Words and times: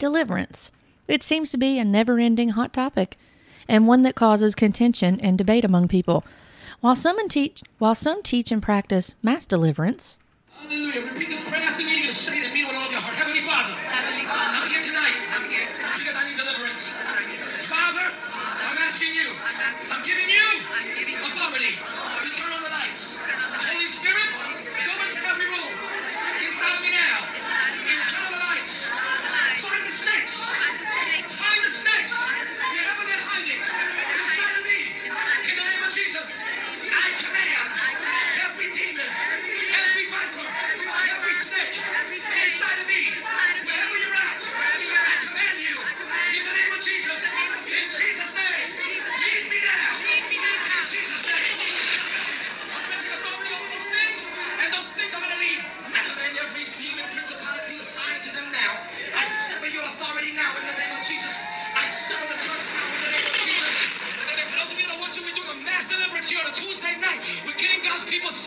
deliverance. 0.00 0.72
It 1.06 1.22
seems 1.22 1.52
to 1.52 1.58
be 1.58 1.78
a 1.78 1.84
never 1.84 2.18
ending 2.18 2.50
hot 2.50 2.72
topic, 2.72 3.16
and 3.68 3.86
one 3.86 4.02
that 4.02 4.16
causes 4.16 4.56
contention 4.56 5.20
and 5.20 5.38
debate 5.38 5.64
among 5.64 5.86
people. 5.86 6.24
While 6.80 6.96
some, 6.96 7.28
teach, 7.28 7.62
while 7.78 7.94
some 7.94 8.22
teach 8.22 8.50
and 8.50 8.60
practice 8.60 9.14
mass 9.22 9.46
deliverance, 9.46 10.18
Hallelujah. 10.68 11.06
Repeat 11.06 11.28
this 11.28 11.48
prayer 11.48 11.62
after 11.62 11.84
me. 11.84 11.90
You're 11.90 12.00
going 12.00 12.10
to 12.10 12.14
say 12.14 12.38
it 12.38 12.49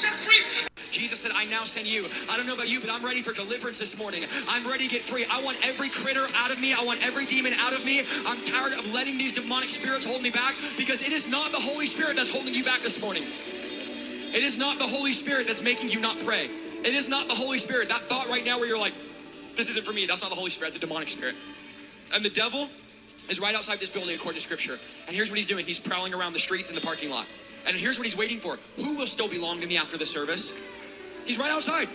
set 0.04 0.14
free. 0.20 0.68
Jesus 0.92 1.20
said, 1.20 1.32
I 1.34 1.46
now 1.46 1.64
send 1.64 1.88
you. 1.88 2.06
I 2.30 2.38
don't 2.38 2.46
know 2.46 2.54
about 2.54 2.70
you, 2.70 2.80
but 2.80 2.90
I'm 2.92 3.04
ready 3.04 3.22
for 3.22 3.34
deliverance 3.34 3.80
this 3.80 3.98
morning. 3.98 4.23
I'm 4.50 4.68
ready 4.68 4.86
to 4.88 4.92
get 4.92 5.02
free. 5.02 5.26
I 5.32 5.42
want 5.42 5.58
every 5.66 5.90
critter 5.90 6.26
out 6.36 6.52
of 6.52 6.59
me. 6.59 6.73
I 6.73 6.84
want 6.84 7.04
every 7.06 7.26
demon 7.26 7.54
out 7.54 7.73
of 7.73 7.86
me. 7.86 8.04
I'm 8.28 8.44
tired 8.46 8.74
of 8.74 8.94
letting 8.94 9.18
these 9.18 9.34
demonic 9.34 9.70
spirits 9.70 10.06
hold 10.06 10.22
me 10.22 10.30
back 10.30 10.54
because 10.78 11.02
it 11.02 11.12
is 11.12 11.28
not 11.28 11.52
the 11.52 11.59
Holy 11.59 11.88
Spirit 11.88 12.16
that's 12.16 12.31
holding 12.31 12.54
you 12.54 12.64
back 12.64 12.81
this 12.81 13.02
morning. 13.02 13.24
It 13.24 14.44
is 14.44 14.58
not 14.58 14.78
the 14.78 14.88
Holy 14.88 15.14
Spirit 15.14 15.48
that's 15.48 15.64
making 15.64 15.90
you 15.90 16.00
not 16.00 16.20
pray. 16.20 16.50
It 16.84 16.94
is 16.94 17.08
not 17.08 17.28
the 17.28 17.36
Holy 17.36 17.58
Spirit. 17.58 17.88
That 17.90 18.02
thought 18.02 18.28
right 18.28 18.46
now 18.46 18.59
where 18.59 18.68
you're 18.68 18.80
like, 18.80 18.94
this 19.56 19.70
isn't 19.70 19.86
for 19.86 19.94
me. 19.94 20.06
That's 20.06 20.22
not 20.22 20.30
the 20.30 20.36
Holy 20.36 20.50
Spirit. 20.50 20.70
It's 20.70 20.78
a 20.78 20.80
demonic 20.81 21.08
spirit. 21.08 21.36
And 22.14 22.26
the 22.26 22.30
devil 22.30 22.70
is 23.30 23.40
right 23.40 23.56
outside 23.56 23.80
this 23.80 23.90
building 23.90 24.16
according 24.16 24.40
to 24.40 24.46
scripture. 24.46 24.78
And 25.08 25.16
here's 25.16 25.31
what 25.31 25.38
he's 25.38 25.48
doing. 25.48 25.66
He's 25.66 25.80
prowling 25.80 26.14
around 26.14 26.34
the 26.34 26.40
streets 26.40 26.70
and 26.70 26.78
the 26.78 26.86
parking 26.86 27.09
lot. 27.09 27.26
And 27.66 27.78
here's 27.78 27.97
what 27.97 28.06
he's 28.06 28.17
waiting 28.17 28.39
for. 28.39 28.58
Who 28.75 28.97
will 28.97 29.08
still 29.08 29.30
belong 29.30 29.61
to 29.61 29.67
me 29.67 29.78
after 29.78 29.97
the 29.97 30.06
service? 30.06 30.53
He's 31.25 31.39
right 31.39 31.52
outside, 31.52 31.88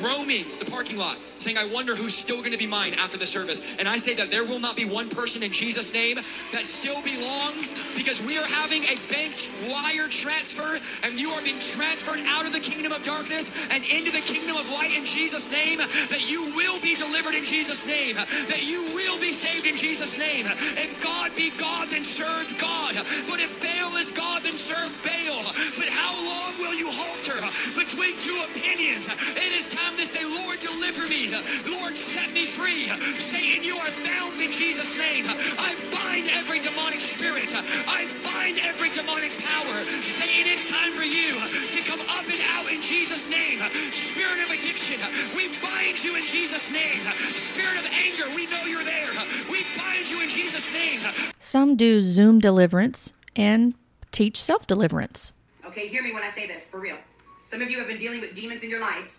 roaming 0.00 0.44
the 0.58 0.64
parking 0.64 0.96
lot, 0.96 1.18
saying, 1.38 1.58
I 1.58 1.66
wonder 1.66 1.94
who's 1.94 2.14
still 2.14 2.38
going 2.38 2.52
to 2.52 2.58
be 2.58 2.66
mine 2.66 2.94
after 2.94 3.16
the 3.16 3.26
service. 3.26 3.76
And 3.78 3.88
I 3.88 3.96
say 3.96 4.14
that 4.14 4.30
there 4.30 4.44
will 4.44 4.60
not 4.60 4.76
be 4.76 4.84
one 4.84 5.08
person 5.08 5.42
in 5.42 5.52
Jesus' 5.52 5.92
name 5.92 6.16
that 6.52 6.64
still 6.64 7.02
belongs 7.02 7.74
because 7.94 8.24
we 8.24 8.38
are 8.38 8.46
having 8.46 8.84
a 8.84 8.96
bank 9.10 9.34
wire 9.68 10.08
transfer 10.08 10.78
and 11.02 11.18
you 11.18 11.30
are 11.30 11.42
being 11.42 11.58
transferred 11.58 12.20
out 12.26 12.46
of 12.46 12.52
the 12.52 12.60
kingdom 12.60 12.92
of 12.92 13.02
darkness 13.02 13.50
and 13.70 13.84
into 13.84 14.10
the 14.10 14.22
kingdom 14.22 14.56
of 14.56 14.68
light 14.70 14.96
in 14.96 15.04
Jesus' 15.04 15.50
name. 15.50 15.78
That 15.78 16.30
you 16.30 16.54
will 16.54 16.80
be 16.80 16.94
delivered 16.94 17.34
in 17.34 17.44
Jesus' 17.44 17.86
name. 17.86 18.16
That 18.16 18.62
you 18.64 18.82
will 18.94 19.18
be 19.20 19.32
saved 19.32 19.66
in 19.66 19.76
Jesus' 19.76 20.18
name. 20.18 20.46
If 20.46 21.02
God 21.02 21.34
be 21.36 21.50
God, 21.58 21.88
then 21.88 22.04
serve 22.04 22.48
God. 22.60 22.94
But 23.28 23.40
if 23.40 23.50
Baal 23.60 23.96
is 23.96 24.10
God, 24.10 24.42
then 24.42 24.54
serve 24.54 24.90
Baal. 25.04 25.42
But 25.76 25.88
how 25.88 26.14
long 26.16 26.56
will 26.58 26.74
you 26.74 26.88
halter 26.90 27.38
between 27.74 28.18
two 28.20 28.38
opinions? 28.50 29.08
It 29.36 29.52
is 29.52 29.68
time 29.68 29.91
to 29.96 30.06
say, 30.06 30.24
Lord, 30.24 30.60
deliver 30.60 31.06
me. 31.08 31.32
Lord, 31.68 31.96
set 31.96 32.32
me 32.32 32.46
free. 32.46 32.86
Satan, 33.18 33.64
you 33.64 33.76
are 33.76 33.90
bound 34.04 34.40
in 34.40 34.50
Jesus' 34.50 34.96
name. 34.96 35.24
I 35.28 35.74
bind 35.92 36.28
every 36.32 36.60
demonic 36.60 37.00
spirit. 37.00 37.52
I 37.88 38.06
bind 38.24 38.58
every 38.62 38.90
demonic 38.90 39.32
power. 39.42 39.76
Satan, 40.02 40.50
it's 40.52 40.68
time 40.68 40.92
for 40.92 41.02
you 41.04 41.38
to 41.70 41.80
come 41.88 42.00
up 42.08 42.26
and 42.26 42.40
out 42.54 42.70
in 42.72 42.80
Jesus' 42.82 43.28
name. 43.28 43.58
Spirit 43.92 44.42
of 44.44 44.50
addiction, 44.50 45.00
we 45.36 45.48
bind 45.60 46.02
you 46.02 46.16
in 46.16 46.26
Jesus' 46.26 46.70
name. 46.70 47.00
Spirit 47.32 47.78
of 47.78 47.86
anger, 47.92 48.28
we 48.34 48.46
know 48.46 48.62
you're 48.64 48.84
there. 48.84 49.10
We 49.50 49.64
bind 49.76 50.08
you 50.10 50.22
in 50.22 50.28
Jesus' 50.28 50.72
name. 50.72 51.00
some 51.38 51.76
do 51.76 52.02
Zoom 52.02 52.40
deliverance 52.40 53.12
and 53.36 53.74
teach 54.10 54.40
self 54.42 54.66
deliverance. 54.66 55.32
Okay, 55.66 55.88
hear 55.88 56.02
me 56.02 56.12
when 56.12 56.22
I 56.22 56.30
say 56.30 56.46
this, 56.46 56.68
for 56.68 56.80
real. 56.80 56.96
Some 57.44 57.62
of 57.62 57.70
you 57.70 57.78
have 57.78 57.88
been 57.88 57.98
dealing 57.98 58.20
with 58.20 58.34
demons 58.34 58.62
in 58.62 58.70
your 58.70 58.80
life 58.80 59.10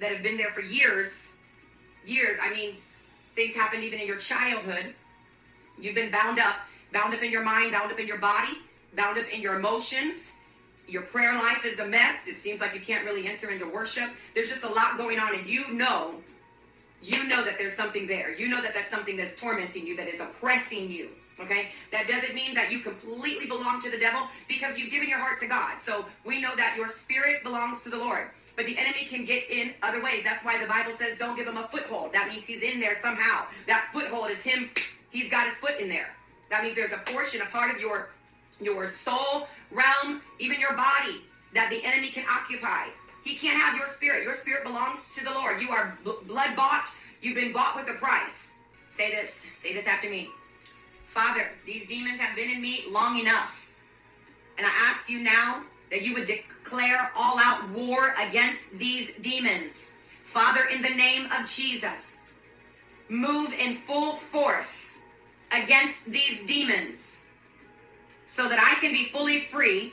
that 0.00 0.12
have 0.12 0.22
been 0.22 0.36
there 0.36 0.50
for 0.50 0.60
years. 0.60 1.32
Years. 2.04 2.36
I 2.40 2.52
mean, 2.54 2.74
things 3.34 3.54
happened 3.54 3.84
even 3.84 4.00
in 4.00 4.06
your 4.06 4.16
childhood. 4.16 4.94
You've 5.78 5.94
been 5.94 6.10
bound 6.10 6.38
up, 6.38 6.56
bound 6.92 7.14
up 7.14 7.22
in 7.22 7.30
your 7.30 7.44
mind, 7.44 7.72
bound 7.72 7.92
up 7.92 7.98
in 7.98 8.06
your 8.06 8.18
body, 8.18 8.58
bound 8.96 9.18
up 9.18 9.28
in 9.32 9.40
your 9.40 9.56
emotions. 9.56 10.32
Your 10.88 11.02
prayer 11.02 11.34
life 11.34 11.64
is 11.64 11.78
a 11.78 11.86
mess. 11.86 12.26
It 12.26 12.36
seems 12.36 12.60
like 12.60 12.74
you 12.74 12.80
can't 12.80 13.04
really 13.04 13.28
enter 13.28 13.50
into 13.50 13.68
worship. 13.68 14.10
There's 14.34 14.48
just 14.48 14.64
a 14.64 14.68
lot 14.68 14.96
going 14.96 15.18
on, 15.18 15.34
and 15.34 15.46
you 15.46 15.72
know, 15.74 16.14
you 17.02 17.28
know 17.28 17.44
that 17.44 17.58
there's 17.58 17.74
something 17.74 18.06
there. 18.06 18.34
You 18.34 18.48
know 18.48 18.62
that 18.62 18.74
that's 18.74 18.90
something 18.90 19.16
that's 19.16 19.38
tormenting 19.38 19.86
you, 19.86 19.96
that 19.96 20.08
is 20.08 20.20
oppressing 20.20 20.90
you. 20.90 21.10
Okay? 21.38 21.68
That 21.92 22.08
doesn't 22.08 22.34
mean 22.34 22.54
that 22.54 22.72
you 22.72 22.80
completely 22.80 23.46
belong 23.46 23.80
to 23.82 23.90
the 23.90 23.98
devil 23.98 24.22
because 24.48 24.78
you've 24.78 24.90
given 24.90 25.08
your 25.08 25.20
heart 25.20 25.38
to 25.40 25.46
God. 25.46 25.80
So 25.80 26.06
we 26.24 26.40
know 26.40 26.56
that 26.56 26.74
your 26.76 26.88
spirit 26.88 27.44
belongs 27.44 27.84
to 27.84 27.90
the 27.90 27.98
Lord. 27.98 28.30
But 28.58 28.66
the 28.66 28.76
enemy 28.76 29.04
can 29.04 29.24
get 29.24 29.48
in 29.48 29.72
other 29.84 30.02
ways. 30.02 30.24
That's 30.24 30.44
why 30.44 30.60
the 30.60 30.66
Bible 30.66 30.90
says 30.90 31.16
don't 31.16 31.36
give 31.36 31.46
him 31.46 31.56
a 31.56 31.68
foothold. 31.68 32.12
That 32.12 32.28
means 32.28 32.44
he's 32.44 32.62
in 32.62 32.80
there 32.80 32.96
somehow. 32.96 33.46
That 33.68 33.88
foothold 33.92 34.30
is 34.30 34.42
him. 34.42 34.70
He's 35.10 35.30
got 35.30 35.46
his 35.46 35.54
foot 35.54 35.78
in 35.78 35.88
there. 35.88 36.08
That 36.50 36.64
means 36.64 36.74
there's 36.74 36.92
a 36.92 36.98
portion, 36.98 37.40
a 37.40 37.46
part 37.46 37.72
of 37.72 37.80
your 37.80 38.10
your 38.60 38.88
soul 38.88 39.46
realm, 39.70 40.22
even 40.40 40.58
your 40.58 40.72
body 40.72 41.22
that 41.54 41.70
the 41.70 41.84
enemy 41.84 42.08
can 42.08 42.24
occupy. 42.28 42.86
He 43.22 43.36
can't 43.36 43.56
have 43.56 43.76
your 43.76 43.86
spirit. 43.86 44.24
Your 44.24 44.34
spirit 44.34 44.64
belongs 44.64 45.14
to 45.14 45.22
the 45.24 45.30
Lord. 45.30 45.62
You 45.62 45.70
are 45.70 45.96
bl- 46.02 46.26
blood 46.26 46.56
bought. 46.56 46.90
You've 47.22 47.36
been 47.36 47.52
bought 47.52 47.76
with 47.76 47.88
a 47.88 47.96
price. 47.96 48.54
Say 48.90 49.12
this. 49.12 49.46
Say 49.54 49.72
this 49.72 49.86
after 49.86 50.10
me. 50.10 50.30
Father, 51.06 51.48
these 51.64 51.86
demons 51.86 52.18
have 52.18 52.34
been 52.34 52.50
in 52.50 52.60
me 52.60 52.82
long 52.90 53.20
enough. 53.20 53.70
And 54.56 54.66
I 54.66 54.70
ask 54.90 55.08
you 55.08 55.20
now 55.20 55.62
that 55.90 56.02
you 56.02 56.14
would 56.14 56.26
declare 56.26 57.10
all 57.16 57.38
out 57.38 57.68
war 57.70 58.14
against 58.20 58.78
these 58.78 59.14
demons. 59.14 59.92
Father, 60.24 60.62
in 60.72 60.82
the 60.82 60.90
name 60.90 61.26
of 61.32 61.48
Jesus, 61.48 62.18
move 63.08 63.52
in 63.54 63.74
full 63.74 64.12
force 64.12 64.96
against 65.50 66.04
these 66.04 66.44
demons 66.46 67.24
so 68.26 68.48
that 68.48 68.58
I 68.60 68.78
can 68.80 68.92
be 68.92 69.06
fully 69.06 69.40
free 69.40 69.92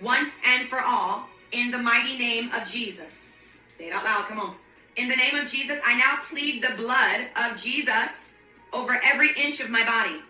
once 0.00 0.38
and 0.46 0.68
for 0.68 0.80
all 0.80 1.26
in 1.50 1.70
the 1.70 1.78
mighty 1.78 2.16
name 2.16 2.52
of 2.52 2.68
Jesus. 2.68 3.32
Say 3.72 3.88
it 3.88 3.92
out 3.92 4.04
loud, 4.04 4.26
come 4.26 4.38
on. 4.38 4.54
In 4.96 5.08
the 5.08 5.16
name 5.16 5.34
of 5.34 5.50
Jesus, 5.50 5.80
I 5.84 5.96
now 5.98 6.18
plead 6.22 6.62
the 6.62 6.76
blood 6.76 7.26
of 7.36 7.60
Jesus 7.60 8.34
over 8.72 9.00
every 9.02 9.30
inch 9.36 9.60
of 9.60 9.70
my 9.70 9.84
body, 9.84 10.20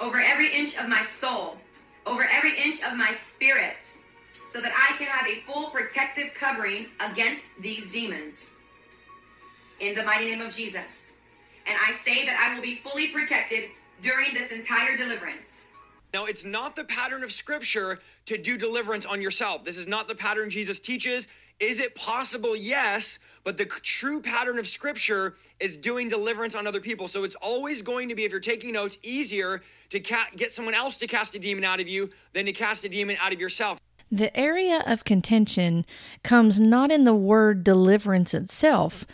over 0.00 0.20
every 0.20 0.52
inch 0.54 0.78
of 0.78 0.88
my 0.88 1.02
soul, 1.02 1.56
over 2.06 2.24
every 2.30 2.56
inch 2.56 2.82
of 2.84 2.96
my 2.96 3.10
spirit, 3.12 3.96
so 4.54 4.60
that 4.60 4.70
I 4.72 4.96
can 4.98 5.08
have 5.08 5.26
a 5.26 5.40
full 5.40 5.70
protective 5.70 6.32
covering 6.32 6.86
against 7.00 7.60
these 7.60 7.90
demons. 7.90 8.54
In 9.80 9.96
the 9.96 10.04
mighty 10.04 10.26
name 10.26 10.40
of 10.40 10.54
Jesus. 10.54 11.08
And 11.66 11.76
I 11.84 11.90
say 11.90 12.24
that 12.24 12.38
I 12.38 12.54
will 12.54 12.62
be 12.62 12.76
fully 12.76 13.08
protected 13.08 13.64
during 14.00 14.32
this 14.32 14.52
entire 14.52 14.96
deliverance. 14.96 15.72
Now, 16.12 16.26
it's 16.26 16.44
not 16.44 16.76
the 16.76 16.84
pattern 16.84 17.24
of 17.24 17.32
scripture 17.32 17.98
to 18.26 18.38
do 18.38 18.56
deliverance 18.56 19.04
on 19.04 19.20
yourself. 19.20 19.64
This 19.64 19.76
is 19.76 19.88
not 19.88 20.06
the 20.06 20.14
pattern 20.14 20.50
Jesus 20.50 20.78
teaches. 20.78 21.26
Is 21.58 21.80
it 21.80 21.96
possible? 21.96 22.54
Yes. 22.54 23.18
But 23.42 23.56
the 23.56 23.64
true 23.64 24.22
pattern 24.22 24.60
of 24.60 24.68
scripture 24.68 25.34
is 25.58 25.76
doing 25.76 26.06
deliverance 26.06 26.54
on 26.54 26.68
other 26.68 26.80
people. 26.80 27.08
So 27.08 27.24
it's 27.24 27.34
always 27.36 27.82
going 27.82 28.08
to 28.08 28.14
be, 28.14 28.22
if 28.22 28.30
you're 28.30 28.38
taking 28.38 28.74
notes, 28.74 29.00
easier 29.02 29.62
to 29.88 29.98
ca- 29.98 30.28
get 30.36 30.52
someone 30.52 30.74
else 30.74 30.96
to 30.98 31.08
cast 31.08 31.34
a 31.34 31.40
demon 31.40 31.64
out 31.64 31.80
of 31.80 31.88
you 31.88 32.10
than 32.34 32.46
to 32.46 32.52
cast 32.52 32.84
a 32.84 32.88
demon 32.88 33.16
out 33.20 33.32
of 33.32 33.40
yourself. 33.40 33.80
The 34.14 34.36
area 34.36 34.80
of 34.86 35.02
contention 35.04 35.84
comes 36.22 36.60
not 36.60 36.92
in 36.92 37.02
the 37.02 37.16
word 37.16 37.64
deliverance 37.64 38.32
itself, 38.32 39.04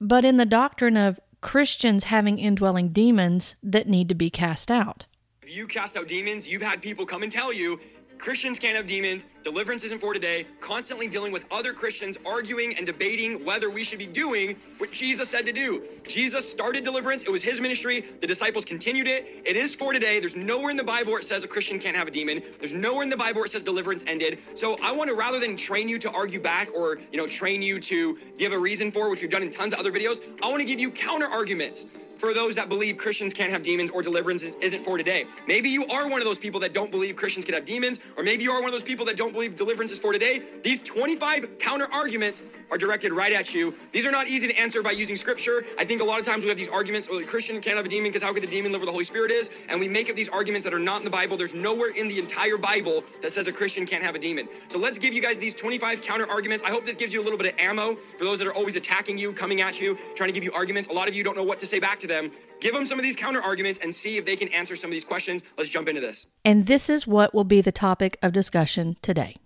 but 0.00 0.24
in 0.24 0.36
the 0.36 0.46
doctrine 0.46 0.96
of 0.96 1.18
Christians 1.40 2.04
having 2.04 2.38
indwelling 2.38 2.90
demons 2.90 3.56
that 3.64 3.88
need 3.88 4.08
to 4.10 4.14
be 4.14 4.30
cast 4.30 4.70
out. 4.70 5.06
If 5.42 5.56
you 5.56 5.66
cast 5.66 5.96
out 5.96 6.06
demons, 6.06 6.46
you've 6.46 6.62
had 6.62 6.82
people 6.82 7.04
come 7.04 7.24
and 7.24 7.32
tell 7.32 7.52
you, 7.52 7.80
Christians 8.24 8.58
can't 8.58 8.74
have 8.74 8.86
demons, 8.86 9.26
deliverance 9.42 9.84
isn't 9.84 10.00
for 10.00 10.14
today, 10.14 10.46
constantly 10.58 11.06
dealing 11.06 11.30
with 11.30 11.44
other 11.52 11.74
Christians 11.74 12.16
arguing 12.24 12.74
and 12.74 12.86
debating 12.86 13.44
whether 13.44 13.68
we 13.68 13.84
should 13.84 13.98
be 13.98 14.06
doing 14.06 14.56
what 14.78 14.90
Jesus 14.90 15.28
said 15.28 15.44
to 15.44 15.52
do. 15.52 15.82
Jesus 16.04 16.50
started 16.50 16.84
deliverance, 16.84 17.24
it 17.24 17.28
was 17.28 17.42
his 17.42 17.60
ministry, 17.60 18.02
the 18.22 18.26
disciples 18.26 18.64
continued 18.64 19.06
it. 19.06 19.42
It 19.44 19.56
is 19.56 19.74
for 19.74 19.92
today. 19.92 20.20
There's 20.20 20.36
nowhere 20.36 20.70
in 20.70 20.78
the 20.78 20.82
Bible 20.82 21.10
where 21.10 21.20
it 21.20 21.26
says 21.26 21.44
a 21.44 21.46
Christian 21.46 21.78
can't 21.78 21.94
have 21.94 22.08
a 22.08 22.10
demon. 22.10 22.42
There's 22.58 22.72
nowhere 22.72 23.02
in 23.02 23.10
the 23.10 23.16
Bible 23.18 23.40
where 23.40 23.44
it 23.44 23.50
says 23.50 23.62
deliverance 23.62 24.02
ended. 24.06 24.38
So 24.54 24.78
I 24.82 24.90
want 24.90 25.10
to 25.10 25.14
rather 25.14 25.38
than 25.38 25.54
train 25.54 25.86
you 25.86 25.98
to 25.98 26.10
argue 26.10 26.40
back 26.40 26.70
or, 26.74 27.00
you 27.12 27.18
know, 27.18 27.26
train 27.26 27.60
you 27.60 27.78
to 27.80 28.16
give 28.38 28.54
a 28.54 28.58
reason 28.58 28.90
for, 28.90 29.10
which 29.10 29.20
we've 29.20 29.30
done 29.30 29.42
in 29.42 29.50
tons 29.50 29.74
of 29.74 29.80
other 29.80 29.92
videos, 29.92 30.22
I 30.42 30.48
want 30.48 30.60
to 30.60 30.66
give 30.66 30.80
you 30.80 30.90
counter 30.90 31.26
arguments 31.26 31.84
for 32.24 32.32
those 32.32 32.54
that 32.54 32.70
believe 32.70 32.96
Christians 32.96 33.34
can't 33.34 33.52
have 33.52 33.62
demons 33.62 33.90
or 33.90 34.00
deliverance 34.00 34.42
isn't 34.42 34.82
for 34.82 34.96
today. 34.96 35.26
Maybe 35.46 35.68
you 35.68 35.86
are 35.88 36.08
one 36.08 36.22
of 36.22 36.24
those 36.24 36.38
people 36.38 36.58
that 36.60 36.72
don't 36.72 36.90
believe 36.90 37.16
Christians 37.16 37.44
can 37.44 37.52
have 37.52 37.66
demons, 37.66 37.98
or 38.16 38.22
maybe 38.22 38.44
you 38.44 38.50
are 38.50 38.60
one 38.60 38.68
of 38.68 38.72
those 38.72 38.82
people 38.82 39.04
that 39.06 39.18
don't 39.18 39.32
believe 39.32 39.56
deliverance 39.56 39.92
is 39.92 39.98
for 39.98 40.10
today. 40.10 40.40
These 40.62 40.80
25 40.80 41.58
counter 41.58 41.86
arguments 41.92 42.42
are 42.70 42.78
directed 42.78 43.12
right 43.12 43.32
at 43.32 43.52
you. 43.52 43.74
These 43.92 44.06
are 44.06 44.10
not 44.10 44.26
easy 44.26 44.48
to 44.48 44.56
answer 44.56 44.82
by 44.82 44.92
using 44.92 45.16
scripture. 45.16 45.64
I 45.78 45.84
think 45.84 46.00
a 46.00 46.04
lot 46.04 46.18
of 46.18 46.24
times 46.24 46.44
we 46.44 46.48
have 46.48 46.56
these 46.56 46.68
arguments, 46.68 47.10
well, 47.10 47.18
the 47.18 47.26
Christian 47.26 47.60
can't 47.60 47.76
have 47.76 47.84
a 47.84 47.90
demon 47.90 48.10
because 48.10 48.22
how 48.22 48.32
could 48.32 48.42
the 48.42 48.48
demon 48.48 48.72
live 48.72 48.80
where 48.80 48.86
the 48.86 48.92
Holy 48.92 49.04
Spirit 49.04 49.30
is? 49.30 49.50
And 49.68 49.78
we 49.78 49.86
make 49.86 50.08
up 50.08 50.16
these 50.16 50.30
arguments 50.30 50.64
that 50.64 50.72
are 50.72 50.78
not 50.78 50.98
in 51.00 51.04
the 51.04 51.10
Bible. 51.10 51.36
There's 51.36 51.52
nowhere 51.52 51.90
in 51.90 52.08
the 52.08 52.18
entire 52.18 52.56
Bible 52.56 53.04
that 53.20 53.32
says 53.32 53.48
a 53.48 53.52
Christian 53.52 53.84
can't 53.84 54.02
have 54.02 54.14
a 54.14 54.18
demon. 54.18 54.48
So 54.68 54.78
let's 54.78 54.96
give 54.98 55.12
you 55.12 55.20
guys 55.20 55.38
these 55.38 55.54
25 55.54 56.00
counter 56.00 56.28
arguments. 56.28 56.64
I 56.64 56.70
hope 56.70 56.86
this 56.86 56.96
gives 56.96 57.12
you 57.12 57.20
a 57.20 57.24
little 57.24 57.38
bit 57.38 57.52
of 57.52 57.60
ammo 57.60 57.96
for 58.18 58.24
those 58.24 58.38
that 58.38 58.48
are 58.48 58.54
always 58.54 58.76
attacking 58.76 59.18
you, 59.18 59.34
coming 59.34 59.60
at 59.60 59.78
you, 59.78 59.98
trying 60.16 60.28
to 60.28 60.34
give 60.34 60.42
you 60.42 60.52
arguments. 60.52 60.88
A 60.88 60.92
lot 60.92 61.06
of 61.06 61.14
you 61.14 61.22
don't 61.22 61.36
know 61.36 61.44
what 61.44 61.58
to 61.58 61.66
say 61.66 61.78
back 61.78 62.00
to 62.00 62.06
them. 62.06 62.13
Give 62.60 62.72
them 62.72 62.86
some 62.86 62.98
of 62.98 63.02
these 63.02 63.16
counter 63.16 63.42
arguments 63.42 63.78
and 63.82 63.94
see 63.94 64.16
if 64.16 64.24
they 64.24 64.36
can 64.36 64.48
answer 64.48 64.74
some 64.74 64.88
of 64.88 64.92
these 64.92 65.04
questions. 65.04 65.42
Let's 65.58 65.68
jump 65.68 65.88
into 65.88 66.00
this. 66.00 66.26
And 66.44 66.66
this 66.66 66.88
is 66.88 67.06
what 67.06 67.34
will 67.34 67.44
be 67.44 67.60
the 67.60 67.72
topic 67.72 68.18
of 68.22 68.32
discussion 68.32 68.96
today. 69.02 69.36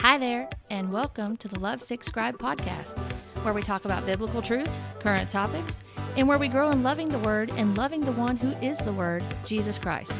Hi 0.00 0.16
there, 0.16 0.48
and 0.70 0.92
welcome 0.92 1.36
to 1.36 1.48
the 1.48 1.58
Love 1.58 1.82
Sick 1.82 2.04
Scribe 2.04 2.38
podcast, 2.38 2.96
where 3.42 3.52
we 3.52 3.62
talk 3.62 3.84
about 3.84 4.06
biblical 4.06 4.40
truths, 4.40 4.88
current 5.00 5.28
topics, 5.28 5.82
and 6.16 6.26
where 6.26 6.38
we 6.38 6.48
grow 6.48 6.70
in 6.70 6.82
loving 6.82 7.08
the 7.08 7.18
Word 7.18 7.50
and 7.56 7.76
loving 7.76 8.00
the 8.00 8.12
one 8.12 8.36
who 8.36 8.52
is 8.64 8.78
the 8.78 8.92
Word, 8.92 9.22
Jesus 9.44 9.76
Christ. 9.76 10.12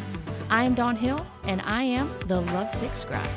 I 0.50 0.64
am 0.64 0.75
Dawn 0.75 0.96
Hill, 0.96 1.25
and 1.44 1.61
I 1.62 1.82
am 1.82 2.12
the 2.26 2.40
Love 2.40 2.75
Sick 2.75 2.94
Scribe. 2.96 3.29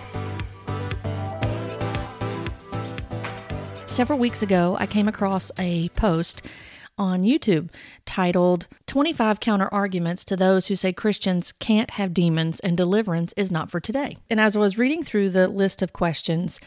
Several 3.86 4.18
weeks 4.18 4.42
ago, 4.42 4.78
I 4.80 4.86
came 4.86 5.08
across 5.08 5.52
a 5.60 5.90
post 5.90 6.44
on 6.98 7.24
YouTube 7.24 7.70
titled 8.06 8.68
25 8.88 9.40
Counter 9.40 9.68
Arguments 9.74 10.24
to 10.26 10.38
Those 10.38 10.68
Who 10.68 10.76
Say 10.76 10.94
Christians 10.94 11.52
Can't 11.54 11.92
Have 11.92 12.14
Demons 12.14 12.60
and 12.60 12.78
Deliverance 12.78 13.34
is 13.38 13.52
Not 13.52 13.72
for 13.72 13.80
Today. 13.80 14.18
And 14.30 14.40
as 14.40 14.56
I 14.56 14.60
was 14.60 14.78
reading 14.78 15.04
through 15.04 15.30
the 15.32 15.48
list 15.48 15.82
of 15.82 15.94
questions, 15.94 16.60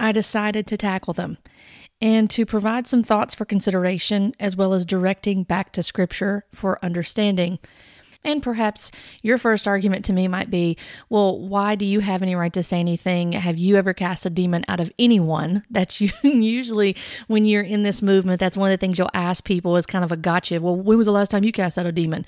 I 0.00 0.12
decided 0.12 0.66
to 0.68 0.76
tackle 0.76 1.14
them 1.14 1.38
and 2.00 2.30
to 2.30 2.46
provide 2.46 2.86
some 2.86 3.02
thoughts 3.02 3.34
for 3.34 3.44
consideration 3.44 4.32
as 4.38 4.56
well 4.56 4.72
as 4.72 4.86
directing 4.86 5.42
back 5.42 5.72
to 5.72 5.82
Scripture 5.82 6.44
for 6.52 6.82
understanding. 6.84 7.58
And 8.24 8.42
perhaps 8.42 8.90
your 9.22 9.38
first 9.38 9.68
argument 9.68 10.04
to 10.06 10.12
me 10.12 10.26
might 10.26 10.50
be, 10.50 10.76
well, 11.08 11.38
why 11.38 11.76
do 11.76 11.84
you 11.84 12.00
have 12.00 12.20
any 12.20 12.34
right 12.34 12.52
to 12.52 12.62
say 12.62 12.80
anything? 12.80 13.32
Have 13.32 13.58
you 13.58 13.76
ever 13.76 13.94
cast 13.94 14.26
a 14.26 14.30
demon 14.30 14.64
out 14.68 14.80
of 14.80 14.92
anyone? 14.98 15.62
That's 15.70 16.00
usually 16.22 16.96
when 17.28 17.44
you're 17.44 17.62
in 17.62 17.84
this 17.84 18.02
movement, 18.02 18.40
that's 18.40 18.56
one 18.56 18.70
of 18.70 18.78
the 18.78 18.80
things 18.80 18.98
you'll 18.98 19.10
ask 19.14 19.44
people 19.44 19.76
is 19.76 19.86
kind 19.86 20.04
of 20.04 20.12
a 20.12 20.16
gotcha. 20.16 20.60
Well, 20.60 20.76
when 20.76 20.98
was 20.98 21.06
the 21.06 21.12
last 21.12 21.30
time 21.30 21.44
you 21.44 21.52
cast 21.52 21.78
out 21.78 21.86
a 21.86 21.92
demon? 21.92 22.26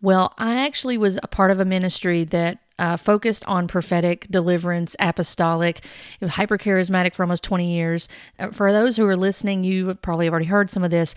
Well, 0.00 0.34
I 0.38 0.56
actually 0.56 0.98
was 0.98 1.18
a 1.22 1.28
part 1.28 1.50
of 1.50 1.60
a 1.60 1.64
ministry 1.64 2.24
that 2.24 2.58
uh, 2.78 2.96
focused 2.96 3.44
on 3.46 3.68
prophetic 3.68 4.26
deliverance, 4.30 4.94
apostolic, 4.98 5.84
hyper 6.22 6.58
charismatic 6.58 7.14
for 7.14 7.22
almost 7.22 7.42
20 7.44 7.72
years. 7.72 8.08
Uh, 8.38 8.50
for 8.50 8.72
those 8.72 8.96
who 8.96 9.06
are 9.06 9.16
listening, 9.16 9.64
you 9.64 9.94
probably 9.96 10.26
have 10.26 10.32
already 10.32 10.46
heard 10.46 10.70
some 10.70 10.84
of 10.84 10.90
this 10.90 11.14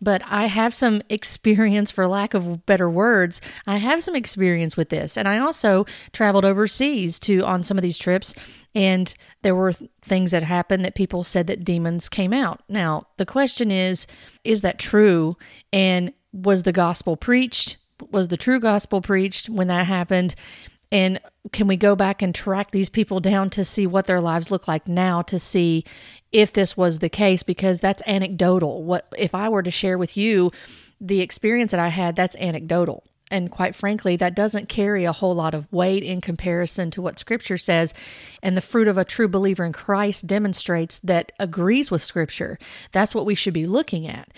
but 0.00 0.22
I 0.26 0.46
have 0.46 0.72
some 0.72 1.02
experience, 1.08 1.90
for 1.90 2.06
lack 2.06 2.34
of 2.34 2.64
better 2.66 2.88
words, 2.88 3.40
I 3.66 3.76
have 3.76 4.02
some 4.02 4.16
experience 4.16 4.76
with 4.76 4.88
this. 4.88 5.16
And 5.16 5.28
I 5.28 5.38
also 5.38 5.86
traveled 6.12 6.44
overseas 6.44 7.18
to 7.20 7.40
on 7.42 7.62
some 7.62 7.76
of 7.78 7.82
these 7.82 7.98
trips, 7.98 8.34
and 8.74 9.14
there 9.42 9.54
were 9.54 9.72
things 10.02 10.30
that 10.30 10.42
happened 10.42 10.84
that 10.84 10.94
people 10.94 11.24
said 11.24 11.46
that 11.48 11.64
demons 11.64 12.08
came 12.08 12.32
out. 12.32 12.62
Now, 12.68 13.08
the 13.16 13.26
question 13.26 13.70
is, 13.70 14.06
is 14.44 14.62
that 14.62 14.78
true? 14.78 15.36
And 15.72 16.12
was 16.32 16.62
the 16.62 16.72
gospel 16.72 17.16
preached? 17.16 17.76
Was 18.10 18.28
the 18.28 18.36
true 18.36 18.60
gospel 18.60 19.00
preached 19.00 19.48
when 19.48 19.66
that 19.66 19.86
happened? 19.86 20.34
And 20.92 21.20
can 21.52 21.66
we 21.66 21.76
go 21.76 21.94
back 21.94 22.20
and 22.20 22.34
track 22.34 22.72
these 22.72 22.88
people 22.88 23.20
down 23.20 23.50
to 23.50 23.64
see 23.64 23.86
what 23.86 24.06
their 24.06 24.20
lives 24.20 24.50
look 24.50 24.66
like 24.66 24.88
now 24.88 25.22
to 25.22 25.38
see 25.38 25.84
if 26.32 26.52
this 26.52 26.76
was 26.76 26.98
the 26.98 27.08
case? 27.08 27.42
Because 27.42 27.78
that's 27.78 28.02
anecdotal. 28.06 28.82
What 28.82 29.06
if 29.16 29.34
I 29.34 29.48
were 29.48 29.62
to 29.62 29.70
share 29.70 29.98
with 29.98 30.16
you 30.16 30.50
the 31.00 31.20
experience 31.20 31.70
that 31.70 31.80
I 31.80 31.88
had, 31.88 32.14
that's 32.14 32.36
anecdotal. 32.36 33.04
And 33.30 33.50
quite 33.50 33.76
frankly, 33.76 34.16
that 34.16 34.34
doesn't 34.34 34.68
carry 34.68 35.04
a 35.04 35.12
whole 35.12 35.34
lot 35.34 35.54
of 35.54 35.72
weight 35.72 36.02
in 36.02 36.20
comparison 36.20 36.90
to 36.90 37.02
what 37.02 37.18
Scripture 37.18 37.58
says. 37.58 37.94
And 38.42 38.56
the 38.56 38.60
fruit 38.60 38.88
of 38.88 38.98
a 38.98 39.04
true 39.04 39.28
believer 39.28 39.64
in 39.64 39.72
Christ 39.72 40.26
demonstrates 40.26 40.98
that 41.00 41.30
agrees 41.38 41.90
with 41.90 42.02
Scripture. 42.02 42.58
That's 42.90 43.14
what 43.14 43.26
we 43.26 43.36
should 43.36 43.54
be 43.54 43.66
looking 43.66 44.06
at. 44.06 44.28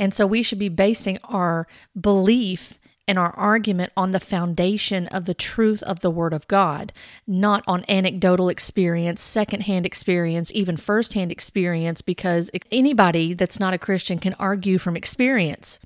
And 0.00 0.12
so 0.12 0.26
we 0.26 0.42
should 0.42 0.58
be 0.58 0.68
basing 0.68 1.18
our 1.24 1.68
belief 1.98 2.79
and 3.10 3.18
our 3.18 3.32
argument 3.36 3.92
on 3.96 4.12
the 4.12 4.20
foundation 4.20 5.08
of 5.08 5.24
the 5.24 5.34
truth 5.34 5.82
of 5.82 5.98
the 5.98 6.12
Word 6.12 6.32
of 6.32 6.46
God, 6.46 6.92
not 7.26 7.64
on 7.66 7.84
anecdotal 7.88 8.48
experience, 8.48 9.20
secondhand 9.20 9.84
experience, 9.84 10.52
even 10.54 10.76
firsthand 10.76 11.32
experience, 11.32 12.02
because 12.02 12.52
anybody 12.70 13.34
that's 13.34 13.58
not 13.58 13.74
a 13.74 13.78
Christian 13.78 14.20
can 14.20 14.34
argue 14.34 14.78
from 14.78 14.96
experience. 14.96 15.80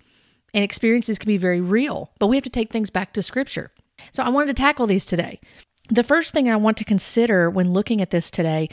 And 0.53 0.63
experiences 0.63 1.19
can 1.19 1.29
be 1.29 1.39
very 1.39 1.63
real, 1.63 2.11
but 2.19 2.27
we 2.27 2.37
have 2.37 2.45
to 2.45 2.51
take 2.51 2.71
things 2.71 2.91
back 2.91 3.15
to 3.15 3.23
Scripture. 3.23 3.71
So 4.13 4.23
I 4.23 4.29
wanted 4.29 4.49
to 4.49 4.63
tackle 4.63 4.87
these 4.87 5.07
today 5.07 5.41
the 5.91 6.03
first 6.03 6.33
thing 6.33 6.49
I 6.49 6.57
want 6.57 6.79
to 6.79 6.85
consider 6.85 7.51
when 7.51 7.73
looking 7.73 8.01
at 8.01 8.11
this 8.11 8.31
today, 8.31 8.71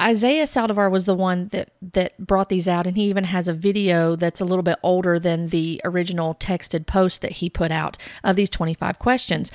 Isaiah 0.00 0.44
Saldivar 0.44 0.90
was 0.90 1.04
the 1.04 1.14
one 1.14 1.48
that 1.48 1.70
that 1.92 2.18
brought 2.18 2.48
these 2.48 2.66
out, 2.66 2.86
and 2.86 2.96
he 2.96 3.04
even 3.04 3.24
has 3.24 3.48
a 3.48 3.52
video 3.52 4.16
that's 4.16 4.40
a 4.40 4.46
little 4.46 4.62
bit 4.62 4.78
older 4.82 5.18
than 5.18 5.48
the 5.48 5.80
original 5.84 6.34
texted 6.34 6.86
post 6.86 7.20
that 7.20 7.32
he 7.32 7.50
put 7.50 7.70
out 7.70 7.98
of 8.22 8.36
these 8.36 8.48
25 8.48 8.98
questions. 8.98 9.52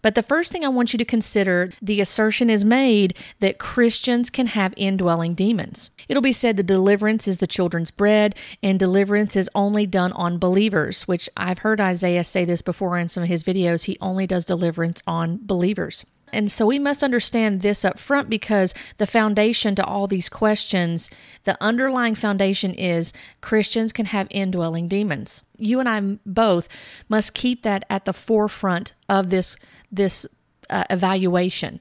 But 0.00 0.14
the 0.14 0.22
first 0.22 0.52
thing 0.52 0.64
I 0.64 0.68
want 0.68 0.92
you 0.92 0.98
to 0.98 1.04
consider 1.04 1.70
the 1.80 2.00
assertion 2.00 2.50
is 2.50 2.62
made 2.62 3.16
that 3.40 3.58
Christians 3.58 4.28
can 4.28 4.48
have 4.48 4.74
indwelling 4.76 5.34
demons. 5.34 5.90
It'll 6.08 6.22
be 6.22 6.30
said 6.30 6.58
the 6.58 6.62
deliverance 6.62 7.26
is 7.26 7.38
the 7.38 7.46
children's 7.46 7.90
bread, 7.90 8.36
and 8.62 8.78
deliverance 8.78 9.34
is 9.34 9.48
only 9.54 9.86
done 9.86 10.12
on 10.12 10.38
believers, 10.38 11.08
which 11.08 11.28
I've 11.38 11.60
heard 11.60 11.80
Isaiah 11.80 12.22
say 12.22 12.44
this 12.44 12.60
before 12.60 12.98
in 12.98 13.08
some 13.08 13.22
of 13.22 13.30
his 13.30 13.42
videos. 13.42 13.84
He 13.84 13.96
only 14.00 14.26
does 14.26 14.44
deliverance 14.44 15.02
on 15.06 15.40
believers. 15.42 16.04
And 16.34 16.50
so 16.50 16.66
we 16.66 16.78
must 16.78 17.02
understand 17.02 17.62
this 17.62 17.84
up 17.84 17.98
front 17.98 18.28
because 18.28 18.74
the 18.98 19.06
foundation 19.06 19.74
to 19.76 19.84
all 19.84 20.06
these 20.06 20.28
questions, 20.28 21.08
the 21.44 21.56
underlying 21.62 22.14
foundation 22.14 22.74
is 22.74 23.12
Christians 23.40 23.92
can 23.92 24.06
have 24.06 24.26
indwelling 24.30 24.88
demons. 24.88 25.42
You 25.56 25.80
and 25.80 25.88
I 25.88 26.00
both 26.26 26.68
must 27.08 27.34
keep 27.34 27.62
that 27.62 27.84
at 27.88 28.04
the 28.04 28.12
forefront 28.12 28.94
of 29.08 29.30
this 29.30 29.56
this 29.92 30.26
uh, 30.70 30.84
evaluation. 30.90 31.80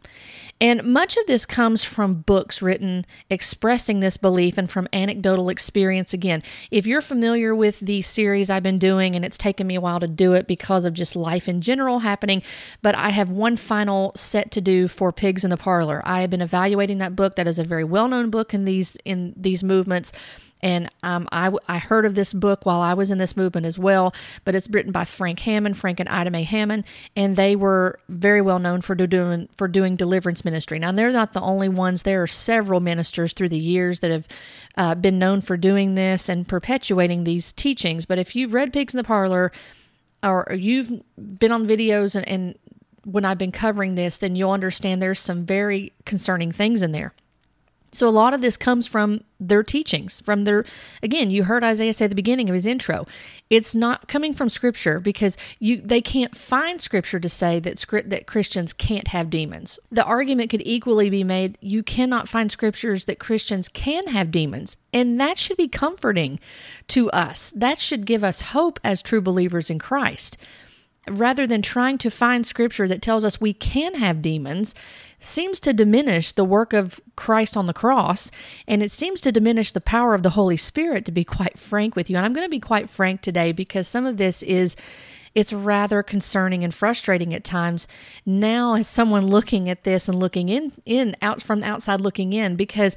And 0.61 0.83
much 0.83 1.17
of 1.17 1.25
this 1.25 1.45
comes 1.45 1.83
from 1.83 2.21
books 2.21 2.61
written 2.61 3.05
expressing 3.29 3.99
this 3.99 4.15
belief 4.15 4.57
and 4.57 4.69
from 4.69 4.87
anecdotal 4.93 5.49
experience. 5.49 6.13
Again, 6.13 6.41
if 6.71 6.85
you're 6.87 7.01
familiar 7.01 7.53
with 7.53 7.81
the 7.81 8.01
series 8.01 8.49
I've 8.49 8.63
been 8.63 8.79
doing, 8.79 9.15
and 9.15 9.25
it's 9.25 9.37
taken 9.37 9.67
me 9.67 9.75
a 9.75 9.81
while 9.81 9.99
to 9.99 10.07
do 10.07 10.33
it 10.33 10.47
because 10.47 10.85
of 10.85 10.93
just 10.93 11.15
life 11.15 11.49
in 11.49 11.59
general 11.59 11.99
happening, 11.99 12.43
but 12.81 12.95
I 12.95 13.09
have 13.09 13.29
one 13.29 13.57
final 13.57 14.13
set 14.15 14.51
to 14.51 14.61
do 14.61 14.87
for 14.87 15.11
Pigs 15.11 15.43
in 15.43 15.49
the 15.49 15.57
Parlor. 15.57 16.01
I 16.05 16.21
have 16.21 16.29
been 16.29 16.41
evaluating 16.41 16.99
that 16.99 17.15
book. 17.15 17.35
That 17.35 17.47
is 17.47 17.59
a 17.59 17.63
very 17.63 17.83
well 17.83 18.07
known 18.07 18.29
book 18.29 18.53
in 18.53 18.63
these 18.63 18.95
in 19.03 19.33
these 19.35 19.63
movements. 19.63 20.13
And 20.63 20.89
um, 21.03 21.27
I, 21.31 21.51
I 21.67 21.77
heard 21.77 22.05
of 22.05 22.15
this 22.15 22.33
book 22.33 22.65
while 22.65 22.79
I 22.79 22.93
was 22.93 23.11
in 23.11 23.17
this 23.17 23.35
movement 23.35 23.65
as 23.65 23.77
well, 23.77 24.15
but 24.45 24.55
it's 24.55 24.69
written 24.69 24.93
by 24.93 25.03
Frank 25.03 25.39
Hammond, 25.39 25.75
Frank 25.77 25.99
and 25.99 26.07
Ida 26.07 26.31
Mae 26.31 26.43
Hammond, 26.43 26.85
and 27.17 27.35
they 27.35 27.57
were 27.57 27.99
very 28.07 28.41
well 28.41 28.59
known 28.59 28.81
for 28.81 28.95
doing 28.95 29.49
for 29.57 29.67
doing 29.67 29.97
deliverance 29.97 30.45
ministry. 30.45 30.79
Now 30.79 30.93
they're 30.93 31.11
not 31.11 31.33
the 31.33 31.41
only 31.41 31.67
ones. 31.67 32.03
There 32.03 32.23
are 32.23 32.27
several 32.27 32.79
ministers 32.79 33.33
through 33.33 33.49
the 33.49 33.57
years 33.57 33.99
that 33.99 34.09
have 34.09 34.27
uh, 34.77 34.95
been 34.95 35.19
known 35.19 35.41
for 35.41 35.57
doing 35.57 35.95
this 35.95 36.29
and 36.29 36.47
perpetuating 36.47 37.25
these 37.25 37.51
teachings. 37.51 38.05
But 38.05 38.17
if 38.17 38.33
you've 38.33 38.53
read 38.53 38.71
Pigs 38.71 38.93
in 38.93 38.97
the 38.97 39.03
Parlor, 39.03 39.51
or 40.23 40.55
you've 40.57 41.03
been 41.17 41.51
on 41.51 41.65
videos 41.65 42.15
and, 42.15 42.27
and 42.27 42.57
when 43.03 43.25
I've 43.25 43.37
been 43.37 43.51
covering 43.51 43.95
this, 43.95 44.17
then 44.17 44.37
you'll 44.37 44.51
understand 44.51 45.01
there's 45.01 45.19
some 45.19 45.45
very 45.45 45.91
concerning 46.05 46.53
things 46.53 46.81
in 46.81 46.93
there. 46.93 47.13
So 47.93 48.07
a 48.07 48.09
lot 48.09 48.33
of 48.33 48.41
this 48.41 48.57
comes 48.57 48.87
from 48.87 49.23
their 49.39 49.63
teachings, 49.63 50.21
from 50.21 50.45
their 50.45 50.65
again, 51.03 51.29
you 51.29 51.43
heard 51.43 51.63
Isaiah 51.63 51.93
say 51.93 52.05
at 52.05 52.09
the 52.09 52.15
beginning 52.15 52.49
of 52.49 52.55
his 52.55 52.65
intro. 52.65 53.05
It's 53.49 53.75
not 53.75 54.07
coming 54.07 54.33
from 54.33 54.49
scripture 54.49 54.99
because 54.99 55.37
you 55.59 55.79
they 55.79 56.01
can't 56.01 56.35
find 56.35 56.81
scripture 56.81 57.19
to 57.19 57.29
say 57.29 57.59
that 57.59 57.77
script 57.77 58.09
that 58.09 58.25
Christians 58.25 58.73
can't 58.73 59.09
have 59.09 59.29
demons. 59.29 59.77
The 59.91 60.03
argument 60.03 60.49
could 60.49 60.63
equally 60.65 61.09
be 61.09 61.23
made 61.23 61.57
you 61.61 61.83
cannot 61.83 62.27
find 62.27 62.51
scriptures 62.51 63.05
that 63.05 63.19
Christians 63.19 63.69
can 63.69 64.07
have 64.07 64.31
demons. 64.31 64.75
And 64.91 65.19
that 65.19 65.37
should 65.37 65.57
be 65.57 65.67
comforting 65.67 66.39
to 66.89 67.09
us. 67.11 67.53
That 67.55 67.79
should 67.79 68.05
give 68.05 68.23
us 68.23 68.41
hope 68.41 68.79
as 68.83 69.01
true 69.01 69.21
believers 69.21 69.69
in 69.69 69.79
Christ 69.79 70.37
rather 71.09 71.45
than 71.45 71.61
trying 71.61 71.97
to 71.99 72.09
find 72.09 72.45
scripture 72.45 72.87
that 72.87 73.01
tells 73.01 73.25
us 73.25 73.41
we 73.41 73.53
can 73.53 73.95
have 73.95 74.21
demons, 74.21 74.73
seems 75.19 75.59
to 75.61 75.73
diminish 75.73 76.31
the 76.31 76.45
work 76.45 76.73
of 76.73 76.99
Christ 77.15 77.57
on 77.57 77.65
the 77.65 77.73
cross, 77.73 78.31
and 78.67 78.81
it 78.81 78.91
seems 78.91 79.21
to 79.21 79.31
diminish 79.31 79.71
the 79.71 79.81
power 79.81 80.13
of 80.13 80.23
the 80.23 80.31
Holy 80.31 80.57
Spirit, 80.57 81.05
to 81.05 81.11
be 81.11 81.23
quite 81.23 81.57
frank 81.57 81.95
with 81.95 82.09
you. 82.09 82.15
And 82.15 82.25
I'm 82.25 82.33
going 82.33 82.45
to 82.45 82.49
be 82.49 82.59
quite 82.59 82.89
frank 82.89 83.21
today 83.21 83.51
because 83.51 83.87
some 83.87 84.05
of 84.05 84.17
this 84.17 84.43
is. 84.43 84.75
It's 85.35 85.51
rather 85.51 86.03
concerning 86.03 86.63
and 86.63 86.71
frustrating 86.71 87.33
at 87.33 87.43
times 87.43 87.87
now 88.23 88.75
as 88.75 88.87
someone 88.87 89.25
looking 89.25 89.67
at 89.67 89.83
this 89.83 90.07
and 90.07 90.19
looking 90.19 90.47
in 90.47 90.73
in 90.85 91.15
out 91.23 91.41
from 91.41 91.61
the 91.61 91.65
outside 91.65 91.99
looking 91.99 92.33
in 92.33 92.55
because 92.55 92.95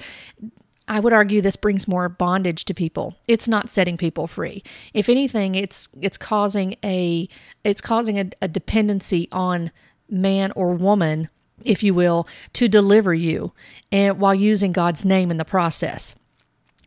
I 0.89 1.01
would 1.01 1.13
argue 1.13 1.41
this 1.41 1.57
brings 1.57 1.89
more 1.89 2.09
bondage 2.09 2.65
to 2.67 2.75
people. 2.75 3.17
It's 3.27 3.49
not 3.49 3.69
setting 3.69 3.97
people 3.97 4.27
free. 4.27 4.63
If 4.95 5.09
anything, 5.09 5.55
it's 5.55 5.89
it's 6.01 6.19
causing 6.19 6.77
a 6.85 7.29
it's 7.65 7.81
causing 7.81 8.19
a, 8.19 8.31
a 8.41 8.49
dependency 8.49 9.29
on 9.33 9.73
man 10.09 10.53
or 10.53 10.75
woman, 10.75 11.29
if 11.65 11.83
you 11.83 11.93
will, 11.93 12.29
to 12.53 12.69
deliver 12.69 13.15
you 13.15 13.53
and 13.91 14.21
while 14.21 14.35
using 14.35 14.73
God's 14.73 15.05
name 15.05 15.31
in 15.31 15.37
the 15.37 15.45
process. 15.45 16.15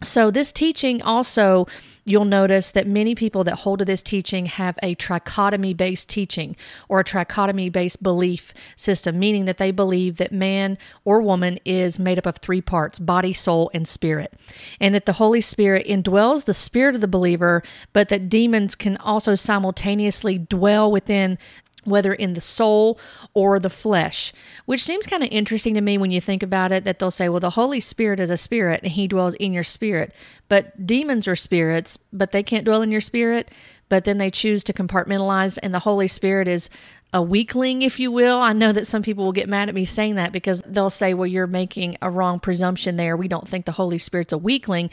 So, 0.02 0.32
this 0.32 0.54
teaching 0.54 1.02
also, 1.02 1.68
you'll 2.10 2.26
notice 2.26 2.72
that 2.72 2.88
many 2.88 3.16
people 3.16 3.44
that 3.44 3.56
hold 3.56 3.80
to 3.80 3.86
this 3.86 4.02
teaching 4.02 4.46
have 4.48 4.78
a 4.82 4.96
trichotomy 4.96 5.76
based 5.76 6.10
teaching 6.10 6.56
or 6.88 7.00
a 7.00 7.04
trichotomy 7.04 7.72
based 7.72 8.02
belief 8.02 8.54
system, 8.76 9.20
meaning 9.20 9.46
that 9.46 9.58
they 9.58 9.72
believe 9.72 10.18
that 10.18 10.32
man 10.32 10.78
or 11.06 11.22
woman 11.22 11.60
is 11.66 12.00
made 12.00 12.18
up 12.18 12.26
of 12.26 12.38
three 12.38 12.62
parts 12.62 13.00
body, 13.00 13.34
soul, 13.34 13.70
and 13.74 13.88
spirit. 13.88 14.34
And 14.80 14.96
that 14.96 15.06
the 15.06 15.14
Holy 15.14 15.42
Spirit 15.42 15.86
indwells 15.86 16.46
the 16.46 16.54
spirit 16.54 16.96
of 16.96 17.02
the 17.02 17.08
believer, 17.08 17.64
but 17.94 18.10
that 18.10 18.30
demons 18.30 18.76
can 18.76 18.98
also 18.98 19.36
simultaneously 19.36 20.38
dwell 20.38 20.92
within 20.92 21.38
whether 21.86 22.14
in 22.14 22.34
the 22.34 22.42
soul 22.42 23.00
or 23.34 23.60
the 23.60 23.70
flesh, 23.70 24.34
which 24.66 24.84
seems 24.84 25.06
kind 25.06 25.24
of 25.24 25.30
interesting 25.32 25.74
to 25.74 25.82
me 25.82 25.98
when 25.98 26.12
you 26.12 26.22
think 26.22 26.44
about 26.44 26.72
it 26.72 26.84
that 26.84 27.00
they'll 27.00 27.12
say, 27.12 27.30
well, 27.30 27.40
the 27.40 27.52
Holy 27.52 27.80
Spirit 27.80 28.20
is 28.20 28.30
a 28.30 28.38
spirit 28.38 28.82
and 28.84 28.92
he 28.92 29.08
dwells 29.08 29.34
in 29.36 29.54
your 29.54 29.64
spirit. 29.64 30.14
But 30.50 30.86
demons 30.86 31.28
are 31.28 31.36
spirits, 31.36 31.98
but 32.12 32.32
they 32.32 32.44
can't 32.44 32.66
dwell 32.66 32.82
in 32.82 32.92
your 32.92 33.02
spirit. 33.02 33.52
But 33.88 34.06
then 34.06 34.20
they 34.20 34.30
choose 34.30 34.64
to 34.66 34.74
compartmentalize, 34.74 35.58
and 35.64 35.74
the 35.74 35.80
Holy 35.80 36.08
Spirit 36.08 36.48
is 36.48 36.70
a 37.12 37.24
weakling, 37.24 37.82
if 37.82 38.00
you 38.00 38.12
will. 38.12 38.38
I 38.38 38.54
know 38.54 38.72
that 38.72 38.86
some 38.86 39.02
people 39.02 39.26
will 39.26 39.32
get 39.32 39.50
mad 39.50 39.68
at 39.68 39.74
me 39.74 39.84
saying 39.84 40.14
that 40.16 40.32
because 40.32 40.62
they'll 40.64 40.92
say, 40.92 41.16
well, 41.16 41.26
you're 41.26 41.48
making 41.48 41.98
a 42.02 42.12
wrong 42.12 42.40
presumption 42.40 42.98
there. 42.98 43.18
We 43.18 43.28
don't 43.28 43.48
think 43.48 43.66
the 43.66 43.72
Holy 43.72 43.98
Spirit's 43.98 44.32
a 44.32 44.38
weakling 44.38 44.92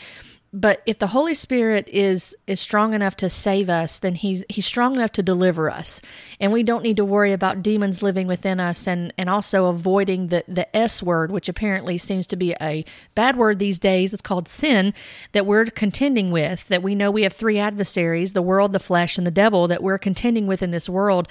but 0.56 0.80
if 0.86 0.98
the 0.98 1.08
holy 1.08 1.34
spirit 1.34 1.86
is 1.88 2.34
is 2.46 2.58
strong 2.58 2.94
enough 2.94 3.14
to 3.14 3.28
save 3.28 3.68
us 3.68 3.98
then 3.98 4.14
he's 4.14 4.42
he's 4.48 4.64
strong 4.64 4.94
enough 4.94 5.12
to 5.12 5.22
deliver 5.22 5.70
us. 5.70 6.00
And 6.40 6.50
we 6.50 6.62
don't 6.62 6.82
need 6.82 6.96
to 6.96 7.04
worry 7.04 7.34
about 7.34 7.62
demons 7.62 8.02
living 8.02 8.26
within 8.26 8.58
us 8.58 8.88
and 8.88 9.12
and 9.18 9.28
also 9.28 9.66
avoiding 9.66 10.28
the 10.28 10.44
the 10.48 10.74
s 10.74 11.02
word 11.02 11.30
which 11.30 11.50
apparently 11.50 11.98
seems 11.98 12.26
to 12.28 12.36
be 12.36 12.54
a 12.60 12.86
bad 13.14 13.36
word 13.36 13.58
these 13.58 13.78
days. 13.78 14.14
It's 14.14 14.22
called 14.22 14.48
sin 14.48 14.94
that 15.32 15.44
we're 15.44 15.66
contending 15.66 16.30
with 16.30 16.66
that 16.68 16.82
we 16.82 16.94
know 16.94 17.10
we 17.10 17.24
have 17.24 17.34
three 17.34 17.58
adversaries 17.58 18.32
the 18.32 18.40
world 18.40 18.72
the 18.72 18.80
flesh 18.80 19.18
and 19.18 19.26
the 19.26 19.30
devil 19.30 19.68
that 19.68 19.82
we're 19.82 19.98
contending 19.98 20.46
with 20.46 20.62
in 20.62 20.70
this 20.70 20.88
world 20.88 21.28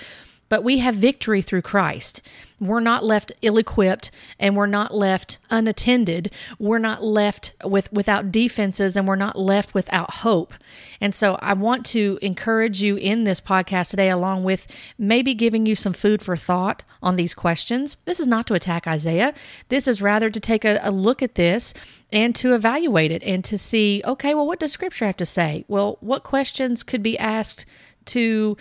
but 0.50 0.64
we 0.64 0.78
have 0.80 0.96
victory 0.96 1.42
through 1.42 1.62
Christ. 1.64 2.22
We're 2.60 2.80
not 2.80 3.04
left 3.04 3.32
ill-equipped 3.42 4.12
and 4.40 4.56
we're 4.56 4.66
not 4.66 4.94
left 4.94 5.40
unattended. 5.50 6.32
We're 6.58 6.78
not 6.80 7.04
left 7.04 7.54
with 7.64 7.92
without 7.92 8.32
defenses 8.32 8.96
and 8.96 9.08
we're 9.08 9.16
not 9.16 9.38
left 9.38 9.74
without 9.74 10.12
hope. 10.12 10.54
And 11.02 11.14
so 11.14 11.38
I 11.42 11.54
want 11.54 11.86
to 11.88 12.18
encourage 12.22 12.82
you 12.82 12.96
in 12.96 13.24
this 13.24 13.42
podcast 13.42 13.90
today 13.90 14.10
along 14.10 14.44
with 14.44 14.68
maybe 14.98 15.34
giving 15.34 15.66
you 15.66 15.76
some 15.76 15.94
food 15.94 16.22
for 16.22 16.38
thought 16.38 16.84
on 17.02 17.18
these 17.18 17.34
questions. 17.34 17.98
This 18.06 18.20
is 18.20 18.28
not 18.28 18.48
to 18.48 18.54
attack 18.54 18.88
Isaiah. 18.88 19.34
This 19.70 19.88
is 19.88 20.02
rather 20.02 20.30
to 20.30 20.40
take 20.40 20.64
a, 20.64 20.80
a 20.82 20.92
look 20.92 21.22
at 21.22 21.36
this 21.36 21.74
and 22.14 22.34
to 22.36 22.54
evaluate 22.54 23.12
it 23.12 23.24
and 23.24 23.44
to 23.44 23.58
see, 23.58 24.02
okay, 24.06 24.34
well 24.34 24.48
what 24.48 24.60
does 24.60 24.72
scripture 24.72 25.06
have 25.06 25.18
to 25.18 25.26
say? 25.26 25.66
Well, 25.68 25.98
what 26.00 26.24
questions 26.24 26.84
could 26.84 27.04
be 27.04 27.18
asked 27.20 27.66
to 28.06 28.56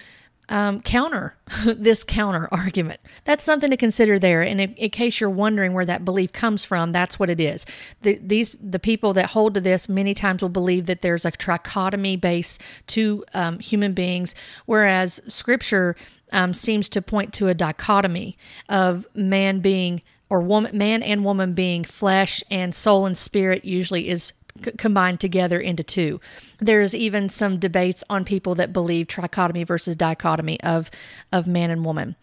um, 0.49 0.81
counter 0.83 1.37
this 1.65 2.05
counter 2.05 2.49
argument. 2.53 3.01
That's 3.25 3.45
something 3.45 3.71
to 3.71 3.77
consider 3.77 4.19
there. 4.19 4.43
And 4.43 4.61
in, 4.61 4.75
in, 4.75 4.91
case 4.91 5.21
you're 5.21 5.31
wondering 5.31 5.73
where 5.73 5.85
that 5.85 6.05
belief 6.05 6.33
comes 6.33 6.65
from, 6.65 6.93
that's 6.93 7.19
what 7.19 7.31
it 7.31 7.41
is. 7.41 7.67
The, 8.03 8.19
these 8.23 8.55
the 8.61 8.79
people 8.79 9.13
that 9.15 9.31
hold 9.31 9.55
to 9.55 9.61
this 9.61 9.89
many 9.89 10.15
times 10.15 10.43
will 10.43 10.49
believe 10.49 10.87
that 10.87 11.03
there's 11.03 11.25
a 11.25 11.33
trichotomy 11.33 12.21
base 12.21 12.59
to 12.89 13.25
um, 13.35 13.59
human 13.59 13.95
beings, 13.95 14.35
whereas 14.67 15.21
Scripture 15.29 15.97
um, 16.33 16.53
seems 16.53 16.89
to 16.91 17.03
point 17.03 17.33
to 17.35 17.49
a 17.49 17.55
dichotomy 17.55 18.37
of 18.69 19.07
man 19.15 19.61
being 19.61 20.03
or 20.29 20.41
woman, 20.41 20.77
man 20.77 21.03
and 21.03 21.25
woman 21.25 21.55
being 21.55 21.85
flesh 21.85 22.43
and 22.51 22.75
soul 22.75 23.07
and 23.07 23.17
spirit. 23.17 23.65
Usually 23.65 24.09
is 24.09 24.33
c- 24.65 24.73
combined 24.73 25.21
together 25.21 25.61
into 25.61 25.83
two. 25.83 26.21
There's 26.65 26.95
even 26.95 27.29
some 27.29 27.59
debates 27.59 28.03
on 28.09 28.25
people 28.25 28.55
that 28.55 28.73
believe 28.73 29.07
trichotomy 29.07 29.67
versus 29.67 29.95
dichotomy 29.95 30.61
of 30.63 30.91
of 31.33 31.47
man 31.47 31.71
and 31.71 31.85
woman. 31.85 32.17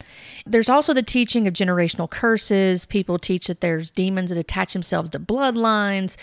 There's 0.46 0.70
also 0.70 0.94
the 0.94 1.04
teaching 1.04 1.48
of 1.48 1.54
generational 1.54 2.10
curses. 2.10 2.86
People 2.86 3.20
teach 3.20 3.48
that 3.48 3.62
there's 3.62 3.92
demons 3.92 4.30
that 4.30 4.40
attach 4.40 4.74
themselves 4.74 5.10
to 5.10 5.20
bloodlines. 5.20 6.18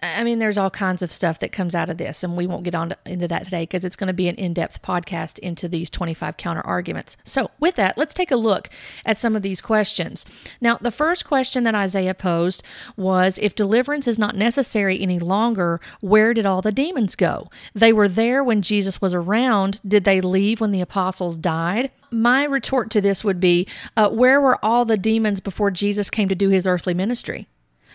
I 0.00 0.22
mean, 0.22 0.38
there's 0.38 0.58
all 0.58 0.70
kinds 0.70 1.02
of 1.02 1.10
stuff 1.10 1.40
that 1.40 1.50
comes 1.50 1.74
out 1.74 1.90
of 1.90 1.98
this, 1.98 2.22
and 2.22 2.36
we 2.36 2.46
won't 2.46 2.62
get 2.62 2.74
on 2.74 2.90
to, 2.90 2.98
into 3.04 3.26
that 3.28 3.44
today 3.44 3.62
because 3.62 3.84
it's 3.84 3.96
going 3.96 4.06
to 4.06 4.12
be 4.12 4.28
an 4.28 4.36
in 4.36 4.54
depth 4.54 4.80
podcast 4.80 5.40
into 5.40 5.66
these 5.66 5.90
25 5.90 6.36
counter 6.36 6.60
arguments. 6.60 7.16
So, 7.24 7.50
with 7.58 7.74
that, 7.76 7.98
let's 7.98 8.14
take 8.14 8.30
a 8.30 8.36
look 8.36 8.68
at 9.04 9.18
some 9.18 9.34
of 9.34 9.42
these 9.42 9.60
questions. 9.60 10.24
Now, 10.60 10.76
the 10.76 10.92
first 10.92 11.24
question 11.24 11.64
that 11.64 11.74
Isaiah 11.74 12.14
posed 12.14 12.62
was 12.96 13.38
If 13.38 13.56
deliverance 13.56 14.06
is 14.06 14.20
not 14.20 14.36
necessary 14.36 15.00
any 15.00 15.18
longer, 15.18 15.80
where 16.00 16.32
did 16.32 16.46
all 16.46 16.62
the 16.62 16.72
demons 16.72 17.16
go? 17.16 17.50
They 17.74 17.92
were 17.92 18.08
there 18.08 18.42
when 18.42 18.62
Jesus 18.62 19.00
was 19.00 19.14
around. 19.14 19.80
Did 19.86 20.04
they 20.04 20.20
leave 20.20 20.60
when 20.60 20.70
the 20.70 20.80
apostles 20.80 21.36
died? 21.36 21.90
My 22.10 22.44
retort 22.44 22.90
to 22.90 23.00
this 23.00 23.24
would 23.24 23.40
be 23.40 23.66
uh, 23.96 24.10
Where 24.10 24.40
were 24.40 24.62
all 24.64 24.84
the 24.84 24.96
demons 24.96 25.40
before 25.40 25.70
Jesus 25.70 26.10
came 26.10 26.28
to 26.28 26.34
do 26.34 26.48
his 26.48 26.66
earthly 26.66 26.94
ministry? 26.94 27.48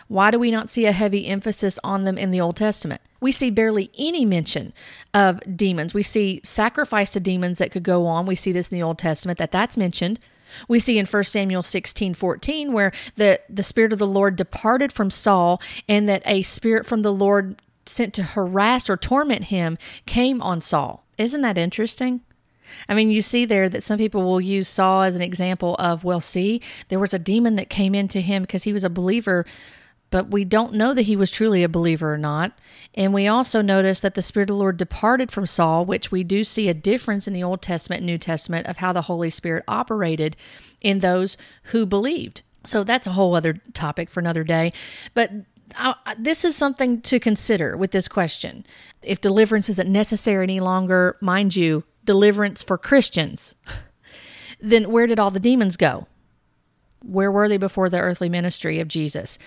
Why 0.07 0.31
do 0.31 0.39
we 0.39 0.51
not 0.51 0.69
see 0.69 0.85
a 0.85 0.91
heavy 0.91 1.27
emphasis 1.27 1.79
on 1.83 2.03
them 2.03 2.17
in 2.17 2.31
the 2.31 2.41
Old 2.41 2.57
Testament? 2.57 3.01
We 3.21 3.31
see 3.31 3.49
barely 3.49 3.89
any 3.97 4.25
mention 4.25 4.73
of 5.13 5.39
demons. 5.55 5.93
We 5.93 6.03
see 6.03 6.41
sacrifice 6.43 7.11
to 7.11 7.19
demons 7.19 7.57
that 7.57 7.71
could 7.71 7.83
go 7.83 8.05
on. 8.05 8.25
We 8.25 8.35
see 8.35 8.51
this 8.51 8.67
in 8.67 8.77
the 8.77 8.83
Old 8.83 8.99
Testament 8.99 9.39
that 9.39 9.51
that's 9.51 9.77
mentioned. 9.77 10.19
We 10.67 10.79
see 10.79 10.97
in 10.97 11.05
1 11.05 11.23
Samuel 11.23 11.63
16 11.63 12.13
14 12.13 12.73
where 12.73 12.91
the, 13.15 13.39
the 13.49 13.63
Spirit 13.63 13.93
of 13.93 13.99
the 13.99 14.07
Lord 14.07 14.35
departed 14.35 14.93
from 14.93 15.09
Saul 15.09 15.61
and 15.87 16.07
that 16.09 16.21
a 16.25 16.43
spirit 16.43 16.85
from 16.85 17.01
the 17.01 17.13
Lord 17.13 17.55
sent 17.85 18.13
to 18.15 18.23
harass 18.23 18.89
or 18.89 18.97
torment 18.97 19.45
him 19.45 19.77
came 20.05 20.41
on 20.41 20.61
Saul. 20.61 21.05
Isn't 21.17 21.41
that 21.41 21.57
interesting? 21.57 22.21
I 22.87 22.95
mean, 22.95 23.09
you 23.09 23.21
see 23.21 23.45
there 23.45 23.69
that 23.69 23.83
some 23.83 23.97
people 23.97 24.23
will 24.23 24.41
use 24.41 24.67
Saul 24.67 25.03
as 25.03 25.15
an 25.15 25.21
example 25.21 25.75
of, 25.75 26.03
well, 26.03 26.21
see, 26.21 26.61
there 26.87 26.99
was 26.99 27.13
a 27.13 27.19
demon 27.19 27.55
that 27.55 27.69
came 27.69 27.93
into 27.93 28.19
him 28.19 28.43
because 28.43 28.63
he 28.63 28.73
was 28.73 28.83
a 28.83 28.89
believer 28.89 29.45
but 30.13 30.29
we 30.29 30.45
don't 30.45 30.75
know 30.75 30.93
that 30.93 31.01
he 31.07 31.15
was 31.15 31.31
truly 31.31 31.63
a 31.63 31.67
believer 31.67 32.13
or 32.13 32.19
not. 32.19 32.51
And 32.93 33.15
we 33.15 33.25
also 33.25 33.63
notice 33.63 33.99
that 34.01 34.13
the 34.13 34.21
Spirit 34.21 34.51
of 34.51 34.55
the 34.55 34.59
Lord 34.59 34.77
departed 34.77 35.31
from 35.31 35.47
Saul, 35.47 35.85
which 35.85 36.11
we 36.11 36.23
do 36.23 36.43
see 36.43 36.69
a 36.69 36.75
difference 36.75 37.27
in 37.27 37.33
the 37.33 37.41
Old 37.41 37.63
Testament 37.63 38.01
and 38.01 38.05
New 38.05 38.19
Testament 38.19 38.67
of 38.67 38.77
how 38.77 38.93
the 38.93 39.01
Holy 39.01 39.31
Spirit 39.31 39.63
operated 39.67 40.37
in 40.81 40.99
those 40.99 41.35
who 41.63 41.87
believed. 41.87 42.43
So 42.63 42.83
that's 42.83 43.07
a 43.07 43.13
whole 43.13 43.33
other 43.33 43.53
topic 43.73 44.11
for 44.11 44.19
another 44.19 44.43
day. 44.43 44.71
But 45.15 45.31
I, 45.77 46.15
this 46.17 46.45
is 46.45 46.55
something 46.55 47.01
to 47.01 47.19
consider 47.19 47.75
with 47.77 47.91
this 47.91 48.07
question. 48.07 48.65
If 49.01 49.21
deliverance 49.21 49.69
isn't 49.69 49.91
necessary 49.91 50.43
any 50.43 50.59
longer, 50.59 51.17
mind 51.21 51.55
you, 51.55 51.83
deliverance 52.05 52.63
for 52.63 52.77
Christians, 52.77 53.55
then 54.61 54.91
where 54.91 55.07
did 55.07 55.19
all 55.19 55.31
the 55.31 55.39
demons 55.39 55.77
go? 55.77 56.07
Where 57.03 57.31
were 57.31 57.49
they 57.49 57.57
before 57.57 57.89
the 57.89 57.99
earthly 57.99 58.29
ministry 58.29 58.79
of 58.79 58.87
Jesus? 58.87 59.37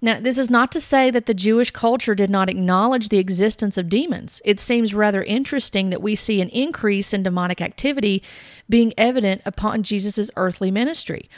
Now, 0.00 0.20
this 0.20 0.38
is 0.38 0.48
not 0.48 0.70
to 0.72 0.80
say 0.80 1.10
that 1.10 1.26
the 1.26 1.34
Jewish 1.34 1.72
culture 1.72 2.14
did 2.14 2.30
not 2.30 2.48
acknowledge 2.48 3.08
the 3.08 3.18
existence 3.18 3.76
of 3.76 3.88
demons. 3.88 4.40
It 4.44 4.60
seems 4.60 4.94
rather 4.94 5.24
interesting 5.24 5.90
that 5.90 6.02
we 6.02 6.14
see 6.14 6.40
an 6.40 6.50
increase 6.50 7.12
in 7.12 7.24
demonic 7.24 7.60
activity 7.60 8.22
being 8.68 8.94
evident 8.96 9.42
upon 9.44 9.82
Jesus' 9.82 10.30
earthly 10.36 10.70
ministry. 10.70 11.28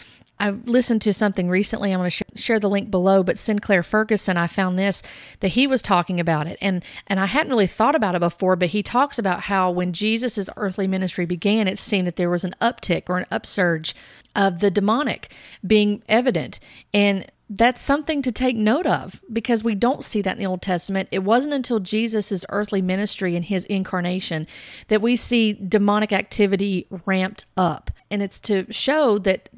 I 0.40 0.50
listened 0.64 1.02
to 1.02 1.12
something 1.12 1.50
recently. 1.50 1.92
I'm 1.92 2.00
going 2.00 2.10
to 2.10 2.16
sh- 2.16 2.22
share 2.34 2.58
the 2.58 2.70
link 2.70 2.90
below, 2.90 3.22
but 3.22 3.38
Sinclair 3.38 3.82
Ferguson, 3.82 4.38
I 4.38 4.46
found 4.46 4.78
this 4.78 5.02
that 5.40 5.48
he 5.48 5.66
was 5.66 5.82
talking 5.82 6.18
about 6.18 6.46
it, 6.46 6.56
and 6.62 6.82
and 7.06 7.20
I 7.20 7.26
hadn't 7.26 7.52
really 7.52 7.66
thought 7.66 7.94
about 7.94 8.14
it 8.14 8.20
before. 8.20 8.56
But 8.56 8.70
he 8.70 8.82
talks 8.82 9.18
about 9.18 9.42
how 9.42 9.70
when 9.70 9.92
Jesus' 9.92 10.48
earthly 10.56 10.88
ministry 10.88 11.26
began, 11.26 11.68
it 11.68 11.78
seemed 11.78 12.06
that 12.06 12.16
there 12.16 12.30
was 12.30 12.42
an 12.42 12.54
uptick 12.60 13.04
or 13.08 13.18
an 13.18 13.26
upsurge 13.30 13.94
of 14.34 14.60
the 14.60 14.70
demonic 14.70 15.30
being 15.64 16.02
evident, 16.08 16.58
and 16.94 17.30
that's 17.52 17.82
something 17.82 18.22
to 18.22 18.30
take 18.30 18.54
note 18.54 18.86
of 18.86 19.20
because 19.32 19.64
we 19.64 19.74
don't 19.74 20.04
see 20.04 20.22
that 20.22 20.34
in 20.34 20.38
the 20.38 20.46
Old 20.46 20.62
Testament. 20.62 21.08
It 21.10 21.24
wasn't 21.24 21.52
until 21.52 21.80
Jesus' 21.80 22.44
earthly 22.48 22.80
ministry 22.80 23.34
and 23.34 23.44
his 23.44 23.64
incarnation 23.64 24.46
that 24.86 25.02
we 25.02 25.16
see 25.16 25.54
demonic 25.54 26.12
activity 26.12 26.86
ramped 27.06 27.46
up. 27.56 27.90
And 28.08 28.22
it's 28.22 28.38
to 28.40 28.72
show 28.72 29.18
that 29.18 29.48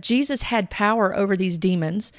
Jesus 0.00 0.42
had 0.42 0.68
power 0.68 1.16
over 1.16 1.38
these 1.38 1.56
demons 1.56 2.12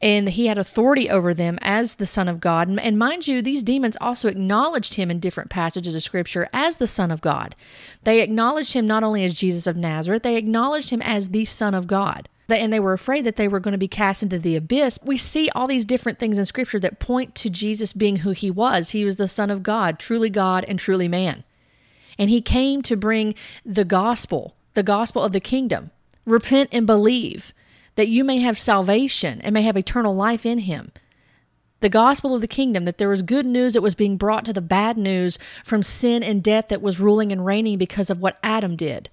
and 0.00 0.28
he 0.30 0.46
had 0.46 0.58
authority 0.58 1.08
over 1.08 1.32
them 1.32 1.60
as 1.62 1.94
the 1.94 2.06
Son 2.06 2.26
of 2.26 2.40
God. 2.40 2.68
And 2.68 2.98
mind 2.98 3.28
you, 3.28 3.40
these 3.40 3.62
demons 3.62 3.96
also 4.00 4.26
acknowledged 4.26 4.94
him 4.94 5.12
in 5.12 5.20
different 5.20 5.48
passages 5.48 5.94
of 5.94 6.02
Scripture 6.02 6.48
as 6.52 6.78
the 6.78 6.88
Son 6.88 7.12
of 7.12 7.20
God. 7.20 7.54
They 8.02 8.20
acknowledged 8.20 8.72
him 8.72 8.88
not 8.88 9.04
only 9.04 9.22
as 9.22 9.32
Jesus 9.32 9.68
of 9.68 9.76
Nazareth, 9.76 10.24
they 10.24 10.34
acknowledged 10.34 10.90
him 10.90 11.02
as 11.02 11.28
the 11.28 11.44
Son 11.44 11.72
of 11.72 11.86
God 11.86 12.28
and 12.60 12.72
they 12.72 12.80
were 12.80 12.92
afraid 12.92 13.24
that 13.24 13.36
they 13.36 13.48
were 13.48 13.60
going 13.60 13.72
to 13.72 13.78
be 13.78 13.88
cast 13.88 14.22
into 14.22 14.38
the 14.38 14.56
abyss. 14.56 14.98
We 15.04 15.16
see 15.16 15.48
all 15.50 15.66
these 15.66 15.84
different 15.84 16.18
things 16.18 16.38
in 16.38 16.44
scripture 16.44 16.80
that 16.80 16.98
point 16.98 17.34
to 17.36 17.50
Jesus 17.50 17.92
being 17.92 18.16
who 18.16 18.30
he 18.30 18.50
was. 18.50 18.90
He 18.90 19.04
was 19.04 19.16
the 19.16 19.28
Son 19.28 19.50
of 19.50 19.62
God, 19.62 19.98
truly 19.98 20.30
God 20.30 20.64
and 20.66 20.78
truly 20.78 21.08
man. 21.08 21.44
And 22.18 22.30
he 22.30 22.40
came 22.40 22.82
to 22.82 22.96
bring 22.96 23.34
the 23.64 23.84
gospel, 23.84 24.54
the 24.74 24.82
gospel 24.82 25.22
of 25.22 25.32
the 25.32 25.40
kingdom. 25.40 25.90
Repent 26.24 26.70
and 26.72 26.86
believe 26.86 27.52
that 27.96 28.08
you 28.08 28.24
may 28.24 28.38
have 28.38 28.58
salvation 28.58 29.40
and 29.42 29.54
may 29.54 29.62
have 29.62 29.76
eternal 29.76 30.14
life 30.14 30.46
in 30.46 30.60
him. 30.60 30.92
The 31.80 31.88
gospel 31.88 32.34
of 32.34 32.40
the 32.40 32.46
kingdom, 32.46 32.84
that 32.84 32.98
there 32.98 33.08
was 33.08 33.22
good 33.22 33.44
news 33.44 33.72
that 33.72 33.82
was 33.82 33.96
being 33.96 34.16
brought 34.16 34.44
to 34.44 34.52
the 34.52 34.60
bad 34.60 34.96
news 34.96 35.38
from 35.64 35.82
sin 35.82 36.22
and 36.22 36.42
death 36.42 36.68
that 36.68 36.80
was 36.80 37.00
ruling 37.00 37.32
and 37.32 37.44
reigning 37.44 37.76
because 37.76 38.08
of 38.08 38.20
what 38.20 38.38
Adam 38.42 38.76
did. 38.76 39.10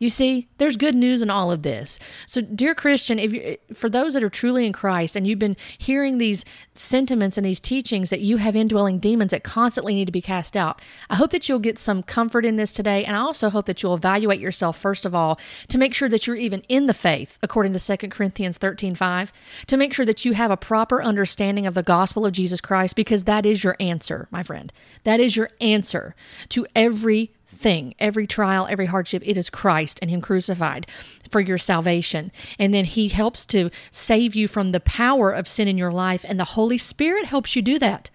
You 0.00 0.08
see, 0.08 0.48
there's 0.56 0.78
good 0.78 0.94
news 0.94 1.20
in 1.20 1.28
all 1.28 1.52
of 1.52 1.62
this. 1.62 1.98
So, 2.24 2.40
dear 2.40 2.74
Christian, 2.74 3.18
if 3.18 3.34
you, 3.34 3.58
for 3.74 3.90
those 3.90 4.14
that 4.14 4.24
are 4.24 4.30
truly 4.30 4.64
in 4.64 4.72
Christ 4.72 5.14
and 5.14 5.26
you've 5.26 5.38
been 5.38 5.58
hearing 5.76 6.16
these 6.16 6.42
sentiments 6.72 7.36
and 7.36 7.44
these 7.44 7.60
teachings 7.60 8.08
that 8.08 8.20
you 8.20 8.38
have 8.38 8.56
indwelling 8.56 8.98
demons 8.98 9.32
that 9.32 9.44
constantly 9.44 9.94
need 9.94 10.06
to 10.06 10.12
be 10.12 10.22
cast 10.22 10.56
out, 10.56 10.80
I 11.10 11.16
hope 11.16 11.32
that 11.32 11.50
you'll 11.50 11.58
get 11.58 11.78
some 11.78 12.02
comfort 12.02 12.46
in 12.46 12.56
this 12.56 12.72
today. 12.72 13.04
And 13.04 13.14
I 13.14 13.18
also 13.18 13.50
hope 13.50 13.66
that 13.66 13.82
you'll 13.82 13.94
evaluate 13.94 14.40
yourself, 14.40 14.78
first 14.78 15.04
of 15.04 15.14
all, 15.14 15.38
to 15.68 15.76
make 15.76 15.92
sure 15.92 16.08
that 16.08 16.26
you're 16.26 16.34
even 16.34 16.62
in 16.70 16.86
the 16.86 16.94
faith, 16.94 17.38
according 17.42 17.74
to 17.74 17.96
2 17.96 18.08
Corinthians 18.08 18.56
13 18.56 18.94
5, 18.94 19.32
to 19.66 19.76
make 19.76 19.92
sure 19.92 20.06
that 20.06 20.24
you 20.24 20.32
have 20.32 20.50
a 20.50 20.56
proper 20.56 21.02
understanding 21.02 21.66
of 21.66 21.74
the 21.74 21.82
gospel 21.82 22.24
of 22.24 22.32
Jesus 22.32 22.62
Christ, 22.62 22.96
because 22.96 23.24
that 23.24 23.44
is 23.44 23.62
your 23.62 23.76
answer, 23.78 24.28
my 24.30 24.42
friend. 24.42 24.72
That 25.04 25.20
is 25.20 25.36
your 25.36 25.50
answer 25.60 26.14
to 26.48 26.66
every 26.74 27.34
thing, 27.60 27.94
every 27.98 28.26
trial, 28.26 28.66
every 28.68 28.86
hardship, 28.86 29.22
it 29.24 29.36
is 29.36 29.50
Christ 29.50 29.98
and 30.00 30.10
Him 30.10 30.20
crucified 30.20 30.86
for 31.30 31.40
your 31.40 31.58
salvation. 31.58 32.32
And 32.58 32.72
then 32.74 32.86
He 32.86 33.08
helps 33.08 33.46
to 33.46 33.70
save 33.90 34.34
you 34.34 34.48
from 34.48 34.72
the 34.72 34.80
power 34.80 35.30
of 35.30 35.46
sin 35.46 35.68
in 35.68 35.78
your 35.78 35.92
life, 35.92 36.24
and 36.26 36.40
the 36.40 36.44
Holy 36.44 36.78
Spirit 36.78 37.26
helps 37.26 37.54
you 37.54 37.62
do 37.62 37.78
that. 37.78 38.10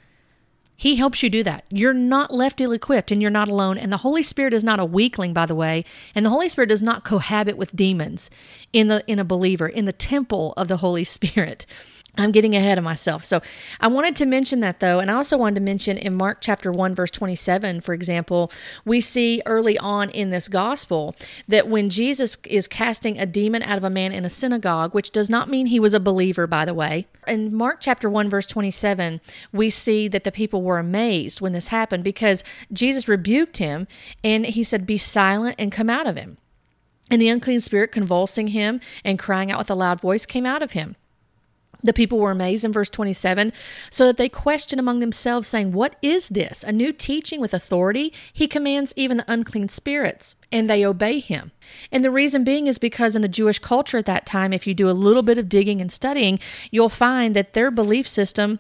He 0.78 0.98
helps 0.98 1.24
you 1.24 1.30
do 1.30 1.42
that. 1.44 1.64
You're 1.70 1.94
not 1.94 2.34
left 2.34 2.60
ill 2.60 2.74
equipped 2.74 3.10
and 3.10 3.22
you're 3.22 3.32
not 3.32 3.48
alone. 3.48 3.78
And 3.78 3.94
the 3.94 3.98
Holy 3.98 4.22
Spirit 4.22 4.54
is 4.54 4.64
not 4.64 4.80
a 4.80 4.86
weakling, 4.86 5.32
by 5.32 5.46
the 5.46 5.56
way. 5.56 5.86
And 6.14 6.26
the 6.26 6.30
Holy 6.30 6.50
Spirit 6.50 6.68
does 6.68 6.84
not 6.84 7.06
cohabit 7.06 7.56
with 7.56 7.76
demons 7.76 8.30
in 8.74 8.88
the 8.88 9.04
in 9.08 9.18
a 9.18 9.24
believer, 9.24 9.68
in 9.68 9.86
the 9.86 9.94
temple 9.94 10.54
of 10.58 10.68
the 10.68 10.78
Holy 10.78 11.04
Spirit. 11.16 11.66
I'm 12.18 12.32
getting 12.32 12.56
ahead 12.56 12.78
of 12.78 12.84
myself. 12.84 13.26
So 13.26 13.42
I 13.80 13.88
wanted 13.88 14.16
to 14.18 14.26
mention 14.26 14.62
that 14.62 14.80
though. 14.80 15.00
And 15.00 15.12
I 15.12 15.16
also 15.16 15.38
wanted 15.38 15.56
to 15.56 15.62
mention 15.62 15.98
in 15.98 16.16
Mark 16.16 16.38
chapter 16.42 16.72
1, 16.72 16.96
verse 16.96 17.12
27, 17.12 17.82
for 17.82 17.94
example, 17.94 18.52
we 18.86 19.02
see 19.02 19.42
early 19.46 19.78
on 19.78 20.10
in 20.10 20.30
this 20.30 20.48
gospel 20.48 21.16
that 21.48 21.68
when 21.68 21.90
Jesus 21.90 22.38
is 22.46 22.68
casting 22.68 23.20
a 23.20 23.26
demon 23.26 23.64
out 23.64 23.78
of 23.78 23.84
a 23.84 23.90
man 23.90 24.12
in 24.12 24.24
a 24.24 24.30
synagogue, 24.30 24.94
which 24.94 25.12
does 25.12 25.30
not 25.30 25.50
mean 25.50 25.68
he 25.68 25.80
was 25.80 25.94
a 25.94 26.00
believer, 26.00 26.48
by 26.48 26.64
the 26.66 26.74
way. 26.74 27.08
In 27.28 27.54
Mark 27.54 27.78
chapter 27.82 28.10
1, 28.10 28.30
verse 28.30 28.46
27, 28.46 29.20
we 29.52 29.70
see 29.70 30.08
that 30.08 30.24
the 30.24 30.32
people 30.32 30.62
were 30.62 30.80
amazed 30.80 31.42
when 31.42 31.54
this 31.54 31.68
happened 31.68 32.04
because 32.04 32.44
Jesus 32.72 33.08
rebuked 33.08 33.58
him 33.58 33.88
and 34.24 34.46
he 34.46 34.64
said, 34.64 34.86
Be 34.86 34.98
silent 34.98 35.56
and 35.60 35.72
come 35.72 35.90
out 35.90 36.08
of 36.08 36.16
him. 36.16 36.38
And 37.12 37.22
the 37.22 37.30
unclean 37.30 37.60
spirit, 37.60 37.92
convulsing 37.92 38.48
him 38.48 38.80
and 39.04 39.20
crying 39.20 39.52
out 39.52 39.60
with 39.60 39.70
a 39.70 39.76
loud 39.76 40.02
voice, 40.02 40.26
came 40.26 40.46
out 40.46 40.64
of 40.64 40.72
him. 40.72 40.96
The 41.86 41.94
people 41.94 42.18
were 42.18 42.32
amazed 42.32 42.66
in 42.66 42.74
verse 42.74 42.90
27, 42.90 43.54
so 43.90 44.06
that 44.06 44.18
they 44.18 44.28
questioned 44.28 44.80
among 44.80 45.00
themselves, 45.00 45.48
saying, 45.48 45.72
What 45.72 45.96
is 46.02 46.30
this? 46.30 46.64
A 46.64 46.72
new 46.72 46.92
teaching 46.92 47.40
with 47.40 47.54
authority? 47.54 48.12
He 48.34 48.48
commands 48.48 48.94
even 48.96 49.18
the 49.18 49.32
unclean 49.32 49.70
spirits, 49.70 50.36
and 50.52 50.68
they 50.68 50.84
obey 50.84 51.20
him. 51.20 51.52
And 51.92 52.04
the 52.04 52.12
reason 52.12 52.44
being 52.44 52.66
is 52.66 52.80
because 52.80 53.16
in 53.16 53.22
the 53.22 53.28
Jewish 53.28 53.60
culture 53.60 54.00
at 54.00 54.06
that 54.08 54.26
time, 54.26 54.52
if 54.52 54.66
you 54.66 54.74
do 54.74 54.90
a 54.90 54.92
little 54.92 55.24
bit 55.24 55.38
of 55.38 55.48
digging 55.48 55.80
and 55.80 55.92
studying, 55.92 56.40
you'll 56.72 56.90
find 56.90 57.36
that 57.36 57.54
their 57.54 57.70
belief 57.70 58.08
system 58.08 58.60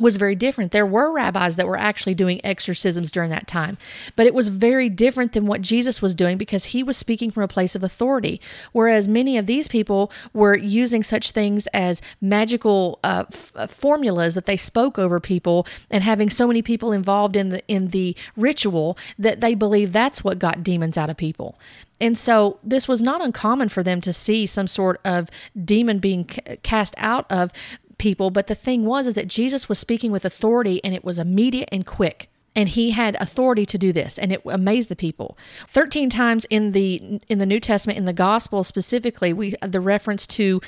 was 0.00 0.16
very 0.16 0.34
different. 0.34 0.72
There 0.72 0.86
were 0.86 1.12
rabbis 1.12 1.56
that 1.56 1.66
were 1.66 1.78
actually 1.78 2.14
doing 2.14 2.40
exorcisms 2.44 3.10
during 3.10 3.30
that 3.30 3.46
time, 3.46 3.78
but 4.16 4.26
it 4.26 4.34
was 4.34 4.48
very 4.48 4.88
different 4.88 5.32
than 5.32 5.46
what 5.46 5.62
Jesus 5.62 6.00
was 6.02 6.14
doing 6.14 6.38
because 6.38 6.66
he 6.66 6.82
was 6.82 6.96
speaking 6.96 7.30
from 7.30 7.42
a 7.42 7.48
place 7.48 7.74
of 7.74 7.82
authority. 7.82 8.40
Whereas 8.72 9.08
many 9.08 9.36
of 9.38 9.46
these 9.46 9.68
people 9.68 10.10
were 10.32 10.56
using 10.56 11.02
such 11.02 11.32
things 11.32 11.66
as 11.68 12.02
magical 12.20 12.98
uh, 13.04 13.24
f- 13.32 13.52
uh, 13.54 13.66
formulas 13.66 14.34
that 14.34 14.46
they 14.46 14.56
spoke 14.56 14.98
over 14.98 15.20
people 15.20 15.66
and 15.90 16.02
having 16.02 16.30
so 16.30 16.46
many 16.46 16.62
people 16.62 16.92
involved 16.92 17.36
in 17.36 17.48
the 17.48 17.66
in 17.68 17.88
the 17.88 18.16
ritual 18.36 18.96
that 19.18 19.40
they 19.40 19.54
believe 19.54 19.92
that's 19.92 20.22
what 20.24 20.38
got 20.38 20.62
demons 20.62 20.96
out 20.96 21.10
of 21.10 21.16
people. 21.16 21.58
And 22.00 22.16
so 22.16 22.58
this 22.62 22.86
was 22.86 23.02
not 23.02 23.20
uncommon 23.20 23.68
for 23.68 23.82
them 23.82 24.00
to 24.02 24.12
see 24.12 24.46
some 24.46 24.66
sort 24.66 25.00
of 25.04 25.28
demon 25.64 25.98
being 25.98 26.24
cast 26.24 26.94
out 26.96 27.26
of 27.30 27.52
people, 27.98 28.30
but 28.30 28.46
the 28.46 28.54
thing 28.54 28.84
was 28.84 29.06
is 29.06 29.14
that 29.14 29.28
Jesus 29.28 29.68
was 29.68 29.78
speaking 29.78 30.12
with 30.12 30.24
authority 30.24 30.82
and 30.82 30.94
it 30.94 31.04
was 31.04 31.18
immediate 31.18 31.68
and 31.70 31.84
quick. 31.84 32.30
And 32.56 32.68
he 32.68 32.90
had 32.90 33.16
authority 33.20 33.66
to 33.66 33.78
do 33.78 33.92
this 33.92 34.18
and 34.18 34.32
it 34.32 34.42
amazed 34.46 34.88
the 34.88 34.96
people. 34.96 35.36
13 35.68 36.10
times 36.10 36.44
in 36.46 36.72
the 36.72 37.20
in 37.28 37.38
the 37.38 37.46
new 37.46 37.60
testament 37.60 37.98
in 37.98 38.04
the 38.04 38.12
gospel 38.12 38.64
specifically 38.64 39.32
we 39.32 39.54
the 39.62 39.80
reference 39.80 40.26
to 40.26 40.60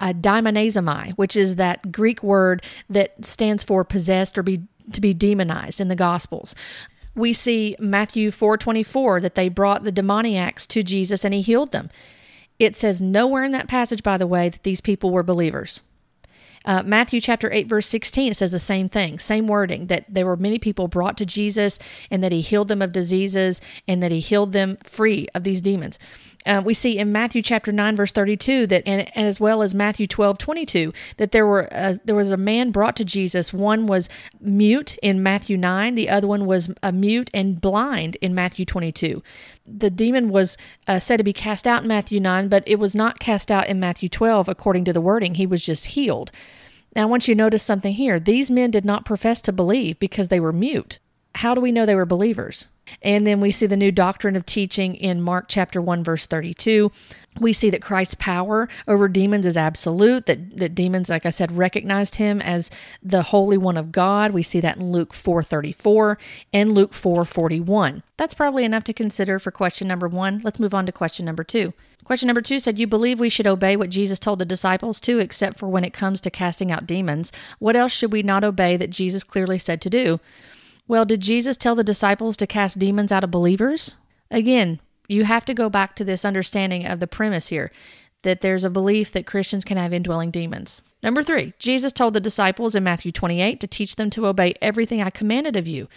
uh, 0.00 0.12
daimoniazomai 0.12 1.12
which 1.12 1.36
is 1.36 1.56
that 1.56 1.92
greek 1.92 2.22
word 2.22 2.64
that 2.88 3.24
stands 3.24 3.62
for 3.62 3.84
possessed 3.84 4.38
or 4.38 4.42
be 4.42 4.62
to 4.92 5.00
be 5.00 5.14
demonized 5.14 5.80
in 5.80 5.88
the 5.88 5.96
gospels. 5.96 6.54
We 7.14 7.32
see 7.32 7.76
matthew 7.78 8.30
4.24 8.30 9.20
that 9.22 9.34
they 9.34 9.48
brought 9.48 9.84
the 9.84 9.92
demoniacs 9.92 10.66
to 10.68 10.82
jesus 10.82 11.24
and 11.24 11.34
he 11.34 11.42
healed 11.42 11.72
them. 11.72 11.90
It 12.58 12.76
says 12.76 13.02
nowhere 13.02 13.44
in 13.44 13.52
that 13.52 13.68
passage 13.68 14.02
by 14.02 14.16
the 14.16 14.26
way 14.26 14.48
that 14.48 14.62
these 14.62 14.80
people 14.80 15.10
were 15.10 15.22
believers 15.24 15.80
uh, 16.64 16.82
Matthew 16.84 17.20
chapter 17.20 17.52
8, 17.52 17.66
verse 17.66 17.86
16, 17.88 18.32
it 18.32 18.34
says 18.36 18.52
the 18.52 18.58
same 18.58 18.88
thing, 18.88 19.18
same 19.18 19.46
wording, 19.46 19.86
that 19.88 20.04
there 20.08 20.26
were 20.26 20.36
many 20.36 20.58
people 20.58 20.88
brought 20.88 21.16
to 21.18 21.26
Jesus 21.26 21.78
and 22.10 22.22
that 22.24 22.32
he 22.32 22.40
healed 22.40 22.68
them 22.68 22.80
of 22.80 22.92
diseases 22.92 23.60
and 23.86 24.02
that 24.02 24.10
he 24.10 24.20
healed 24.20 24.52
them 24.52 24.78
free 24.84 25.28
of 25.34 25.42
these 25.42 25.60
demons. 25.60 25.98
Uh, 26.46 26.62
we 26.64 26.74
see 26.74 26.98
in 26.98 27.10
Matthew 27.10 27.40
chapter 27.40 27.72
9 27.72 27.96
verse 27.96 28.12
32 28.12 28.66
that 28.66 28.82
and, 28.86 29.10
and 29.16 29.26
as 29.26 29.40
well 29.40 29.62
as 29.62 29.74
Matthew 29.74 30.06
12 30.06 30.36
22 30.36 30.92
that 31.16 31.32
there 31.32 31.46
were 31.46 31.68
uh, 31.72 31.94
there 32.04 32.14
was 32.14 32.30
a 32.30 32.36
man 32.36 32.70
brought 32.70 32.96
to 32.96 33.04
Jesus. 33.04 33.52
One 33.52 33.86
was 33.86 34.08
mute 34.40 34.98
in 35.02 35.22
Matthew 35.22 35.56
9 35.56 35.94
the 35.94 36.08
other 36.08 36.26
one 36.26 36.46
was 36.46 36.70
a 36.82 36.92
mute 36.92 37.30
and 37.32 37.60
blind 37.60 38.16
in 38.16 38.34
Matthew 38.34 38.64
22 38.64 39.22
the 39.66 39.90
demon 39.90 40.28
was 40.28 40.58
uh, 40.86 41.00
said 41.00 41.16
to 41.16 41.24
be 41.24 41.32
cast 41.32 41.66
out 41.66 41.82
in 41.82 41.88
Matthew 41.88 42.20
9 42.20 42.48
but 42.48 42.62
it 42.66 42.78
was 42.78 42.94
not 42.94 43.18
cast 43.18 43.50
out 43.50 43.66
in 43.66 43.80
Matthew 43.80 44.08
12 44.08 44.48
according 44.48 44.84
to 44.84 44.92
the 44.92 45.00
wording. 45.00 45.36
He 45.36 45.46
was 45.46 45.64
just 45.64 45.86
healed. 45.86 46.30
Now 46.94 47.02
I 47.02 47.06
want 47.06 47.26
you 47.26 47.34
to 47.34 47.38
notice 47.38 47.62
something 47.62 47.94
here. 47.94 48.20
These 48.20 48.50
men 48.50 48.70
did 48.70 48.84
not 48.84 49.04
profess 49.04 49.40
to 49.42 49.52
believe 49.52 49.98
because 49.98 50.28
they 50.28 50.40
were 50.40 50.52
mute. 50.52 50.98
How 51.36 51.54
do 51.54 51.60
we 51.60 51.72
know 51.72 51.86
they 51.86 51.94
were 51.94 52.06
believers 52.06 52.68
and 53.02 53.26
then 53.26 53.40
we 53.40 53.50
see 53.50 53.66
the 53.66 53.76
new 53.76 53.92
doctrine 53.92 54.36
of 54.36 54.46
teaching 54.46 54.94
in 54.94 55.20
Mark 55.20 55.46
chapter 55.48 55.80
1 55.80 56.04
verse 56.04 56.26
32. 56.26 56.90
We 57.40 57.52
see 57.52 57.70
that 57.70 57.82
Christ's 57.82 58.14
power 58.14 58.68
over 58.86 59.08
demons 59.08 59.44
is 59.44 59.56
absolute, 59.56 60.26
that, 60.26 60.56
that 60.56 60.74
demons, 60.74 61.10
like 61.10 61.26
I 61.26 61.30
said, 61.30 61.56
recognized 61.56 62.16
him 62.16 62.40
as 62.40 62.70
the 63.02 63.22
Holy 63.22 63.58
One 63.58 63.76
of 63.76 63.90
God. 63.90 64.32
We 64.32 64.44
see 64.44 64.60
that 64.60 64.76
in 64.76 64.92
Luke 64.92 65.12
4.34 65.12 66.16
and 66.52 66.72
Luke 66.72 66.92
4.41. 66.92 68.02
That's 68.16 68.34
probably 68.34 68.64
enough 68.64 68.84
to 68.84 68.92
consider 68.92 69.38
for 69.38 69.50
question 69.50 69.88
number 69.88 70.06
one. 70.06 70.40
Let's 70.44 70.60
move 70.60 70.74
on 70.74 70.86
to 70.86 70.92
question 70.92 71.26
number 71.26 71.42
two. 71.42 71.72
Question 72.04 72.26
number 72.26 72.42
two 72.42 72.60
said, 72.60 72.78
You 72.78 72.86
believe 72.86 73.18
we 73.18 73.30
should 73.30 73.46
obey 73.46 73.76
what 73.76 73.90
Jesus 73.90 74.18
told 74.18 74.38
the 74.38 74.44
disciples 74.44 75.00
to, 75.00 75.18
except 75.18 75.58
for 75.58 75.68
when 75.68 75.84
it 75.84 75.94
comes 75.94 76.20
to 76.20 76.30
casting 76.30 76.70
out 76.70 76.86
demons. 76.86 77.32
What 77.58 77.76
else 77.76 77.92
should 77.92 78.12
we 78.12 78.22
not 78.22 78.44
obey 78.44 78.76
that 78.76 78.90
Jesus 78.90 79.24
clearly 79.24 79.58
said 79.58 79.80
to 79.80 79.90
do? 79.90 80.20
Well, 80.86 81.04
did 81.04 81.20
Jesus 81.20 81.56
tell 81.56 81.74
the 81.74 81.84
disciples 81.84 82.36
to 82.36 82.46
cast 82.46 82.78
demons 82.78 83.10
out 83.10 83.24
of 83.24 83.30
believers? 83.30 83.96
Again, 84.30 84.80
you 85.08 85.24
have 85.24 85.44
to 85.46 85.54
go 85.54 85.70
back 85.70 85.96
to 85.96 86.04
this 86.04 86.24
understanding 86.24 86.86
of 86.86 87.00
the 87.00 87.06
premise 87.06 87.48
here. 87.48 87.70
that 88.22 88.40
there's 88.40 88.64
a 88.64 88.70
belief 88.70 89.12
that 89.12 89.26
Christians 89.26 89.66
can 89.66 89.76
have 89.76 89.92
indwelling 89.92 90.30
demons. 90.30 90.80
Number 91.02 91.22
three, 91.22 91.52
Jesus 91.58 91.92
told 91.92 92.14
the 92.14 92.20
disciples 92.20 92.74
in 92.74 92.82
Matthew 92.82 93.12
28 93.12 93.60
to 93.60 93.66
teach 93.66 93.96
them 93.96 94.08
to 94.08 94.26
obey 94.26 94.54
everything 94.62 95.02
I 95.02 95.10
commanded 95.10 95.56
of 95.56 95.68
you. 95.68 95.88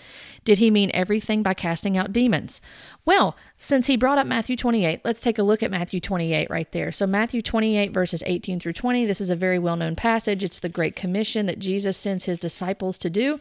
Did 0.43 0.57
he 0.57 0.69
mean 0.69 0.91
everything 0.93 1.41
by 1.41 1.53
casting 1.53 1.95
out 1.95 2.11
demons? 2.11 2.59
Well, 3.05 3.37
since 3.55 3.87
he 3.87 3.95
brought 3.95 4.17
up 4.17 4.27
Matthew 4.27 4.57
28, 4.57 4.99
let's 5.05 5.21
take 5.21 5.37
a 5.37 5.43
look 5.43 5.63
at 5.63 5.71
Matthew 5.71 6.01
28 6.01 6.49
right 6.49 6.69
there. 6.73 6.91
So, 6.91 7.07
Matthew 7.07 7.41
28, 7.41 7.93
verses 7.93 8.21
18 8.25 8.59
through 8.59 8.73
20, 8.73 9.05
this 9.05 9.21
is 9.21 9.29
a 9.29 9.35
very 9.37 9.57
well 9.57 9.77
known 9.77 9.95
passage. 9.95 10.43
It's 10.43 10.59
the 10.59 10.67
Great 10.67 10.97
Commission 10.97 11.45
that 11.45 11.59
Jesus 11.59 11.95
sends 11.95 12.25
his 12.25 12.37
disciples 12.37 12.97
to 12.97 13.09
do. 13.09 13.39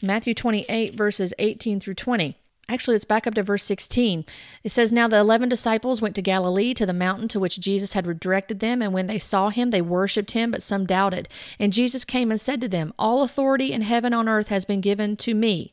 Matthew 0.00 0.32
28, 0.32 0.94
verses 0.94 1.34
18 1.38 1.80
through 1.80 1.94
20. 1.94 2.36
Actually, 2.70 2.94
let's 2.94 3.04
back 3.04 3.26
up 3.26 3.34
to 3.34 3.42
verse 3.42 3.64
16. 3.64 4.24
It 4.62 4.70
says, 4.70 4.92
Now 4.92 5.08
the 5.08 5.16
eleven 5.16 5.48
disciples 5.48 6.02
went 6.02 6.14
to 6.16 6.22
Galilee 6.22 6.74
to 6.74 6.84
the 6.84 6.92
mountain 6.92 7.26
to 7.28 7.40
which 7.40 7.58
Jesus 7.58 7.94
had 7.94 8.20
directed 8.20 8.60
them, 8.60 8.82
and 8.82 8.92
when 8.92 9.06
they 9.06 9.18
saw 9.18 9.48
him, 9.48 9.70
they 9.70 9.80
worshipped 9.80 10.32
him, 10.32 10.50
but 10.50 10.62
some 10.62 10.84
doubted. 10.84 11.28
And 11.58 11.72
Jesus 11.72 12.04
came 12.04 12.30
and 12.30 12.40
said 12.40 12.60
to 12.60 12.68
them, 12.68 12.92
All 12.98 13.22
authority 13.22 13.72
in 13.72 13.82
heaven 13.82 14.12
and 14.12 14.20
on 14.20 14.28
earth 14.28 14.48
has 14.48 14.64
been 14.64 14.80
given 14.80 15.16
to 15.16 15.34
me. 15.34 15.72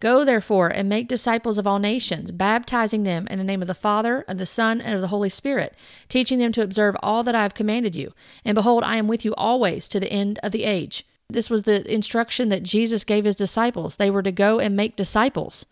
Go 0.00 0.24
therefore 0.24 0.68
and 0.68 0.88
make 0.88 1.08
disciples 1.08 1.58
of 1.58 1.66
all 1.66 1.78
nations, 1.80 2.30
baptizing 2.30 3.02
them 3.02 3.26
in 3.28 3.38
the 3.38 3.44
name 3.44 3.62
of 3.62 3.68
the 3.68 3.74
Father, 3.74 4.24
of 4.28 4.38
the 4.38 4.46
Son, 4.46 4.80
and 4.80 4.94
of 4.94 5.00
the 5.00 5.08
Holy 5.08 5.30
Spirit, 5.30 5.74
teaching 6.08 6.38
them 6.38 6.52
to 6.52 6.62
observe 6.62 6.94
all 7.02 7.24
that 7.24 7.34
I 7.34 7.42
have 7.42 7.54
commanded 7.54 7.96
you. 7.96 8.12
And 8.44 8.54
behold, 8.54 8.84
I 8.84 8.98
am 8.98 9.08
with 9.08 9.24
you 9.24 9.34
always 9.34 9.88
to 9.88 9.98
the 9.98 10.12
end 10.12 10.38
of 10.42 10.52
the 10.52 10.64
age. 10.64 11.04
This 11.30 11.50
was 11.50 11.64
the 11.64 11.90
instruction 11.92 12.48
that 12.48 12.62
Jesus 12.62 13.04
gave 13.04 13.24
his 13.24 13.36
disciples. 13.36 13.96
They 13.96 14.10
were 14.10 14.22
to 14.22 14.32
go 14.32 14.58
and 14.58 14.76
make 14.76 14.96
disciples 14.96 15.66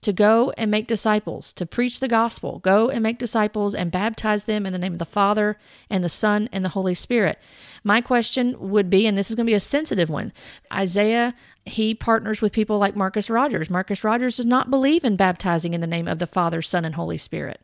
to 0.00 0.12
go 0.12 0.52
and 0.56 0.70
make 0.70 0.86
disciples, 0.86 1.52
to 1.54 1.66
preach 1.66 1.98
the 1.98 2.08
gospel. 2.08 2.60
Go 2.60 2.88
and 2.88 3.02
make 3.02 3.18
disciples 3.18 3.74
and 3.74 3.90
baptize 3.90 4.44
them 4.44 4.64
in 4.64 4.72
the 4.72 4.78
name 4.78 4.92
of 4.92 4.98
the 4.98 5.04
Father 5.04 5.58
and 5.90 6.04
the 6.04 6.08
Son 6.08 6.48
and 6.52 6.64
the 6.64 6.70
Holy 6.70 6.94
Spirit. 6.94 7.38
My 7.82 8.00
question 8.00 8.56
would 8.58 8.88
be, 8.88 9.06
and 9.06 9.18
this 9.18 9.28
is 9.28 9.36
going 9.36 9.46
to 9.46 9.50
be 9.50 9.54
a 9.54 9.60
sensitive 9.60 10.08
one 10.08 10.32
Isaiah, 10.72 11.34
he 11.64 11.94
partners 11.94 12.40
with 12.40 12.52
people 12.52 12.78
like 12.78 12.94
Marcus 12.94 13.28
Rogers. 13.28 13.70
Marcus 13.70 14.04
Rogers 14.04 14.36
does 14.36 14.46
not 14.46 14.70
believe 14.70 15.04
in 15.04 15.16
baptizing 15.16 15.74
in 15.74 15.80
the 15.80 15.86
name 15.86 16.06
of 16.06 16.20
the 16.20 16.26
Father, 16.26 16.62
Son, 16.62 16.84
and 16.84 16.94
Holy 16.94 17.18
Spirit. 17.18 17.60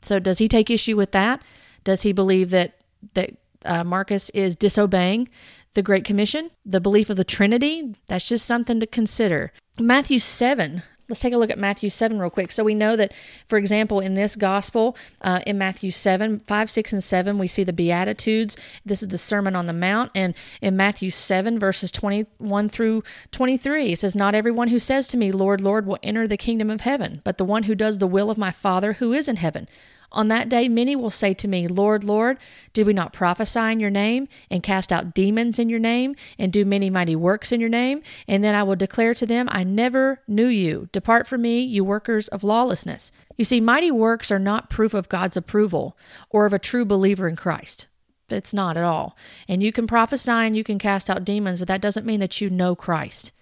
So 0.00 0.18
does 0.18 0.38
he 0.38 0.48
take 0.48 0.70
issue 0.70 0.96
with 0.96 1.12
that? 1.12 1.42
Does 1.84 2.02
he 2.02 2.12
believe 2.12 2.50
that 2.50 2.78
that 3.14 3.34
uh, 3.64 3.84
Marcus 3.84 4.30
is 4.30 4.56
disobeying 4.56 5.28
the 5.74 5.82
Great 5.82 6.04
Commission, 6.04 6.50
the 6.64 6.80
belief 6.80 7.10
of 7.10 7.16
the 7.16 7.24
Trinity? 7.24 7.94
That's 8.06 8.28
just 8.28 8.46
something 8.46 8.80
to 8.80 8.86
consider. 8.86 9.52
Matthew 9.78 10.18
7 10.18 10.82
Let's 11.12 11.20
take 11.20 11.34
a 11.34 11.36
look 11.36 11.50
at 11.50 11.58
Matthew 11.58 11.90
7 11.90 12.18
real 12.18 12.30
quick. 12.30 12.50
So 12.52 12.64
we 12.64 12.74
know 12.74 12.96
that, 12.96 13.12
for 13.46 13.58
example, 13.58 14.00
in 14.00 14.14
this 14.14 14.34
gospel, 14.34 14.96
uh, 15.20 15.40
in 15.46 15.58
Matthew 15.58 15.90
7, 15.90 16.40
5, 16.40 16.70
6, 16.70 16.92
and 16.94 17.04
7, 17.04 17.38
we 17.38 17.48
see 17.48 17.64
the 17.64 17.72
Beatitudes. 17.74 18.56
This 18.86 19.02
is 19.02 19.08
the 19.08 19.18
Sermon 19.18 19.54
on 19.54 19.66
the 19.66 19.74
Mount. 19.74 20.10
And 20.14 20.34
in 20.62 20.74
Matthew 20.74 21.10
7, 21.10 21.58
verses 21.58 21.92
21 21.92 22.70
through 22.70 23.02
23, 23.30 23.92
it 23.92 23.98
says, 23.98 24.16
Not 24.16 24.34
everyone 24.34 24.68
who 24.68 24.78
says 24.78 25.06
to 25.08 25.18
me, 25.18 25.32
Lord, 25.32 25.60
Lord, 25.60 25.84
will 25.84 25.98
enter 26.02 26.26
the 26.26 26.38
kingdom 26.38 26.70
of 26.70 26.80
heaven, 26.80 27.20
but 27.24 27.36
the 27.36 27.44
one 27.44 27.64
who 27.64 27.74
does 27.74 27.98
the 27.98 28.06
will 28.06 28.30
of 28.30 28.38
my 28.38 28.50
Father 28.50 28.94
who 28.94 29.12
is 29.12 29.28
in 29.28 29.36
heaven. 29.36 29.68
On 30.12 30.28
that 30.28 30.48
day, 30.48 30.68
many 30.68 30.94
will 30.94 31.10
say 31.10 31.34
to 31.34 31.48
me, 31.48 31.66
Lord, 31.66 32.04
Lord, 32.04 32.38
did 32.72 32.86
we 32.86 32.92
not 32.92 33.12
prophesy 33.12 33.72
in 33.72 33.80
your 33.80 33.90
name, 33.90 34.28
and 34.50 34.62
cast 34.62 34.92
out 34.92 35.14
demons 35.14 35.58
in 35.58 35.68
your 35.68 35.78
name, 35.78 36.14
and 36.38 36.52
do 36.52 36.64
many 36.64 36.90
mighty 36.90 37.16
works 37.16 37.50
in 37.50 37.60
your 37.60 37.68
name? 37.70 38.02
And 38.28 38.44
then 38.44 38.54
I 38.54 38.62
will 38.62 38.76
declare 38.76 39.14
to 39.14 39.26
them, 39.26 39.48
I 39.50 39.64
never 39.64 40.20
knew 40.28 40.46
you. 40.46 40.88
Depart 40.92 41.26
from 41.26 41.42
me, 41.42 41.60
you 41.62 41.84
workers 41.84 42.28
of 42.28 42.44
lawlessness. 42.44 43.10
You 43.36 43.44
see, 43.44 43.60
mighty 43.60 43.90
works 43.90 44.30
are 44.30 44.38
not 44.38 44.70
proof 44.70 44.94
of 44.94 45.08
God's 45.08 45.36
approval 45.36 45.96
or 46.30 46.46
of 46.46 46.52
a 46.52 46.58
true 46.58 46.84
believer 46.84 47.28
in 47.28 47.36
Christ. 47.36 47.88
It's 48.28 48.54
not 48.54 48.76
at 48.76 48.84
all. 48.84 49.16
And 49.48 49.62
you 49.62 49.72
can 49.72 49.86
prophesy 49.86 50.30
and 50.30 50.56
you 50.56 50.64
can 50.64 50.78
cast 50.78 51.10
out 51.10 51.24
demons, 51.24 51.58
but 51.58 51.68
that 51.68 51.82
doesn't 51.82 52.06
mean 52.06 52.20
that 52.20 52.40
you 52.40 52.48
know 52.48 52.74
Christ 52.74 53.32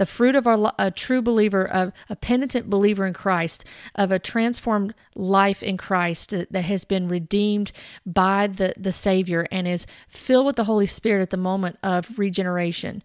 the 0.00 0.06
fruit 0.06 0.34
of 0.34 0.46
our, 0.46 0.72
a 0.78 0.90
true 0.90 1.20
believer, 1.20 1.68
of 1.68 1.92
a 2.08 2.16
penitent 2.16 2.70
believer 2.70 3.04
in 3.04 3.12
Christ, 3.12 3.66
of 3.94 4.10
a 4.10 4.18
transformed 4.18 4.94
life 5.14 5.62
in 5.62 5.76
Christ 5.76 6.30
that, 6.30 6.50
that 6.54 6.62
has 6.62 6.86
been 6.86 7.06
redeemed 7.06 7.70
by 8.06 8.46
the, 8.46 8.72
the 8.78 8.92
Savior 8.92 9.46
and 9.52 9.68
is 9.68 9.86
filled 10.08 10.46
with 10.46 10.56
the 10.56 10.64
Holy 10.64 10.86
Spirit 10.86 11.20
at 11.20 11.28
the 11.28 11.36
moment 11.36 11.78
of 11.82 12.18
regeneration. 12.18 13.02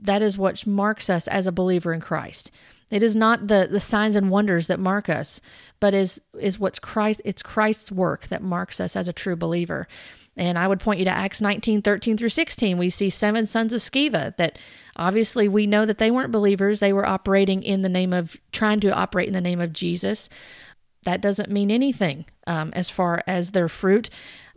That 0.00 0.20
is 0.20 0.36
what 0.36 0.66
marks 0.66 1.08
us 1.08 1.28
as 1.28 1.46
a 1.46 1.52
believer 1.52 1.92
in 1.92 2.00
Christ. 2.00 2.50
It 2.90 3.04
is 3.04 3.14
not 3.14 3.46
the, 3.46 3.68
the 3.70 3.78
signs 3.78 4.16
and 4.16 4.28
wonders 4.28 4.66
that 4.66 4.80
mark 4.80 5.08
us, 5.08 5.40
but 5.78 5.94
is 5.94 6.20
is 6.40 6.58
what's 6.58 6.80
Christ 6.80 7.22
it's 7.24 7.42
Christ's 7.42 7.92
work 7.92 8.26
that 8.26 8.42
marks 8.42 8.80
us 8.80 8.96
as 8.96 9.06
a 9.06 9.12
true 9.12 9.36
believer. 9.36 9.86
And 10.36 10.58
I 10.58 10.66
would 10.66 10.80
point 10.80 10.98
you 10.98 11.04
to 11.04 11.10
Acts 11.10 11.40
19, 11.40 11.82
13 11.82 12.16
through 12.16 12.30
16. 12.30 12.78
We 12.78 12.90
see 12.90 13.10
seven 13.10 13.44
sons 13.44 13.72
of 13.72 13.80
Sceva 13.80 14.34
that 14.36 14.58
obviously 14.96 15.46
we 15.46 15.66
know 15.66 15.84
that 15.84 15.98
they 15.98 16.10
weren't 16.10 16.32
believers. 16.32 16.80
They 16.80 16.92
were 16.92 17.06
operating 17.06 17.62
in 17.62 17.82
the 17.82 17.88
name 17.88 18.12
of, 18.12 18.38
trying 18.50 18.80
to 18.80 18.94
operate 18.94 19.28
in 19.28 19.34
the 19.34 19.40
name 19.40 19.60
of 19.60 19.72
Jesus. 19.72 20.28
That 21.04 21.20
doesn't 21.20 21.50
mean 21.50 21.70
anything 21.70 22.24
um, 22.46 22.72
as 22.74 22.88
far 22.88 23.22
as 23.26 23.50
their 23.50 23.68
fruit. 23.68 24.08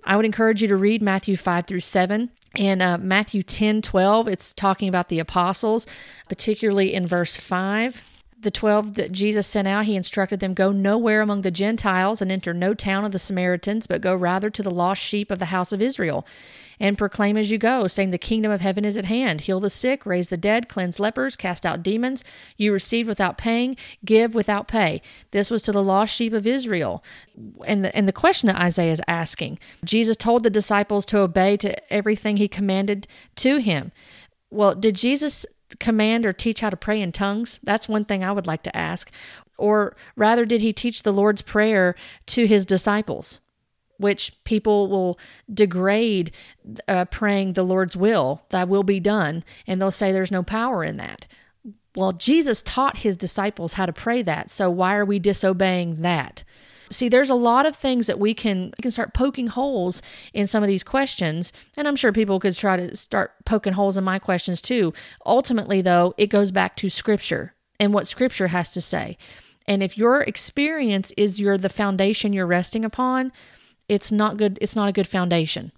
I 0.03 0.15
would 0.15 0.25
encourage 0.25 0.61
you 0.61 0.67
to 0.69 0.77
read 0.77 1.01
Matthew 1.01 1.35
5 1.35 1.65
through 1.65 1.79
7. 1.81 2.31
And 2.57 2.81
uh, 2.81 2.97
Matthew 2.97 3.41
10, 3.41 3.81
12, 3.81 4.27
it's 4.29 4.53
talking 4.53 4.88
about 4.88 5.09
the 5.09 5.19
apostles, 5.19 5.85
particularly 6.29 6.93
in 6.93 7.05
verse 7.05 7.35
5 7.35 8.14
the 8.45 8.51
12 8.51 8.93
that 8.93 9.12
Jesus 9.12 9.45
sent 9.45 9.67
out, 9.67 9.84
he 9.84 9.97
instructed 9.97 10.39
them 10.39 10.53
go 10.53 10.71
nowhere 10.71 11.19
among 11.19 11.41
the 11.41 11.51
Gentiles 11.51 12.21
and 12.21 12.31
enter 12.31 12.53
no 12.53 12.73
town 12.73 13.03
of 13.03 13.12
the 13.12 13.19
Samaritans, 13.19 13.88
but 13.88 13.99
go 13.99 14.15
rather 14.15 14.49
to 14.49 14.63
the 14.63 14.71
lost 14.71 15.03
sheep 15.03 15.29
of 15.29 15.39
the 15.39 15.45
house 15.45 15.73
of 15.73 15.81
Israel. 15.81 16.25
And 16.79 16.97
proclaim 16.97 17.38
as 17.38 17.51
you 17.51 17.58
go, 17.58 17.88
saying, 17.88 18.12
The 18.12 18.17
kingdom 18.17 18.51
of 18.51 18.62
heaven 18.62 18.86
is 18.86 18.97
at 18.97 19.05
hand. 19.05 19.41
Heal 19.41 19.60
the 19.60 19.69
sick, 19.69 20.05
raise 20.05 20.29
the 20.29 20.38
dead, 20.38 20.69
cleanse 20.69 20.99
lepers, 20.99 21.36
cast 21.36 21.65
out 21.65 21.84
demons. 21.84 22.23
You 22.58 22.71
received 22.71 23.08
without 23.08 23.38
paying, 23.38 23.75
give 24.03 24.36
without 24.36 24.67
pay. 24.67 25.01
This 25.31 25.49
was 25.49 25.62
to 25.63 25.71
the 25.71 25.84
lost 25.84 26.13
sheep 26.13 26.34
of 26.34 26.47
Israel. 26.47 27.03
And 27.65 27.84
the, 27.84 27.95
and 27.95 28.08
the 28.08 28.13
question 28.13 28.47
that 28.47 28.62
Isaiah 28.62 28.93
is 28.93 29.01
asking 29.08 29.60
Jesus 29.84 30.17
told 30.17 30.43
the 30.43 30.49
disciples 30.49 31.05
to 31.08 31.19
obey 31.19 31.58
to 31.58 31.93
everything 31.93 32.38
he 32.38 32.47
commanded 32.47 33.08
to 33.38 33.58
him. 33.58 33.91
Well, 34.49 34.75
did 34.75 34.95
Jesus 34.95 35.45
command 35.80 36.25
or 36.25 36.34
teach 36.34 36.60
how 36.60 36.69
to 36.69 36.78
pray 36.78 37.01
in 37.01 37.12
tongues? 37.12 37.60
That's 37.63 37.89
one 37.89 38.06
thing 38.06 38.23
I 38.23 38.32
would 38.32 38.47
like 38.47 38.63
to 38.63 38.75
ask. 38.75 39.12
Or 39.58 39.95
rather, 40.15 40.45
did 40.45 40.62
he 40.62 40.73
teach 40.73 41.04
the 41.04 41.13
Lord's 41.13 41.41
Prayer 41.41 41.95
to 42.28 42.45
his 42.45 42.65
disciples? 42.65 43.39
Which 43.97 44.34
people 44.43 44.89
will 44.89 45.17
degrade 45.51 46.32
uh, 46.88 47.06
praying 47.06 47.54
the 47.54 47.63
Lord's 47.63 47.95
will, 47.95 48.41
thy 48.49 48.65
will 48.65 48.84
be 48.84 48.99
done, 48.99 49.43
and 49.65 49.82
they'll 49.82 49.91
say 49.91 50.12
there's 50.12 50.32
no 50.32 50.43
power 50.43 50.84
in 50.84 50.97
that. 50.97 51.28
Well, 51.95 52.12
Jesus 52.12 52.62
taught 52.62 52.97
his 52.97 53.15
disciples 53.15 53.73
how 53.73 53.86
to 53.86 53.93
pray 53.93 54.21
that, 54.23 54.49
so 54.49 54.69
why 54.69 54.95
are 54.95 55.06
we 55.06 55.17
disobeying 55.17 56.01
that? 56.01 56.43
See, 56.95 57.10
there's 57.10 57.29
a 57.29 57.36
lot 57.36 57.65
of 57.65 57.75
things 57.75 58.08
that 58.08 58.19
we 58.19 58.34
can 58.34 58.73
we 58.77 58.81
can 58.81 58.91
start 58.91 59.13
poking 59.13 59.47
holes 59.47 60.01
in 60.34 60.47
some 60.47 60.63
of 60.63 60.69
these 60.69 60.84
questions, 60.84 61.51
and 61.75 61.88
I'm 61.88 61.97
sure 61.97 62.13
people 62.13 62.39
could 62.39 62.55
try 62.55 62.77
to 62.77 62.95
start 62.95 63.34
poking 63.45 63.73
holes 63.73 63.97
in 63.97 64.03
my 64.05 64.17
questions 64.17 64.62
too. 64.62 64.93
Ultimately, 65.25 65.81
though, 65.81 66.13
it 66.17 66.27
goes 66.27 66.51
back 66.51 66.77
to 66.77 66.89
scripture 66.89 67.53
and 67.81 67.93
what 67.93 68.08
scripture 68.08 68.47
has 68.47 68.71
to 68.71 68.81
say. 68.81 69.17
And 69.67 69.84
if 69.84 69.97
your 69.97 70.21
experience 70.21 71.12
is 71.17 71.38
your 71.38 71.58
the 71.58 71.69
foundation 71.69 72.31
you're 72.31 72.47
resting 72.47 72.86
upon, 72.86 73.34
it's 73.89 74.10
not 74.10 74.38
good 74.38 74.58
it's 74.62 74.75
not 74.75 74.88
a 74.88 74.93
good 74.93 75.08
foundation. 75.08 75.73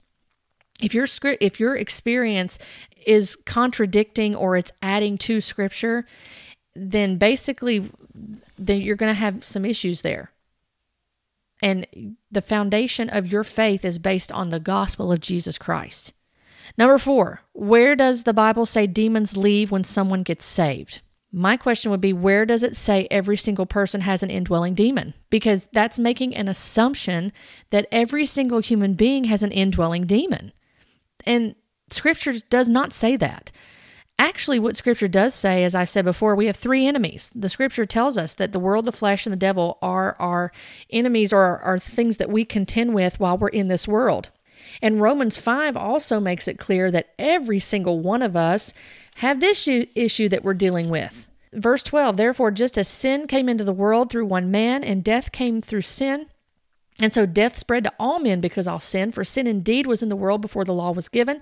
If 0.83 0.93
your 0.93 1.07
script 1.07 1.41
if 1.41 1.59
your 1.59 1.75
experience 1.75 2.59
is 3.07 3.35
contradicting 3.35 4.35
or 4.35 4.55
it's 4.55 4.71
adding 4.83 5.17
to 5.19 5.41
scripture, 5.41 6.05
then 6.75 7.17
basically 7.17 7.89
then 8.59 8.81
you're 8.81 8.95
going 8.95 9.11
to 9.11 9.19
have 9.19 9.43
some 9.43 9.65
issues 9.65 10.03
there. 10.03 10.31
And 11.61 12.15
the 12.31 12.41
foundation 12.41 13.09
of 13.09 13.31
your 13.31 13.43
faith 13.43 13.83
is 13.83 13.99
based 13.99 14.31
on 14.31 14.49
the 14.49 14.59
gospel 14.59 15.11
of 15.11 15.19
Jesus 15.19 15.57
Christ. 15.57 16.13
Number 16.77 16.97
four, 16.97 17.41
where 17.53 17.95
does 17.95 18.23
the 18.23 18.33
Bible 18.33 18.65
say 18.65 18.87
demons 18.87 19.37
leave 19.37 19.71
when 19.71 19.83
someone 19.83 20.23
gets 20.23 20.45
saved? 20.45 21.01
My 21.31 21.57
question 21.57 21.91
would 21.91 22.01
be 22.01 22.13
where 22.13 22.45
does 22.45 22.63
it 22.63 22.75
say 22.75 23.07
every 23.11 23.37
single 23.37 23.65
person 23.65 24.01
has 24.01 24.23
an 24.23 24.29
indwelling 24.29 24.73
demon? 24.73 25.13
Because 25.29 25.67
that's 25.73 25.99
making 25.99 26.35
an 26.35 26.47
assumption 26.47 27.33
that 27.69 27.87
every 27.91 28.25
single 28.25 28.59
human 28.59 28.93
being 28.93 29.25
has 29.25 29.43
an 29.43 29.51
indwelling 29.51 30.05
demon. 30.05 30.53
And 31.25 31.55
scripture 31.89 32.35
does 32.49 32.69
not 32.69 32.93
say 32.93 33.17
that. 33.17 33.51
Actually, 34.19 34.57
what 34.57 34.75
scripture 34.75 35.07
does 35.07 35.35
say, 35.35 35.63
as 35.63 35.75
I've 35.75 35.89
said 35.89 36.03
before, 36.03 36.35
we 36.35 36.47
have 36.47 36.55
three 36.55 36.87
enemies. 36.87 37.29
The 37.35 37.49
scripture 37.49 37.85
tells 37.85 38.17
us 38.17 38.33
that 38.35 38.51
the 38.51 38.59
world, 38.59 38.85
the 38.85 38.91
flesh, 38.91 39.25
and 39.25 39.33
the 39.33 39.37
devil 39.37 39.77
are 39.81 40.15
our 40.19 40.51
enemies 40.89 41.31
or 41.31 41.59
are 41.59 41.77
things 41.77 42.17
that 42.17 42.29
we 42.29 42.43
contend 42.43 42.95
with 42.95 43.19
while 43.19 43.37
we're 43.37 43.49
in 43.49 43.67
this 43.67 43.87
world. 43.87 44.31
And 44.81 45.01
Romans 45.01 45.37
5 45.37 45.77
also 45.77 46.19
makes 46.19 46.47
it 46.47 46.57
clear 46.57 46.89
that 46.89 47.13
every 47.19 47.59
single 47.59 47.99
one 47.99 48.23
of 48.23 48.35
us 48.35 48.73
have 49.17 49.39
this 49.39 49.67
issue 49.67 50.29
that 50.29 50.43
we're 50.43 50.55
dealing 50.55 50.89
with. 50.89 51.27
Verse 51.53 51.83
12, 51.83 52.17
therefore, 52.17 52.51
just 52.51 52.77
as 52.77 52.87
sin 52.87 53.27
came 53.27 53.47
into 53.47 53.63
the 53.63 53.71
world 53.71 54.09
through 54.09 54.25
one 54.25 54.49
man 54.49 54.83
and 54.83 55.03
death 55.03 55.31
came 55.31 55.61
through 55.61 55.81
sin, 55.83 56.25
And 56.99 57.13
so 57.13 57.25
death 57.27 57.57
spread 57.57 57.83
to 57.83 57.93
all 57.99 58.19
men 58.19 58.41
because 58.41 58.67
all 58.67 58.79
sin, 58.79 59.11
for 59.11 59.23
sin 59.23 59.45
indeed 59.45 59.85
was 59.85 60.01
in 60.01 60.09
the 60.09 60.15
world 60.15 60.41
before 60.41 60.65
the 60.65 60.73
law 60.73 60.91
was 60.91 61.07
given, 61.07 61.41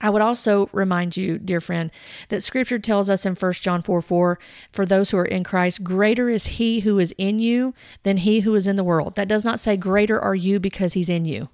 I 0.00 0.10
would 0.10 0.22
also 0.22 0.68
remind 0.72 1.16
you, 1.16 1.38
dear 1.38 1.60
friend, 1.60 1.90
that 2.28 2.42
scripture 2.42 2.78
tells 2.78 3.10
us 3.10 3.26
in 3.26 3.34
1 3.34 3.52
John 3.54 3.82
4 3.82 4.00
4, 4.00 4.38
for 4.70 4.86
those 4.86 5.10
who 5.10 5.18
are 5.18 5.24
in 5.24 5.42
Christ, 5.42 5.82
greater 5.82 6.28
is 6.28 6.46
he 6.46 6.80
who 6.80 6.98
is 6.98 7.12
in 7.18 7.38
you 7.40 7.74
than 8.04 8.18
he 8.18 8.40
who 8.40 8.54
is 8.54 8.66
in 8.66 8.76
the 8.76 8.84
world. 8.84 9.16
That 9.16 9.28
does 9.28 9.44
not 9.44 9.58
say 9.58 9.76
greater 9.76 10.20
are 10.20 10.36
you 10.36 10.60
because 10.60 10.92
he's 10.92 11.08
in 11.08 11.24
you. 11.24 11.48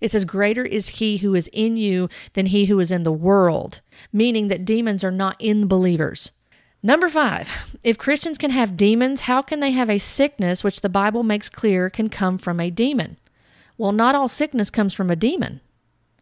It 0.00 0.12
says, 0.12 0.24
Greater 0.24 0.64
is 0.64 0.88
he 0.88 1.16
who 1.18 1.34
is 1.34 1.48
in 1.52 1.76
you 1.76 2.08
than 2.34 2.46
he 2.46 2.66
who 2.66 2.78
is 2.78 2.92
in 2.92 3.02
the 3.02 3.12
world, 3.12 3.80
meaning 4.12 4.48
that 4.48 4.64
demons 4.64 5.02
are 5.02 5.10
not 5.10 5.36
in 5.40 5.66
believers. 5.66 6.32
Number 6.82 7.08
five, 7.08 7.50
if 7.82 7.98
Christians 7.98 8.38
can 8.38 8.50
have 8.50 8.76
demons, 8.76 9.22
how 9.22 9.42
can 9.42 9.58
they 9.58 9.72
have 9.72 9.90
a 9.90 9.98
sickness 9.98 10.62
which 10.62 10.80
the 10.80 10.88
Bible 10.88 11.24
makes 11.24 11.48
clear 11.48 11.90
can 11.90 12.08
come 12.08 12.38
from 12.38 12.60
a 12.60 12.70
demon? 12.70 13.16
Well, 13.76 13.92
not 13.92 14.14
all 14.14 14.28
sickness 14.28 14.70
comes 14.70 14.94
from 14.94 15.10
a 15.10 15.16
demon. 15.16 15.60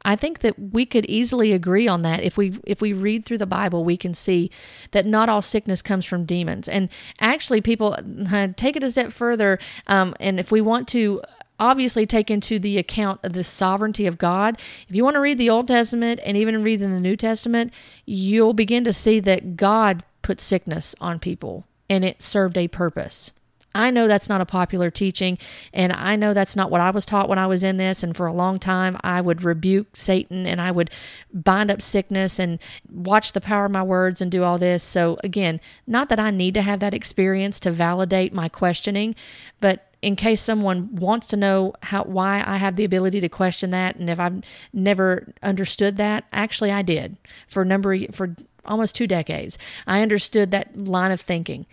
I 0.07 0.15
think 0.15 0.39
that 0.39 0.57
we 0.57 0.87
could 0.87 1.05
easily 1.07 1.53
agree 1.53 1.89
on 1.89 2.03
that. 2.03 2.23
If 2.23 2.37
we 2.37 2.59
if 2.65 2.81
we 2.81 2.93
read 2.93 3.27
through 3.27 3.39
the 3.39 3.47
Bible, 3.47 3.85
we 3.85 3.97
can 3.97 4.15
see 4.15 4.51
that 4.93 5.05
not 5.05 5.29
all 5.29 5.43
sickness 5.43 5.83
comes 5.83 6.07
from 6.07 6.25
demons. 6.25 6.69
And 6.69 6.89
actually, 7.21 7.61
people 7.61 7.97
take 8.57 8.77
it 8.77 8.85
a 8.85 8.91
step 8.91 9.13
further. 9.13 9.59
Um, 9.89 10.15
and 10.21 10.39
if 10.39 10.53
we 10.53 10.61
want 10.61 10.87
to 10.89 11.23
obviously 11.59 12.07
take 12.07 12.31
into 12.31 12.59
the 12.59 12.79
account 12.79 13.19
of 13.25 13.33
the 13.33 13.43
sovereignty 13.43 14.07
of 14.07 14.19
God. 14.19 14.61
If 14.89 14.95
you 14.95 15.03
want 15.03 15.15
to 15.15 15.21
read 15.21 15.39
the 15.39 15.49
Old 15.49 15.67
Testament 15.67 16.21
and 16.23 16.37
even 16.37 16.63
read 16.63 16.83
in 16.83 16.93
the 16.95 17.01
New 17.01 17.17
Testament, 17.17 17.73
you'll 18.05 18.53
begin 18.53 18.85
to 18.85 18.93
see 18.93 19.21
that 19.21 19.57
God 19.57 20.05
put 20.21 20.39
sickness 20.39 20.95
on 21.01 21.19
people 21.19 21.65
and 21.89 22.05
it 22.05 22.21
served 22.21 22.59
a 22.59 22.69
purpose. 22.69 23.33
I 23.77 23.91
know 23.91 24.09
that's 24.09 24.29
not 24.29 24.41
a 24.41 24.47
popular 24.47 24.91
teaching, 24.91 25.37
and 25.75 25.93
I 25.93 26.17
know 26.17 26.33
that's 26.33 26.57
not 26.57 26.71
what 26.71 26.81
I 26.81 26.91
was 26.91 27.05
taught 27.05 27.29
when 27.29 27.39
I 27.39 27.47
was 27.47 27.63
in 27.63 27.77
this. 27.77 28.03
And 28.03 28.17
for 28.17 28.27
a 28.27 28.33
long 28.33 28.59
time, 28.59 28.97
I 29.03 29.21
would 29.21 29.43
rebuke 29.43 29.95
Satan 29.95 30.47
and 30.47 30.61
I 30.61 30.71
would 30.71 30.91
bind 31.33 31.71
up 31.71 31.83
sickness 31.83 32.39
and 32.39 32.59
watch 32.91 33.33
the 33.33 33.41
power 33.41 33.67
of 33.67 33.73
my 33.73 33.83
words 33.83 34.23
and 34.23 34.31
do 34.31 34.43
all 34.43 34.59
this. 34.59 34.83
So, 34.83 35.19
again, 35.23 35.61
not 35.87 36.09
that 36.09 36.19
I 36.19 36.31
need 36.31 36.55
to 36.55 36.63
have 36.63 36.81
that 36.81 36.95
experience 36.95 37.61
to 37.61 37.71
validate 37.71 38.33
my 38.33 38.49
questioning, 38.49 39.15
but 39.61 39.93
in 40.01 40.17
case 40.17 40.41
someone 40.41 40.95
wants 40.95 41.27
to 41.29 41.37
know 41.37 41.75
how 41.83 42.05
why 42.05 42.43
I 42.47 42.57
have 42.59 42.77
the 42.77 42.85
ability 42.85 43.21
to 43.21 43.29
question 43.29 43.71
that 43.71 43.97
and 43.97 44.09
if 44.09 44.21
I've 44.21 44.43
never 44.73 45.33
understood 45.43 45.97
that, 45.97 46.25
actually 46.33 46.71
I 46.71 46.83
did 46.83 47.17
for 47.49 47.63
a 47.63 47.67
number 47.67 47.99
for 48.13 48.37
almost 48.65 48.95
two 48.95 49.07
decades. 49.07 49.59
I 49.87 50.03
understood 50.03 50.51
that 50.51 50.77
line 50.77 51.13
of 51.13 51.21
thinking 51.21 51.67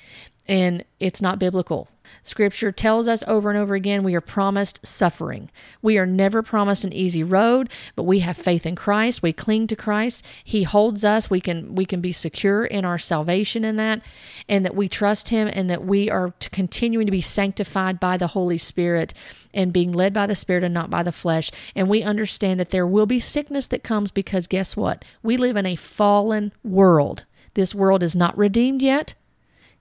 and 0.48 0.84
it's 1.00 1.22
not 1.22 1.40
biblical. 1.40 1.88
Scripture 2.22 2.72
tells 2.72 3.08
us 3.08 3.24
over 3.28 3.50
and 3.50 3.58
over 3.58 3.76
again 3.76 4.04
we 4.04 4.14
are 4.14 4.22
promised 4.22 4.86
suffering. 4.86 5.50
We 5.82 5.98
are 5.98 6.06
never 6.06 6.44
promised 6.44 6.84
an 6.84 6.94
easy 6.94 7.24
road, 7.24 7.70
but 7.96 8.04
we 8.04 8.20
have 8.20 8.38
faith 8.38 8.66
in 8.66 8.76
Christ. 8.76 9.24
We 9.24 9.34
cling 9.34 9.68
to 9.68 9.76
Christ. 9.76 10.26
He 10.44 10.64
holds 10.64 11.06
us. 11.06 11.30
We 11.30 11.40
can 11.40 11.76
we 11.76 11.86
can 11.86 12.02
be 12.02 12.12
secure 12.12 12.66
in 12.66 12.86
our 12.86 12.98
salvation 12.98 13.64
in 13.64 13.78
that 13.78 14.02
and 14.50 14.66
that 14.66 14.76
we 14.76 14.90
trust 14.90 15.30
him 15.30 15.50
and 15.52 15.70
that 15.70 15.86
we 15.86 16.10
are 16.10 16.34
to 16.40 16.50
continuing 16.50 17.06
to 17.06 17.12
be 17.12 17.22
sanctified 17.22 18.00
by 18.00 18.18
the 18.18 18.28
Holy 18.28 18.58
Spirit 18.58 19.14
and 19.54 19.74
being 19.74 19.92
led 19.92 20.14
by 20.14 20.28
the 20.28 20.36
Spirit 20.36 20.64
and 20.64 20.74
not 20.74 20.90
by 20.90 21.04
the 21.04 21.12
flesh. 21.12 21.52
And 21.76 21.90
we 21.90 22.04
understand 22.04 22.60
that 22.60 22.72
there 22.72 22.88
will 22.88 23.06
be 23.06 23.20
sickness 23.20 23.68
that 23.68 23.84
comes 23.84 24.12
because 24.12 24.48
guess 24.48 24.76
what? 24.76 25.06
We 25.22 25.38
live 25.38 25.56
in 25.56 25.66
a 25.66 25.76
fallen 25.76 26.52
world. 26.64 27.26
This 27.54 27.76
world 27.76 28.04
is 28.04 28.16
not 28.16 28.38
redeemed 28.38 28.82
yet. 28.82 29.14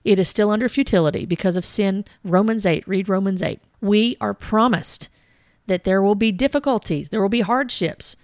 It 0.03 0.19
is 0.19 0.29
still 0.29 0.49
under 0.49 0.69
futility 0.69 1.25
because 1.25 1.55
of 1.55 1.65
sin. 1.65 2.05
Romans 2.23 2.65
8, 2.65 2.87
read 2.87 3.09
Romans 3.09 3.41
8. 3.41 3.59
We 3.81 4.17
are 4.19 4.33
promised 4.33 5.09
that 5.67 5.83
there 5.83 6.01
will 6.01 6.15
be 6.15 6.31
difficulties, 6.31 7.09
there 7.09 7.21
will 7.21 7.29
be 7.29 7.41
hardships. 7.41 8.15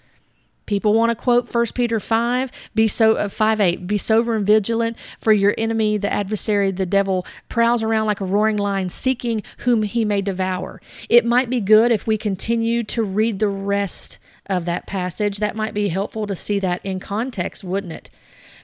People 0.66 0.94
want 0.94 1.10
to 1.10 1.16
quote 1.16 1.52
1 1.52 1.66
Peter 1.74 2.00
5, 2.00 2.52
be 2.76 2.88
so 2.88 3.16
uh, 3.16 3.28
5 3.28 3.60
8, 3.60 3.88
be 3.88 3.98
sober 3.98 4.36
and 4.36 4.46
vigilant, 4.46 4.98
for 5.20 5.34
your 5.34 5.56
enemy, 5.58 5.98
the 5.98 6.14
adversary, 6.14 6.70
the 6.70 6.86
devil, 6.86 7.26
prowls 7.48 7.82
around 7.82 8.06
like 8.06 8.22
a 8.22 8.26
roaring 8.26 8.58
lion, 8.58 8.88
seeking 8.88 9.42
whom 9.60 9.82
he 9.82 10.06
may 10.06 10.22
devour. 10.22 10.80
It 11.10 11.26
might 11.26 11.50
be 11.50 11.60
good 11.60 11.92
if 11.92 12.06
we 12.06 12.20
continue 12.20 12.84
to 12.84 13.02
read 13.02 13.40
the 13.40 13.48
rest 13.48 14.20
of 14.46 14.66
that 14.66 14.86
passage. 14.86 15.38
That 15.38 15.56
might 15.56 15.74
be 15.74 15.88
helpful 15.88 16.28
to 16.28 16.36
see 16.36 16.60
that 16.60 16.86
in 16.86 17.00
context, 17.00 17.64
wouldn't 17.64 17.94
it? 17.94 18.12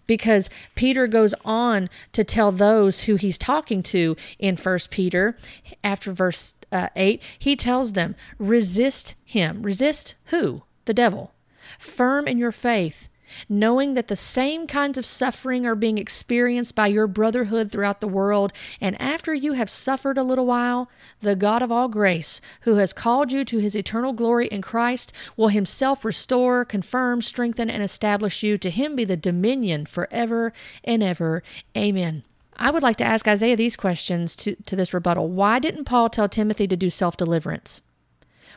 Because 0.08 0.50
Peter 0.76 1.08
goes 1.08 1.34
on 1.44 1.90
to 2.14 2.24
tell 2.24 2.52
those 2.52 3.02
who 3.02 3.16
he's 3.16 3.38
talking 3.38 3.82
to 3.84 4.16
in 4.40 4.56
First 4.56 4.90
Peter 4.90 5.38
after 5.84 6.12
verse 6.12 6.56
uh, 6.72 6.90
8, 6.96 7.22
he 7.38 7.56
tells 7.56 7.94
them, 7.94 8.16
resist 8.38 9.16
him. 9.24 9.64
Resist 9.64 10.16
who? 10.26 10.64
The 10.86 10.94
devil. 10.94 11.34
Firm 11.80 12.28
in 12.28 12.38
your 12.38 12.52
faith 12.52 13.10
knowing 13.50 13.94
that 13.94 14.08
the 14.08 14.16
same 14.16 14.68
kinds 14.68 14.98
of 14.98 15.06
suffering 15.06 15.66
are 15.66 15.76
being 15.76 15.98
experienced 15.98 16.76
by 16.76 16.88
your 16.88 17.08
brotherhood 17.08 17.72
throughout 17.72 18.02
the 18.02 18.08
world. 18.08 18.54
And 18.82 19.00
after 19.02 19.34
you 19.34 19.54
have 19.54 19.70
suffered 19.70 20.18
a 20.18 20.24
little 20.24 20.46
while, 20.46 20.90
the 21.22 21.36
God 21.36 21.62
of 21.62 21.72
all 21.72 21.88
grace, 21.88 22.42
who 22.62 22.76
has 22.76 22.94
called 22.94 23.32
you 23.32 23.46
to 23.46 23.58
his 23.58 23.76
eternal 23.76 24.14
glory 24.14 24.48
in 24.48 24.62
Christ, 24.62 25.12
will 25.36 25.50
himself 25.50 26.06
restore, 26.06 26.66
confirm, 26.66 27.22
strengthen, 27.22 27.70
and 27.70 27.84
establish 27.84 28.44
you. 28.44 28.58
To 28.58 28.70
him 28.70 28.96
be 28.96 29.06
the 29.06 29.18
dominion 29.18 29.86
forever 29.86 30.54
and 30.84 31.04
ever. 31.04 31.44
Amen. 31.78 32.24
I 32.58 32.72
would 32.72 32.84
like 32.84 32.98
to 32.98 33.04
ask 33.04 33.28
Isaiah 33.28 33.58
these 33.58 33.76
questions 33.76 34.36
to, 34.38 34.56
to 34.66 34.76
this 34.76 34.94
rebuttal. 34.94 35.28
Why 35.28 35.60
didn't 35.60 35.86
Paul 35.86 36.10
tell 36.10 36.30
Timothy 36.30 36.68
to 36.68 36.78
do 36.78 36.90
self 36.90 37.18
deliverance? 37.18 37.82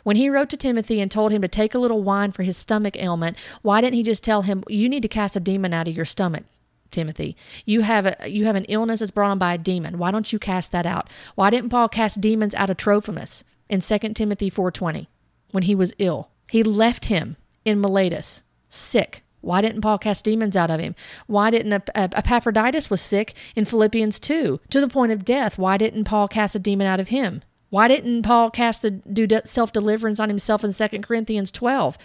When 0.05 0.17
he 0.17 0.29
wrote 0.31 0.51
to 0.51 0.57
Timothy 0.57 1.01
and 1.01 1.11
told 1.11 1.33
him 1.33 1.43
to 1.43 1.49
take 1.49 1.75
a 1.75 1.79
little 1.79 2.03
wine 2.03 2.33
for 2.33 2.43
his 2.43 2.57
stomach 2.57 2.97
ailment, 2.97 3.37
why 3.63 3.81
didn't 3.81 3.95
he 3.95 4.03
just 4.03 4.25
tell 4.25 4.43
him, 4.43 4.65
You 4.69 4.89
need 4.89 5.03
to 5.03 5.09
cast 5.09 5.37
a 5.37 5.41
demon 5.41 5.73
out 5.73 5.89
of 5.89 5.97
your 5.97 6.05
stomach? 6.05 6.45
Timothy. 6.91 7.37
You 7.65 7.83
have 7.83 8.07
a 8.07 8.29
you 8.29 8.47
have 8.47 8.57
an 8.57 8.65
illness 8.65 9.01
that's 9.01 9.11
brought 9.11 9.31
on 9.31 9.39
by 9.39 9.55
a 9.55 9.59
demon. 9.59 9.99
Why 9.99 10.11
don't 10.11 10.33
you 10.33 10.39
cast 10.39 10.73
that 10.73 10.87
out? 10.87 11.11
Why 11.35 11.51
didn't 11.51 11.71
Paul 11.71 11.89
cast 11.89 12.21
demons 12.21 12.55
out 12.55 12.71
of 12.71 12.77
Trophimus 12.77 13.45
in 13.69 13.81
2 13.81 14.15
Timothy 14.15 14.51
4:20 14.51 15.07
when 15.51 15.65
he 15.65 15.75
was 15.75 15.93
ill? 15.99 16.31
He 16.51 16.63
left 16.63 17.07
him 17.07 17.37
in 17.65 17.81
Miletus, 17.81 18.43
sick. 18.69 19.23
Why 19.41 19.61
didn't 19.61 19.83
Paul 19.83 19.99
cast 19.99 20.25
demons 20.25 20.57
out 20.57 20.71
of 20.71 20.81
him? 20.81 20.95
Why 21.27 21.51
didn't 21.51 21.89
Epaphroditus 21.95 22.91
was 22.91 23.01
sick 23.01 23.35
in 23.55 23.65
Philippians 23.65 24.19
2 24.19 24.61
to 24.71 24.81
the 24.81 24.89
point 24.89 25.13
of 25.13 25.25
death? 25.25 25.59
Why 25.59 25.77
didn't 25.77 26.05
Paul 26.05 26.27
cast 26.27 26.57
a 26.57 26.59
demon 26.59 26.87
out 26.87 27.01
of 27.01 27.09
him? 27.09 27.43
Why 27.71 27.89
didn't 27.89 28.23
Paul 28.23 28.51
cast 28.51 28.83
the 28.83 28.91
do 28.91 29.27
self 29.45 29.73
deliverance 29.73 30.21
on 30.21 30.29
himself 30.29 30.65
in 30.65 30.73
2 30.73 30.89
Corinthians 31.01 31.51
12 31.51 31.99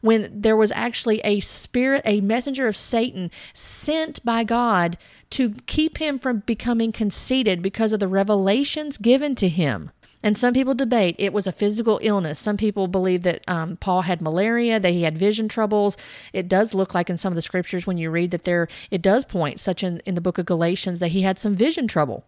when 0.00 0.30
there 0.32 0.56
was 0.56 0.70
actually 0.72 1.20
a 1.20 1.40
spirit, 1.40 2.02
a 2.04 2.20
messenger 2.20 2.68
of 2.68 2.76
Satan 2.76 3.32
sent 3.52 4.24
by 4.24 4.44
God 4.44 4.96
to 5.30 5.50
keep 5.66 5.98
him 5.98 6.18
from 6.18 6.44
becoming 6.46 6.92
conceited 6.92 7.62
because 7.62 7.92
of 7.92 7.98
the 7.98 8.06
revelations 8.06 8.96
given 8.96 9.34
to 9.36 9.48
him? 9.48 9.90
And 10.22 10.36
some 10.36 10.52
people 10.52 10.74
debate 10.74 11.16
it 11.18 11.32
was 11.32 11.46
a 11.46 11.52
physical 11.52 12.00
illness. 12.02 12.38
Some 12.38 12.56
people 12.56 12.88
believe 12.88 13.22
that 13.22 13.42
um, 13.48 13.76
Paul 13.76 14.02
had 14.02 14.20
malaria, 14.20 14.80
that 14.80 14.92
he 14.92 15.02
had 15.02 15.16
vision 15.16 15.48
troubles. 15.48 15.96
It 16.32 16.48
does 16.48 16.74
look 16.74 16.92
like 16.94 17.08
in 17.08 17.16
some 17.16 17.32
of 17.32 17.36
the 17.36 17.42
scriptures 17.42 17.86
when 17.86 17.98
you 17.98 18.10
read 18.10 18.32
that 18.32 18.44
there, 18.44 18.68
it 18.90 19.00
does 19.00 19.24
point, 19.24 19.60
such 19.60 19.84
in, 19.84 20.00
in 20.00 20.16
the 20.16 20.20
book 20.20 20.38
of 20.38 20.46
Galatians, 20.46 20.98
that 21.00 21.08
he 21.08 21.22
had 21.22 21.38
some 21.38 21.54
vision 21.54 21.86
trouble 21.86 22.24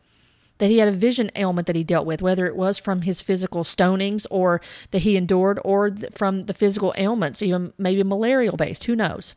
that 0.61 0.71
he 0.71 0.79
had 0.79 0.89
a 0.89 0.93
vision 0.93 1.31
ailment 1.35 1.67
that 1.67 1.75
he 1.75 1.83
dealt 1.83 2.07
with, 2.07 2.23
whether 2.23 2.47
it 2.47 2.55
was 2.55 2.79
from 2.79 3.03
his 3.03 3.21
physical 3.21 3.65
stonings 3.65 4.27
or 4.31 4.61
that 4.93 5.01
he 5.03 5.17
endured 5.17 5.59
or 5.65 5.91
from 6.13 6.45
the 6.45 6.55
physical 6.55 6.95
ailments, 6.97 7.43
even 7.43 7.73
maybe 7.79 8.05
malarial 8.05 8.57
based. 8.57 8.85
Who 8.85 8.95
knows? 8.95 9.35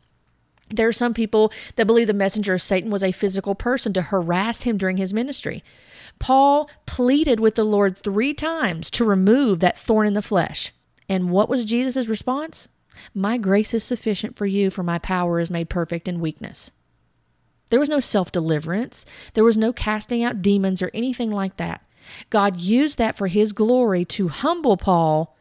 There 0.68 0.88
are 0.88 0.92
some 0.92 1.14
people 1.14 1.52
that 1.76 1.86
believe 1.86 2.06
the 2.06 2.14
messenger 2.14 2.54
of 2.54 2.62
Satan 2.62 2.90
was 2.90 3.02
a 3.02 3.12
physical 3.12 3.54
person 3.54 3.92
to 3.94 4.02
harass 4.02 4.62
him 4.62 4.76
during 4.78 4.96
his 4.96 5.12
ministry. 5.12 5.64
Paul 6.18 6.70
pleaded 6.86 7.40
with 7.40 7.54
the 7.54 7.64
Lord 7.64 7.96
three 7.96 8.34
times 8.34 8.90
to 8.90 9.04
remove 9.04 9.60
that 9.60 9.78
thorn 9.78 10.06
in 10.06 10.14
the 10.14 10.22
flesh. 10.22 10.72
And 11.08 11.30
what 11.30 11.48
was 11.48 11.64
Jesus' 11.64 12.06
response? 12.06 12.68
My 13.14 13.38
grace 13.38 13.74
is 13.74 13.82
sufficient 13.82 14.36
for 14.36 14.46
you, 14.46 14.70
for 14.70 14.82
my 14.82 14.98
power 14.98 15.40
is 15.40 15.50
made 15.50 15.68
perfect 15.68 16.06
in 16.06 16.20
weakness. 16.20 16.70
There 17.74 17.80
was 17.80 17.88
no 17.88 17.98
self 17.98 18.30
deliverance, 18.30 19.04
there 19.32 19.42
was 19.42 19.56
no 19.56 19.72
casting 19.72 20.22
out 20.22 20.42
demons 20.42 20.80
or 20.80 20.92
anything 20.94 21.32
like 21.32 21.56
that. 21.56 21.84
God 22.30 22.60
used 22.60 22.98
that 22.98 23.18
for 23.18 23.26
his 23.26 23.50
glory 23.50 24.04
to 24.04 24.28
humble 24.28 24.76
Paul, 24.76 25.36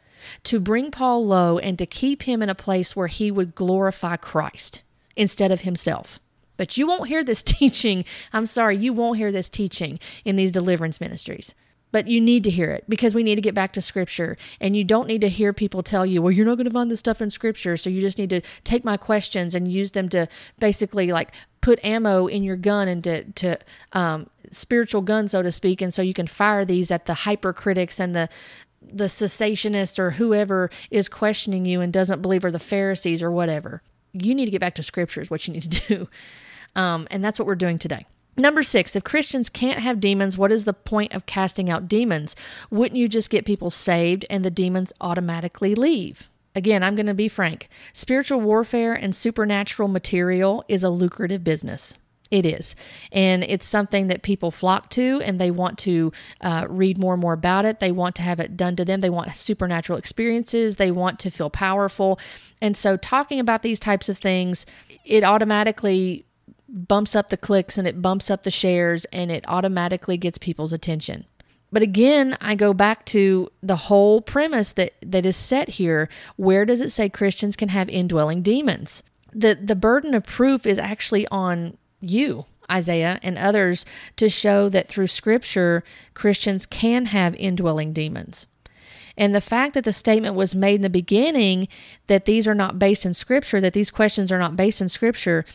to 0.46 0.60
bring 0.60 0.90
Paul 0.90 1.28
low, 1.28 1.60
and 1.60 1.78
to 1.78 1.86
keep 1.86 2.24
him 2.24 2.42
in 2.42 2.50
a 2.50 2.56
place 2.56 2.96
where 2.96 3.06
he 3.06 3.30
would 3.30 3.54
glorify 3.54 4.16
Christ 4.16 4.82
instead 5.16 5.52
of 5.52 5.62
himself. 5.62 6.20
But 6.58 6.76
you 6.76 6.88
won't 6.88 7.08
hear 7.08 7.24
this 7.24 7.44
teaching. 7.60 8.04
I'm 8.34 8.48
sorry, 8.48 8.78
you 8.78 8.94
won't 8.94 9.20
hear 9.20 9.32
this 9.32 9.48
teaching 9.48 10.00
in 10.26 10.36
these 10.36 10.50
deliverance 10.50 11.00
ministries. 11.00 11.54
But 11.94 12.08
you 12.08 12.20
need 12.20 12.44
to 12.46 12.50
hear 12.50 12.72
it 12.72 12.86
because 12.90 13.14
we 13.14 13.22
need 13.22 13.36
to 13.36 13.42
get 13.42 13.54
back 13.54 13.72
to 13.74 13.82
scripture. 13.82 14.36
And 14.60 14.76
you 14.76 14.84
don't 14.84 15.08
need 15.08 15.22
to 15.22 15.30
hear 15.30 15.54
people 15.54 15.84
tell 15.84 16.08
you, 16.08 16.24
well, 16.24 16.32
you're 16.32 16.46
not 16.46 16.56
going 16.56 16.66
to 16.66 16.72
find 16.72 16.90
this 16.90 17.00
stuff 17.00 17.22
in 17.22 17.30
scripture. 17.30 17.78
So 17.78 17.90
you 17.92 18.02
just 18.02 18.18
need 18.18 18.32
to 18.32 18.42
take 18.64 18.84
my 18.84 18.98
questions 18.98 19.54
and 19.54 19.72
use 19.72 19.92
them 19.92 20.10
to 20.10 20.28
basically 20.58 21.12
like 21.12 21.32
put 21.62 21.80
ammo 21.86 22.26
in 22.26 22.42
your 22.44 22.58
gun 22.58 22.88
and 22.88 23.04
to, 23.04 23.24
to 23.34 23.60
um, 23.92 24.28
spiritual 24.50 25.04
gun, 25.04 25.28
so 25.28 25.44
to 25.44 25.52
speak. 25.52 25.84
And 25.84 25.94
so 25.94 26.02
you 26.02 26.16
can 26.16 26.26
fire 26.26 26.66
these 26.66 26.90
at 26.90 27.06
the 27.06 27.14
hypercritics 27.14 28.00
and 28.00 28.16
the, 28.16 28.28
the 28.82 29.06
cessationists 29.06 30.00
or 30.00 30.12
whoever 30.12 30.72
is 30.90 31.08
questioning 31.08 31.64
you 31.68 31.80
and 31.80 31.94
doesn't 31.94 32.24
believe, 32.24 32.44
or 32.44 32.50
the 32.50 32.58
Pharisees 32.58 33.22
or 33.22 33.30
whatever. 33.30 33.84
You 34.14 34.34
need 34.34 34.46
to 34.46 34.52
get 34.52 34.62
back 34.62 34.76
to 34.76 34.84
scripture, 34.84 35.22
is 35.22 35.30
what 35.30 35.48
you 35.48 35.54
need 35.54 35.72
to 35.72 35.88
do. 35.88 36.08
Um, 36.76 37.08
and 37.12 37.24
that's 37.24 37.38
what 37.38 37.46
we're 37.46 37.54
doing 37.54 37.78
today. 37.78 38.08
Number 38.36 38.64
six, 38.64 38.96
if 38.96 39.04
Christians 39.04 39.50
can't 39.50 39.80
have 39.80 40.00
demons, 40.00 40.38
what 40.38 40.52
is 40.52 40.66
the 40.66 40.74
point 40.74 41.14
of 41.14 41.26
casting 41.26 41.70
out 41.70 41.88
demons? 41.88 42.36
Wouldn't 42.72 42.98
you 42.98 43.08
just 43.08 43.30
get 43.30 43.46
people 43.46 43.70
saved 43.70 44.26
and 44.30 44.44
the 44.44 44.52
demons 44.52 44.92
automatically 45.00 45.76
leave? 45.76 46.30
Again, 46.56 46.84
I'm 46.84 46.96
going 46.96 47.08
to 47.08 47.14
be 47.14 47.28
frank. 47.28 47.70
Spiritual 47.94 48.42
warfare 48.42 48.94
and 48.94 49.16
supernatural 49.16 49.88
material 49.88 50.64
is 50.68 50.84
a 50.84 50.90
lucrative 50.90 51.44
business. 51.44 51.96
It 52.32 52.48
is. 52.48 52.76
And 53.12 53.44
it's 53.44 53.68
something 53.68 54.08
that 54.08 54.24
people 54.24 54.50
flock 54.50 54.90
to 54.92 55.22
and 55.24 55.40
they 55.40 55.52
want 55.52 55.78
to 55.80 56.12
uh, 56.42 56.66
read 56.68 56.98
more 56.98 57.14
and 57.14 57.22
more 57.22 57.34
about 57.34 57.66
it. 57.66 57.80
They 57.80 57.92
want 57.92 58.16
to 58.16 58.24
have 58.24 58.40
it 58.40 58.58
done 58.58 58.76
to 58.78 58.86
them. 58.86 59.02
They 59.02 59.10
want 59.12 59.36
supernatural 59.36 60.00
experiences. 60.00 60.78
They 60.78 60.90
want 60.90 61.20
to 61.20 61.30
feel 61.30 61.52
powerful. 61.52 62.20
And 62.60 62.76
so, 62.76 62.98
talking 62.98 63.40
about 63.40 63.62
these 63.62 63.80
types 63.80 64.10
of 64.10 64.18
things, 64.18 64.66
it 65.06 65.24
automatically 65.24 66.26
bumps 66.74 67.16
up 67.16 67.30
the 67.30 67.38
clicks 67.38 67.78
and 67.78 67.88
it 67.88 68.02
bumps 68.02 68.32
up 68.32 68.44
the 68.44 68.52
shares 68.52 69.06
and 69.06 69.32
it 69.32 69.46
automatically 69.48 70.18
gets 70.18 70.38
people's 70.38 70.74
attention. 70.74 71.26
But 71.72 71.82
again, 71.82 72.38
I 72.42 72.56
go 72.56 72.74
back 72.74 73.06
to 73.08 73.52
the 73.62 73.76
whole 73.76 74.22
premise 74.22 74.74
that, 74.74 74.94
that 75.02 75.26
is 75.26 75.38
set 75.38 75.70
here. 75.70 76.10
Where 76.36 76.66
does 76.66 76.82
it 76.82 76.92
say 76.92 77.10
Christians 77.10 77.56
can 77.56 77.70
have 77.70 77.90
indwelling 77.90 78.42
demons? 78.42 79.02
The 79.32 79.56
the 79.56 79.76
burden 79.76 80.14
of 80.14 80.24
proof 80.24 80.68
is 80.68 80.78
actually 80.78 81.28
on 81.30 81.78
you, 82.00 82.46
Isaiah, 82.72 83.20
and 83.24 83.40
others 83.40 83.86
to 84.18 84.30
show 84.30 84.70
that 84.70 84.88
through 84.88 85.08
scripture 85.08 85.84
Christians 86.14 86.68
can 86.68 87.06
have 87.06 87.34
indwelling 87.36 87.94
demons. 87.94 88.46
And 89.18 89.34
the 89.34 89.42
fact 89.42 89.74
that 89.74 89.84
the 89.84 89.94
statement 89.94 90.36
was 90.36 90.56
made 90.56 90.76
in 90.76 90.82
the 90.82 90.90
beginning 90.90 91.68
that 92.08 92.26
these 92.26 92.48
are 92.48 92.56
not 92.56 92.80
based 92.80 93.06
in 93.06 93.14
Scripture, 93.14 93.62
that 93.62 93.74
these 93.74 93.92
questions 93.92 94.32
are 94.32 94.40
not 94.40 94.56
based 94.56 94.82
in 94.82 94.90
Scripture, 94.90 95.46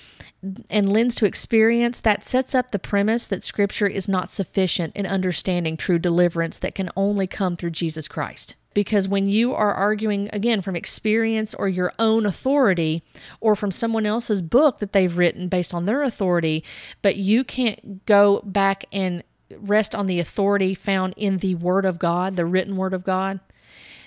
and 0.71 0.93
lends 0.93 1.15
to 1.17 1.27
experience, 1.27 2.01
that 2.01 2.25
sets 2.25 2.55
up 2.55 2.71
the 2.71 2.79
premise 2.79 3.27
that 3.27 3.43
Scripture 3.43 3.87
is 3.87 4.09
not 4.09 4.31
sufficient 4.31 4.95
in 4.95 5.07
understanding 5.07 5.77
true 5.77 5.99
deliverance 5.99 6.59
that 6.61 6.75
can 6.75 6.91
only 6.97 7.27
come 7.27 7.57
through 7.57 7.71
Jesus 7.71 8.07
Christ. 8.07 8.55
Because 8.75 9.09
when 9.09 9.29
you 9.29 9.55
are 9.55 9.75
arguing, 9.75 10.29
again, 10.33 10.61
from 10.61 10.77
experience 10.77 11.55
or 11.55 11.69
your 11.69 11.93
own 11.99 12.25
authority, 12.25 13.03
or 13.41 13.57
from 13.57 13.73
someone 13.73 14.07
else's 14.07 14.41
book 14.41 14.79
that 14.79 14.93
they've 14.93 15.19
written 15.19 15.49
based 15.49 15.75
on 15.75 15.87
their 15.87 16.05
authority, 16.05 16.63
but 17.03 17.17
you 17.17 17.43
can't 17.43 18.07
go 18.07 18.41
back 18.45 18.85
and 18.93 19.25
rest 19.51 19.95
on 19.95 20.07
the 20.07 20.21
authority 20.21 20.75
found 20.75 21.15
in 21.17 21.39
the 21.39 21.57
Word 21.57 21.85
of 21.85 21.99
God, 21.99 22.37
the 22.37 22.47
written 22.47 22.77
Word 22.77 22.95
of 22.95 23.03
God, 23.03 23.41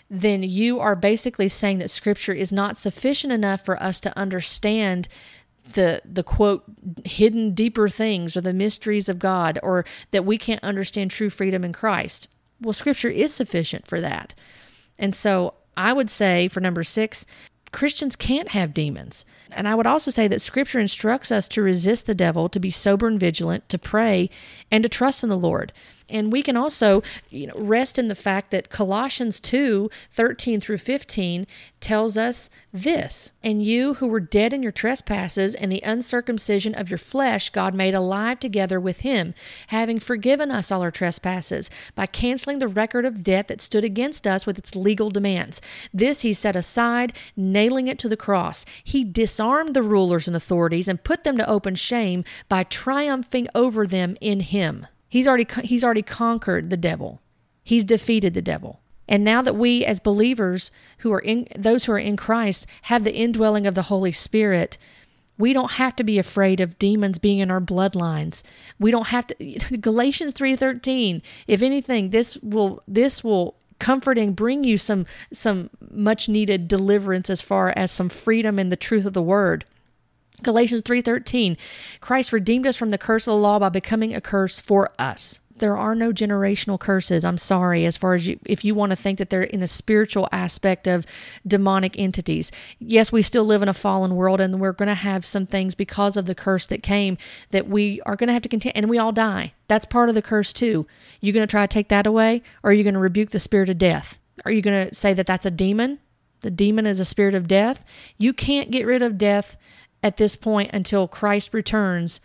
then 0.09 0.43
you 0.43 0.79
are 0.79 0.95
basically 0.95 1.47
saying 1.47 1.77
that 1.79 1.89
Scripture 1.89 2.33
is 2.33 2.51
not 2.51 2.77
sufficient 2.77 3.31
enough 3.33 3.63
for 3.63 3.81
us 3.81 3.99
to 4.01 4.17
understand 4.17 5.07
the 5.73 6.01
the 6.05 6.23
quote 6.23 6.63
hidden 7.05 7.53
deeper 7.53 7.87
things 7.87 8.35
or 8.35 8.41
the 8.41 8.53
mysteries 8.53 9.09
of 9.09 9.19
God 9.19 9.59
or 9.63 9.85
that 10.11 10.25
we 10.25 10.37
can't 10.37 10.63
understand 10.63 11.11
true 11.11 11.29
freedom 11.29 11.63
in 11.63 11.73
Christ. 11.73 12.27
Well, 12.61 12.73
scripture 12.73 13.09
is 13.09 13.33
sufficient 13.33 13.87
for 13.87 13.99
that. 14.01 14.33
And 14.97 15.15
so 15.15 15.55
I 15.75 15.93
would 15.93 16.09
say 16.09 16.47
for 16.47 16.59
number 16.59 16.83
6, 16.83 17.25
Christians 17.71 18.15
can't 18.15 18.49
have 18.49 18.73
demons. 18.73 19.25
And 19.49 19.67
I 19.67 19.75
would 19.75 19.87
also 19.87 20.11
say 20.11 20.27
that 20.27 20.41
scripture 20.41 20.79
instructs 20.79 21.31
us 21.31 21.47
to 21.49 21.61
resist 21.61 22.05
the 22.05 22.13
devil, 22.13 22.49
to 22.49 22.59
be 22.59 22.71
sober 22.71 23.07
and 23.07 23.19
vigilant, 23.19 23.69
to 23.69 23.77
pray, 23.77 24.29
and 24.69 24.83
to 24.83 24.89
trust 24.89 25.23
in 25.23 25.29
the 25.29 25.37
Lord. 25.37 25.71
And 26.11 26.31
we 26.31 26.43
can 26.43 26.57
also, 26.57 27.01
you 27.29 27.47
know, 27.47 27.55
rest 27.55 27.97
in 27.97 28.07
the 28.07 28.15
fact 28.15 28.51
that 28.51 28.69
Colossians 28.69 29.39
2 29.39 29.89
13 30.11 30.59
through 30.59 30.77
15 30.77 31.47
tells 31.79 32.17
us 32.17 32.49
this 32.71 33.31
And 33.43 33.63
you 33.63 33.95
who 33.95 34.07
were 34.07 34.19
dead 34.19 34.53
in 34.53 34.61
your 34.61 34.71
trespasses 34.71 35.55
and 35.55 35.71
the 35.71 35.81
uncircumcision 35.83 36.75
of 36.75 36.89
your 36.89 36.97
flesh, 36.97 37.49
God 37.49 37.73
made 37.73 37.93
alive 37.93 38.39
together 38.39 38.79
with 38.79 39.01
him, 39.01 39.33
having 39.67 39.99
forgiven 39.99 40.51
us 40.51 40.71
all 40.71 40.81
our 40.81 40.91
trespasses 40.91 41.69
by 41.95 42.05
canceling 42.05 42.59
the 42.59 42.67
record 42.67 43.05
of 43.05 43.23
debt 43.23 43.47
that 43.47 43.61
stood 43.61 43.83
against 43.83 44.27
us 44.27 44.45
with 44.45 44.59
its 44.59 44.75
legal 44.75 45.09
demands. 45.09 45.61
This 45.93 46.21
he 46.21 46.33
set 46.33 46.55
aside, 46.55 47.17
nailing 47.35 47.87
it 47.87 47.97
to 47.99 48.09
the 48.09 48.17
cross. 48.17 48.65
He 48.83 49.03
disarmed 49.03 49.73
the 49.73 49.83
rulers 49.83 50.27
and 50.27 50.35
authorities 50.35 50.87
and 50.87 51.03
put 51.03 51.23
them 51.23 51.37
to 51.37 51.49
open 51.49 51.75
shame 51.75 52.23
by 52.47 52.63
triumphing 52.63 53.47
over 53.55 53.87
them 53.87 54.17
in 54.21 54.41
him. 54.41 54.87
He's 55.11 55.27
already 55.27 55.45
he's 55.65 55.83
already 55.83 56.03
conquered 56.03 56.69
the 56.69 56.77
devil. 56.77 57.19
He's 57.65 57.83
defeated 57.83 58.33
the 58.33 58.41
devil. 58.41 58.79
And 59.09 59.25
now 59.25 59.41
that 59.41 59.57
we 59.57 59.83
as 59.83 59.99
believers 59.99 60.71
who 60.99 61.11
are 61.11 61.19
in 61.19 61.49
those 61.53 61.83
who 61.83 61.91
are 61.91 61.99
in 61.99 62.15
Christ 62.15 62.65
have 62.83 63.03
the 63.03 63.13
indwelling 63.13 63.67
of 63.67 63.75
the 63.75 63.83
Holy 63.83 64.13
Spirit, 64.13 64.77
we 65.37 65.51
don't 65.51 65.71
have 65.71 65.97
to 65.97 66.05
be 66.05 66.17
afraid 66.17 66.61
of 66.61 66.79
demons 66.79 67.17
being 67.17 67.39
in 67.39 67.51
our 67.51 67.59
bloodlines. 67.59 68.41
We 68.79 68.89
don't 68.89 69.07
have 69.07 69.27
to 69.27 69.35
Galatians 69.81 70.33
3:13. 70.33 71.21
If 71.45 71.61
anything, 71.61 72.11
this 72.11 72.37
will 72.37 72.81
this 72.87 73.21
will 73.21 73.57
comfort 73.79 74.17
and 74.17 74.33
bring 74.33 74.63
you 74.63 74.77
some 74.77 75.05
some 75.33 75.69
much 75.89 76.29
needed 76.29 76.69
deliverance 76.69 77.29
as 77.29 77.41
far 77.41 77.73
as 77.75 77.91
some 77.91 78.07
freedom 78.07 78.57
in 78.57 78.69
the 78.69 78.77
truth 78.77 79.05
of 79.05 79.11
the 79.11 79.21
word. 79.21 79.65
Galatians 80.43 80.81
3:13 80.81 81.57
Christ 81.99 82.33
redeemed 82.33 82.67
us 82.67 82.77
from 82.77 82.89
the 82.89 82.97
curse 82.97 83.27
of 83.27 83.31
the 83.31 83.37
law 83.37 83.59
by 83.59 83.69
becoming 83.69 84.13
a 84.13 84.21
curse 84.21 84.59
for 84.59 84.91
us. 84.99 85.39
There 85.57 85.77
are 85.77 85.93
no 85.93 86.11
generational 86.11 86.79
curses. 86.79 87.23
I'm 87.23 87.37
sorry 87.37 87.85
as 87.85 87.95
far 87.95 88.15
as 88.15 88.27
you 88.27 88.39
if 88.45 88.65
you 88.65 88.73
want 88.73 88.91
to 88.91 88.95
think 88.95 89.19
that 89.19 89.29
they're 89.29 89.43
in 89.43 89.61
a 89.61 89.67
spiritual 89.67 90.27
aspect 90.31 90.87
of 90.87 91.05
demonic 91.45 91.99
entities. 91.99 92.51
Yes, 92.79 93.11
we 93.11 93.21
still 93.21 93.45
live 93.45 93.61
in 93.61 93.69
a 93.69 93.73
fallen 93.73 94.15
world 94.15 94.41
and 94.41 94.59
we're 94.59 94.71
going 94.71 94.87
to 94.87 94.95
have 94.95 95.23
some 95.23 95.45
things 95.45 95.75
because 95.75 96.17
of 96.17 96.25
the 96.25 96.33
curse 96.33 96.65
that 96.65 96.81
came 96.81 97.17
that 97.51 97.67
we 97.67 98.01
are 98.07 98.15
going 98.15 98.27
to 98.27 98.33
have 98.33 98.41
to 98.41 98.49
contend 98.49 98.75
and 98.75 98.89
we 98.89 98.97
all 98.97 99.11
die. 99.11 99.53
That's 99.67 99.85
part 99.85 100.09
of 100.09 100.15
the 100.15 100.23
curse 100.23 100.51
too. 100.51 100.87
You're 101.19 101.33
going 101.33 101.45
to 101.45 101.51
try 101.51 101.67
to 101.67 101.73
take 101.73 101.89
that 101.89 102.07
away 102.07 102.41
or 102.63 102.71
are 102.71 102.73
you 102.73 102.83
going 102.83 102.95
to 102.95 102.99
rebuke 102.99 103.29
the 103.29 103.39
spirit 103.39 103.69
of 103.69 103.77
death? 103.77 104.17
Are 104.45 104.51
you 104.51 104.63
going 104.63 104.89
to 104.89 104.95
say 104.95 105.13
that 105.13 105.27
that's 105.27 105.45
a 105.45 105.51
demon? 105.51 105.99
The 106.41 106.49
demon 106.49 106.87
is 106.87 106.99
a 106.99 107.05
spirit 107.05 107.35
of 107.35 107.47
death. 107.47 107.85
You 108.17 108.33
can't 108.33 108.71
get 108.71 108.87
rid 108.87 109.03
of 109.03 109.19
death 109.19 109.57
at 110.03 110.17
this 110.17 110.35
point 110.35 110.71
until 110.73 111.07
Christ 111.07 111.53
returns 111.53 112.21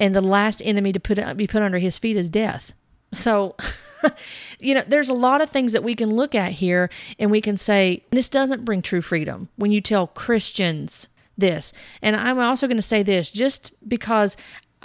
and 0.00 0.14
the 0.14 0.20
last 0.20 0.60
enemy 0.64 0.92
to 0.92 1.00
put 1.00 1.36
be 1.36 1.46
put 1.46 1.62
under 1.62 1.78
his 1.78 1.98
feet 1.98 2.16
is 2.16 2.28
death. 2.28 2.74
So 3.12 3.56
you 4.60 4.74
know, 4.74 4.84
there's 4.86 5.08
a 5.08 5.14
lot 5.14 5.40
of 5.40 5.50
things 5.50 5.72
that 5.72 5.84
we 5.84 5.94
can 5.94 6.14
look 6.14 6.34
at 6.34 6.52
here 6.52 6.90
and 7.18 7.30
we 7.30 7.40
can 7.40 7.56
say 7.56 8.04
this 8.10 8.28
doesn't 8.28 8.64
bring 8.64 8.82
true 8.82 9.00
freedom 9.00 9.48
when 9.56 9.70
you 9.70 9.80
tell 9.80 10.06
Christians 10.08 11.08
this. 11.36 11.72
And 12.02 12.16
I'm 12.16 12.38
also 12.38 12.66
going 12.66 12.76
to 12.76 12.82
say 12.82 13.02
this 13.02 13.30
just 13.30 13.72
because 13.86 14.36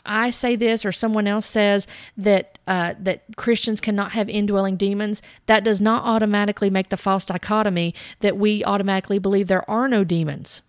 I 0.06 0.30
say 0.30 0.56
this 0.56 0.86
or 0.86 0.92
someone 0.92 1.28
else 1.28 1.46
says 1.46 1.88
that 2.18 2.58
uh, 2.68 2.94
that 3.00 3.24
Christians 3.36 3.82
cannot 3.82 4.12
have 4.14 4.30
indwelling 4.30 4.78
demons, 4.78 5.22
that 5.48 5.64
does 5.64 5.82
not 5.82 6.04
automatically 6.04 6.70
make 6.70 6.90
the 6.90 6.98
false 6.98 7.26
dichotomy 7.26 7.94
that 8.22 8.38
we 8.38 8.64
automatically 8.64 9.20
believe 9.20 9.48
there 9.48 9.70
are 9.70 9.88
no 9.88 10.04
demons. 10.04 10.62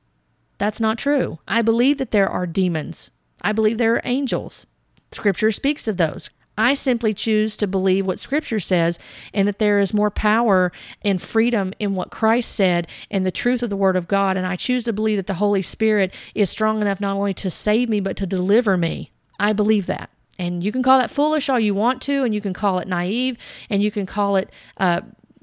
That's 0.60 0.78
not 0.78 0.98
true. 0.98 1.38
I 1.48 1.62
believe 1.62 1.96
that 1.96 2.10
there 2.10 2.28
are 2.28 2.46
demons. 2.46 3.10
I 3.40 3.52
believe 3.52 3.78
there 3.78 3.94
are 3.94 4.02
angels. 4.04 4.66
Scripture 5.10 5.50
speaks 5.50 5.88
of 5.88 5.96
those. 5.96 6.28
I 6.58 6.74
simply 6.74 7.14
choose 7.14 7.56
to 7.56 7.66
believe 7.66 8.04
what 8.04 8.20
Scripture 8.20 8.60
says 8.60 8.98
and 9.32 9.48
that 9.48 9.58
there 9.58 9.78
is 9.78 9.94
more 9.94 10.10
power 10.10 10.70
and 11.00 11.20
freedom 11.20 11.72
in 11.78 11.94
what 11.94 12.10
Christ 12.10 12.54
said 12.54 12.88
and 13.10 13.24
the 13.24 13.30
truth 13.30 13.62
of 13.62 13.70
the 13.70 13.76
Word 13.76 13.96
of 13.96 14.06
God. 14.06 14.36
And 14.36 14.46
I 14.46 14.56
choose 14.56 14.84
to 14.84 14.92
believe 14.92 15.16
that 15.16 15.26
the 15.26 15.32
Holy 15.32 15.62
Spirit 15.62 16.12
is 16.34 16.50
strong 16.50 16.82
enough 16.82 17.00
not 17.00 17.16
only 17.16 17.32
to 17.32 17.48
save 17.48 17.88
me, 17.88 18.00
but 18.00 18.18
to 18.18 18.26
deliver 18.26 18.76
me. 18.76 19.12
I 19.38 19.54
believe 19.54 19.86
that. 19.86 20.10
And 20.38 20.62
you 20.62 20.72
can 20.72 20.82
call 20.82 20.98
that 20.98 21.10
foolish 21.10 21.48
all 21.48 21.58
you 21.58 21.74
want 21.74 22.02
to, 22.02 22.22
and 22.22 22.34
you 22.34 22.42
can 22.42 22.52
call 22.52 22.80
it 22.80 22.88
naive, 22.88 23.38
and 23.70 23.82
you 23.82 23.90
can 23.90 24.04
call 24.04 24.36
it 24.36 24.52
uh, 24.76 25.00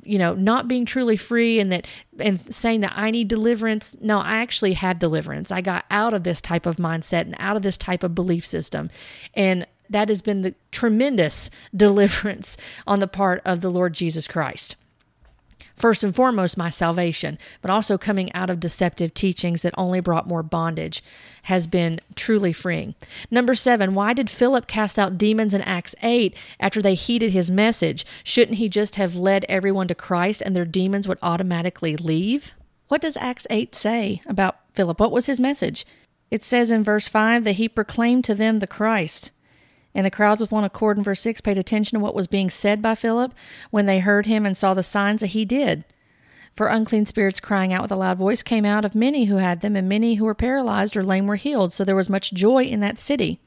you 0.08 0.18
know, 0.18 0.34
not 0.34 0.68
being 0.68 0.86
truly 0.86 1.18
free 1.18 1.60
and 1.60 1.72
that 1.72 1.88
and 2.20 2.40
saying 2.54 2.82
that 2.82 2.94
I 2.96 3.12
need 3.12 3.28
deliverance. 3.28 3.96
No, 4.02 4.20
I 4.20 4.38
actually 4.38 4.74
had 4.74 5.00
deliverance. 5.00 5.52
I 5.52 5.62
got 5.62 5.86
out 5.92 6.14
of 6.14 6.24
this 6.24 6.42
type 6.42 6.66
of 6.66 6.78
mindset 6.78 7.22
and 7.22 7.36
out 7.40 7.56
of 7.56 7.62
this 7.62 7.78
type 7.78 8.04
of 8.04 8.16
belief 8.16 8.46
system. 8.46 8.90
And 9.34 9.68
that 9.90 10.10
has 10.10 10.22
been 10.22 10.42
the 10.42 10.56
tremendous 10.72 11.50
deliverance 11.76 12.58
on 12.86 13.00
the 13.00 13.08
part 13.08 13.42
of 13.46 13.62
the 13.62 13.72
Lord 13.72 13.94
Jesus 13.94 14.28
Christ 14.28 14.76
first 15.78 16.04
and 16.04 16.14
foremost 16.14 16.58
my 16.58 16.70
salvation, 16.70 17.38
but 17.62 17.72
also 17.72 17.98
coming 17.98 18.34
out 18.34 18.50
of 18.50 18.60
deceptive 18.60 19.14
teachings 19.14 19.62
that 19.62 19.74
only 19.78 20.00
brought 20.00 20.28
more 20.28 20.44
bondage 20.44 21.04
has 21.44 21.68
been 21.68 22.02
truly 22.16 22.52
freeing. 22.52 22.96
Number 23.32 23.56
seven, 23.56 23.96
why 23.96 24.14
did 24.14 24.30
Philip 24.30 24.68
cast 24.68 25.00
out 25.00 25.18
demons 25.18 25.54
in 25.54 25.62
Acts 25.62 25.96
8 26.02 26.36
after 26.60 26.82
they 26.82 26.96
heeded 26.96 27.32
his 27.32 27.50
message? 27.50 28.06
Shouldn't 28.24 28.58
he 28.58 28.68
just 28.68 28.96
have 28.96 29.16
led 29.16 29.46
everyone 29.48 29.88
to 29.88 29.96
Christ 29.96 30.42
and 30.42 30.56
their 30.56 30.66
demons 30.66 31.08
would 31.08 31.20
automatically 31.22 31.96
leave? 31.96 32.52
What 32.88 33.02
does 33.02 33.18
Acts 33.18 33.48
8 33.50 33.76
say 33.76 34.22
about 34.26 34.60
Philip? 34.74 35.00
What 35.00 35.12
was 35.12 35.28
his 35.28 35.40
message? 35.40 35.86
It 36.30 36.44
says 36.44 36.72
in 36.72 36.84
verse 36.84 37.08
5 37.08 37.44
that 37.46 37.54
he 37.54 37.70
proclaimed 37.70 38.26
to 38.26 38.36
them 38.36 38.60
the 38.60 38.68
Christ. 38.68 39.32
And 39.98 40.06
the 40.06 40.12
crowds 40.12 40.40
with 40.40 40.52
one 40.52 40.64
accord 40.64 41.00
in 41.00 41.04
verse 41.04 41.22
6 41.22 41.42
paid 41.42 41.58
attention 41.58 41.98
to 41.98 42.04
what 42.04 42.14
was 42.14 42.28
being 42.28 42.52
said 42.52 42.84
by 42.84 42.94
Philip 42.94 43.34
when 43.72 43.88
they 43.88 43.98
heard 43.98 44.28
him 44.28 44.46
and 44.46 44.56
saw 44.56 44.76
the 44.76 44.84
signs 44.84 45.22
that 45.22 45.28
he 45.28 45.44
did. 45.44 45.86
For 46.54 46.68
unclean 46.68 47.08
spirits 47.08 47.40
crying 47.40 47.74
out 47.74 47.82
with 47.82 47.92
a 47.92 47.96
loud 47.96 48.20
voice 48.20 48.44
came 48.44 48.64
out 48.64 48.86
of 48.86 48.94
many 48.94 49.26
who 49.26 49.38
had 49.38 49.62
them, 49.62 49.76
and 49.76 49.90
many 49.90 50.16
who 50.16 50.26
were 50.26 50.36
paralyzed 50.36 50.96
or 50.96 51.04
lame 51.04 51.26
were 51.26 51.36
healed. 51.36 51.74
So 51.74 51.84
there 51.84 51.96
was 51.96 52.12
much 52.12 52.32
joy 52.32 52.66
in 52.66 52.80
that 52.82 53.00
city. 53.00 53.40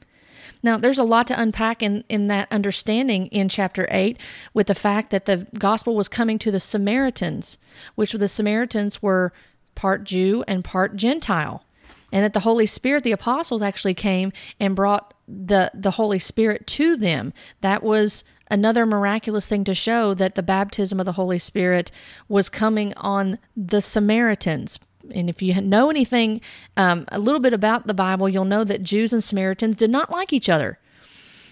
Now, 0.61 0.77
there's 0.77 0.99
a 0.99 1.05
lot 1.05 1.25
to 1.27 1.41
unpack 1.41 1.81
in, 1.81 2.03
in 2.09 2.27
that 2.27 2.51
understanding 2.51 3.27
in 3.27 3.47
chapter 3.47 3.87
8 3.89 4.17
with 4.53 4.67
the 4.67 4.75
fact 4.75 5.09
that 5.11 5.25
the 5.25 5.47
gospel 5.57 5.95
was 5.95 6.09
coming 6.09 6.37
to 6.39 6.51
the 6.51 6.59
Samaritans, 6.59 7.57
which 7.95 8.11
the 8.11 8.27
Samaritans 8.27 9.01
were 9.01 9.31
part 9.73 10.03
Jew 10.03 10.43
and 10.49 10.65
part 10.65 10.97
Gentile 10.97 11.63
and 12.11 12.23
that 12.23 12.33
the 12.33 12.41
Holy 12.41 12.65
Spirit, 12.65 13.03
the 13.03 13.11
apostles 13.11 13.61
actually 13.61 13.93
came 13.93 14.31
and 14.59 14.75
brought 14.75 15.13
the 15.31 15.71
the 15.73 15.91
Holy 15.91 16.19
Spirit 16.19 16.67
to 16.67 16.95
them. 16.95 17.33
That 17.61 17.83
was 17.83 18.23
another 18.49 18.85
miraculous 18.85 19.47
thing 19.47 19.63
to 19.63 19.73
show 19.73 20.13
that 20.13 20.35
the 20.35 20.43
baptism 20.43 20.99
of 20.99 21.05
the 21.05 21.13
Holy 21.13 21.39
Spirit 21.39 21.91
was 22.27 22.49
coming 22.49 22.93
on 22.95 23.39
the 23.55 23.81
Samaritans. 23.81 24.79
And 25.13 25.29
if 25.29 25.41
you 25.41 25.59
know 25.61 25.89
anything 25.89 26.41
um, 26.77 27.05
a 27.07 27.19
little 27.19 27.39
bit 27.39 27.53
about 27.53 27.87
the 27.87 27.93
Bible, 27.93 28.29
you'll 28.29 28.45
know 28.45 28.63
that 28.63 28.83
Jews 28.83 29.13
and 29.13 29.23
Samaritans 29.23 29.77
did 29.77 29.89
not 29.89 30.11
like 30.11 30.31
each 30.33 30.49
other. 30.49 30.79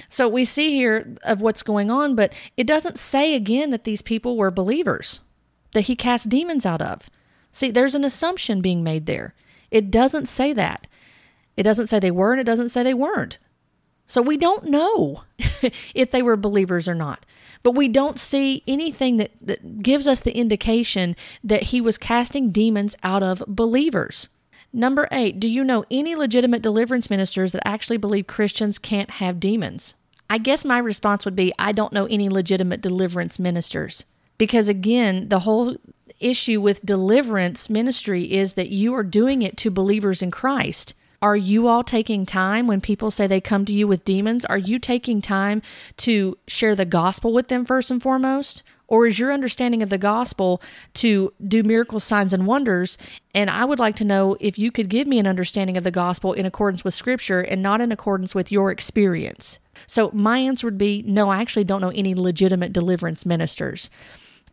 So 0.08 0.28
we 0.28 0.44
see 0.44 0.72
here 0.72 1.16
of 1.24 1.40
what's 1.40 1.64
going 1.64 1.90
on, 1.90 2.16
but 2.16 2.34
it 2.58 2.68
doesn't 2.68 2.98
say 2.98 3.36
again 3.36 3.70
that 3.70 3.84
these 3.84 4.02
people 4.02 4.38
were 4.38 4.52
believers 4.52 5.20
that 5.74 5.82
he 5.82 5.96
cast 5.96 6.30
demons 6.30 6.66
out 6.66 6.82
of. 6.82 7.10
See, 7.52 7.72
there's 7.72 7.96
an 7.96 8.04
assumption 8.04 8.62
being 8.62 8.84
made 8.84 9.06
there. 9.06 9.34
It 9.72 9.92
doesn't 9.92 10.28
say 10.28 10.54
that. 10.54 10.88
It 11.56 11.64
doesn't 11.64 11.88
say 11.88 12.00
they 12.00 12.12
were 12.12 12.32
and 12.32 12.42
it 12.42 12.46
doesn't 12.46 12.70
say 12.70 12.84
they 12.84 12.94
weren't. 12.94 13.38
So 14.10 14.24
we 14.24 14.38
don't 14.38 14.66
know 14.66 15.22
if 15.94 16.10
they 16.10 16.24
were 16.24 16.36
believers 16.36 16.88
or 16.88 16.96
not. 16.96 17.28
But 17.62 17.76
we 17.76 17.88
don't 17.88 18.20
see 18.20 18.64
anything 18.68 19.18
that, 19.18 19.32
that 19.40 19.84
gives 19.84 20.08
us 20.08 20.20
the 20.20 20.36
indication 20.36 21.16
that 21.44 21.64
he 21.64 21.80
was 21.80 22.00
casting 22.00 22.50
demons 22.50 22.98
out 23.04 23.22
of 23.22 23.44
believers. 23.48 24.28
Number 24.74 25.08
eight, 25.12 25.40
do 25.40 25.48
you 25.48 25.64
know 25.64 25.86
any 25.92 26.16
legitimate 26.16 26.64
deliverance 26.64 27.12
ministers 27.12 27.52
that 27.52 27.68
actually 27.68 27.98
believe 27.98 28.26
Christians 28.26 28.80
can't 28.80 29.12
have 29.12 29.40
demons? 29.40 29.94
I 30.28 30.40
guess 30.40 30.66
my 30.66 30.80
response 30.80 31.24
would 31.24 31.36
be 31.36 31.54
I 31.60 31.72
don't 31.72 31.94
know 31.94 32.08
any 32.08 32.30
legitimate 32.30 32.82
deliverance 32.82 33.38
ministers. 33.38 34.06
Because 34.40 34.68
again, 34.68 35.30
the 35.30 35.42
whole 35.42 35.76
issue 36.20 36.60
with 36.60 36.84
deliverance 36.84 37.70
ministry 37.70 38.34
is 38.34 38.56
that 38.56 38.70
you 38.70 38.96
are 38.96 39.04
doing 39.04 39.44
it 39.44 39.56
to 39.58 39.70
believers 39.70 40.24
in 40.24 40.32
Christ. 40.32 40.96
Are 41.22 41.36
you 41.36 41.68
all 41.68 41.84
taking 41.84 42.26
time 42.26 42.66
when 42.66 42.80
people 42.80 43.12
say 43.12 43.28
they 43.28 43.42
come 43.42 43.66
to 43.66 43.74
you 43.74 43.88
with 43.88 44.06
demons? 44.06 44.46
Are 44.46 44.58
you 44.58 44.80
taking 44.80 45.22
time 45.22 45.62
to 45.98 46.38
share 46.48 46.76
the 46.76 46.86
gospel 46.86 47.34
with 47.34 47.50
them 47.50 47.66
first 47.66 47.92
and 47.92 48.02
foremost? 48.02 48.64
Or 48.88 49.06
is 49.06 49.20
your 49.20 49.32
understanding 49.32 49.84
of 49.84 49.90
the 49.90 49.98
gospel 50.00 50.62
to 50.96 51.32
do 51.46 51.62
miracle 51.62 52.00
signs 52.00 52.34
and 52.34 52.48
wonders? 52.48 52.98
And 53.36 53.50
I 53.50 53.66
would 53.66 53.80
like 53.80 53.96
to 53.98 54.06
know 54.06 54.36
if 54.40 54.58
you 54.58 54.72
could 54.72 54.90
give 54.90 55.08
me 55.08 55.20
an 55.20 55.28
understanding 55.28 55.78
of 55.78 55.84
the 55.84 55.92
gospel 55.92 56.34
in 56.34 56.46
accordance 56.46 56.84
with 56.84 56.96
scripture 56.96 57.42
and 57.42 57.62
not 57.62 57.82
in 57.82 57.92
accordance 57.92 58.34
with 58.34 58.52
your 58.52 58.72
experience. 58.72 59.60
So 59.86 60.10
my 60.14 60.40
answer 60.40 60.66
would 60.66 60.78
be 60.78 61.04
no, 61.06 61.30
I 61.30 61.42
actually 61.42 61.66
don't 61.66 61.82
know 61.82 61.92
any 61.94 62.16
legitimate 62.16 62.74
deliverance 62.74 63.26
ministers 63.26 63.90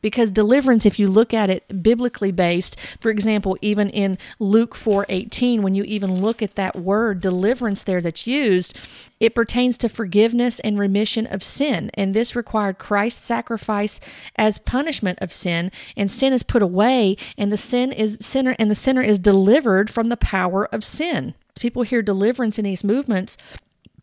because 0.07 0.31
deliverance 0.31 0.87
if 0.87 1.01
you 1.01 1.09
look 1.09 1.35
at 1.35 1.51
it 1.51 1.83
biblically 1.83 2.31
based 2.31 2.79
for 3.01 3.11
example 3.11 3.59
even 3.61 3.91
in 3.91 4.17
luke 4.39 4.73
4.18 4.73 5.63
when 5.63 5.75
you 5.75 5.83
even 5.83 6.23
look 6.23 6.41
at 6.41 6.55
that 6.55 6.77
word 6.77 7.21
deliverance 7.21 7.83
there 7.83 8.01
that's 8.01 8.25
used 8.25 8.79
it 9.19 9.35
pertains 9.35 9.79
to 9.79 9.89
forgiveness 9.89 10.61
and 10.61 10.79
remission 10.79 11.27
of 11.27 11.43
sin. 11.43 11.91
And 11.95 12.13
this 12.13 12.37
required 12.37 12.79
christ's 12.79 13.25
sacrifice 13.25 14.01
as 14.37 14.59
punishment 14.59 15.19
of 15.21 15.33
sin. 15.33 15.71
And 15.97 16.11
sin 16.11 16.33
is 16.33 16.43
put 16.43 16.63
away 16.63 17.17
and 17.39 17.51
the 17.51 17.57
sin 17.57 17.93
is 17.93 18.19
sinner 18.21 18.55
and 18.59 18.71
the 18.71 18.75
sinner 18.75 19.03
is 19.03 19.19
delivered 19.19 19.91
from 19.91 20.09
the 20.09 20.17
power 20.17 20.67
of 20.67 20.85
sin. 20.85 21.35
People 21.59 21.83
hear 21.83 22.03
deliverance 22.03 22.59
in 22.59 22.65
these 22.65 22.85
movements 22.85 23.37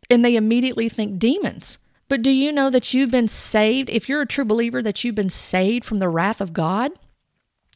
and 0.10 0.26
they 0.26 0.36
immediately 0.36 0.90
think 0.90 1.20
demons 1.20 1.78
but 2.10 2.22
do 2.22 2.32
you 2.32 2.52
know 2.52 2.70
that 2.70 2.94
you've 2.94 3.12
been 3.12 3.28
saved? 3.28 3.90
If 3.90 4.08
you're 4.08 4.22
a 4.22 4.28
true 4.28 4.46
believer, 4.46 4.82
that 4.82 5.04
you've 5.04 5.16
been 5.16 5.30
saved 5.30 5.86
from 5.86 6.00
the 6.00 6.10
wrath 6.10 6.42
of 6.42 6.54
God, 6.54 6.92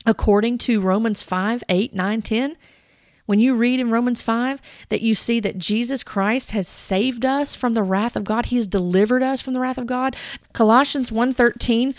according 0.06 0.58
to 0.60 0.82
Romans 0.82 1.22
5 1.22 1.64
8, 1.70 1.94
9, 1.94 2.22
10? 2.22 2.58
When 3.28 3.42
you 3.42 3.56
read 3.56 3.82
in 3.82 3.92
Romans 3.92 4.22
5 4.22 4.62
that 4.88 5.02
you 5.02 5.14
see 5.14 5.42
that 5.42 5.58
Jesus 5.58 6.02
Christ 6.02 6.52
has 6.52 6.68
saved 6.68 7.26
us 7.26 7.56
from 7.56 7.74
the 7.74 7.84
wrath 7.84 8.16
of 8.16 8.24
God, 8.24 8.48
He 8.48 8.56
has 8.56 8.68
delivered 8.68 9.22
us 9.22 9.42
from 9.42 9.54
the 9.54 9.60
wrath 9.60 9.78
of 9.78 9.86
God. 9.86 10.16
Colossians 10.54 11.12
1:13 11.12 11.94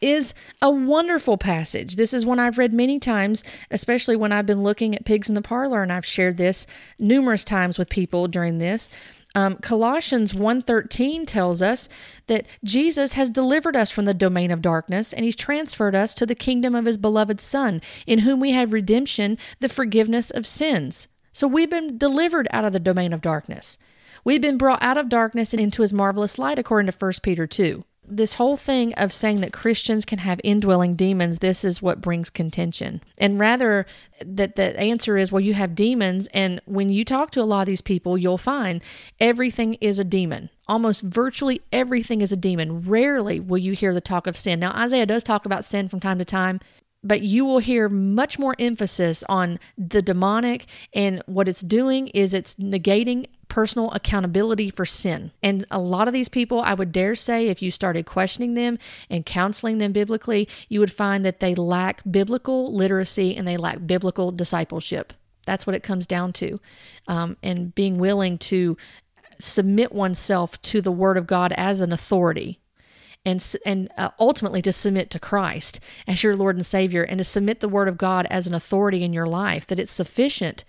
is 0.00 0.34
a 0.60 0.68
wonderful 0.68 1.38
passage. 1.38 1.94
This 1.94 2.12
is 2.12 2.26
one 2.26 2.40
I've 2.40 2.58
read 2.58 2.72
many 2.72 2.98
times, 2.98 3.44
especially 3.70 4.16
when 4.16 4.32
I've 4.32 4.46
been 4.46 4.64
looking 4.64 4.96
at 4.96 5.04
pigs 5.04 5.28
in 5.28 5.36
the 5.36 5.40
parlor, 5.40 5.82
and 5.82 5.92
I've 5.92 6.04
shared 6.04 6.36
this 6.36 6.66
numerous 6.98 7.44
times 7.44 7.78
with 7.78 7.88
people 7.88 8.26
during 8.26 8.58
this. 8.58 8.90
Um, 9.34 9.56
Colossians 9.56 10.34
1:13 10.34 11.26
tells 11.26 11.62
us 11.62 11.88
that 12.26 12.46
Jesus 12.64 13.14
has 13.14 13.30
delivered 13.30 13.76
us 13.76 13.90
from 13.90 14.04
the 14.04 14.14
domain 14.14 14.50
of 14.50 14.60
darkness 14.60 15.12
and 15.12 15.24
he's 15.24 15.36
transferred 15.36 15.94
us 15.94 16.14
to 16.14 16.26
the 16.26 16.34
kingdom 16.34 16.74
of 16.74 16.84
his 16.84 16.98
beloved 16.98 17.40
son 17.40 17.80
in 18.06 18.20
whom 18.20 18.40
we 18.40 18.50
have 18.50 18.72
redemption 18.72 19.38
the 19.60 19.68
forgiveness 19.68 20.30
of 20.30 20.46
sins. 20.46 21.08
So 21.32 21.46
we've 21.46 21.70
been 21.70 21.96
delivered 21.96 22.46
out 22.50 22.66
of 22.66 22.74
the 22.74 22.80
domain 22.80 23.12
of 23.12 23.22
darkness. 23.22 23.78
We've 24.24 24.42
been 24.42 24.58
brought 24.58 24.82
out 24.82 24.98
of 24.98 25.08
darkness 25.08 25.52
and 25.52 25.60
into 25.60 25.82
his 25.82 25.94
marvelous 25.94 26.38
light 26.38 26.58
according 26.58 26.92
to 26.92 26.98
1 26.98 27.12
Peter 27.22 27.46
2 27.46 27.84
this 28.16 28.34
whole 28.34 28.56
thing 28.56 28.92
of 28.94 29.12
saying 29.12 29.40
that 29.40 29.52
Christians 29.52 30.04
can 30.04 30.18
have 30.18 30.40
indwelling 30.44 30.94
demons, 30.94 31.38
this 31.38 31.64
is 31.64 31.82
what 31.82 32.00
brings 32.00 32.30
contention. 32.30 33.02
And 33.18 33.40
rather 33.40 33.86
that 34.24 34.56
the 34.56 34.78
answer 34.78 35.16
is, 35.16 35.32
well, 35.32 35.40
you 35.40 35.54
have 35.54 35.74
demons. 35.74 36.28
And 36.34 36.60
when 36.64 36.90
you 36.90 37.04
talk 37.04 37.30
to 37.32 37.40
a 37.40 37.44
lot 37.44 37.62
of 37.62 37.66
these 37.66 37.80
people, 37.80 38.18
you'll 38.18 38.38
find 38.38 38.82
everything 39.20 39.74
is 39.74 39.98
a 39.98 40.04
demon. 40.04 40.50
Almost 40.68 41.02
virtually 41.02 41.60
everything 41.72 42.20
is 42.20 42.32
a 42.32 42.36
demon. 42.36 42.82
Rarely 42.82 43.40
will 43.40 43.58
you 43.58 43.72
hear 43.72 43.94
the 43.94 44.00
talk 44.00 44.26
of 44.26 44.36
sin. 44.36 44.60
Now, 44.60 44.72
Isaiah 44.72 45.06
does 45.06 45.22
talk 45.22 45.44
about 45.44 45.64
sin 45.64 45.88
from 45.88 46.00
time 46.00 46.18
to 46.18 46.24
time, 46.24 46.60
but 47.04 47.22
you 47.22 47.44
will 47.44 47.58
hear 47.58 47.88
much 47.88 48.38
more 48.38 48.54
emphasis 48.58 49.24
on 49.28 49.58
the 49.76 50.02
demonic 50.02 50.66
and 50.94 51.22
what 51.26 51.48
it's 51.48 51.62
doing 51.62 52.08
is 52.08 52.32
it's 52.32 52.54
negating 52.56 53.26
personal 53.52 53.90
accountability 53.90 54.70
for 54.70 54.86
sin. 54.86 55.30
And 55.42 55.66
a 55.70 55.78
lot 55.78 56.08
of 56.08 56.14
these 56.14 56.30
people, 56.30 56.62
I 56.62 56.72
would 56.72 56.90
dare 56.90 57.14
say, 57.14 57.48
if 57.48 57.60
you 57.60 57.70
started 57.70 58.06
questioning 58.06 58.54
them 58.54 58.78
and 59.10 59.26
counseling 59.26 59.76
them 59.76 59.92
biblically, 59.92 60.48
you 60.70 60.80
would 60.80 60.90
find 60.90 61.22
that 61.26 61.40
they 61.40 61.54
lack 61.54 62.00
biblical 62.10 62.74
literacy 62.74 63.36
and 63.36 63.46
they 63.46 63.58
lack 63.58 63.86
biblical 63.86 64.32
discipleship. 64.32 65.12
That's 65.44 65.66
what 65.66 65.76
it 65.76 65.82
comes 65.82 66.06
down 66.06 66.32
to. 66.34 66.60
Um, 67.06 67.36
and 67.42 67.74
being 67.74 67.98
willing 67.98 68.38
to 68.38 68.78
submit 69.38 69.92
oneself 69.92 70.60
to 70.62 70.80
the 70.80 70.90
Word 70.90 71.18
of 71.18 71.26
God 71.26 71.52
as 71.58 71.82
an 71.82 71.92
authority 71.92 72.58
and 73.26 73.54
and 73.66 73.90
uh, 73.98 74.08
ultimately 74.18 74.62
to 74.62 74.72
submit 74.72 75.10
to 75.10 75.18
Christ 75.18 75.78
as 76.08 76.22
your 76.22 76.36
Lord 76.36 76.56
and 76.56 76.64
Savior 76.64 77.02
and 77.02 77.18
to 77.18 77.24
submit 77.24 77.60
the 77.60 77.68
word 77.68 77.86
of 77.86 77.98
God 77.98 78.26
as 78.30 78.46
an 78.46 78.54
authority 78.54 79.04
in 79.04 79.12
your 79.12 79.26
life 79.26 79.66
that 79.66 79.78
it's 79.78 79.92
sufficient 79.92 80.64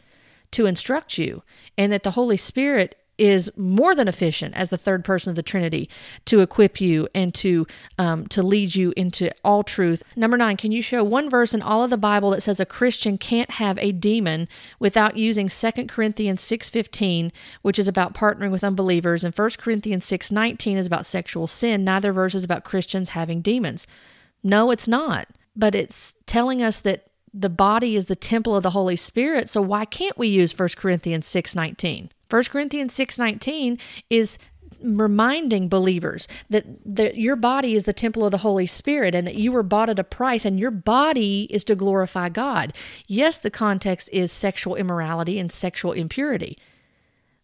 to 0.53 0.65
instruct 0.65 1.17
you 1.17 1.43
and 1.77 1.91
that 1.91 2.03
the 2.03 2.11
Holy 2.11 2.37
Spirit 2.37 2.95
is 3.15 3.51
more 3.55 3.93
than 3.93 4.07
efficient 4.07 4.55
as 4.55 4.71
the 4.71 4.77
third 4.77 5.05
person 5.05 5.29
of 5.29 5.35
the 5.35 5.43
Trinity 5.43 5.87
to 6.25 6.39
equip 6.39 6.81
you 6.81 7.07
and 7.13 7.31
to 7.35 7.67
um, 7.99 8.25
to 8.27 8.41
lead 8.41 8.73
you 8.73 8.91
into 8.97 9.29
all 9.43 9.63
truth. 9.63 10.01
Number 10.15 10.35
nine, 10.35 10.57
can 10.57 10.71
you 10.71 10.81
show 10.81 11.03
one 11.03 11.29
verse 11.29 11.53
in 11.53 11.61
all 11.61 11.83
of 11.83 11.91
the 11.91 11.97
Bible 11.97 12.31
that 12.31 12.41
says 12.41 12.59
a 12.59 12.65
Christian 12.65 13.19
can't 13.19 13.51
have 13.51 13.77
a 13.77 13.91
demon 13.91 14.47
without 14.79 15.15
using 15.15 15.47
2 15.47 15.71
Corinthians 15.85 16.41
six 16.41 16.71
fifteen, 16.71 17.31
which 17.61 17.77
is 17.77 17.87
about 17.87 18.15
partnering 18.15 18.51
with 18.51 18.63
unbelievers, 18.63 19.23
and 19.23 19.37
1 19.37 19.49
Corinthians 19.59 20.05
six 20.05 20.31
nineteen 20.31 20.77
is 20.77 20.87
about 20.87 21.05
sexual 21.05 21.45
sin. 21.45 21.83
Neither 21.83 22.13
verse 22.13 22.33
is 22.33 22.43
about 22.43 22.63
Christians 22.65 23.09
having 23.09 23.41
demons. 23.41 23.85
No, 24.41 24.71
it's 24.71 24.87
not. 24.87 25.27
but 25.55 25.75
it's 25.75 26.15
telling 26.25 26.63
us 26.63 26.81
that 26.81 27.05
the 27.33 27.49
body 27.49 27.95
is 27.95 28.05
the 28.05 28.15
temple 28.15 28.55
of 28.55 28.63
the 28.63 28.69
Holy 28.69 28.95
Spirit. 28.95 29.49
So 29.49 29.61
why 29.61 29.85
can't 29.85 30.17
we 30.17 30.27
use 30.27 30.57
1 30.57 30.77
Corinthians 30.77 31.25
6:19? 31.25 32.09
1 32.29 32.43
Corinthians 32.49 32.93
6:19 32.93 33.79
is 34.09 34.37
reminding 34.81 35.69
believers 35.69 36.27
that, 36.49 36.65
that 36.85 37.15
your 37.17 37.35
body 37.35 37.73
is 37.73 37.85
the 37.85 37.93
temple 37.93 38.25
of 38.25 38.31
the 38.31 38.39
Holy 38.39 38.65
Spirit 38.65 39.15
and 39.15 39.25
that 39.25 39.35
you 39.35 39.51
were 39.51 39.63
bought 39.63 39.89
at 39.89 39.99
a 39.99 40.03
price 40.03 40.43
and 40.45 40.59
your 40.59 40.71
body 40.71 41.47
is 41.49 41.63
to 41.63 41.75
glorify 41.75 42.27
God. 42.27 42.73
Yes, 43.07 43.37
the 43.37 43.49
context 43.49 44.09
is 44.11 44.31
sexual 44.31 44.75
immorality 44.75 45.39
and 45.39 45.51
sexual 45.51 45.93
impurity. 45.93 46.57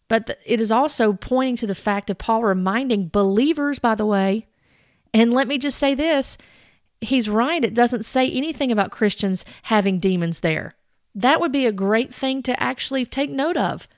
But 0.06 0.38
it 0.44 0.60
is 0.60 0.70
also 0.70 1.14
pointing 1.14 1.56
to 1.56 1.66
the 1.66 1.74
fact 1.74 2.10
of 2.10 2.18
Paul 2.18 2.42
reminding 2.42 3.08
believers, 3.08 3.78
by 3.78 3.94
the 3.94 4.06
way, 4.06 4.46
and 5.14 5.32
let 5.32 5.48
me 5.48 5.56
just 5.56 5.78
say 5.78 5.94
this 5.94 6.36
he's 7.00 7.28
right. 7.28 7.64
It 7.64 7.74
doesn't 7.74 8.04
say 8.04 8.30
anything 8.30 8.70
about 8.70 8.90
Christians 8.90 9.44
having 9.64 9.98
demons 9.98 10.40
there. 10.40 10.74
That 11.14 11.40
would 11.40 11.52
be 11.52 11.66
a 11.66 11.72
great 11.72 12.14
thing 12.14 12.42
to 12.44 12.62
actually 12.62 13.04
take 13.04 13.30
note 13.30 13.56
of. 13.56 13.88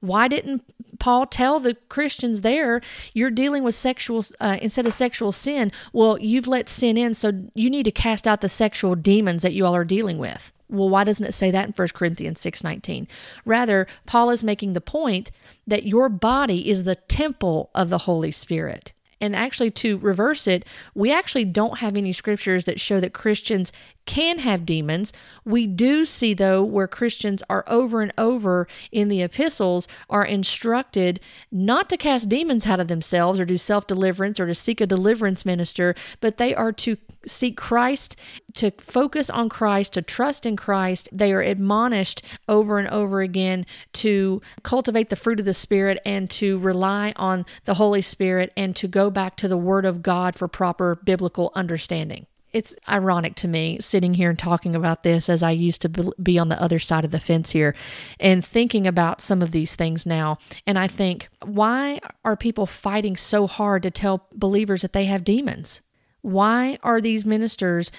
Why 0.00 0.26
didn't 0.26 0.64
Paul 0.98 1.26
tell 1.26 1.60
the 1.60 1.74
Christians 1.88 2.40
there, 2.40 2.80
you're 3.12 3.30
dealing 3.30 3.62
with 3.62 3.74
sexual, 3.74 4.24
uh, 4.40 4.58
instead 4.60 4.86
of 4.86 4.94
sexual 4.94 5.32
sin, 5.32 5.70
well, 5.92 6.18
you've 6.18 6.48
let 6.48 6.68
sin 6.68 6.96
in, 6.96 7.14
so 7.14 7.32
you 7.54 7.70
need 7.70 7.84
to 7.84 7.90
cast 7.90 8.26
out 8.26 8.40
the 8.40 8.48
sexual 8.48 8.94
demons 8.94 9.42
that 9.42 9.52
you 9.52 9.64
all 9.64 9.76
are 9.76 9.84
dealing 9.84 10.18
with. 10.18 10.52
Well, 10.68 10.88
why 10.88 11.04
doesn't 11.04 11.26
it 11.26 11.34
say 11.34 11.50
that 11.50 11.66
in 11.66 11.72
1 11.72 11.88
Corinthians 11.94 12.40
6:19? 12.40 13.06
Rather, 13.44 13.86
Paul 14.06 14.30
is 14.30 14.42
making 14.42 14.72
the 14.72 14.80
point 14.80 15.30
that 15.66 15.86
your 15.86 16.08
body 16.08 16.68
is 16.70 16.84
the 16.84 16.94
temple 16.94 17.70
of 17.74 17.90
the 17.90 17.98
Holy 17.98 18.30
Spirit. 18.30 18.92
And 19.22 19.36
actually, 19.36 19.70
to 19.70 19.98
reverse 19.98 20.48
it, 20.48 20.66
we 20.94 21.12
actually 21.12 21.44
don't 21.44 21.78
have 21.78 21.96
any 21.96 22.12
scriptures 22.12 22.64
that 22.64 22.80
show 22.80 22.98
that 23.00 23.14
Christians 23.14 23.72
can 24.06 24.40
have 24.40 24.66
demons. 24.66 25.12
We 25.44 25.66
do 25.66 26.04
see, 26.04 26.34
though, 26.34 26.62
where 26.62 26.88
Christians 26.88 27.42
are 27.48 27.64
over 27.66 28.00
and 28.00 28.12
over 28.18 28.66
in 28.90 29.08
the 29.08 29.22
epistles 29.22 29.88
are 30.10 30.24
instructed 30.24 31.20
not 31.50 31.88
to 31.90 31.96
cast 31.96 32.28
demons 32.28 32.66
out 32.66 32.80
of 32.80 32.88
themselves 32.88 33.38
or 33.38 33.44
do 33.44 33.58
self 33.58 33.86
deliverance 33.86 34.40
or 34.40 34.46
to 34.46 34.54
seek 34.54 34.80
a 34.80 34.86
deliverance 34.86 35.44
minister, 35.44 35.94
but 36.20 36.38
they 36.38 36.54
are 36.54 36.72
to 36.72 36.96
seek 37.26 37.56
Christ, 37.56 38.18
to 38.54 38.70
focus 38.78 39.30
on 39.30 39.48
Christ, 39.48 39.92
to 39.94 40.02
trust 40.02 40.46
in 40.46 40.56
Christ. 40.56 41.08
They 41.12 41.32
are 41.32 41.42
admonished 41.42 42.22
over 42.48 42.78
and 42.78 42.88
over 42.88 43.20
again 43.20 43.66
to 43.94 44.42
cultivate 44.62 45.08
the 45.08 45.16
fruit 45.16 45.38
of 45.38 45.46
the 45.46 45.54
Spirit 45.54 46.00
and 46.04 46.28
to 46.30 46.58
rely 46.58 47.12
on 47.16 47.46
the 47.64 47.74
Holy 47.74 48.02
Spirit 48.02 48.52
and 48.56 48.74
to 48.76 48.88
go 48.88 49.10
back 49.10 49.36
to 49.36 49.48
the 49.48 49.56
Word 49.56 49.84
of 49.84 50.02
God 50.02 50.34
for 50.34 50.48
proper 50.48 50.96
biblical 50.96 51.52
understanding 51.54 52.26
it's 52.52 52.76
ironic 52.88 53.34
to 53.36 53.48
me 53.48 53.78
sitting 53.80 54.14
here 54.14 54.30
and 54.30 54.38
talking 54.38 54.74
about 54.74 55.02
this 55.02 55.28
as 55.28 55.42
I 55.42 55.52
used 55.52 55.82
to 55.82 56.12
be 56.22 56.38
on 56.38 56.48
the 56.48 56.62
other 56.62 56.78
side 56.78 57.04
of 57.04 57.10
the 57.10 57.20
fence 57.20 57.50
here 57.50 57.74
and 58.20 58.44
thinking 58.44 58.86
about 58.86 59.20
some 59.20 59.42
of 59.42 59.52
these 59.52 59.74
things 59.74 60.04
now. 60.04 60.38
And 60.66 60.78
I 60.78 60.86
think, 60.86 61.28
why 61.44 62.00
are 62.24 62.36
people 62.36 62.66
fighting 62.66 63.16
so 63.16 63.46
hard 63.46 63.82
to 63.84 63.90
tell 63.90 64.28
believers 64.34 64.82
that 64.82 64.92
they 64.92 65.06
have 65.06 65.24
demons? 65.24 65.80
Why 66.20 66.78
are 66.82 67.00
these 67.00 67.24
ministers 67.24 67.90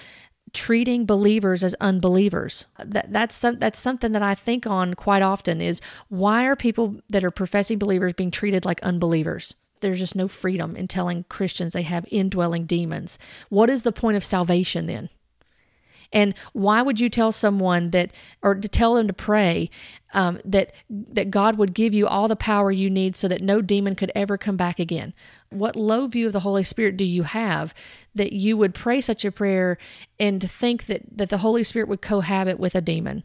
treating 0.52 1.04
believers 1.04 1.64
as 1.64 1.74
unbelievers? 1.80 2.66
That, 2.78 3.12
that's 3.12 3.34
some, 3.34 3.58
that's 3.58 3.80
something 3.80 4.12
that 4.12 4.22
I 4.22 4.34
think 4.34 4.66
on 4.66 4.94
quite 4.94 5.22
often 5.22 5.60
is 5.60 5.80
why 6.08 6.44
are 6.44 6.56
people 6.56 6.96
that 7.10 7.24
are 7.24 7.32
professing 7.32 7.78
believers 7.78 8.12
being 8.12 8.30
treated 8.30 8.64
like 8.64 8.82
unbelievers? 8.82 9.56
There's 9.84 10.00
just 10.00 10.16
no 10.16 10.28
freedom 10.28 10.74
in 10.74 10.88
telling 10.88 11.24
Christians 11.28 11.72
they 11.72 11.82
have 11.82 12.06
indwelling 12.10 12.66
demons. 12.66 13.18
What 13.48 13.70
is 13.70 13.82
the 13.82 13.92
point 13.92 14.16
of 14.16 14.24
salvation 14.24 14.86
then? 14.86 15.10
And 16.14 16.34
why 16.52 16.80
would 16.80 17.00
you 17.00 17.10
tell 17.10 17.32
someone 17.32 17.90
that, 17.90 18.12
or 18.40 18.54
to 18.54 18.68
tell 18.68 18.94
them 18.94 19.08
to 19.08 19.12
pray 19.12 19.68
um, 20.12 20.38
that 20.44 20.72
that 20.88 21.30
God 21.30 21.58
would 21.58 21.74
give 21.74 21.92
you 21.92 22.06
all 22.06 22.28
the 22.28 22.36
power 22.36 22.70
you 22.70 22.88
need 22.88 23.16
so 23.16 23.26
that 23.26 23.42
no 23.42 23.60
demon 23.60 23.96
could 23.96 24.12
ever 24.14 24.38
come 24.38 24.56
back 24.56 24.78
again? 24.78 25.12
What 25.50 25.74
low 25.74 26.06
view 26.06 26.28
of 26.28 26.32
the 26.32 26.40
Holy 26.40 26.62
Spirit 26.62 26.96
do 26.96 27.04
you 27.04 27.24
have 27.24 27.74
that 28.14 28.32
you 28.32 28.56
would 28.56 28.74
pray 28.74 29.00
such 29.00 29.24
a 29.24 29.32
prayer 29.32 29.76
and 30.20 30.40
to 30.40 30.46
think 30.46 30.86
that 30.86 31.02
that 31.10 31.30
the 31.30 31.38
Holy 31.38 31.64
Spirit 31.64 31.88
would 31.88 32.00
cohabit 32.00 32.60
with 32.60 32.76
a 32.76 32.80
demon? 32.80 33.24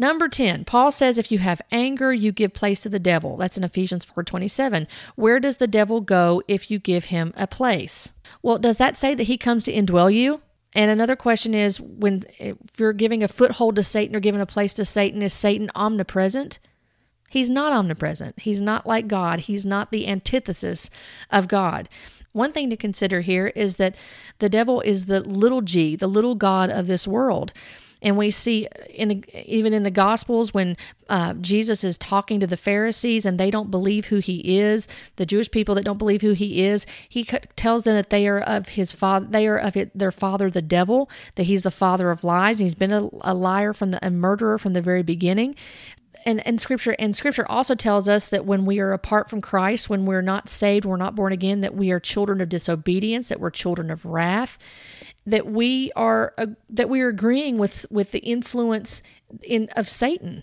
Number 0.00 0.28
10, 0.28 0.64
Paul 0.64 0.92
says 0.92 1.18
if 1.18 1.32
you 1.32 1.40
have 1.40 1.60
anger, 1.72 2.12
you 2.12 2.30
give 2.30 2.52
place 2.52 2.80
to 2.80 2.88
the 2.88 3.00
devil. 3.00 3.36
That's 3.36 3.58
in 3.58 3.64
Ephesians 3.64 4.06
4:27. 4.06 4.86
Where 5.16 5.40
does 5.40 5.56
the 5.56 5.66
devil 5.66 6.00
go 6.00 6.40
if 6.46 6.70
you 6.70 6.78
give 6.78 7.06
him 7.06 7.32
a 7.36 7.48
place? 7.48 8.12
Well, 8.40 8.58
does 8.58 8.76
that 8.76 8.96
say 8.96 9.14
that 9.16 9.24
he 9.24 9.36
comes 9.36 9.64
to 9.64 9.72
indwell 9.72 10.14
you? 10.14 10.40
And 10.72 10.90
another 10.90 11.16
question 11.16 11.52
is 11.52 11.80
when 11.80 12.24
if 12.38 12.56
you're 12.78 12.92
giving 12.92 13.24
a 13.24 13.28
foothold 13.28 13.74
to 13.76 13.82
Satan 13.82 14.14
or 14.14 14.20
giving 14.20 14.40
a 14.40 14.46
place 14.46 14.72
to 14.74 14.84
Satan, 14.84 15.20
is 15.20 15.32
Satan 15.32 15.70
omnipresent? 15.74 16.60
He's 17.28 17.50
not 17.50 17.72
omnipresent. 17.72 18.38
He's 18.38 18.62
not 18.62 18.86
like 18.86 19.08
God. 19.08 19.40
He's 19.40 19.66
not 19.66 19.90
the 19.90 20.06
antithesis 20.06 20.90
of 21.30 21.48
God. 21.48 21.88
One 22.32 22.52
thing 22.52 22.70
to 22.70 22.76
consider 22.76 23.22
here 23.22 23.48
is 23.48 23.76
that 23.76 23.96
the 24.38 24.48
devil 24.48 24.80
is 24.82 25.06
the 25.06 25.20
little 25.20 25.60
g, 25.60 25.96
the 25.96 26.06
little 26.06 26.36
god 26.36 26.70
of 26.70 26.86
this 26.86 27.08
world. 27.08 27.52
And 28.00 28.16
we 28.16 28.30
see 28.30 28.68
in 28.90 29.24
even 29.34 29.72
in 29.72 29.82
the 29.82 29.90
Gospels 29.90 30.54
when 30.54 30.76
uh, 31.08 31.34
Jesus 31.34 31.82
is 31.82 31.98
talking 31.98 32.38
to 32.40 32.46
the 32.46 32.56
Pharisees 32.56 33.24
and 33.26 33.38
they 33.38 33.50
don't 33.50 33.70
believe 33.70 34.06
who 34.06 34.18
he 34.18 34.58
is, 34.58 34.86
the 35.16 35.26
Jewish 35.26 35.50
people 35.50 35.74
that 35.74 35.84
don't 35.84 35.98
believe 35.98 36.20
who 36.20 36.32
he 36.32 36.64
is, 36.64 36.86
he 37.08 37.24
tells 37.24 37.84
them 37.84 37.94
that 37.94 38.10
they 38.10 38.28
are 38.28 38.40
of 38.40 38.70
his 38.70 38.92
father, 38.92 39.26
they 39.28 39.46
are 39.46 39.58
of 39.58 39.76
their 39.94 40.12
father, 40.12 40.50
the 40.50 40.62
devil, 40.62 41.10
that 41.34 41.44
he's 41.44 41.62
the 41.62 41.70
father 41.70 42.10
of 42.10 42.24
lies, 42.24 42.56
and 42.56 42.64
he's 42.64 42.74
been 42.74 42.92
a, 42.92 43.08
a 43.22 43.34
liar 43.34 43.72
from 43.72 43.90
the 43.90 44.06
a 44.06 44.10
murderer 44.10 44.58
from 44.58 44.74
the 44.74 44.82
very 44.82 45.02
beginning 45.02 45.54
and, 46.28 46.46
and 46.46 46.60
scripture 46.60 46.94
and 46.98 47.16
scripture 47.16 47.46
also 47.50 47.74
tells 47.74 48.08
us 48.08 48.28
that 48.28 48.44
when 48.44 48.64
we 48.66 48.78
are 48.78 48.92
apart 48.92 49.28
from 49.30 49.40
christ 49.40 49.88
when 49.88 50.06
we're 50.06 50.22
not 50.22 50.48
saved 50.48 50.84
we're 50.84 50.96
not 50.96 51.14
born 51.14 51.32
again 51.32 51.60
that 51.62 51.74
we 51.74 51.90
are 51.90 51.98
children 51.98 52.40
of 52.40 52.48
disobedience 52.48 53.28
that 53.28 53.40
we're 53.40 53.50
children 53.50 53.90
of 53.90 54.04
wrath 54.04 54.58
that 55.28 55.46
we 55.46 55.92
are 55.94 56.32
uh, 56.38 56.46
that 56.70 56.88
we 56.88 57.00
are 57.02 57.08
agreeing 57.08 57.58
with 57.58 57.84
with 57.90 58.12
the 58.12 58.20
influence 58.20 59.02
in 59.42 59.68
of 59.76 59.88
Satan 59.88 60.42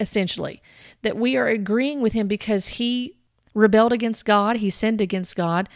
essentially. 0.00 0.62
That 1.02 1.16
we 1.16 1.36
are 1.36 1.48
agreeing 1.48 2.00
with 2.00 2.14
him 2.14 2.26
because 2.26 2.68
he 2.68 3.16
rebelled 3.54 3.92
against 3.92 4.24
God 4.24 4.56
he 4.56 4.70
sinned 4.70 5.00
against 5.00 5.36
God 5.36 5.68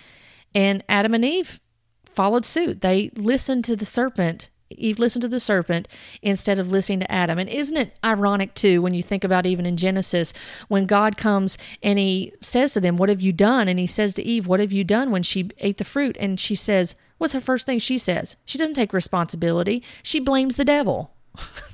and 0.55 0.85
Adam 0.89 1.15
and 1.15 1.25
Eve 1.25 1.61
followed 2.05 2.45
suit. 2.45 2.81
They 2.81 3.11
listened 3.17 3.65
to 3.65 3.77
the 3.77 3.87
serpent 3.87 4.51
Eve 4.79 4.99
listened 4.99 5.23
to 5.23 5.29
the 5.29 5.41
serpent 5.41 5.89
instead 6.21 6.59
of 6.59 6.73
listening 6.73 7.01
to 7.01 7.13
Adam. 7.13 7.39
And 7.39 7.49
isn't 7.49 7.77
it 7.77 7.97
ironic, 8.05 8.55
too, 8.55 8.83
when 8.83 8.95
you 8.95 9.03
think 9.03 9.25
about 9.25 9.47
even 9.47 9.67
in 9.67 9.77
Genesis, 9.77 10.33
when 10.69 10.87
God 10.87 11.17
comes 11.17 11.59
and 11.83 11.99
he 11.99 12.33
says 12.41 12.73
to 12.75 12.81
them, 12.81 12.97
What 12.97 13.09
have 13.09 13.21
you 13.21 13.33
done? 13.33 13.69
And 13.69 13.79
he 13.79 13.87
says 13.87 14.15
to 14.15 14.23
Eve, 14.23 14.47
What 14.47 14.61
have 14.61 14.73
you 14.73 14.85
done 14.85 15.11
when 15.11 15.23
she 15.23 15.51
ate 15.59 15.79
the 15.79 15.85
fruit? 15.85 16.17
And 16.21 16.39
she 16.39 16.55
says, 16.55 16.95
What's 17.19 17.35
the 17.35 17.41
first 17.41 17.67
thing 17.67 17.79
she 17.79 17.99
says? 17.99 18.37
She 18.45 18.59
doesn't 18.59 18.75
take 18.75 18.93
responsibility. 18.93 19.83
She 20.03 20.19
blames 20.19 20.57
the 20.57 20.65
devil. 20.65 21.13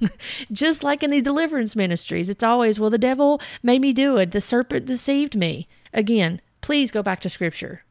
Just 0.52 0.82
like 0.82 1.02
in 1.02 1.10
these 1.10 1.22
deliverance 1.22 1.74
ministries, 1.74 2.28
it's 2.28 2.44
always, 2.44 2.78
well, 2.78 2.90
the 2.90 2.98
devil 2.98 3.40
made 3.62 3.80
me 3.80 3.92
do 3.92 4.16
it. 4.18 4.30
The 4.30 4.40
serpent 4.40 4.86
deceived 4.86 5.36
me. 5.36 5.66
Again, 5.92 6.40
please 6.60 6.90
go 6.90 7.02
back 7.02 7.20
to 7.20 7.30
scripture. 7.30 7.82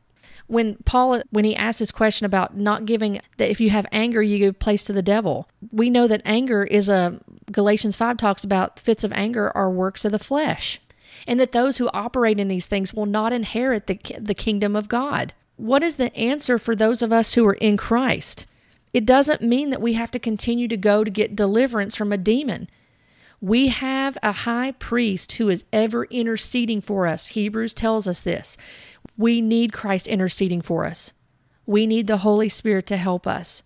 When 0.47 0.77
Paul, 0.85 1.21
when 1.29 1.45
he 1.45 1.55
asked 1.55 1.79
this 1.79 1.91
question 1.91 2.25
about 2.25 2.55
not 2.55 2.85
giving, 2.85 3.19
that 3.37 3.49
if 3.49 3.59
you 3.59 3.69
have 3.69 3.85
anger, 3.91 4.23
you 4.23 4.37
give 4.37 4.59
place 4.59 4.83
to 4.85 4.93
the 4.93 5.01
devil. 5.01 5.49
We 5.71 5.89
know 5.89 6.07
that 6.07 6.21
anger 6.23 6.63
is 6.63 6.87
a, 6.87 7.19
Galatians 7.51 7.95
5 7.95 8.17
talks 8.17 8.43
about 8.43 8.79
fits 8.79 9.03
of 9.03 9.11
anger 9.11 9.51
are 9.55 9.69
works 9.69 10.05
of 10.05 10.11
the 10.11 10.19
flesh 10.19 10.79
and 11.25 11.39
that 11.39 11.51
those 11.51 11.77
who 11.77 11.89
operate 11.93 12.39
in 12.39 12.47
these 12.47 12.67
things 12.67 12.93
will 12.93 13.05
not 13.05 13.33
inherit 13.33 13.87
the, 13.87 13.99
the 14.19 14.33
kingdom 14.33 14.75
of 14.75 14.87
God 14.87 15.33
what 15.57 15.83
is 15.83 15.95
the 15.95 16.15
answer 16.15 16.57
for 16.57 16.75
those 16.75 17.01
of 17.01 17.11
us 17.11 17.33
who 17.33 17.45
are 17.45 17.53
in 17.53 17.77
Christ? 17.77 18.45
It 18.93 19.05
doesn't 19.05 19.41
mean 19.41 19.71
that 19.71 19.81
we 19.81 19.93
have 19.93 20.11
to 20.11 20.19
continue 20.19 20.67
to 20.67 20.77
go 20.77 21.03
to 21.03 21.11
get 21.11 21.35
deliverance 21.35 21.95
from 21.95 22.13
a 22.13 22.17
demon. 22.17 22.69
We 23.39 23.67
have 23.67 24.17
a 24.23 24.31
high 24.31 24.71
priest 24.71 25.33
who 25.33 25.49
is 25.49 25.65
ever 25.71 26.05
interceding 26.05 26.81
for 26.81 27.05
us. 27.05 27.27
Hebrews 27.27 27.73
tells 27.73 28.07
us 28.07 28.21
this. 28.21 28.57
We 29.17 29.41
need 29.41 29.73
Christ 29.73 30.07
interceding 30.07 30.61
for 30.61 30.85
us. 30.85 31.13
We 31.65 31.85
need 31.85 32.07
the 32.07 32.17
Holy 32.17 32.49
Spirit 32.49 32.87
to 32.87 32.97
help 32.97 33.27
us. 33.27 33.63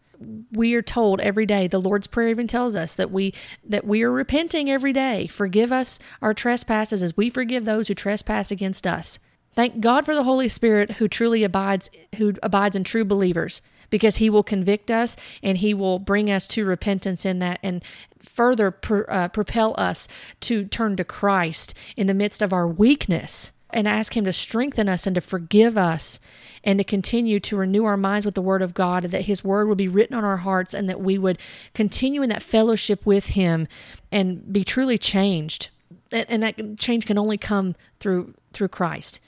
We 0.51 0.73
are 0.75 0.81
told 0.81 1.19
every 1.21 1.45
day, 1.45 1.67
the 1.67 1.79
Lord's 1.79 2.07
Prayer 2.07 2.29
even 2.29 2.47
tells 2.47 2.75
us 2.75 2.95
that 2.95 3.11
we 3.11 3.33
that 3.63 3.85
we 3.85 4.03
are 4.03 4.11
repenting 4.11 4.69
every 4.69 4.93
day. 4.93 5.27
Forgive 5.27 5.71
us 5.71 5.99
our 6.21 6.33
trespasses 6.33 7.01
as 7.01 7.17
we 7.17 7.29
forgive 7.29 7.65
those 7.65 7.87
who 7.87 7.95
trespass 7.95 8.51
against 8.51 8.85
us. 8.85 9.19
Thank 9.53 9.79
God 9.81 10.05
for 10.05 10.15
the 10.15 10.23
Holy 10.23 10.47
Spirit 10.47 10.91
who 10.93 11.07
truly 11.07 11.43
abides 11.43 11.89
who 12.17 12.33
abides 12.43 12.75
in 12.75 12.83
true 12.83 13.05
believers 13.05 13.61
because 13.89 14.17
he 14.17 14.29
will 14.29 14.43
convict 14.43 14.89
us 14.89 15.15
and 15.43 15.57
he 15.57 15.73
will 15.73 15.99
bring 15.99 16.31
us 16.31 16.47
to 16.49 16.65
repentance 16.65 17.25
in 17.25 17.39
that 17.39 17.59
and 17.61 17.83
further 18.23 18.75
uh, 19.07 19.27
propel 19.29 19.75
us 19.77 20.07
to 20.41 20.65
turn 20.65 20.95
to 20.97 21.03
Christ 21.03 21.73
in 21.95 22.07
the 22.07 22.13
midst 22.13 22.41
of 22.41 22.53
our 22.53 22.67
weakness. 22.67 23.51
and 23.73 23.87
ask 23.87 24.17
Him 24.17 24.25
to 24.25 24.33
strengthen 24.33 24.89
us 24.89 25.07
and 25.07 25.15
to 25.15 25.21
forgive 25.21 25.77
us 25.77 26.19
and 26.63 26.77
to 26.77 26.83
continue 26.83 27.39
to 27.39 27.55
renew 27.55 27.85
our 27.85 27.95
minds 27.97 28.25
with 28.25 28.35
the 28.35 28.41
Word 28.41 28.61
of 28.61 28.73
God, 28.73 29.03
that 29.05 29.23
His 29.25 29.43
Word 29.45 29.67
would 29.67 29.77
be 29.77 29.87
written 29.87 30.15
on 30.15 30.25
our 30.25 30.37
hearts 30.37 30.73
and 30.73 30.89
that 30.89 30.99
we 30.99 31.17
would 31.17 31.37
continue 31.73 32.21
in 32.21 32.29
that 32.29 32.43
fellowship 32.43 33.05
with 33.05 33.27
Him 33.27 33.67
and 34.11 34.51
be 34.51 34.63
truly 34.63 34.97
changed. 34.97 35.69
And 36.11 36.43
that 36.43 36.77
change 36.79 37.05
can 37.05 37.17
only 37.17 37.37
come 37.37 37.75
through 37.99 38.33
through 38.51 38.67
Christ. 38.67 39.21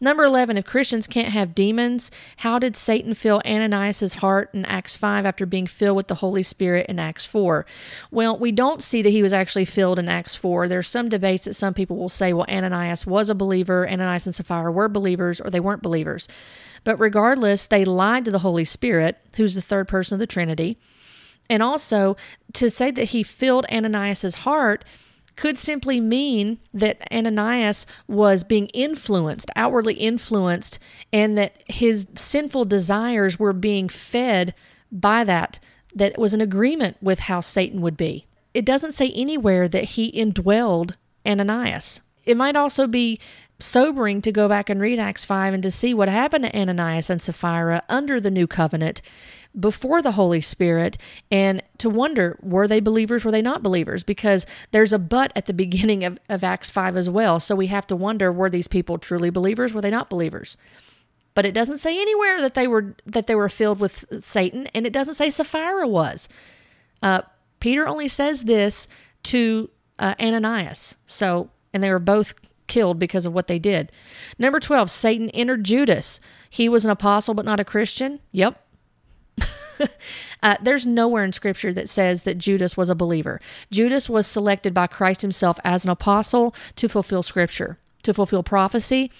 Number 0.00 0.24
11, 0.24 0.56
if 0.56 0.64
Christians 0.64 1.08
can't 1.08 1.32
have 1.32 1.56
demons, 1.56 2.10
how 2.38 2.60
did 2.60 2.76
Satan 2.76 3.14
fill 3.14 3.42
Ananias' 3.44 4.14
heart 4.14 4.50
in 4.54 4.64
Acts 4.64 4.96
5 4.96 5.26
after 5.26 5.44
being 5.44 5.66
filled 5.66 5.96
with 5.96 6.06
the 6.06 6.16
Holy 6.16 6.44
Spirit 6.44 6.86
in 6.88 7.00
Acts 7.00 7.26
4? 7.26 7.66
Well, 8.12 8.38
we 8.38 8.52
don't 8.52 8.82
see 8.82 9.02
that 9.02 9.10
he 9.10 9.24
was 9.24 9.32
actually 9.32 9.64
filled 9.64 9.98
in 9.98 10.08
Acts 10.08 10.36
4. 10.36 10.68
There's 10.68 10.88
some 10.88 11.08
debates 11.08 11.46
that 11.46 11.54
some 11.54 11.74
people 11.74 11.96
will 11.96 12.08
say, 12.08 12.32
well, 12.32 12.46
Ananias 12.48 13.06
was 13.06 13.28
a 13.28 13.34
believer, 13.34 13.88
Ananias 13.88 14.26
and 14.26 14.34
Sapphira 14.34 14.70
were 14.70 14.88
believers, 14.88 15.40
or 15.40 15.50
they 15.50 15.60
weren't 15.60 15.82
believers. 15.82 16.28
But 16.84 17.00
regardless, 17.00 17.66
they 17.66 17.84
lied 17.84 18.24
to 18.26 18.30
the 18.30 18.38
Holy 18.38 18.64
Spirit, 18.64 19.18
who's 19.36 19.56
the 19.56 19.60
third 19.60 19.88
person 19.88 20.14
of 20.14 20.20
the 20.20 20.28
Trinity. 20.28 20.78
And 21.50 21.60
also, 21.60 22.16
to 22.52 22.70
say 22.70 22.92
that 22.92 23.06
he 23.06 23.24
filled 23.24 23.66
Ananias' 23.72 24.36
heart 24.36 24.84
could 25.38 25.56
simply 25.56 26.00
mean 26.00 26.58
that 26.74 27.00
Ananias 27.12 27.86
was 28.08 28.42
being 28.42 28.66
influenced, 28.74 29.50
outwardly 29.54 29.94
influenced, 29.94 30.80
and 31.12 31.38
that 31.38 31.62
his 31.66 32.08
sinful 32.16 32.64
desires 32.64 33.38
were 33.38 33.52
being 33.52 33.88
fed 33.88 34.52
by 34.90 35.22
that, 35.22 35.60
that 35.94 36.18
was 36.18 36.34
an 36.34 36.40
agreement 36.40 36.96
with 37.00 37.20
how 37.20 37.40
Satan 37.40 37.80
would 37.80 37.96
be. 37.96 38.26
It 38.52 38.64
doesn't 38.64 38.92
say 38.92 39.12
anywhere 39.12 39.68
that 39.68 39.84
he 39.84 40.10
indwelled 40.10 40.96
Ananias. 41.24 42.00
It 42.24 42.36
might 42.36 42.56
also 42.56 42.88
be 42.88 43.20
sobering 43.60 44.22
to 44.22 44.32
go 44.32 44.48
back 44.48 44.70
and 44.70 44.80
read 44.80 44.98
Acts 44.98 45.24
5 45.24 45.54
and 45.54 45.62
to 45.62 45.70
see 45.70 45.92
what 45.92 46.08
happened 46.08 46.44
to 46.44 46.56
Ananias 46.56 47.10
and 47.10 47.20
Sapphira 47.20 47.82
under 47.88 48.20
the 48.20 48.30
new 48.30 48.46
covenant 48.46 49.02
before 49.58 50.00
the 50.00 50.12
Holy 50.12 50.40
Spirit 50.40 50.98
and 51.30 51.62
to 51.78 51.90
wonder 51.90 52.38
were 52.40 52.68
they 52.68 52.80
believers, 52.80 53.24
were 53.24 53.32
they 53.32 53.42
not 53.42 53.62
believers? 53.62 54.04
Because 54.04 54.46
there's 54.70 54.92
a 54.92 54.98
but 54.98 55.32
at 55.34 55.46
the 55.46 55.52
beginning 55.54 56.04
of, 56.04 56.18
of 56.28 56.44
Acts 56.44 56.70
5 56.70 56.96
as 56.96 57.10
well. 57.10 57.40
So 57.40 57.56
we 57.56 57.66
have 57.66 57.86
to 57.88 57.96
wonder 57.96 58.30
were 58.30 58.50
these 58.50 58.68
people 58.68 58.98
truly 58.98 59.30
believers, 59.30 59.72
were 59.72 59.80
they 59.80 59.90
not 59.90 60.10
believers? 60.10 60.56
But 61.34 61.46
it 61.46 61.52
doesn't 61.52 61.78
say 61.78 62.00
anywhere 62.00 62.40
that 62.40 62.54
they 62.54 62.66
were 62.66 62.96
that 63.06 63.28
they 63.28 63.36
were 63.36 63.48
filled 63.48 63.78
with 63.78 64.04
Satan, 64.24 64.66
and 64.74 64.84
it 64.84 64.92
doesn't 64.92 65.14
say 65.14 65.30
Sapphira 65.30 65.86
was. 65.86 66.28
Uh, 67.00 67.22
Peter 67.60 67.86
only 67.86 68.08
says 68.08 68.42
this 68.44 68.88
to 69.24 69.70
uh, 70.00 70.14
Ananias. 70.20 70.96
So, 71.06 71.50
and 71.72 71.82
they 71.82 71.90
were 71.90 72.00
both 72.00 72.34
killed 72.68 72.98
because 72.98 73.26
of 73.26 73.32
what 73.32 73.48
they 73.48 73.58
did. 73.58 73.90
Number 74.38 74.60
12, 74.60 74.90
Satan 74.90 75.30
entered 75.30 75.64
Judas. 75.64 76.20
He 76.48 76.68
was 76.68 76.84
an 76.84 76.90
apostle 76.90 77.34
but 77.34 77.44
not 77.44 77.60
a 77.60 77.64
Christian. 77.64 78.20
Yep, 78.32 78.62
uh, 80.42 80.56
there's 80.62 80.86
nowhere 80.86 81.24
in 81.24 81.32
Scripture 81.32 81.72
that 81.72 81.88
says 81.88 82.22
that 82.22 82.38
Judas 82.38 82.76
was 82.76 82.90
a 82.90 82.94
believer. 82.94 83.40
Judas 83.70 84.08
was 84.08 84.26
selected 84.26 84.74
by 84.74 84.86
Christ 84.86 85.22
himself 85.22 85.58
as 85.64 85.84
an 85.84 85.90
apostle 85.90 86.54
to 86.76 86.88
fulfill 86.88 87.22
Scripture, 87.22 87.78
to 88.02 88.14
fulfill 88.14 88.42
prophecy 88.42 89.10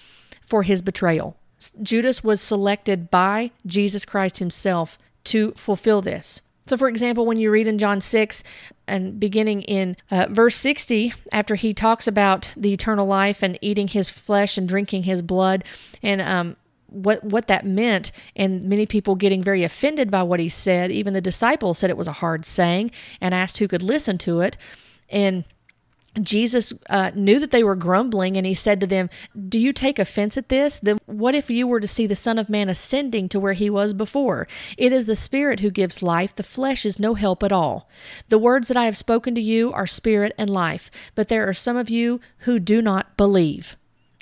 for 0.44 0.62
his 0.62 0.82
betrayal. 0.82 1.36
Judas 1.82 2.22
was 2.22 2.40
selected 2.40 3.11
by 3.11 3.51
Jesus 3.66 4.05
Christ 4.05 4.38
himself 4.38 4.99
to 5.24 5.53
fulfill 5.53 6.01
this. 6.01 6.42
So, 6.69 6.77
for 6.77 6.89
example, 6.89 7.25
when 7.25 7.39
you 7.39 7.51
read 7.51 7.66
in 7.66 7.79
John 7.79 8.01
6 8.01 8.45
and 8.87 9.19
beginning 9.19 9.62
in 9.62 9.97
uh, 10.11 10.27
verse 10.31 10.55
60, 10.57 11.14
after 11.33 11.55
he 11.55 11.73
talks 11.73 12.07
about 12.07 12.53
the 12.57 12.73
eternal 12.75 13.07
life 13.07 13.43
and 13.43 13.59
eating 13.62 13.89
his 13.89 14.11
flesh 14.11 14.59
and 14.59 14.69
drinking 14.69 15.05
his 15.05 15.23
blood, 15.23 15.64
and 16.03 16.21
um, 16.21 16.57
what 16.89 17.23
what 17.25 17.49
that 17.49 17.66
meant 17.66 18.12
and 18.35 18.64
many 18.64 18.87
people 18.87 19.14
getting 19.14 19.43
very 19.43 19.62
offended 19.62 20.11
by 20.11 20.23
what 20.23 20.41
he 20.41 20.49
said 20.49 20.91
even 20.91 21.12
the 21.12 21.21
disciples 21.21 21.79
said 21.79 21.91
it 21.91 21.99
was 21.99 22.09
a 22.09 22.12
hard 22.12 22.47
saying 22.47 22.91
and 23.21 23.35
asked 23.35 23.59
who 23.59 23.69
could 23.69 23.83
listen 23.83 24.16
to 24.16 24.41
it. 24.41 24.57
And 25.11 25.45
Jesus 26.25 26.73
uh, 26.89 27.11
knew 27.14 27.39
that 27.39 27.51
they 27.51 27.64
were 27.64 27.75
grumbling, 27.75 28.37
and 28.37 28.47
he 28.47 28.55
said 28.55 28.81
to 28.81 28.87
them, 28.87 29.11
Do 29.49 29.59
you 29.59 29.73
take 29.73 29.99
offense 29.99 30.37
at 30.37 30.49
this? 30.49 30.79
Then 30.79 30.99
what 31.07 31.35
if 31.35 31.51
you 31.51 31.66
were 31.66 31.81
to 31.81 31.87
see 31.87 32.07
the 32.07 32.14
Son 32.14 32.39
of 32.39 32.51
Man 32.51 32.69
ascending 32.69 33.29
to 33.31 33.41
where 33.41 33.53
he 33.53 33.71
was 33.71 33.93
before? 33.93 34.47
It 34.77 34.93
is 34.93 35.07
the 35.07 35.16
Spirit 35.16 35.61
who 35.61 35.71
gives 35.71 36.03
life, 36.03 36.35
the 36.35 36.43
flesh 36.43 36.87
is 36.87 36.99
no 36.99 37.14
help 37.14 37.43
at 37.43 37.53
all. 37.53 37.89
The 38.29 38.39
words 38.39 38.69
that 38.69 38.77
I 38.77 38.85
have 38.85 38.97
spoken 38.97 39.35
to 39.35 39.41
you 39.41 39.73
are 39.73 39.87
spirit 39.87 40.33
and 40.39 40.51
life, 40.51 40.91
but 41.14 41.29
there 41.29 41.49
are 41.49 41.55
some 41.55 41.77
of 41.77 41.91
you 41.91 42.21
who 42.39 42.59
do 42.59 42.83
not 42.83 43.16
believe. 43.16 43.77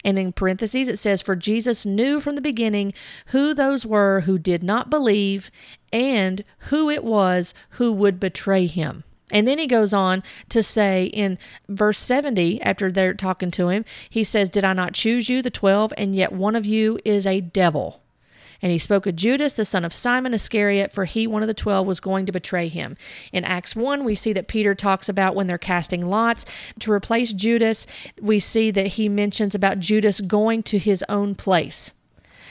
And 0.05 0.21
in 0.21 0.33
parentheses, 0.33 0.87
it 0.87 1.01
says, 1.01 1.21
For 1.21 1.35
Jesus 1.35 1.85
knew 1.85 2.21
from 2.21 2.37
the 2.37 2.41
beginning 2.41 2.93
who 3.27 3.53
those 3.55 3.85
were 3.85 4.21
who 4.21 4.39
did 4.39 4.63
not 4.63 4.89
believe 4.89 5.51
and 5.93 6.45
who 6.71 6.89
it 6.89 7.03
was 7.03 7.55
who 7.71 7.93
would 7.93 8.21
betray 8.21 8.67
him. 8.67 9.03
And 9.33 9.47
then 9.47 9.59
he 9.59 9.67
goes 9.67 9.93
on 9.93 10.23
to 10.51 10.63
say 10.63 11.07
in 11.07 11.39
verse 11.69 11.99
70, 11.99 12.63
after 12.63 12.93
they're 12.93 13.15
talking 13.15 13.51
to 13.53 13.69
him, 13.69 13.85
he 14.09 14.23
says, 14.23 14.51
Did 14.51 14.65
I 14.65 14.73
not 14.73 14.95
choose 14.95 15.29
you, 15.29 15.43
the 15.43 15.51
twelve, 15.51 15.93
and 15.97 16.15
yet 16.15 16.33
one 16.33 16.55
of 16.55 16.65
you 16.65 16.99
is 17.05 17.27
a 17.27 17.41
devil? 17.41 18.03
And 18.63 18.73
he 18.73 18.79
spoke 18.79 19.07
of 19.07 19.17
Judas, 19.17 19.53
the 19.53 19.65
son 19.65 19.85
of 19.85 19.93
Simon 19.93 20.33
Iscariot, 20.33 20.93
for 20.93 21.05
he, 21.05 21.27
one 21.27 21.43
of 21.43 21.49
the 21.49 21.55
twelve, 21.55 21.87
was 21.87 22.01
going 22.01 22.25
to 22.27 22.33
betray 22.33 22.69
him. 22.69 22.97
In 23.33 23.45
Acts 23.45 23.77
1, 23.77 24.05
we 24.05 24.15
see 24.15 24.33
that 24.33 24.49
Peter 24.49 24.75
talks 24.75 25.09
about 25.09 25.35
when 25.35 25.47
they're 25.47 25.59
casting 25.59 26.07
lots 26.07 26.47
to 26.81 26.93
replace 26.93 27.33
Judas. 27.33 27.87
We 28.21 28.41
see 28.41 28.71
that 28.71 28.87
he 28.87 29.09
mentions 29.09 29.55
about 29.55 29.81
Judas 29.81 30.21
going 30.21 30.63
to 30.65 30.79
his 30.79 31.05
own 31.09 31.35
place. 31.35 31.93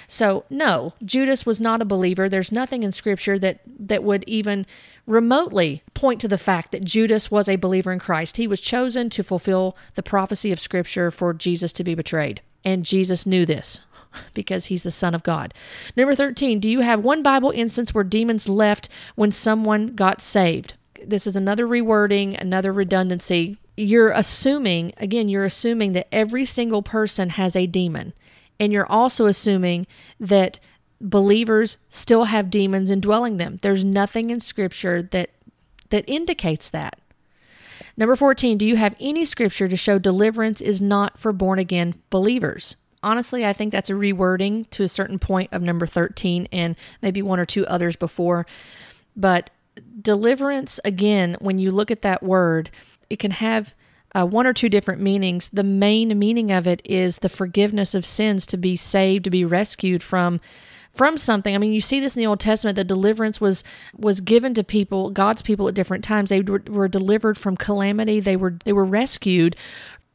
So, 0.08 0.46
no, 0.50 0.94
Judas 1.04 1.46
was 1.46 1.62
not 1.62 1.82
a 1.82 1.86
believer. 1.86 2.30
There's 2.30 2.52
nothing 2.52 2.84
in 2.84 2.92
Scripture 2.92 3.40
that, 3.40 3.62
that 3.66 4.04
would 4.04 4.24
even 4.28 4.66
remotely 5.08 5.84
point 5.94 6.22
to 6.22 6.28
the 6.28 6.38
fact 6.38 6.72
that 6.72 6.84
Judas 6.84 7.30
was 7.30 7.48
a 7.48 7.56
believer 7.56 7.92
in 7.92 8.00
Christ. 8.00 8.38
He 8.38 8.48
was 8.48 8.60
chosen 8.60 9.10
to 9.12 9.24
fulfill 9.24 9.78
the 9.96 10.04
prophecy 10.04 10.52
of 10.52 10.60
Scripture 10.60 11.12
for 11.12 11.34
Jesus 11.34 11.74
to 11.74 11.84
be 11.84 11.96
betrayed. 11.96 12.42
And 12.64 12.86
Jesus 12.86 13.26
knew 13.26 13.46
this 13.46 13.82
because 14.34 14.66
he's 14.66 14.84
the 14.84 14.92
Son 14.92 15.14
of 15.14 15.24
God. 15.24 15.54
Number 15.96 16.16
13, 16.16 16.60
do 16.60 16.70
you 16.70 16.82
have 16.82 17.04
one 17.04 17.24
Bible 17.24 17.52
instance 17.52 17.94
where 17.94 18.04
demons 18.04 18.50
left 18.50 18.90
when 19.16 19.32
someone 19.32 19.96
got 19.96 20.22
saved? 20.22 20.76
This 21.04 21.28
is 21.28 21.36
another 21.36 21.68
rewording, 21.68 22.40
another 22.40 22.74
redundancy. 22.74 23.58
You're 23.78 24.12
assuming, 24.12 24.94
again, 24.98 25.30
you're 25.30 25.46
assuming 25.46 25.92
that 25.92 26.08
every 26.12 26.46
single 26.46 26.82
person 26.82 27.30
has 27.30 27.56
a 27.56 27.68
demon. 27.68 28.14
And 28.60 28.72
you're 28.72 28.90
also 28.90 29.26
assuming 29.26 29.88
that 30.20 30.60
believers 31.02 31.78
still 31.90 32.26
have 32.26 32.50
demons 32.50 32.90
indwelling 32.90 33.38
them. 33.38 33.60
There's 33.62 33.84
nothing 33.84 34.30
in 34.30 34.40
scripture 34.40 35.02
that 35.02 35.32
that 35.90 36.06
indicates 36.08 36.70
that. 36.72 37.00
Number 37.96 38.16
14, 38.16 38.58
do 38.58 38.66
you 38.66 38.76
have 38.76 38.96
any 39.00 39.24
scripture 39.24 39.68
to 39.68 39.78
show 39.78 40.00
deliverance 40.00 40.60
is 40.62 40.82
not 40.82 41.20
for 41.20 41.32
born 41.32 41.60
again 41.60 41.96
believers? 42.10 42.76
honestly, 43.06 43.46
I 43.46 43.54
think 43.54 43.72
that's 43.72 43.90
a 43.90 43.94
rewording 43.94 44.70
to 44.72 44.84
a 44.84 44.90
certain 44.90 45.20
point 45.20 45.54
of 45.54 45.62
number 45.62 45.88
13 45.88 46.50
and 46.52 46.76
maybe 47.02 47.22
one 47.22 47.40
or 47.40 47.46
two 47.46 47.66
others 47.68 47.96
before. 47.96 48.46
But 49.16 49.52
deliverance, 50.02 50.80
again, 50.84 51.38
when 51.40 51.60
you 51.60 51.72
look 51.72 51.92
at 51.92 52.02
that 52.02 52.24
word, 52.24 52.72
it 53.10 53.20
can 53.20 53.32
have 53.32 53.76
uh, 54.16 54.26
one 54.26 54.48
or 54.48 54.54
two 54.54 54.70
different 54.70 55.02
meanings. 55.02 55.50
The 55.50 55.64
main 55.64 56.18
meaning 56.18 56.50
of 56.50 56.66
it 56.66 56.82
is 56.86 57.18
the 57.18 57.30
forgiveness 57.30 57.94
of 57.94 58.06
sins, 58.06 58.46
to 58.48 58.58
be 58.58 58.76
saved, 58.76 59.26
to 59.26 59.30
be 59.30 59.46
rescued 59.46 60.02
from 60.02 60.40
from 60.94 61.18
something. 61.18 61.54
I 61.54 61.58
mean, 61.58 61.74
you 61.74 61.82
see 61.82 62.00
this 62.00 62.16
in 62.16 62.22
the 62.22 62.28
Old 62.28 62.40
Testament. 62.40 62.78
The 62.78 62.86
deliverance 62.86 63.42
was 63.42 63.64
was 63.98 64.22
given 64.22 64.54
to 64.54 64.64
people, 64.64 65.10
God's 65.12 65.42
people, 65.42 65.68
at 65.68 65.76
different 65.76 66.06
times. 66.06 66.30
They 66.30 66.42
were, 66.42 66.64
were 66.68 66.88
delivered 66.88 67.38
from 67.38 67.58
calamity. 67.58 68.22
They 68.22 68.38
were 68.38 68.56
they 68.64 68.74
were 68.74 68.86
rescued 68.86 69.58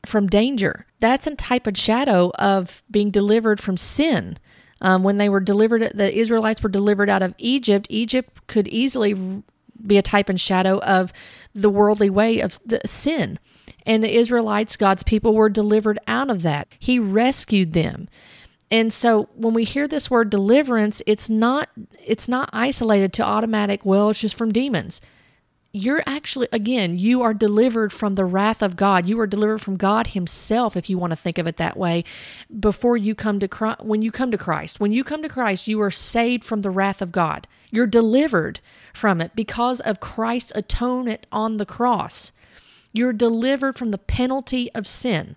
from 0.07 0.27
danger. 0.27 0.87
That's 0.99 1.27
a 1.27 1.35
type 1.35 1.67
of 1.67 1.77
shadow 1.77 2.33
of 2.39 2.83
being 2.91 3.11
delivered 3.11 3.61
from 3.61 3.77
sin. 3.77 4.39
Um, 4.81 5.03
when 5.03 5.19
they 5.19 5.29
were 5.29 5.41
delivered, 5.41 5.93
the 5.95 6.19
Israelites 6.19 6.63
were 6.63 6.71
delivered 6.71 7.11
out 7.11 7.23
of 7.23 7.35
Egypt. 7.37 7.87
Egypt 7.91 8.47
could 8.47 8.67
easily 8.69 9.43
be 9.87 9.99
a 9.99 10.03
type 10.03 10.31
and 10.31 10.41
shadow 10.41 10.79
of 10.79 11.13
the 11.55 11.69
worldly 11.69 12.09
way 12.09 12.41
of 12.41 12.59
the 12.65 12.81
sin. 12.87 13.39
And 13.87 14.03
the 14.03 14.17
Israelites, 14.17 14.77
God's 14.77 15.03
people, 15.03 15.35
were 15.35 15.49
delivered 15.49 15.99
out 16.07 16.31
of 16.31 16.43
that. 16.43 16.69
He 16.79 16.99
rescued 16.99 17.73
them. 17.73 18.09
And 18.71 18.93
so 18.93 19.29
when 19.35 19.53
we 19.53 19.65
hear 19.65 19.89
this 19.89 20.11
word 20.11 20.31
deliverance, 20.31 21.03
it's 21.07 21.29
not 21.29 21.69
it's 22.05 22.29
not 22.29 22.51
isolated 22.53 23.13
to 23.15 23.25
automatic, 23.25 23.85
well, 23.85 24.11
it's 24.11 24.21
just 24.21 24.37
from 24.37 24.53
demons. 24.53 25.01
You're 25.73 26.03
actually 26.07 26.49
again 26.53 26.99
you 26.99 27.23
are 27.23 27.35
delivered 27.35 27.93
from 27.93 28.15
the 28.15 28.25
wrath 28.25 28.63
of 28.63 28.77
god. 28.77 29.09
You 29.09 29.19
are 29.21 29.27
delivered 29.27 29.61
from 29.61 29.77
god 29.77 30.09
himself 30.09 30.77
if 30.77 30.89
you 30.89 30.99
want 30.99 31.13
to 31.13 31.17
think 31.17 31.39
of 31.39 31.47
it 31.49 31.57
that 31.57 31.77
way 31.77 32.05
before 32.59 32.97
you 32.97 33.15
come 33.15 33.41
to 33.41 33.49
christ 33.49 33.83
when 33.83 34.03
you 34.03 34.13
come 34.13 34.31
to 34.31 34.39
christ. 34.39 34.79
When 34.79 34.93
you 34.93 35.03
come 35.03 35.23
to 35.23 35.29
christ 35.29 35.67
you 35.67 35.81
are 35.83 35.91
saved 35.91 36.45
from 36.45 36.63
the 36.63 36.71
wrath 36.71 37.03
of 37.03 37.13
god. 37.13 37.49
You're 37.73 37.87
delivered 37.87 38.61
from 38.93 39.21
it 39.21 39.33
because 39.35 39.81
of 39.81 40.01
christ's 40.01 40.53
atonement 40.55 41.27
on 41.33 41.57
the 41.57 41.67
cross 41.67 42.31
you're 42.93 43.13
delivered 43.13 43.77
from 43.77 43.91
the 43.91 43.99
penalty 43.99 44.71
of 44.75 44.87
sin 44.87 45.37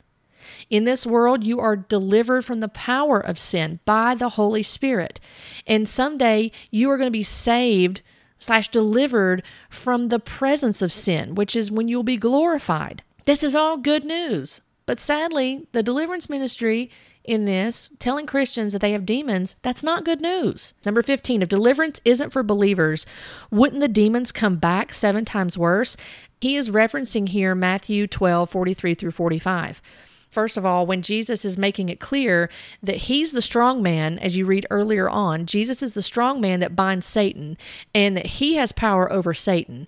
In 0.70 0.86
this 0.86 1.06
world, 1.06 1.44
you 1.44 1.60
are 1.60 1.76
delivered 1.76 2.44
from 2.46 2.60
the 2.60 2.68
power 2.68 3.20
of 3.20 3.38
sin 3.38 3.80
by 3.86 4.16
the 4.16 4.30
Holy 4.30 4.64
Spirit. 4.64 5.20
And 5.68 5.88
someday 5.88 6.52
you 6.72 6.90
are 6.90 6.98
going 6.98 7.08
to 7.08 7.12
be 7.12 7.24
saved 7.24 8.02
slash 8.40 8.70
delivered 8.70 9.44
from 9.70 10.10
the 10.10 10.20
presence 10.20 10.82
of 10.82 10.92
sin, 10.92 11.36
which 11.36 11.56
is 11.56 11.72
when 11.72 11.88
you'll 11.88 12.04
be 12.04 12.18
glorified. 12.18 13.04
This 13.26 13.44
is 13.44 13.56
all 13.56 13.78
good 13.78 14.04
news. 14.04 14.62
But 14.86 15.00
sadly, 15.00 15.68
the 15.72 15.84
deliverance 15.84 16.30
ministry 16.30 16.92
in 17.24 17.46
this, 17.46 17.92
telling 18.00 18.26
Christians 18.26 18.74
that 18.74 18.80
they 18.80 18.92
have 18.92 19.06
demons, 19.06 19.56
that's 19.62 19.84
not 19.84 20.06
good 20.06 20.22
news. 20.22 20.74
Number 20.86 21.02
15, 21.02 21.42
if 21.42 21.50
deliverance 21.50 22.02
isn't 22.04 22.32
for 22.32 22.44
believers, 22.44 23.06
wouldn't 23.50 23.82
the 23.82 23.88
demons 23.88 24.32
come 24.32 24.58
back 24.58 24.94
seven 24.94 25.24
times 25.26 25.58
worse? 25.58 25.96
He 26.42 26.56
is 26.56 26.70
referencing 26.70 27.30
here 27.30 27.56
Matthew 27.56 28.08
12, 28.08 28.50
43 28.50 28.94
through 28.96 29.12
45. 29.12 29.82
First 30.30 30.58
of 30.58 30.66
all, 30.66 30.88
when 30.88 31.04
Jesus 31.04 31.46
is 31.46 31.60
making 31.60 31.90
it 31.90 32.00
clear 32.00 32.50
that 32.82 32.98
he's 32.98 33.34
the 33.34 33.42
strong 33.42 33.84
man, 33.84 34.18
as 34.18 34.36
you 34.36 34.46
read 34.46 34.66
earlier 34.72 35.08
on, 35.08 35.46
Jesus 35.46 35.84
is 35.84 35.94
the 35.94 36.02
strong 36.02 36.42
man 36.42 36.60
that 36.60 36.76
binds 36.76 37.06
Satan 37.06 37.56
and 37.94 38.18
that 38.18 38.26
he 38.26 38.56
has 38.56 38.72
power 38.72 39.12
over 39.14 39.36
Satan. 39.36 39.88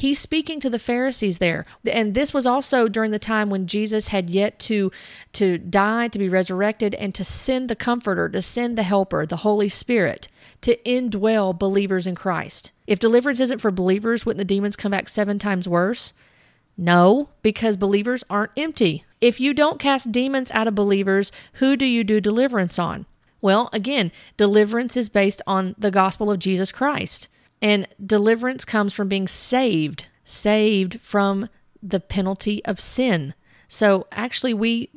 He's 0.00 0.18
speaking 0.18 0.60
to 0.60 0.70
the 0.70 0.78
Pharisees 0.78 1.38
there. 1.38 1.66
And 1.86 2.14
this 2.14 2.32
was 2.32 2.46
also 2.46 2.88
during 2.88 3.10
the 3.10 3.18
time 3.18 3.50
when 3.50 3.66
Jesus 3.66 4.08
had 4.08 4.30
yet 4.30 4.58
to 4.60 4.90
to 5.34 5.58
die, 5.58 6.08
to 6.08 6.18
be 6.18 6.26
resurrected 6.26 6.94
and 6.94 7.14
to 7.14 7.22
send 7.22 7.68
the 7.68 7.76
comforter, 7.76 8.26
to 8.30 8.40
send 8.40 8.78
the 8.78 8.82
helper, 8.82 9.26
the 9.26 9.44
Holy 9.44 9.68
Spirit 9.68 10.28
to 10.62 10.76
indwell 10.86 11.58
believers 11.58 12.06
in 12.06 12.14
Christ. 12.14 12.72
If 12.86 12.98
deliverance 12.98 13.40
isn't 13.40 13.58
for 13.58 13.70
believers, 13.70 14.24
wouldn't 14.24 14.38
the 14.38 14.54
demons 14.54 14.74
come 14.74 14.92
back 14.92 15.10
7 15.10 15.38
times 15.38 15.68
worse? 15.68 16.14
No, 16.78 17.28
because 17.42 17.76
believers 17.76 18.24
aren't 18.30 18.52
empty. 18.56 19.04
If 19.20 19.38
you 19.38 19.52
don't 19.52 19.78
cast 19.78 20.10
demons 20.10 20.50
out 20.52 20.66
of 20.66 20.74
believers, 20.74 21.30
who 21.54 21.76
do 21.76 21.84
you 21.84 22.04
do 22.04 22.22
deliverance 22.22 22.78
on? 22.78 23.04
Well, 23.42 23.68
again, 23.74 24.12
deliverance 24.38 24.96
is 24.96 25.10
based 25.10 25.42
on 25.46 25.74
the 25.76 25.90
gospel 25.90 26.30
of 26.30 26.38
Jesus 26.38 26.72
Christ. 26.72 27.28
And 27.62 27.86
deliverance 28.04 28.64
comes 28.64 28.94
from 28.94 29.08
being 29.08 29.28
saved, 29.28 30.06
saved 30.24 31.00
from 31.00 31.48
the 31.82 32.00
penalty 32.00 32.64
of 32.64 32.80
sin. 32.80 33.34
So 33.68 34.06
actually, 34.12 34.54
we 34.54 34.90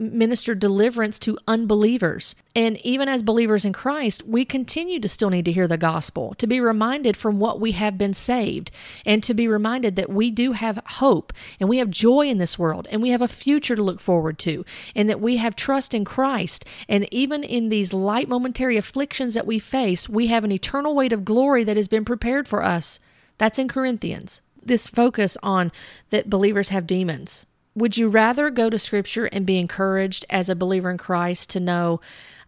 minister 0.00 0.54
deliverance 0.54 1.18
to 1.20 1.38
unbelievers. 1.46 2.34
And 2.56 2.78
even 2.78 3.08
as 3.08 3.22
believers 3.22 3.64
in 3.64 3.72
Christ, 3.72 4.26
we 4.26 4.44
continue 4.44 4.98
to 4.98 5.08
still 5.08 5.30
need 5.30 5.44
to 5.44 5.52
hear 5.52 5.68
the 5.68 5.76
gospel, 5.76 6.34
to 6.38 6.46
be 6.46 6.60
reminded 6.60 7.16
from 7.16 7.38
what 7.38 7.60
we 7.60 7.72
have 7.72 7.98
been 7.98 8.14
saved, 8.14 8.70
and 9.04 9.22
to 9.22 9.34
be 9.34 9.46
reminded 9.46 9.96
that 9.96 10.10
we 10.10 10.30
do 10.30 10.52
have 10.52 10.82
hope 10.86 11.32
and 11.60 11.68
we 11.68 11.78
have 11.78 11.90
joy 11.90 12.26
in 12.28 12.38
this 12.38 12.58
world 12.58 12.88
and 12.90 13.02
we 13.02 13.10
have 13.10 13.22
a 13.22 13.28
future 13.28 13.76
to 13.76 13.82
look 13.82 14.00
forward 14.00 14.38
to, 14.40 14.64
and 14.94 15.08
that 15.08 15.20
we 15.20 15.36
have 15.36 15.54
trust 15.54 15.94
in 15.94 16.04
Christ. 16.04 16.64
And 16.88 17.06
even 17.12 17.44
in 17.44 17.68
these 17.68 17.92
light 17.92 18.28
momentary 18.28 18.76
afflictions 18.76 19.34
that 19.34 19.46
we 19.46 19.58
face, 19.58 20.08
we 20.08 20.28
have 20.28 20.44
an 20.44 20.52
eternal 20.52 20.94
weight 20.94 21.12
of 21.12 21.24
glory 21.24 21.62
that 21.64 21.76
has 21.76 21.88
been 21.88 22.04
prepared 22.04 22.48
for 22.48 22.62
us. 22.62 22.98
That's 23.38 23.58
in 23.58 23.68
Corinthians. 23.68 24.42
This 24.62 24.88
focus 24.88 25.36
on 25.42 25.72
that 26.10 26.30
believers 26.30 26.70
have 26.70 26.86
demons 26.86 27.46
would 27.74 27.96
you 27.96 28.08
rather 28.08 28.50
go 28.50 28.68
to 28.68 28.78
scripture 28.78 29.26
and 29.26 29.46
be 29.46 29.58
encouraged 29.58 30.26
as 30.28 30.48
a 30.48 30.56
believer 30.56 30.90
in 30.90 30.98
Christ 30.98 31.50
to 31.50 31.60
know, 31.60 32.00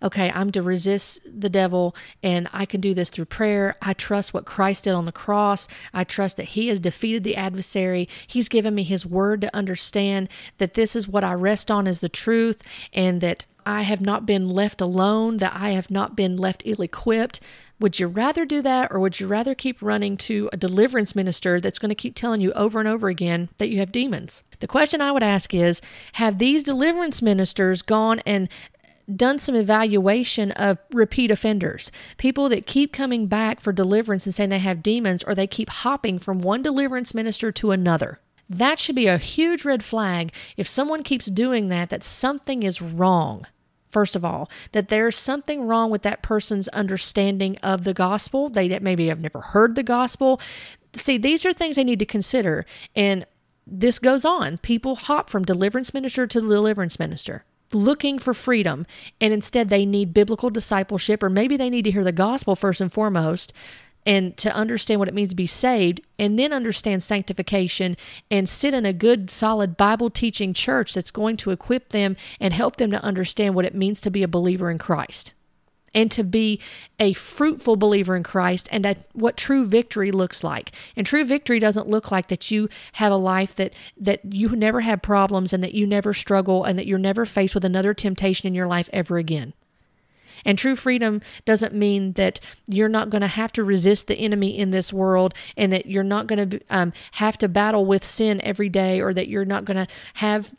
okay, 0.02 0.32
I'm 0.34 0.50
to 0.52 0.62
resist 0.62 1.20
the 1.24 1.48
devil 1.48 1.94
and 2.22 2.48
I 2.52 2.66
can 2.66 2.80
do 2.80 2.92
this 2.92 3.08
through 3.08 3.26
prayer. 3.26 3.76
I 3.80 3.92
trust 3.92 4.34
what 4.34 4.46
Christ 4.46 4.84
did 4.84 4.94
on 4.94 5.04
the 5.04 5.12
cross. 5.12 5.68
I 5.94 6.04
trust 6.04 6.36
that 6.38 6.46
he 6.46 6.68
has 6.68 6.80
defeated 6.80 7.22
the 7.22 7.36
adversary. 7.36 8.08
He's 8.26 8.48
given 8.48 8.74
me 8.74 8.82
his 8.82 9.06
word 9.06 9.40
to 9.42 9.56
understand 9.56 10.28
that 10.58 10.74
this 10.74 10.96
is 10.96 11.06
what 11.06 11.24
I 11.24 11.34
rest 11.34 11.70
on 11.70 11.86
is 11.86 12.00
the 12.00 12.08
truth 12.08 12.62
and 12.92 13.20
that 13.20 13.46
I 13.64 13.82
have 13.82 14.00
not 14.00 14.26
been 14.26 14.48
left 14.48 14.80
alone, 14.80 15.36
that 15.36 15.52
I 15.54 15.70
have 15.70 15.90
not 15.90 16.16
been 16.16 16.36
left 16.36 16.64
ill 16.66 16.82
equipped. 16.82 17.40
Would 17.82 17.98
you 17.98 18.06
rather 18.06 18.44
do 18.44 18.62
that, 18.62 18.92
or 18.92 19.00
would 19.00 19.18
you 19.18 19.26
rather 19.26 19.56
keep 19.56 19.82
running 19.82 20.16
to 20.18 20.48
a 20.52 20.56
deliverance 20.56 21.16
minister 21.16 21.60
that's 21.60 21.80
going 21.80 21.88
to 21.88 21.96
keep 21.96 22.14
telling 22.14 22.40
you 22.40 22.52
over 22.52 22.78
and 22.78 22.88
over 22.88 23.08
again 23.08 23.48
that 23.58 23.70
you 23.70 23.80
have 23.80 23.90
demons? 23.90 24.44
The 24.60 24.68
question 24.68 25.00
I 25.00 25.10
would 25.10 25.24
ask 25.24 25.52
is 25.52 25.82
Have 26.12 26.38
these 26.38 26.62
deliverance 26.62 27.20
ministers 27.20 27.82
gone 27.82 28.20
and 28.24 28.48
done 29.12 29.40
some 29.40 29.56
evaluation 29.56 30.52
of 30.52 30.78
repeat 30.92 31.32
offenders, 31.32 31.90
people 32.18 32.48
that 32.50 32.68
keep 32.68 32.92
coming 32.92 33.26
back 33.26 33.60
for 33.60 33.72
deliverance 33.72 34.26
and 34.26 34.34
saying 34.34 34.50
they 34.50 34.60
have 34.60 34.84
demons, 34.84 35.24
or 35.24 35.34
they 35.34 35.48
keep 35.48 35.68
hopping 35.68 36.20
from 36.20 36.38
one 36.38 36.62
deliverance 36.62 37.14
minister 37.14 37.50
to 37.50 37.72
another? 37.72 38.20
That 38.48 38.78
should 38.78 38.94
be 38.94 39.08
a 39.08 39.18
huge 39.18 39.64
red 39.64 39.82
flag. 39.82 40.32
If 40.56 40.68
someone 40.68 41.02
keeps 41.02 41.26
doing 41.26 41.68
that, 41.70 41.90
that 41.90 42.04
something 42.04 42.62
is 42.62 42.80
wrong. 42.80 43.44
First 43.92 44.16
of 44.16 44.24
all, 44.24 44.50
that 44.72 44.88
there's 44.88 45.16
something 45.16 45.66
wrong 45.66 45.90
with 45.90 46.02
that 46.02 46.22
person's 46.22 46.66
understanding 46.68 47.58
of 47.58 47.84
the 47.84 47.92
gospel. 47.92 48.48
They 48.48 48.78
maybe 48.78 49.08
have 49.08 49.20
never 49.20 49.40
heard 49.40 49.74
the 49.74 49.82
gospel. 49.82 50.40
See, 50.94 51.18
these 51.18 51.44
are 51.44 51.52
things 51.52 51.76
they 51.76 51.84
need 51.84 51.98
to 51.98 52.06
consider. 52.06 52.64
And 52.96 53.26
this 53.66 53.98
goes 53.98 54.24
on. 54.24 54.58
People 54.58 54.96
hop 54.96 55.28
from 55.28 55.44
deliverance 55.44 55.92
minister 55.92 56.26
to 56.26 56.40
deliverance 56.40 56.98
minister 56.98 57.44
looking 57.74 58.18
for 58.18 58.34
freedom 58.34 58.86
and 59.18 59.32
instead 59.32 59.70
they 59.70 59.86
need 59.86 60.12
biblical 60.12 60.50
discipleship 60.50 61.22
or 61.22 61.30
maybe 61.30 61.56
they 61.56 61.70
need 61.70 61.82
to 61.82 61.90
hear 61.90 62.04
the 62.04 62.12
gospel 62.12 62.54
first 62.54 62.82
and 62.82 62.92
foremost 62.92 63.52
and 64.04 64.36
to 64.36 64.54
understand 64.54 64.98
what 64.98 65.08
it 65.08 65.14
means 65.14 65.30
to 65.30 65.36
be 65.36 65.46
saved 65.46 66.00
and 66.18 66.38
then 66.38 66.52
understand 66.52 67.02
sanctification 67.02 67.96
and 68.30 68.48
sit 68.48 68.74
in 68.74 68.86
a 68.86 68.92
good 68.92 69.30
solid 69.30 69.76
bible 69.76 70.10
teaching 70.10 70.52
church 70.52 70.94
that's 70.94 71.10
going 71.10 71.36
to 71.36 71.50
equip 71.50 71.90
them 71.90 72.16
and 72.40 72.52
help 72.52 72.76
them 72.76 72.90
to 72.90 73.02
understand 73.02 73.54
what 73.54 73.64
it 73.64 73.74
means 73.74 74.00
to 74.00 74.10
be 74.10 74.22
a 74.22 74.28
believer 74.28 74.70
in 74.70 74.78
christ 74.78 75.34
and 75.94 76.10
to 76.12 76.24
be 76.24 76.60
a 76.98 77.12
fruitful 77.12 77.76
believer 77.76 78.16
in 78.16 78.22
Christ 78.22 78.68
and 78.72 78.86
at 78.86 78.98
what 79.12 79.36
true 79.36 79.66
victory 79.66 80.10
looks 80.10 80.42
like. 80.42 80.72
And 80.96 81.06
true 81.06 81.24
victory 81.24 81.58
doesn't 81.58 81.88
look 81.88 82.10
like 82.10 82.28
that 82.28 82.50
you 82.50 82.68
have 82.92 83.12
a 83.12 83.16
life 83.16 83.54
that 83.56 83.74
that 83.96 84.20
you 84.24 84.50
never 84.50 84.80
have 84.80 85.02
problems 85.02 85.52
and 85.52 85.62
that 85.62 85.74
you 85.74 85.86
never 85.86 86.14
struggle 86.14 86.64
and 86.64 86.78
that 86.78 86.86
you're 86.86 86.98
never 86.98 87.26
faced 87.26 87.54
with 87.54 87.64
another 87.64 87.94
temptation 87.94 88.46
in 88.46 88.54
your 88.54 88.66
life 88.66 88.88
ever 88.92 89.18
again. 89.18 89.54
And 90.44 90.58
true 90.58 90.76
freedom 90.76 91.20
doesn't 91.44 91.74
mean 91.74 92.12
that 92.12 92.40
you're 92.66 92.88
not 92.88 93.10
going 93.10 93.20
to 93.20 93.28
have 93.28 93.52
to 93.52 93.64
resist 93.64 94.06
the 94.06 94.16
enemy 94.16 94.58
in 94.58 94.70
this 94.70 94.92
world 94.92 95.34
and 95.56 95.72
that 95.72 95.86
you're 95.86 96.02
not 96.02 96.26
going 96.26 96.50
to 96.50 96.60
um, 96.70 96.92
have 97.12 97.38
to 97.38 97.48
battle 97.48 97.84
with 97.84 98.04
sin 98.04 98.40
every 98.42 98.68
day 98.68 99.00
or 99.00 99.14
that 99.14 99.28
you're 99.28 99.44
not 99.44 99.64
going 99.64 99.76
to 99.76 99.86
have 100.14 100.54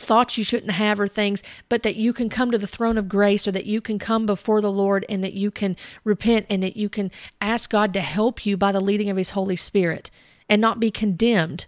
thoughts 0.00 0.36
you 0.36 0.44
shouldn't 0.44 0.72
have 0.72 1.00
or 1.00 1.08
things, 1.08 1.42
but 1.68 1.82
that 1.82 1.96
you 1.96 2.12
can 2.12 2.28
come 2.28 2.50
to 2.50 2.58
the 2.58 2.66
throne 2.66 2.98
of 2.98 3.08
grace 3.08 3.46
or 3.46 3.52
that 3.52 3.66
you 3.66 3.80
can 3.80 3.98
come 3.98 4.26
before 4.26 4.60
the 4.60 4.70
Lord 4.70 5.04
and 5.08 5.22
that 5.24 5.34
you 5.34 5.50
can 5.50 5.76
repent 6.04 6.46
and 6.48 6.62
that 6.62 6.76
you 6.76 6.88
can 6.88 7.10
ask 7.40 7.70
God 7.70 7.92
to 7.94 8.00
help 8.00 8.46
you 8.46 8.56
by 8.56 8.72
the 8.72 8.80
leading 8.80 9.10
of 9.10 9.16
His 9.16 9.30
Holy 9.30 9.56
Spirit 9.56 10.10
and 10.48 10.60
not 10.60 10.80
be 10.80 10.90
condemned. 10.90 11.66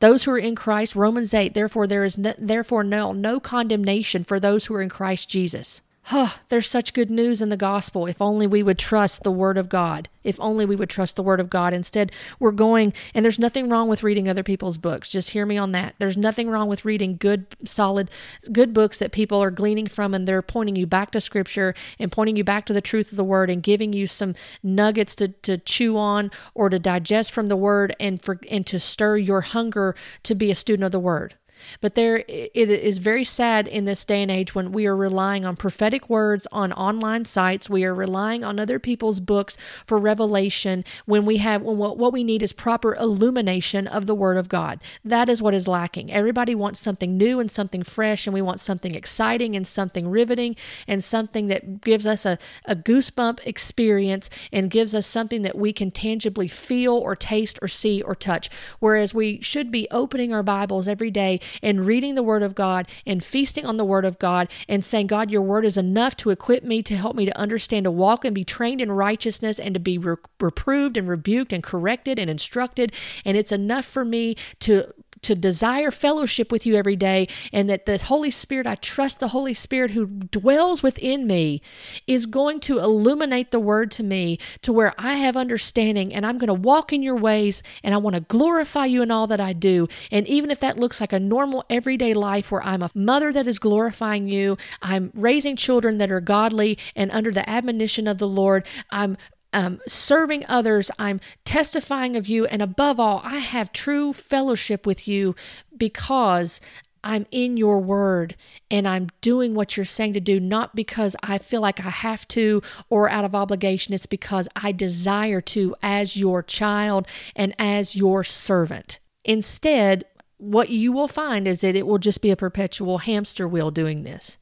Those 0.00 0.24
who 0.24 0.30
are 0.32 0.38
in 0.38 0.54
Christ, 0.54 0.94
Romans 0.94 1.34
8, 1.34 1.54
therefore 1.54 1.86
there 1.86 2.04
is 2.04 2.16
no, 2.16 2.34
therefore 2.38 2.84
no, 2.84 3.12
no 3.12 3.40
condemnation 3.40 4.24
for 4.24 4.38
those 4.38 4.66
who 4.66 4.74
are 4.74 4.82
in 4.82 4.88
Christ 4.88 5.28
Jesus. 5.28 5.82
Oh, 6.10 6.38
there's 6.48 6.68
such 6.68 6.94
good 6.94 7.10
news 7.10 7.42
in 7.42 7.50
the 7.50 7.56
gospel. 7.56 8.06
If 8.06 8.22
only 8.22 8.46
we 8.46 8.62
would 8.62 8.78
trust 8.78 9.24
the 9.24 9.30
word 9.30 9.58
of 9.58 9.68
God. 9.68 10.08
If 10.24 10.40
only 10.40 10.64
we 10.64 10.74
would 10.74 10.88
trust 10.88 11.16
the 11.16 11.22
word 11.22 11.38
of 11.38 11.50
God. 11.50 11.74
Instead, 11.74 12.12
we're 12.38 12.50
going, 12.50 12.94
and 13.12 13.24
there's 13.24 13.38
nothing 13.38 13.68
wrong 13.68 13.88
with 13.88 14.02
reading 14.02 14.26
other 14.26 14.42
people's 14.42 14.78
books. 14.78 15.10
Just 15.10 15.30
hear 15.30 15.44
me 15.44 15.58
on 15.58 15.72
that. 15.72 15.96
There's 15.98 16.16
nothing 16.16 16.48
wrong 16.48 16.66
with 16.66 16.86
reading 16.86 17.18
good, 17.18 17.46
solid, 17.64 18.10
good 18.52 18.72
books 18.72 18.96
that 18.98 19.12
people 19.12 19.42
are 19.42 19.50
gleaning 19.50 19.86
from, 19.86 20.14
and 20.14 20.26
they're 20.26 20.40
pointing 20.40 20.76
you 20.76 20.86
back 20.86 21.10
to 21.10 21.20
scripture 21.20 21.74
and 21.98 22.10
pointing 22.10 22.36
you 22.36 22.44
back 22.44 22.64
to 22.66 22.72
the 22.72 22.80
truth 22.80 23.10
of 23.10 23.16
the 23.16 23.24
word 23.24 23.50
and 23.50 23.62
giving 23.62 23.92
you 23.92 24.06
some 24.06 24.34
nuggets 24.62 25.14
to, 25.16 25.28
to 25.28 25.58
chew 25.58 25.98
on 25.98 26.30
or 26.54 26.70
to 26.70 26.78
digest 26.78 27.32
from 27.32 27.48
the 27.48 27.56
word 27.56 27.94
and 28.00 28.22
for 28.22 28.40
and 28.50 28.66
to 28.66 28.80
stir 28.80 29.18
your 29.18 29.42
hunger 29.42 29.94
to 30.22 30.34
be 30.34 30.50
a 30.50 30.54
student 30.54 30.84
of 30.84 30.92
the 30.92 31.00
word. 31.00 31.34
But 31.80 31.94
there, 31.94 32.24
it 32.28 32.70
is 32.70 32.98
very 32.98 33.24
sad 33.24 33.68
in 33.68 33.84
this 33.84 34.04
day 34.04 34.22
and 34.22 34.30
age 34.30 34.54
when 34.54 34.72
we 34.72 34.86
are 34.86 34.96
relying 34.96 35.44
on 35.44 35.56
prophetic 35.56 36.08
words 36.08 36.46
on 36.52 36.72
online 36.72 37.24
sites. 37.24 37.70
We 37.70 37.84
are 37.84 37.94
relying 37.94 38.44
on 38.44 38.58
other 38.58 38.78
people's 38.78 39.20
books 39.20 39.56
for 39.86 39.98
revelation 39.98 40.84
when 41.06 41.24
we 41.24 41.38
have, 41.38 41.62
when 41.62 41.78
what 41.78 42.12
we 42.12 42.24
need 42.24 42.42
is 42.42 42.52
proper 42.52 42.94
illumination 42.94 43.86
of 43.86 44.06
the 44.06 44.14
Word 44.14 44.36
of 44.36 44.48
God. 44.48 44.80
That 45.04 45.28
is 45.28 45.42
what 45.42 45.54
is 45.54 45.68
lacking. 45.68 46.12
Everybody 46.12 46.54
wants 46.54 46.80
something 46.80 47.16
new 47.16 47.40
and 47.40 47.50
something 47.50 47.82
fresh, 47.82 48.26
and 48.26 48.34
we 48.34 48.42
want 48.42 48.60
something 48.60 48.94
exciting 48.94 49.56
and 49.56 49.66
something 49.66 50.08
riveting 50.08 50.56
and 50.86 51.02
something 51.02 51.48
that 51.48 51.80
gives 51.80 52.06
us 52.06 52.24
a, 52.24 52.38
a 52.64 52.76
goosebump 52.76 53.46
experience 53.46 54.30
and 54.52 54.70
gives 54.70 54.94
us 54.94 55.06
something 55.06 55.42
that 55.42 55.56
we 55.56 55.72
can 55.72 55.90
tangibly 55.90 56.48
feel 56.48 56.94
or 56.94 57.16
taste 57.16 57.58
or 57.62 57.68
see 57.68 58.02
or 58.02 58.14
touch. 58.14 58.50
Whereas 58.78 59.14
we 59.14 59.40
should 59.42 59.70
be 59.70 59.88
opening 59.90 60.32
our 60.32 60.42
Bibles 60.42 60.88
every 60.88 61.10
day 61.10 61.40
and 61.62 61.86
reading 61.86 62.14
the 62.14 62.22
Word 62.22 62.42
of 62.42 62.54
God 62.54 62.88
and 63.06 63.22
feasting 63.22 63.64
on 63.64 63.76
the 63.76 63.84
Word 63.84 64.04
of 64.04 64.18
God 64.18 64.50
and 64.68 64.84
saying, 64.84 65.08
God, 65.08 65.30
your 65.30 65.42
Word 65.42 65.64
is 65.64 65.76
enough 65.76 66.16
to 66.16 66.30
equip 66.30 66.64
me 66.64 66.82
to 66.82 66.96
help 66.96 67.16
me 67.16 67.24
to 67.26 67.38
understand, 67.38 67.84
to 67.84 67.90
walk 67.90 68.24
and 68.24 68.34
be 68.34 68.44
trained 68.44 68.80
in 68.80 68.92
righteousness 68.92 69.58
and 69.58 69.74
to 69.74 69.80
be 69.80 69.98
re- 69.98 70.16
reproved 70.40 70.96
and 70.96 71.08
rebuked 71.08 71.52
and 71.52 71.62
corrected 71.62 72.18
and 72.18 72.30
instructed. 72.30 72.92
And 73.24 73.36
it's 73.36 73.52
enough 73.52 73.84
for 73.84 74.04
me 74.04 74.36
to 74.60 74.92
to 75.22 75.34
desire 75.34 75.90
fellowship 75.90 76.52
with 76.52 76.66
you 76.66 76.74
every 76.76 76.96
day 76.96 77.28
and 77.52 77.68
that 77.68 77.86
the 77.86 77.98
Holy 77.98 78.30
Spirit, 78.30 78.66
I 78.66 78.76
trust 78.76 79.20
the 79.20 79.28
Holy 79.28 79.54
Spirit 79.54 79.92
who 79.92 80.06
dwells 80.06 80.82
within 80.82 81.26
me, 81.26 81.60
is 82.06 82.26
going 82.26 82.60
to 82.60 82.78
illuminate 82.78 83.50
the 83.50 83.60
word 83.60 83.90
to 83.92 84.02
me 84.02 84.38
to 84.62 84.72
where 84.72 84.94
I 84.98 85.14
have 85.14 85.36
understanding 85.36 86.14
and 86.14 86.24
I'm 86.26 86.38
going 86.38 86.48
to 86.48 86.54
walk 86.54 86.92
in 86.92 87.02
your 87.02 87.16
ways 87.16 87.62
and 87.82 87.94
I 87.94 87.98
want 87.98 88.14
to 88.14 88.20
glorify 88.20 88.86
you 88.86 89.02
in 89.02 89.10
all 89.10 89.26
that 89.26 89.40
I 89.40 89.52
do. 89.52 89.88
And 90.10 90.26
even 90.28 90.50
if 90.50 90.60
that 90.60 90.78
looks 90.78 91.00
like 91.00 91.12
a 91.12 91.20
normal 91.20 91.64
everyday 91.70 92.14
life 92.14 92.50
where 92.50 92.62
I'm 92.62 92.82
a 92.82 92.90
mother 92.94 93.32
that 93.32 93.46
is 93.46 93.58
glorifying 93.58 94.28
you, 94.28 94.56
I'm 94.82 95.10
raising 95.14 95.56
children 95.56 95.98
that 95.98 96.10
are 96.10 96.20
godly 96.20 96.78
and 96.94 97.10
under 97.10 97.30
the 97.30 97.48
admonition 97.48 98.06
of 98.06 98.18
the 98.18 98.28
Lord, 98.28 98.66
I'm 98.90 99.16
um, 99.52 99.80
serving 99.86 100.44
others, 100.48 100.90
I'm 100.98 101.20
testifying 101.44 102.16
of 102.16 102.28
you, 102.28 102.46
and 102.46 102.60
above 102.62 103.00
all, 103.00 103.20
I 103.24 103.38
have 103.38 103.72
true 103.72 104.12
fellowship 104.12 104.86
with 104.86 105.08
you 105.08 105.34
because 105.76 106.60
I'm 107.04 107.26
in 107.30 107.56
your 107.56 107.80
word 107.80 108.36
and 108.70 108.86
I'm 108.86 109.08
doing 109.20 109.54
what 109.54 109.76
you're 109.76 109.86
saying 109.86 110.14
to 110.14 110.20
do, 110.20 110.40
not 110.40 110.74
because 110.74 111.16
I 111.22 111.38
feel 111.38 111.60
like 111.60 111.80
I 111.80 111.90
have 111.90 112.26
to 112.28 112.60
or 112.90 113.08
out 113.08 113.24
of 113.24 113.34
obligation. 113.34 113.94
It's 113.94 114.06
because 114.06 114.48
I 114.56 114.72
desire 114.72 115.40
to 115.42 115.74
as 115.82 116.16
your 116.16 116.42
child 116.42 117.06
and 117.36 117.54
as 117.58 117.94
your 117.96 118.24
servant. 118.24 118.98
Instead, 119.24 120.04
what 120.38 120.70
you 120.70 120.92
will 120.92 121.08
find 121.08 121.48
is 121.48 121.60
that 121.60 121.76
it 121.76 121.86
will 121.86 121.98
just 121.98 122.20
be 122.20 122.30
a 122.30 122.36
perpetual 122.36 122.98
hamster 122.98 123.46
wheel 123.48 123.70
doing 123.70 124.02
this, 124.02 124.38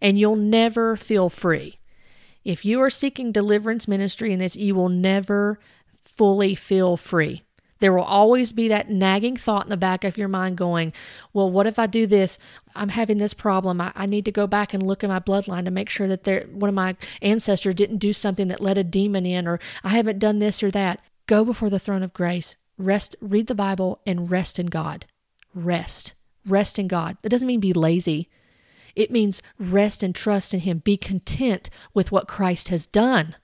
and 0.00 0.18
you'll 0.18 0.36
never 0.36 0.96
feel 0.96 1.28
free. 1.28 1.79
If 2.44 2.64
you 2.64 2.80
are 2.80 2.90
seeking 2.90 3.32
deliverance 3.32 3.86
ministry 3.86 4.32
in 4.32 4.38
this, 4.38 4.56
you 4.56 4.74
will 4.74 4.88
never 4.88 5.58
fully 6.02 6.54
feel 6.54 6.96
free. 6.96 7.42
There 7.80 7.92
will 7.94 8.04
always 8.04 8.52
be 8.52 8.68
that 8.68 8.90
nagging 8.90 9.36
thought 9.36 9.64
in 9.64 9.70
the 9.70 9.76
back 9.76 10.04
of 10.04 10.18
your 10.18 10.28
mind 10.28 10.58
going, 10.58 10.92
Well, 11.32 11.50
what 11.50 11.66
if 11.66 11.78
I 11.78 11.86
do 11.86 12.06
this? 12.06 12.38
I'm 12.74 12.90
having 12.90 13.18
this 13.18 13.34
problem. 13.34 13.80
I, 13.80 13.92
I 13.94 14.06
need 14.06 14.26
to 14.26 14.32
go 14.32 14.46
back 14.46 14.74
and 14.74 14.86
look 14.86 15.02
at 15.02 15.08
my 15.08 15.18
bloodline 15.18 15.64
to 15.64 15.70
make 15.70 15.88
sure 15.88 16.06
that 16.06 16.24
there, 16.24 16.46
one 16.52 16.68
of 16.68 16.74
my 16.74 16.96
ancestors 17.22 17.74
didn't 17.74 17.96
do 17.96 18.12
something 18.12 18.48
that 18.48 18.60
let 18.60 18.78
a 18.78 18.84
demon 18.84 19.24
in, 19.24 19.48
or 19.48 19.58
I 19.82 19.90
haven't 19.90 20.18
done 20.18 20.38
this 20.38 20.62
or 20.62 20.70
that. 20.70 21.00
Go 21.26 21.44
before 21.44 21.70
the 21.70 21.78
throne 21.78 22.02
of 22.02 22.12
grace. 22.12 22.56
Rest, 22.76 23.16
read 23.20 23.46
the 23.46 23.54
Bible, 23.54 24.00
and 24.06 24.30
rest 24.30 24.58
in 24.58 24.66
God. 24.66 25.06
Rest. 25.54 26.14
Rest 26.46 26.78
in 26.78 26.86
God. 26.86 27.16
It 27.22 27.28
doesn't 27.28 27.48
mean 27.48 27.60
be 27.60 27.72
lazy. 27.72 28.28
It 28.94 29.10
means 29.10 29.42
rest 29.58 30.02
and 30.02 30.14
trust 30.14 30.54
in 30.54 30.60
Him. 30.60 30.78
Be 30.78 30.96
content 30.96 31.70
with 31.94 32.12
what 32.12 32.28
Christ 32.28 32.68
has 32.68 32.86
done. 32.86 33.36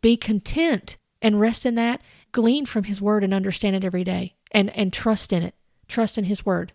Be 0.00 0.16
content 0.16 0.96
and 1.20 1.40
rest 1.40 1.66
in 1.66 1.74
that. 1.76 2.00
Glean 2.32 2.66
from 2.66 2.84
His 2.84 3.00
Word 3.00 3.24
and 3.24 3.34
understand 3.34 3.76
it 3.76 3.84
every 3.84 4.04
day 4.04 4.36
and, 4.52 4.70
and 4.76 4.92
trust 4.92 5.32
in 5.32 5.42
it. 5.42 5.54
Trust 5.88 6.18
in 6.18 6.24
His 6.24 6.46
Word 6.46 6.72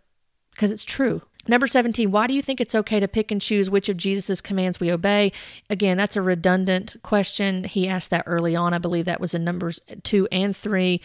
because 0.51 0.71
it's 0.71 0.85
true. 0.85 1.21
Number 1.47 1.67
17, 1.67 2.11
why 2.11 2.27
do 2.27 2.33
you 2.33 2.41
think 2.41 2.59
it's 2.59 2.75
okay 2.75 2.99
to 2.99 3.07
pick 3.07 3.31
and 3.31 3.41
choose 3.41 3.69
which 3.69 3.89
of 3.89 3.97
Jesus' 3.97 4.41
commands 4.41 4.79
we 4.79 4.91
obey? 4.91 5.31
Again, 5.69 5.97
that's 5.97 6.15
a 6.15 6.21
redundant 6.21 6.95
question. 7.03 7.63
He 7.65 7.87
asked 7.87 8.09
that 8.09 8.23
early 8.25 8.55
on. 8.55 8.73
I 8.73 8.79
believe 8.79 9.05
that 9.05 9.21
was 9.21 9.33
in 9.33 9.43
Numbers 9.43 9.79
2 10.03 10.27
and 10.31 10.55
3. 10.55 11.01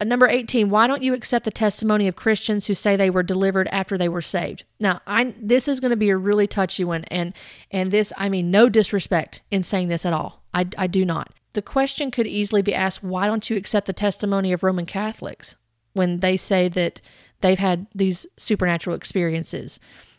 Uh, 0.00 0.04
number 0.04 0.26
18, 0.26 0.68
why 0.68 0.86
don't 0.86 1.02
you 1.02 1.14
accept 1.14 1.44
the 1.44 1.50
testimony 1.50 2.08
of 2.08 2.16
Christians 2.16 2.66
who 2.66 2.74
say 2.74 2.96
they 2.96 3.10
were 3.10 3.22
delivered 3.22 3.68
after 3.68 3.96
they 3.96 4.08
were 4.08 4.22
saved? 4.22 4.64
Now, 4.80 5.00
I 5.06 5.34
this 5.40 5.68
is 5.68 5.80
going 5.80 5.90
to 5.90 5.96
be 5.96 6.10
a 6.10 6.16
really 6.16 6.46
touchy 6.46 6.84
one 6.84 7.04
and 7.04 7.32
and 7.70 7.90
this 7.90 8.12
I 8.16 8.28
mean 8.28 8.50
no 8.50 8.68
disrespect 8.68 9.42
in 9.50 9.62
saying 9.62 9.88
this 9.88 10.04
at 10.04 10.12
all. 10.12 10.42
I 10.52 10.66
I 10.76 10.86
do 10.86 11.04
not. 11.04 11.32
The 11.54 11.62
question 11.62 12.10
could 12.10 12.26
easily 12.26 12.60
be 12.60 12.74
asked, 12.74 13.02
why 13.02 13.26
don't 13.26 13.48
you 13.48 13.56
accept 13.56 13.86
the 13.86 13.94
testimony 13.94 14.52
of 14.52 14.62
Roman 14.62 14.84
Catholics 14.84 15.56
when 15.94 16.20
they 16.20 16.36
say 16.36 16.68
that 16.68 17.00
they've 17.40 17.58
had 17.58 17.86
these 17.94 18.26
supernatural 18.36 18.96
experiences? 18.96 19.78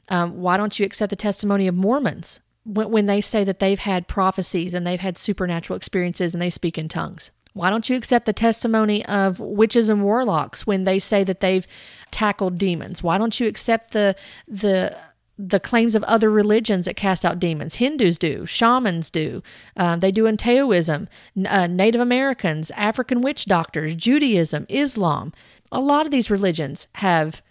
Um, 0.10 0.38
why 0.42 0.58
don't 0.58 0.80
you 0.80 0.86
accept 0.86 1.10
the 1.10 1.16
testimony 1.16 1.68
of 1.68 1.76
Mormons 1.76 2.40
when, 2.64 2.92
when 2.92 3.06
they 3.06 3.22
say 3.22 3.44
that 3.44 3.60
they've 3.60 3.80
had 3.80 4.08
prophecies 4.08 4.74
and 4.74 4.86
they've 4.86 5.00
had 5.00 5.18
supernatural 5.18 5.78
experiences 5.78 6.34
and 6.34 6.42
they 6.42 6.50
speak 6.50 6.78
in 6.78 6.88
tongues? 6.88 7.32
Why 7.54 7.70
don't 7.70 7.90
you 7.90 7.96
accept 7.96 8.28
the 8.28 8.34
testimony 8.34 9.04
of 9.08 9.40
witches 9.40 9.90
and 9.90 10.04
warlocks 10.04 10.68
when 10.68 10.84
they 10.84 11.00
say 11.00 11.24
that 11.24 11.40
they've 11.40 11.66
tackled 12.12 12.58
demons? 12.58 13.02
Why 13.02 13.18
don't 13.18 13.40
you 13.40 13.48
accept 13.48 13.92
the 13.92 14.16
the 14.48 14.96
the 15.40 15.60
claims 15.60 15.94
of 15.94 16.04
other 16.04 16.32
religions 16.32 16.86
that 16.86 16.96
cast 16.96 17.24
out 17.24 17.40
demons. 17.40 17.76
Hindus 17.76 18.18
do, 18.18 18.46
shamans 18.46 19.10
do, 19.10 19.44
uh, 19.76 19.96
they 19.96 20.12
do 20.12 20.26
in 20.26 20.36
Taoism, 20.36 21.08
uh, 21.46 21.68
Native 21.68 22.02
Americans, 22.02 22.72
African 22.72 23.22
witch 23.22 23.46
doctors, 23.46 23.94
Judaism, 23.94 24.66
Islam. 24.68 25.34
A 25.72 25.82
lot 25.82 26.06
of 26.06 26.12
these 26.12 26.32
religions 26.32 26.88
have 26.96 27.42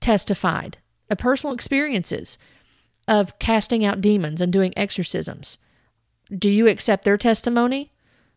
testified 0.00 0.78
of 1.10 1.18
personal 1.18 1.54
experiences 1.54 2.38
of 3.06 3.38
casting 3.38 3.84
out 3.84 4.00
demons 4.00 4.40
and 4.40 4.52
doing 4.52 4.72
exorcisms. 4.76 5.58
Do 6.36 6.48
you 6.50 6.68
accept 6.68 7.04
their 7.04 7.18
testimony? 7.18 7.92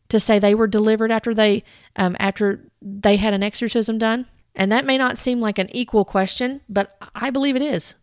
to 0.09 0.19
say 0.19 0.39
they 0.39 0.55
were 0.55 0.67
delivered 0.67 1.11
after 1.11 1.33
they 1.33 1.63
um, 1.95 2.15
after 2.19 2.63
they 2.81 3.17
had 3.17 3.33
an 3.33 3.43
exorcism 3.43 3.97
done? 3.97 4.25
And 4.55 4.71
that 4.71 4.85
may 4.85 4.97
not 4.97 5.17
seem 5.17 5.39
like 5.39 5.59
an 5.59 5.69
equal 5.75 6.05
question, 6.05 6.61
but 6.67 6.97
I 7.13 7.29
believe 7.29 7.55
it 7.55 7.61
is. 7.61 7.95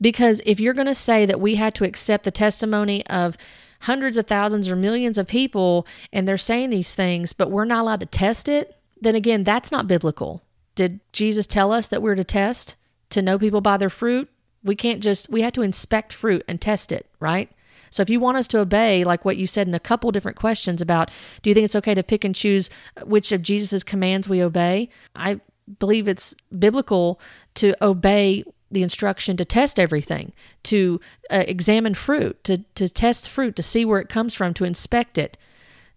Because 0.00 0.40
if 0.46 0.60
you're 0.60 0.74
going 0.74 0.86
to 0.86 0.94
say 0.94 1.26
that 1.26 1.40
we 1.40 1.56
had 1.56 1.74
to 1.76 1.84
accept 1.84 2.24
the 2.24 2.30
testimony 2.30 3.06
of 3.06 3.36
hundreds 3.80 4.16
of 4.16 4.26
thousands 4.26 4.68
or 4.68 4.76
millions 4.76 5.18
of 5.18 5.26
people 5.26 5.86
and 6.12 6.26
they're 6.26 6.38
saying 6.38 6.70
these 6.70 6.94
things, 6.94 7.32
but 7.32 7.50
we're 7.50 7.66
not 7.66 7.82
allowed 7.82 8.00
to 8.00 8.06
test 8.06 8.48
it, 8.48 8.76
then 9.00 9.14
again, 9.14 9.44
that's 9.44 9.70
not 9.70 9.86
biblical. 9.86 10.42
Did 10.76 11.00
Jesus 11.12 11.46
tell 11.46 11.72
us 11.72 11.88
that 11.88 12.02
we're 12.02 12.14
to 12.14 12.22
test 12.22 12.76
to 13.10 13.20
know 13.20 13.38
people 13.38 13.60
by 13.60 13.76
their 13.76 13.90
fruit? 13.90 14.30
We 14.62 14.76
can't 14.76 15.02
just, 15.02 15.28
we 15.28 15.42
have 15.42 15.52
to 15.54 15.62
inspect 15.62 16.12
fruit 16.12 16.44
and 16.46 16.60
test 16.60 16.92
it, 16.92 17.06
right? 17.18 17.50
So 17.90 18.02
if 18.02 18.10
you 18.10 18.20
want 18.20 18.36
us 18.36 18.48
to 18.48 18.60
obey, 18.60 19.04
like 19.04 19.24
what 19.24 19.36
you 19.36 19.46
said 19.46 19.66
in 19.66 19.74
a 19.74 19.80
couple 19.80 20.12
different 20.12 20.36
questions 20.36 20.80
about, 20.82 21.10
do 21.42 21.50
you 21.50 21.54
think 21.54 21.64
it's 21.64 21.76
okay 21.76 21.94
to 21.94 22.02
pick 22.02 22.24
and 22.24 22.34
choose 22.34 22.70
which 23.04 23.32
of 23.32 23.42
Jesus' 23.42 23.82
commands 23.82 24.28
we 24.28 24.42
obey? 24.42 24.88
I 25.14 25.40
believe 25.78 26.06
it's 26.06 26.34
biblical 26.56 27.20
to 27.54 27.74
obey 27.82 28.44
the 28.70 28.82
instruction 28.82 29.36
to 29.36 29.44
test 29.44 29.78
everything, 29.78 30.32
to 30.64 31.00
uh, 31.30 31.44
examine 31.46 31.94
fruit, 31.94 32.42
to, 32.44 32.58
to 32.74 32.88
test 32.88 33.28
fruit, 33.28 33.54
to 33.56 33.62
see 33.62 33.84
where 33.84 34.00
it 34.00 34.08
comes 34.08 34.34
from, 34.34 34.52
to 34.54 34.64
inspect 34.64 35.16
it, 35.16 35.38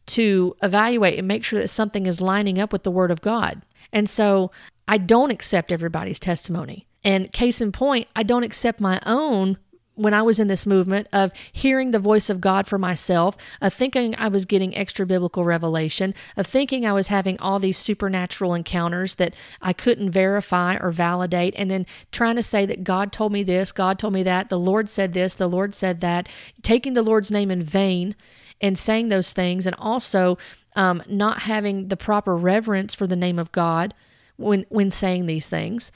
to 0.10 0.56
evaluate 0.62 1.18
and 1.18 1.28
make 1.28 1.44
sure 1.44 1.60
that 1.60 1.70
something 1.70 2.06
is 2.06 2.22
lining 2.22 2.60
up 2.60 2.74
with 2.74 2.84
the 2.84 2.92
Word 2.92 3.12
of 3.12 3.22
God. 3.22 3.62
And 3.94 4.10
so 4.10 4.52
I 4.88 4.98
don't 4.98 5.32
accept 5.32 5.72
everybody's 5.72 6.20
testimony. 6.20 6.88
And 7.04 7.32
case 7.32 7.62
in 7.62 7.72
point, 7.72 8.08
I 8.16 8.24
don't 8.24 8.44
accept 8.44 8.82
my 8.82 9.00
own 9.06 9.58
when 9.96 10.14
I 10.14 10.22
was 10.22 10.40
in 10.40 10.48
this 10.48 10.66
movement 10.66 11.10
of 11.12 11.34
hearing 11.52 11.92
the 11.92 12.00
voice 12.00 12.30
of 12.30 12.40
God 12.40 12.68
for 12.68 12.78
myself, 12.78 13.36
of 13.62 13.74
thinking 13.74 14.16
I 14.18 14.30
was 14.30 14.46
getting 14.46 14.76
extra 14.76 15.06
biblical 15.06 15.44
revelation, 15.44 16.16
of 16.38 16.48
thinking 16.48 16.86
I 16.86 16.94
was 16.94 17.08
having 17.08 17.38
all 17.40 17.60
these 17.60 17.78
supernatural 17.78 18.54
encounters 18.54 19.16
that 19.16 19.36
I 19.62 19.74
couldn't 19.74 20.12
verify 20.12 20.78
or 20.78 20.92
validate, 20.92 21.54
and 21.58 21.70
then 21.70 21.86
trying 22.14 22.38
to 22.38 22.44
say 22.44 22.66
that 22.66 22.86
God 22.86 23.12
told 23.12 23.34
me 23.34 23.44
this, 23.44 23.74
God 23.74 24.00
told 24.00 24.14
me 24.14 24.24
that, 24.24 24.48
the 24.48 24.60
Lord 24.60 24.90
said 24.90 25.12
this, 25.12 25.36
the 25.36 25.48
Lord 25.48 25.76
said 25.76 26.00
that, 26.00 26.30
taking 26.62 26.94
the 26.94 27.04
Lord's 27.04 27.30
name 27.30 27.52
in 27.52 27.62
vain 27.62 28.16
and 28.62 28.78
saying 28.78 29.10
those 29.10 29.34
things, 29.34 29.66
and 29.66 29.76
also 29.80 30.38
um, 30.76 31.02
not 31.08 31.40
having 31.40 31.88
the 31.88 31.98
proper 31.98 32.36
reverence 32.36 32.94
for 32.96 33.08
the 33.08 33.16
name 33.16 33.40
of 33.40 33.52
God 33.52 33.94
when 34.38 34.66
when 34.70 34.92
saying 34.92 35.26
these 35.26 35.48
things. 35.48 35.92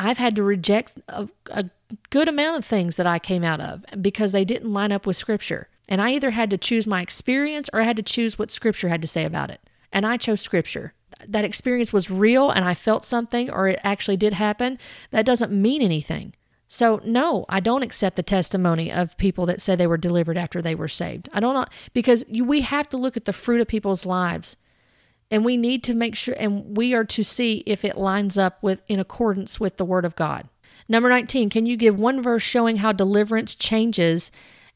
I've 0.00 0.18
had 0.18 0.36
to 0.36 0.44
reject 0.44 1.00
a, 1.08 1.28
a 1.50 1.68
good 2.10 2.28
amount 2.28 2.58
of 2.58 2.64
things 2.64 2.96
that 2.96 3.06
I 3.06 3.18
came 3.18 3.42
out 3.42 3.60
of 3.60 3.84
because 4.00 4.30
they 4.30 4.44
didn't 4.44 4.72
line 4.72 4.92
up 4.92 5.06
with 5.06 5.16
Scripture. 5.16 5.68
And 5.88 6.00
I 6.00 6.12
either 6.12 6.30
had 6.30 6.50
to 6.50 6.58
choose 6.58 6.86
my 6.86 7.02
experience 7.02 7.68
or 7.72 7.80
I 7.80 7.84
had 7.84 7.96
to 7.96 8.02
choose 8.02 8.38
what 8.38 8.50
Scripture 8.52 8.88
had 8.88 9.02
to 9.02 9.08
say 9.08 9.24
about 9.24 9.50
it. 9.50 9.60
And 9.92 10.06
I 10.06 10.16
chose 10.16 10.40
Scripture. 10.40 10.92
that 11.26 11.44
experience 11.44 11.92
was 11.92 12.10
real 12.10 12.50
and 12.50 12.64
I 12.64 12.74
felt 12.74 13.04
something 13.04 13.50
or 13.50 13.68
it 13.68 13.80
actually 13.82 14.16
did 14.16 14.34
happen, 14.34 14.78
that 15.10 15.26
doesn't 15.26 15.50
mean 15.50 15.82
anything. 15.82 16.34
So, 16.68 17.00
no, 17.02 17.46
I 17.48 17.60
don't 17.60 17.82
accept 17.82 18.16
the 18.16 18.22
testimony 18.22 18.92
of 18.92 19.16
people 19.16 19.46
that 19.46 19.62
say 19.62 19.74
they 19.74 19.86
were 19.86 19.96
delivered 19.96 20.36
after 20.36 20.60
they 20.60 20.74
were 20.74 20.88
saved. 20.88 21.28
I 21.32 21.40
don't 21.40 21.54
know, 21.54 21.64
because 21.94 22.24
we 22.30 22.60
have 22.60 22.88
to 22.90 22.98
look 22.98 23.16
at 23.16 23.24
the 23.24 23.32
fruit 23.32 23.62
of 23.62 23.68
people's 23.68 24.04
lives 24.04 24.56
and 25.30 25.44
we 25.44 25.56
need 25.56 25.82
to 25.84 25.94
make 25.94 26.14
sure, 26.14 26.34
and 26.38 26.76
we 26.76 26.94
are 26.94 27.04
to 27.04 27.22
see 27.22 27.62
if 27.66 27.84
it 27.84 27.96
lines 27.96 28.36
up 28.38 28.62
with 28.62 28.82
in 28.86 29.00
accordance 29.00 29.58
with 29.58 29.78
the 29.78 29.84
Word 29.84 30.04
of 30.04 30.16
God. 30.16 30.48
Number 30.88 31.08
19, 31.08 31.50
can 31.50 31.66
you 31.66 31.76
give 31.76 31.98
one 31.98 32.22
verse 32.22 32.42
showing 32.42 32.78
how 32.78 32.92
deliverance 32.92 33.54
changes 33.54 34.30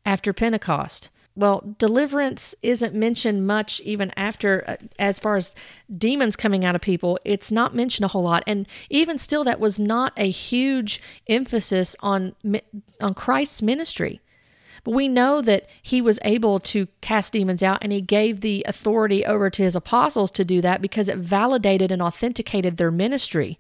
after 0.05 0.33
Pentecost? 0.33 1.11
Well, 1.35 1.75
deliverance 1.79 2.55
isn't 2.63 2.95
mentioned 2.95 3.47
much 3.47 3.81
even 3.81 4.13
after, 4.17 4.65
uh, 4.67 4.77
as 4.99 5.19
far 5.19 5.37
as 5.37 5.55
demons 5.97 6.37
coming 6.37 6.65
out 6.65 6.75
of 6.75 6.83
people, 6.83 7.19
it's 7.25 7.51
not 7.51 7.75
mentioned 7.75 8.05
a 8.05 8.09
whole 8.09 8.23
lot. 8.23 8.43
And 8.47 8.69
even 8.91 9.17
still, 9.17 9.43
that 9.45 9.61
was 9.61 9.79
not 9.79 10.13
a 10.17 10.29
huge 10.29 11.01
emphasis 11.29 11.97
on, 12.01 12.35
on 13.01 13.15
Christ's 13.15 13.63
ministry. 13.63 14.21
But 14.85 14.95
we 14.95 15.09
know 15.09 15.41
that 15.41 15.69
he 15.81 16.03
was 16.03 16.19
able 16.23 16.59
to 16.61 16.89
cast 17.01 17.33
demons 17.33 17.63
out 17.63 17.79
and 17.83 17.93
he 17.93 18.01
gave 18.01 18.41
the 18.41 18.65
authority 18.69 19.25
over 19.25 19.49
to 19.49 19.63
his 19.63 19.77
apostles 19.77 20.31
to 20.33 20.45
do 20.45 20.61
that 20.61 20.83
because 20.83 21.09
it 21.09 21.19
validated 21.19 21.93
and 21.93 22.03
authenticated 22.03 22.77
their 22.77 22.91
ministry 22.91 23.59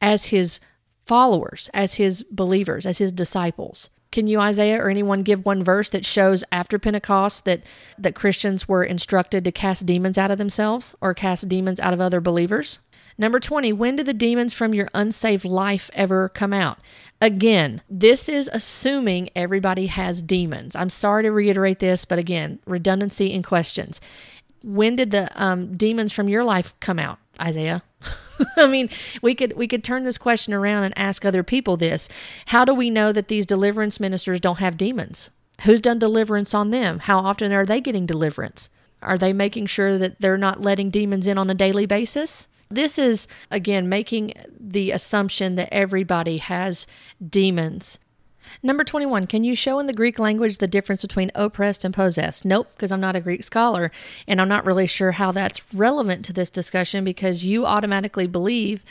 as 0.00 0.26
his 0.26 0.60
followers, 1.04 1.68
as 1.74 1.94
his 1.94 2.22
believers, 2.30 2.86
as 2.86 2.98
his 2.98 3.12
disciples. 3.12 3.90
Can 4.12 4.26
you, 4.26 4.38
Isaiah, 4.38 4.80
or 4.80 4.90
anyone 4.90 5.22
give 5.22 5.44
one 5.44 5.64
verse 5.64 5.90
that 5.90 6.04
shows 6.04 6.44
after 6.52 6.78
Pentecost 6.78 7.46
that, 7.46 7.62
that 7.98 8.14
Christians 8.14 8.68
were 8.68 8.84
instructed 8.84 9.42
to 9.44 9.52
cast 9.52 9.86
demons 9.86 10.18
out 10.18 10.30
of 10.30 10.38
themselves 10.38 10.94
or 11.00 11.14
cast 11.14 11.48
demons 11.48 11.80
out 11.80 11.94
of 11.94 12.00
other 12.00 12.20
believers? 12.20 12.78
Number 13.18 13.40
20, 13.40 13.72
when 13.72 13.96
did 13.96 14.06
the 14.06 14.14
demons 14.14 14.54
from 14.54 14.74
your 14.74 14.88
unsaved 14.94 15.44
life 15.44 15.90
ever 15.94 16.28
come 16.28 16.52
out? 16.52 16.78
Again, 17.20 17.82
this 17.88 18.28
is 18.28 18.50
assuming 18.52 19.30
everybody 19.34 19.86
has 19.86 20.22
demons. 20.22 20.76
I'm 20.76 20.90
sorry 20.90 21.22
to 21.22 21.30
reiterate 21.30 21.78
this, 21.78 22.04
but 22.04 22.18
again, 22.18 22.58
redundancy 22.66 23.32
in 23.32 23.42
questions. 23.42 24.00
When 24.62 24.96
did 24.96 25.10
the 25.10 25.28
um, 25.42 25.76
demons 25.76 26.12
from 26.12 26.28
your 26.28 26.44
life 26.44 26.74
come 26.80 26.98
out, 26.98 27.18
Isaiah? 27.40 27.82
I 28.56 28.66
mean, 28.66 28.88
we 29.20 29.34
could 29.34 29.56
we 29.56 29.68
could 29.68 29.84
turn 29.84 30.04
this 30.04 30.18
question 30.18 30.54
around 30.54 30.84
and 30.84 30.96
ask 30.96 31.24
other 31.24 31.42
people 31.42 31.76
this. 31.76 32.08
How 32.46 32.64
do 32.64 32.74
we 32.74 32.90
know 32.90 33.12
that 33.12 33.28
these 33.28 33.46
deliverance 33.46 34.00
ministers 34.00 34.40
don't 34.40 34.58
have 34.58 34.76
demons? 34.76 35.30
Who's 35.62 35.80
done 35.80 35.98
deliverance 35.98 36.54
on 36.54 36.70
them? 36.70 37.00
How 37.00 37.18
often 37.18 37.52
are 37.52 37.66
they 37.66 37.80
getting 37.80 38.06
deliverance? 38.06 38.68
Are 39.00 39.18
they 39.18 39.32
making 39.32 39.66
sure 39.66 39.98
that 39.98 40.20
they're 40.20 40.36
not 40.36 40.60
letting 40.60 40.90
demons 40.90 41.26
in 41.26 41.38
on 41.38 41.50
a 41.50 41.54
daily 41.54 41.86
basis? 41.86 42.48
This 42.70 42.98
is 42.98 43.28
again 43.50 43.88
making 43.88 44.32
the 44.58 44.92
assumption 44.92 45.56
that 45.56 45.72
everybody 45.72 46.38
has 46.38 46.86
demons 47.28 47.98
Number 48.64 48.84
21, 48.84 49.26
can 49.26 49.42
you 49.42 49.56
show 49.56 49.80
in 49.80 49.86
the 49.86 49.92
Greek 49.92 50.20
language 50.20 50.58
the 50.58 50.68
difference 50.68 51.02
between 51.02 51.32
oppressed 51.34 51.84
and 51.84 51.92
possessed? 51.92 52.44
Nope, 52.44 52.68
because 52.74 52.92
I'm 52.92 53.00
not 53.00 53.16
a 53.16 53.20
Greek 53.20 53.42
scholar 53.42 53.90
and 54.28 54.40
I'm 54.40 54.48
not 54.48 54.64
really 54.64 54.86
sure 54.86 55.12
how 55.12 55.32
that's 55.32 55.74
relevant 55.74 56.24
to 56.26 56.32
this 56.32 56.48
discussion 56.48 57.02
because 57.02 57.44
you 57.44 57.66
automatically 57.66 58.28
believe 58.28 58.84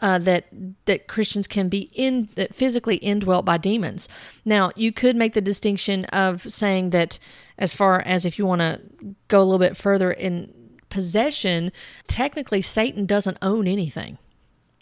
uh, 0.00 0.18
that 0.18 0.44
that 0.84 1.08
Christians 1.08 1.46
can 1.46 1.68
be 1.68 1.90
in 1.94 2.28
that 2.34 2.54
physically 2.54 2.96
indwelt 2.96 3.44
by 3.44 3.56
demons. 3.56 4.08
Now, 4.44 4.70
you 4.76 4.92
could 4.92 5.16
make 5.16 5.32
the 5.32 5.40
distinction 5.40 6.04
of 6.06 6.42
saying 6.52 6.90
that 6.90 7.18
as 7.58 7.72
far 7.72 8.00
as 8.02 8.26
if 8.26 8.38
you 8.38 8.44
want 8.44 8.60
to 8.60 8.80
go 9.28 9.40
a 9.40 9.44
little 9.44 9.58
bit 9.58 9.76
further 9.76 10.12
in 10.12 10.52
possession, 10.90 11.72
technically 12.08 12.62
Satan 12.62 13.06
doesn't 13.06 13.38
own 13.40 13.66
anything. 13.66 14.18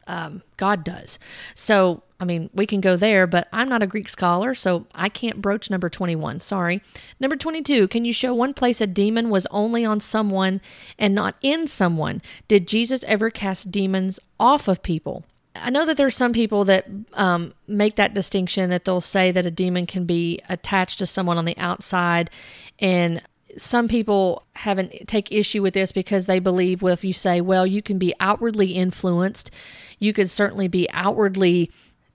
Um, 0.07 0.43
God 0.57 0.85
does. 0.85 1.19
So 1.55 2.03
I 2.25 2.27
mean, 2.27 2.49
we 2.55 2.65
can 2.65 2.81
go 2.81 2.97
there, 2.97 3.27
but 3.27 3.49
I'm 3.53 3.69
not 3.69 3.83
a 3.83 3.87
Greek 3.87 4.09
scholar, 4.09 4.55
so 4.55 4.87
I 4.95 5.11
can't 5.11 5.43
broach 5.43 5.69
number 5.69 5.91
21. 5.91 6.41
Sorry. 6.41 6.81
Number 7.21 7.37
22, 7.37 7.87
can 7.89 8.07
you 8.07 8.15
show 8.15 8.33
one 8.33 8.55
place 8.55 8.81
a 8.81 8.87
demon 8.87 9.29
was 9.29 9.47
only 9.51 9.85
on 9.85 10.01
someone 10.01 10.63
and 10.99 11.15
not 11.15 11.35
in 11.43 11.67
someone? 11.67 12.23
Did 12.49 12.67
Jesus 12.67 13.05
ever 13.05 13.29
cast 13.29 13.71
demons 13.71 14.21
off 14.41 14.69
of 14.69 14.83
people? 14.83 15.25
I 15.57 15.69
know 15.69 15.85
that 15.85 15.97
there's 15.97 16.17
some 16.17 16.33
people 16.33 16.65
that 16.65 16.87
um, 17.13 17.53
make 17.69 17.97
that 17.97 18.15
distinction 18.15 18.71
that 18.71 18.87
they'll 18.87 19.03
say 19.03 19.31
that 19.31 19.45
a 19.45 19.51
demon 19.51 19.85
can 19.85 20.07
be 20.07 20.41
attached 20.49 21.01
to 21.01 21.07
someone 21.07 21.37
on 21.37 21.45
the 21.45 21.59
outside 21.59 22.31
and 22.79 23.23
some 23.57 23.89
people 23.89 24.45
haven't 24.55 25.07
take 25.07 25.31
issue 25.31 25.63
with 25.63 25.75
this 25.75 25.93
because 25.93 26.27
they 26.27 26.39
believe 26.39 26.83
well 26.83 26.93
if 26.93 27.05
you 27.05 27.13
say 27.13 27.41
well 27.41 27.67
you 27.67 27.83
can 27.83 27.99
be 27.99 28.15
outwardly 28.21 28.73
influenced 28.73 29.51
you 29.99 30.13
could 30.13 30.31
certainly 30.31 30.69
be 30.69 30.89
outwardly 30.91 31.71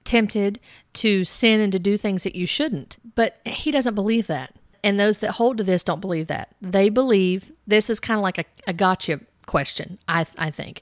tempted 0.09 0.59
to 0.93 1.23
sin 1.23 1.59
and 1.59 1.71
to 1.71 1.79
do 1.79 1.97
things 1.97 2.23
that 2.23 2.35
you 2.35 2.47
shouldn't. 2.47 2.97
But 3.15 3.37
he 3.45 3.71
doesn't 3.71 3.95
believe 3.95 4.27
that. 4.27 4.55
And 4.83 4.99
those 4.99 5.19
that 5.19 5.33
hold 5.33 5.57
to 5.57 5.63
this 5.63 5.83
don't 5.83 6.01
believe 6.01 6.27
that. 6.27 6.55
They 6.61 6.89
believe 6.89 7.51
this 7.67 7.89
is 7.89 7.99
kind 7.99 8.17
of 8.17 8.23
like 8.23 8.37
a, 8.37 8.45
a 8.65 8.73
gotcha 8.73 9.19
question, 9.45 9.99
I, 10.07 10.25
I 10.37 10.51
think, 10.51 10.81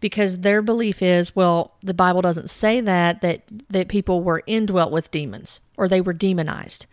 because 0.00 0.38
their 0.38 0.62
belief 0.62 1.02
is, 1.02 1.36
well, 1.36 1.74
the 1.82 1.94
Bible 1.94 2.22
doesn't 2.22 2.50
say 2.50 2.80
that, 2.80 3.20
that, 3.20 3.42
that 3.70 3.88
people 3.88 4.22
were 4.22 4.42
indwelt 4.46 4.92
with 4.92 5.10
demons 5.10 5.60
or 5.76 5.88
they 5.88 6.00
were 6.00 6.12
demonized. 6.12 6.86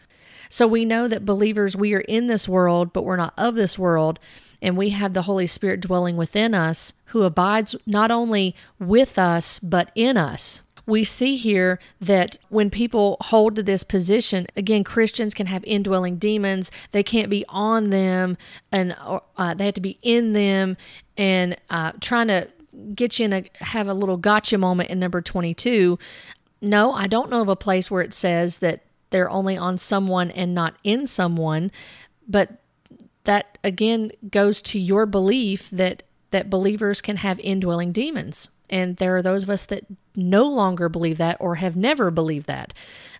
So 0.51 0.67
we 0.67 0.85
know 0.85 1.07
that 1.07 1.25
believers, 1.25 1.75
we 1.75 1.93
are 1.93 2.01
in 2.01 2.27
this 2.27 2.47
world, 2.47 2.93
but 2.93 3.03
we're 3.03 3.15
not 3.15 3.33
of 3.37 3.55
this 3.55 3.79
world. 3.79 4.19
And 4.61 4.77
we 4.77 4.89
have 4.89 5.13
the 5.13 5.23
Holy 5.23 5.47
Spirit 5.47 5.81
dwelling 5.81 6.17
within 6.17 6.53
us 6.53 6.93
who 7.05 7.23
abides 7.23 7.75
not 7.87 8.11
only 8.11 8.55
with 8.77 9.17
us, 9.17 9.57
but 9.57 9.91
in 9.95 10.17
us 10.17 10.61
we 10.85 11.03
see 11.03 11.37
here 11.37 11.79
that 11.99 12.37
when 12.49 12.69
people 12.69 13.17
hold 13.21 13.55
to 13.55 13.63
this 13.63 13.83
position, 13.83 14.47
again, 14.55 14.83
Christians 14.83 15.33
can 15.33 15.47
have 15.47 15.63
indwelling 15.63 16.17
demons. 16.17 16.71
They 16.91 17.03
can't 17.03 17.29
be 17.29 17.45
on 17.49 17.91
them, 17.91 18.37
and 18.71 18.95
uh, 19.37 19.53
they 19.53 19.65
have 19.65 19.75
to 19.75 19.81
be 19.81 19.97
in 20.01 20.33
them, 20.33 20.77
and 21.17 21.55
uh, 21.69 21.93
trying 22.01 22.27
to 22.27 22.49
get 22.95 23.19
you 23.19 23.25
in 23.25 23.33
a 23.33 23.45
have 23.59 23.87
a 23.87 23.93
little 23.93 24.17
gotcha 24.17 24.57
moment 24.57 24.89
in 24.89 24.99
number 24.99 25.21
twenty 25.21 25.53
two. 25.53 25.99
No, 26.61 26.93
I 26.93 27.07
don't 27.07 27.29
know 27.29 27.41
of 27.41 27.49
a 27.49 27.55
place 27.55 27.89
where 27.89 28.01
it 28.01 28.13
says 28.13 28.59
that 28.59 28.83
they're 29.11 29.29
only 29.29 29.55
on 29.57 29.77
someone 29.77 30.31
and 30.31 30.55
not 30.55 30.75
in 30.83 31.05
someone, 31.05 31.71
but 32.27 32.61
that 33.23 33.57
again 33.63 34.11
goes 34.29 34.61
to 34.63 34.79
your 34.79 35.05
belief 35.05 35.69
that 35.69 36.03
that 36.31 36.49
believers 36.49 37.01
can 37.01 37.17
have 37.17 37.39
indwelling 37.41 37.91
demons. 37.91 38.49
And 38.69 38.97
there 38.97 39.15
are 39.17 39.21
those 39.21 39.43
of 39.43 39.49
us 39.49 39.65
that 39.65 39.83
no 40.15 40.43
longer 40.43 40.89
believe 40.89 41.17
that 41.17 41.37
or 41.39 41.55
have 41.55 41.75
never 41.75 42.11
believed 42.11 42.47
that. 42.47 42.73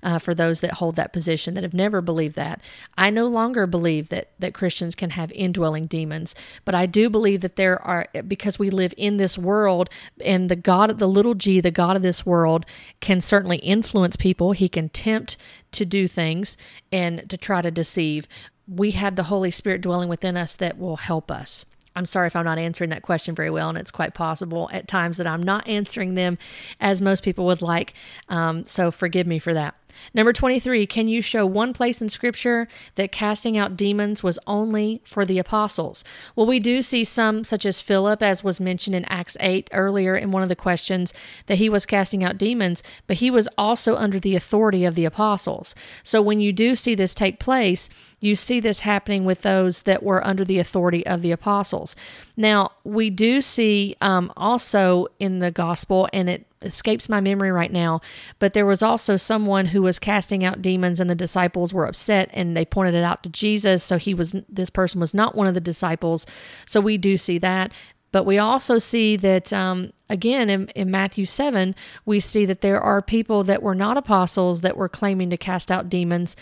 Uh, 0.03 0.17
for 0.17 0.33
those 0.33 0.61
that 0.61 0.73
hold 0.73 0.95
that 0.95 1.13
position 1.13 1.53
that 1.53 1.63
have 1.63 1.75
never 1.75 2.01
believed 2.01 2.35
that, 2.35 2.59
I 2.97 3.11
no 3.11 3.27
longer 3.27 3.67
believe 3.67 4.09
that 4.09 4.31
that 4.39 4.53
Christians 4.53 4.95
can 4.95 5.11
have 5.11 5.31
indwelling 5.33 5.85
demons. 5.85 6.33
But 6.65 6.73
I 6.73 6.87
do 6.87 7.07
believe 7.07 7.41
that 7.41 7.55
there 7.55 7.79
are 7.83 8.07
because 8.27 8.57
we 8.57 8.71
live 8.71 8.95
in 8.97 9.17
this 9.17 9.37
world, 9.37 9.91
and 10.25 10.49
the 10.49 10.55
God, 10.55 10.97
the 10.97 11.07
little 11.07 11.35
G, 11.35 11.61
the 11.61 11.69
God 11.69 11.95
of 11.95 12.01
this 12.01 12.25
world, 12.25 12.65
can 12.99 13.21
certainly 13.21 13.57
influence 13.57 14.15
people. 14.15 14.53
He 14.53 14.67
can 14.67 14.89
tempt 14.89 15.37
to 15.73 15.85
do 15.85 16.07
things 16.07 16.57
and 16.91 17.29
to 17.29 17.37
try 17.37 17.61
to 17.61 17.69
deceive. 17.69 18.27
We 18.67 18.91
have 18.91 19.15
the 19.15 19.23
Holy 19.23 19.51
Spirit 19.51 19.81
dwelling 19.81 20.09
within 20.09 20.35
us 20.35 20.55
that 20.55 20.79
will 20.79 20.97
help 20.97 21.29
us. 21.29 21.65
I'm 21.95 22.05
sorry 22.05 22.27
if 22.27 22.35
I'm 22.35 22.45
not 22.45 22.57
answering 22.57 22.89
that 22.91 23.01
question 23.01 23.35
very 23.35 23.49
well, 23.49 23.69
and 23.69 23.77
it's 23.77 23.91
quite 23.91 24.13
possible 24.13 24.69
at 24.71 24.87
times 24.87 25.17
that 25.17 25.27
I'm 25.27 25.43
not 25.43 25.67
answering 25.67 26.15
them 26.15 26.37
as 26.79 27.01
most 27.01 27.23
people 27.23 27.45
would 27.45 27.61
like. 27.61 27.93
Um, 28.29 28.65
so 28.65 28.91
forgive 28.91 29.27
me 29.27 29.39
for 29.39 29.53
that. 29.53 29.75
Number 30.13 30.33
23, 30.33 30.85
can 30.85 31.07
you 31.07 31.21
show 31.21 31.45
one 31.45 31.73
place 31.73 32.01
in 32.01 32.09
Scripture 32.09 32.67
that 32.95 33.11
casting 33.11 33.57
out 33.57 33.77
demons 33.77 34.23
was 34.23 34.39
only 34.47 35.01
for 35.05 35.25
the 35.25 35.39
apostles? 35.39 36.03
Well, 36.35 36.47
we 36.47 36.59
do 36.59 36.81
see 36.81 37.03
some, 37.03 37.43
such 37.43 37.65
as 37.65 37.81
Philip, 37.81 38.21
as 38.21 38.43
was 38.43 38.59
mentioned 38.59 38.95
in 38.95 39.05
Acts 39.05 39.37
8 39.39 39.69
earlier 39.71 40.15
in 40.15 40.31
one 40.31 40.43
of 40.43 40.49
the 40.49 40.55
questions, 40.55 41.13
that 41.47 41.57
he 41.57 41.69
was 41.69 41.85
casting 41.85 42.23
out 42.23 42.37
demons, 42.37 42.83
but 43.07 43.17
he 43.17 43.31
was 43.31 43.47
also 43.57 43.95
under 43.95 44.19
the 44.19 44.35
authority 44.35 44.85
of 44.85 44.95
the 44.95 45.05
apostles. 45.05 45.75
So 46.03 46.21
when 46.21 46.39
you 46.39 46.53
do 46.53 46.75
see 46.75 46.95
this 46.95 47.13
take 47.13 47.39
place, 47.39 47.89
you 48.19 48.35
see 48.35 48.59
this 48.59 48.81
happening 48.81 49.25
with 49.25 49.41
those 49.41 49.83
that 49.83 50.03
were 50.03 50.25
under 50.25 50.45
the 50.45 50.59
authority 50.59 51.05
of 51.05 51.21
the 51.21 51.31
apostles. 51.31 51.95
Now, 52.37 52.71
we 52.83 53.09
do 53.09 53.41
see 53.41 53.95
um, 54.01 54.31
also 54.37 55.07
in 55.19 55.39
the 55.39 55.51
gospel, 55.51 56.07
and 56.13 56.29
it 56.29 56.45
escapes 56.62 57.09
my 57.09 57.20
memory 57.20 57.51
right 57.51 57.72
now, 57.72 58.01
but 58.39 58.53
there 58.53 58.66
was 58.66 58.84
also 58.84 59.18
someone 59.18 59.66
who 59.66 59.82
was 59.82 59.99
casting 59.99 60.43
out 60.43 60.62
demons 60.62 60.99
and 60.99 61.09
the 61.09 61.16
disciples 61.16 61.74
were 61.74 61.86
upset 61.86 62.30
and 62.34 62.55
they 62.55 62.66
pointed 62.66 62.95
it 62.95 63.03
out 63.03 63.24
to 63.24 63.30
Jesus. 63.30 63.84
So 63.84 63.97
he 63.97 64.14
was, 64.14 64.36
this 64.47 64.70
person 64.70 64.99
was 64.99 65.14
not 65.14 65.36
one 65.36 65.47
of 65.47 65.53
the 65.53 65.62
disciples. 65.62 66.26
So 66.66 66.80
we 66.80 66.97
do 66.97 67.18
see 67.18 67.38
that. 67.39 67.74
But 68.12 68.26
we 68.26 68.38
also 68.38 68.78
see 68.78 69.16
that, 69.18 69.53
um, 69.53 69.93
again, 70.09 70.49
in, 70.49 70.68
in 70.76 70.91
Matthew 70.91 71.26
7, 71.26 71.74
we 72.05 72.20
see 72.20 72.45
that 72.45 72.59
there 72.59 72.82
are 72.82 73.01
people 73.01 73.43
that 73.45 73.64
were 73.64 73.76
not 73.76 73.95
apostles 73.95 74.62
that 74.62 74.76
were 74.76 74.89
claiming 74.89 75.30
to 75.30 75.38
cast 75.38 75.72
out 75.72 75.88
demons 75.89 76.36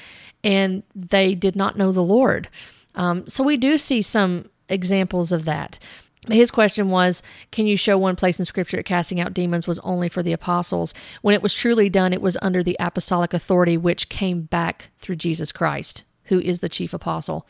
and 0.44 0.84
they 0.96 1.36
did 1.36 1.56
not 1.56 1.78
know 1.78 1.92
the 1.92 2.02
Lord. 2.04 2.50
Um, 2.96 3.28
so 3.28 3.44
we 3.44 3.56
do 3.56 3.78
see 3.78 4.02
some 4.02 4.50
examples 4.68 5.32
of 5.32 5.46
that. 5.46 5.80
His 6.28 6.52
question 6.52 6.90
was 6.90 7.24
can 7.52 7.66
you 7.66 7.78
show 7.78 7.98
one 7.98 8.16
place 8.16 8.40
in 8.40 8.46
scripture 8.46 8.78
that 8.78 8.86
casting 8.86 9.20
out 9.20 9.34
demons 9.34 9.68
was 9.68 9.80
only 9.80 10.10
for 10.10 10.22
the 10.22 10.34
apostles? 10.34 10.94
When 11.22 11.36
it 11.36 11.42
was 11.42 11.54
truly 11.54 11.90
done 11.90 12.14
it 12.14 12.22
was 12.22 12.38
under 12.42 12.64
the 12.64 12.78
apostolic 12.80 13.34
authority 13.34 13.78
which 13.78 14.10
came 14.10 14.42
back 14.42 14.90
through 14.98 15.16
jesus 15.16 15.52
christ 15.52 16.04
who 16.26 16.40
is 16.40 16.60
the 16.60 16.70
chief 16.70 16.94
apostle 16.94 17.48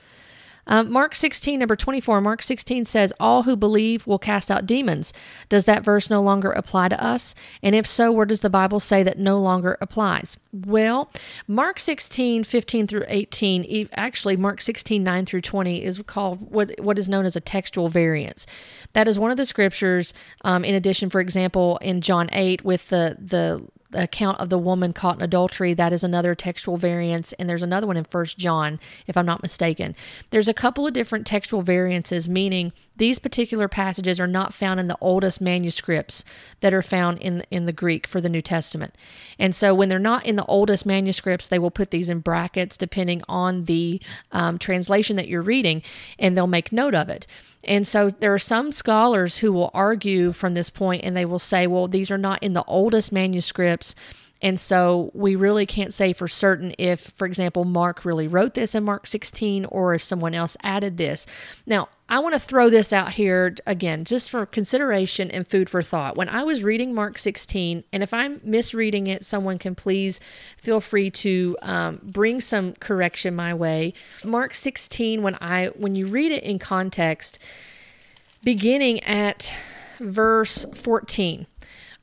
um, 0.69 0.91
Mark 0.91 1.15
16, 1.15 1.59
number 1.59 1.75
24, 1.75 2.21
Mark 2.21 2.43
16 2.43 2.85
says, 2.85 3.11
All 3.19 3.43
who 3.43 3.57
believe 3.57 4.05
will 4.05 4.19
cast 4.19 4.49
out 4.49 4.67
demons. 4.67 5.11
Does 5.49 5.65
that 5.65 5.83
verse 5.83 6.09
no 6.09 6.21
longer 6.21 6.51
apply 6.51 6.89
to 6.89 7.03
us? 7.03 7.33
And 7.63 7.75
if 7.75 7.85
so, 7.85 8.11
where 8.11 8.27
does 8.27 8.41
the 8.41 8.49
Bible 8.49 8.79
say 8.79 9.01
that 9.03 9.17
no 9.17 9.39
longer 9.39 9.77
applies? 9.81 10.37
Well, 10.53 11.11
Mark 11.47 11.79
16, 11.79 12.43
15 12.43 12.87
through 12.87 13.05
18, 13.07 13.89
actually, 13.93 14.37
Mark 14.37 14.61
16, 14.61 15.03
9 15.03 15.25
through 15.25 15.41
20 15.41 15.83
is 15.83 16.01
called 16.05 16.51
what, 16.51 16.79
what 16.79 16.99
is 16.99 17.09
known 17.09 17.25
as 17.25 17.35
a 17.35 17.41
textual 17.41 17.89
variance. 17.89 18.45
That 18.93 19.07
is 19.07 19.17
one 19.17 19.31
of 19.31 19.37
the 19.37 19.45
scriptures, 19.45 20.13
um, 20.43 20.63
in 20.63 20.75
addition, 20.75 21.09
for 21.09 21.19
example, 21.19 21.77
in 21.77 22.01
John 22.01 22.29
8 22.31 22.63
with 22.63 22.89
the, 22.89 23.17
the 23.19 23.67
account 23.93 24.39
of 24.39 24.49
the 24.49 24.57
woman 24.57 24.93
caught 24.93 25.17
in 25.17 25.21
adultery. 25.21 25.73
That 25.73 25.93
is 25.93 26.03
another 26.03 26.35
textual 26.35 26.77
variance. 26.77 27.33
And 27.33 27.49
there's 27.49 27.63
another 27.63 27.87
one 27.87 27.97
in 27.97 28.03
first 28.03 28.37
john 28.37 28.79
if 29.07 29.17
i'm 29.17 29.25
not 29.25 29.41
mistaken. 29.41 29.95
There's 30.29 30.47
a 30.47 30.53
couple 30.53 30.85
of 30.87 30.93
different 30.93 31.25
textual 31.25 31.61
variances 31.61 32.29
meaning 32.29 32.71
these 32.99 33.19
particular 33.19 33.67
passages 33.67 34.19
are 34.19 34.27
not 34.27 34.53
found 34.53 34.79
in 34.79 34.87
the 34.87 34.97
oldest 35.01 35.41
manuscripts 35.41 36.23
that 36.61 36.73
are 36.73 36.83
found 36.83 37.17
in 37.19 37.43
in 37.49 37.65
the 37.65 37.73
greek 37.73 38.05
for 38.05 38.21
the 38.21 38.29
new 38.29 38.41
testament 38.41 38.93
and 39.39 39.55
so 39.55 39.73
when 39.73 39.89
they're 39.89 39.97
not 39.97 40.25
in 40.25 40.35
the 40.35 40.45
oldest 40.45 40.85
manuscripts 40.85 41.47
they 41.47 41.59
will 41.59 41.71
put 41.71 41.91
these 41.91 42.09
in 42.09 42.19
brackets 42.19 42.77
depending 42.77 43.21
on 43.27 43.65
the 43.65 43.99
um, 44.31 44.59
translation 44.59 45.15
that 45.15 45.27
you're 45.27 45.41
reading 45.41 45.81
and 46.19 46.37
they'll 46.37 46.47
make 46.47 46.71
note 46.71 46.93
of 46.93 47.09
it 47.09 47.25
and 47.63 47.85
so 47.85 48.09
there 48.09 48.33
are 48.33 48.39
some 48.39 48.71
scholars 48.71 49.37
who 49.37 49.51
will 49.51 49.71
argue 49.73 50.31
from 50.31 50.53
this 50.53 50.69
point 50.69 51.03
and 51.03 51.15
they 51.15 51.25
will 51.25 51.39
say, 51.39 51.67
well, 51.67 51.87
these 51.87 52.09
are 52.09 52.17
not 52.17 52.41
in 52.41 52.53
the 52.53 52.63
oldest 52.65 53.11
manuscripts. 53.11 53.95
And 54.41 54.57
so 54.57 55.11
we 55.13 55.35
really 55.35 55.65
can't 55.65 55.93
say 55.93 56.13
for 56.13 56.27
certain 56.27 56.73
if, 56.77 57.11
for 57.17 57.25
example, 57.25 57.65
Mark 57.65 58.05
really 58.05 58.27
wrote 58.27 58.53
this 58.53 58.73
in 58.73 58.85
Mark 58.85 59.07
16 59.07 59.65
or 59.65 59.93
if 59.93 60.01
someone 60.01 60.33
else 60.33 60.55
added 60.63 60.95
this. 60.97 61.25
Now, 61.65 61.89
I 62.09 62.17
want 62.19 62.33
to 62.33 62.39
throw 62.39 62.71
this 62.71 62.91
out 62.91 63.13
here 63.13 63.55
again, 63.67 64.03
just 64.03 64.31
for 64.31 64.43
consideration 64.47 65.29
and 65.29 65.47
food 65.47 65.69
for 65.69 65.83
thought. 65.83 66.17
When 66.17 66.27
I 66.27 66.43
was 66.43 66.63
reading 66.63 66.95
Mark 66.95 67.19
16, 67.19 67.83
and 67.93 68.01
if 68.01 68.13
I'm 68.15 68.41
misreading 68.43 69.05
it, 69.05 69.23
someone 69.23 69.59
can 69.59 69.75
please 69.75 70.19
feel 70.57 70.81
free 70.81 71.11
to 71.11 71.55
um, 71.61 71.99
bring 72.01 72.41
some 72.41 72.73
correction 72.73 73.35
my 73.35 73.53
way. 73.53 73.93
Mark 74.25 74.55
16, 74.55 75.21
when 75.21 75.37
I 75.39 75.67
when 75.75 75.93
you 75.93 76.07
read 76.07 76.31
it 76.31 76.43
in 76.43 76.57
context, 76.57 77.37
beginning 78.43 79.03
at 79.03 79.55
verse 79.99 80.65
14, 80.73 81.45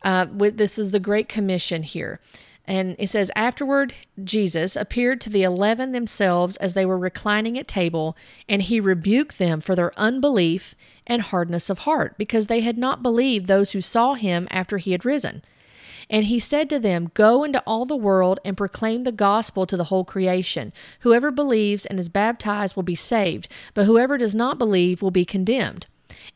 uh, 0.02 0.26
with, 0.32 0.56
this 0.56 0.78
is 0.78 0.92
the 0.92 1.00
Great 1.00 1.28
Commission 1.28 1.82
here. 1.82 2.20
And 2.66 2.96
it 2.98 3.10
says, 3.10 3.30
Afterward, 3.36 3.94
Jesus 4.22 4.74
appeared 4.74 5.20
to 5.20 5.30
the 5.30 5.44
eleven 5.44 5.92
themselves 5.92 6.56
as 6.56 6.74
they 6.74 6.84
were 6.84 6.98
reclining 6.98 7.56
at 7.56 7.68
table, 7.68 8.16
and 8.48 8.62
he 8.62 8.80
rebuked 8.80 9.38
them 9.38 9.60
for 9.60 9.76
their 9.76 9.96
unbelief 9.98 10.74
and 11.06 11.22
hardness 11.22 11.70
of 11.70 11.80
heart, 11.80 12.18
because 12.18 12.48
they 12.48 12.60
had 12.60 12.76
not 12.76 13.02
believed 13.02 13.46
those 13.46 13.70
who 13.70 13.80
saw 13.80 14.14
him 14.14 14.48
after 14.50 14.78
he 14.78 14.92
had 14.92 15.04
risen. 15.04 15.42
And 16.08 16.26
he 16.26 16.38
said 16.38 16.68
to 16.70 16.78
them, 16.78 17.10
Go 17.14 17.44
into 17.44 17.62
all 17.66 17.84
the 17.84 17.96
world 17.96 18.40
and 18.44 18.56
proclaim 18.56 19.04
the 19.04 19.12
gospel 19.12 19.66
to 19.66 19.76
the 19.76 19.84
whole 19.84 20.04
creation. 20.04 20.72
Whoever 21.00 21.30
believes 21.30 21.86
and 21.86 21.98
is 21.98 22.08
baptized 22.08 22.76
will 22.76 22.82
be 22.84 22.94
saved, 22.94 23.48
but 23.74 23.86
whoever 23.86 24.18
does 24.18 24.34
not 24.34 24.58
believe 24.58 25.02
will 25.02 25.10
be 25.10 25.24
condemned. 25.24 25.86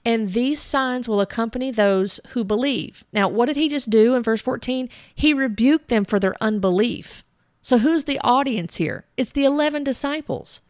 And 0.05 0.32
these 0.32 0.61
signs 0.61 1.09
will 1.09 1.20
accompany 1.20 1.70
those 1.70 2.20
who 2.28 2.45
believe. 2.45 3.05
Now, 3.12 3.28
what 3.28 3.47
did 3.47 3.57
he 3.57 3.68
just 3.68 3.91
do 3.91 4.14
in 4.14 4.22
verse 4.22 4.41
14? 4.41 4.88
He 5.14 5.34
rebuked 5.34 5.88
them 5.88 6.05
for 6.05 6.18
their 6.18 6.36
unbelief. 6.41 7.22
So, 7.62 7.78
who's 7.78 8.05
the 8.05 8.20
audience 8.20 8.76
here? 8.76 9.05
It's 9.16 9.32
the 9.32 9.45
11 9.45 9.84
disciples. 9.84 10.61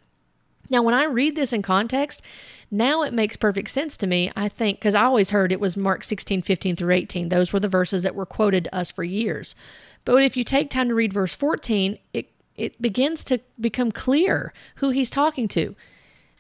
Now, 0.69 0.83
when 0.83 0.95
I 0.95 1.05
read 1.05 1.35
this 1.35 1.53
in 1.53 1.63
context, 1.63 2.23
now 2.71 3.03
it 3.03 3.13
makes 3.13 3.37
perfect 3.37 3.71
sense 3.71 3.97
to 3.99 4.07
me. 4.07 4.31
I 4.37 4.49
think, 4.49 4.79
because 4.79 4.95
I 4.95 5.03
always 5.03 5.31
heard 5.31 5.51
it 5.51 5.61
was 5.61 5.77
Mark 5.77 6.05
16, 6.05 6.43
15 6.43 6.77
through 6.77 6.95
18. 6.95 7.29
Those 7.29 7.53
were 7.53 7.61
the 7.61 7.69
verses 7.69 8.05
that 8.05 8.15
were 8.15 8.27
quoted 8.27 8.65
to 8.65 8.75
us 8.75 8.91
for 8.91 9.03
years. 9.03 9.57
But 10.05 10.23
if 10.23 10.37
you 10.37 10.45
take 10.45 10.71
time 10.71 10.89
to 10.89 10.95
read 10.95 11.13
verse 11.13 11.35
14, 11.35 11.99
it, 12.13 12.31
it 12.57 12.81
begins 12.81 13.25
to 13.25 13.41
become 13.61 13.91
clear 13.91 14.53
who 14.77 14.91
he's 14.91 15.11
talking 15.11 15.49
to. 15.49 15.75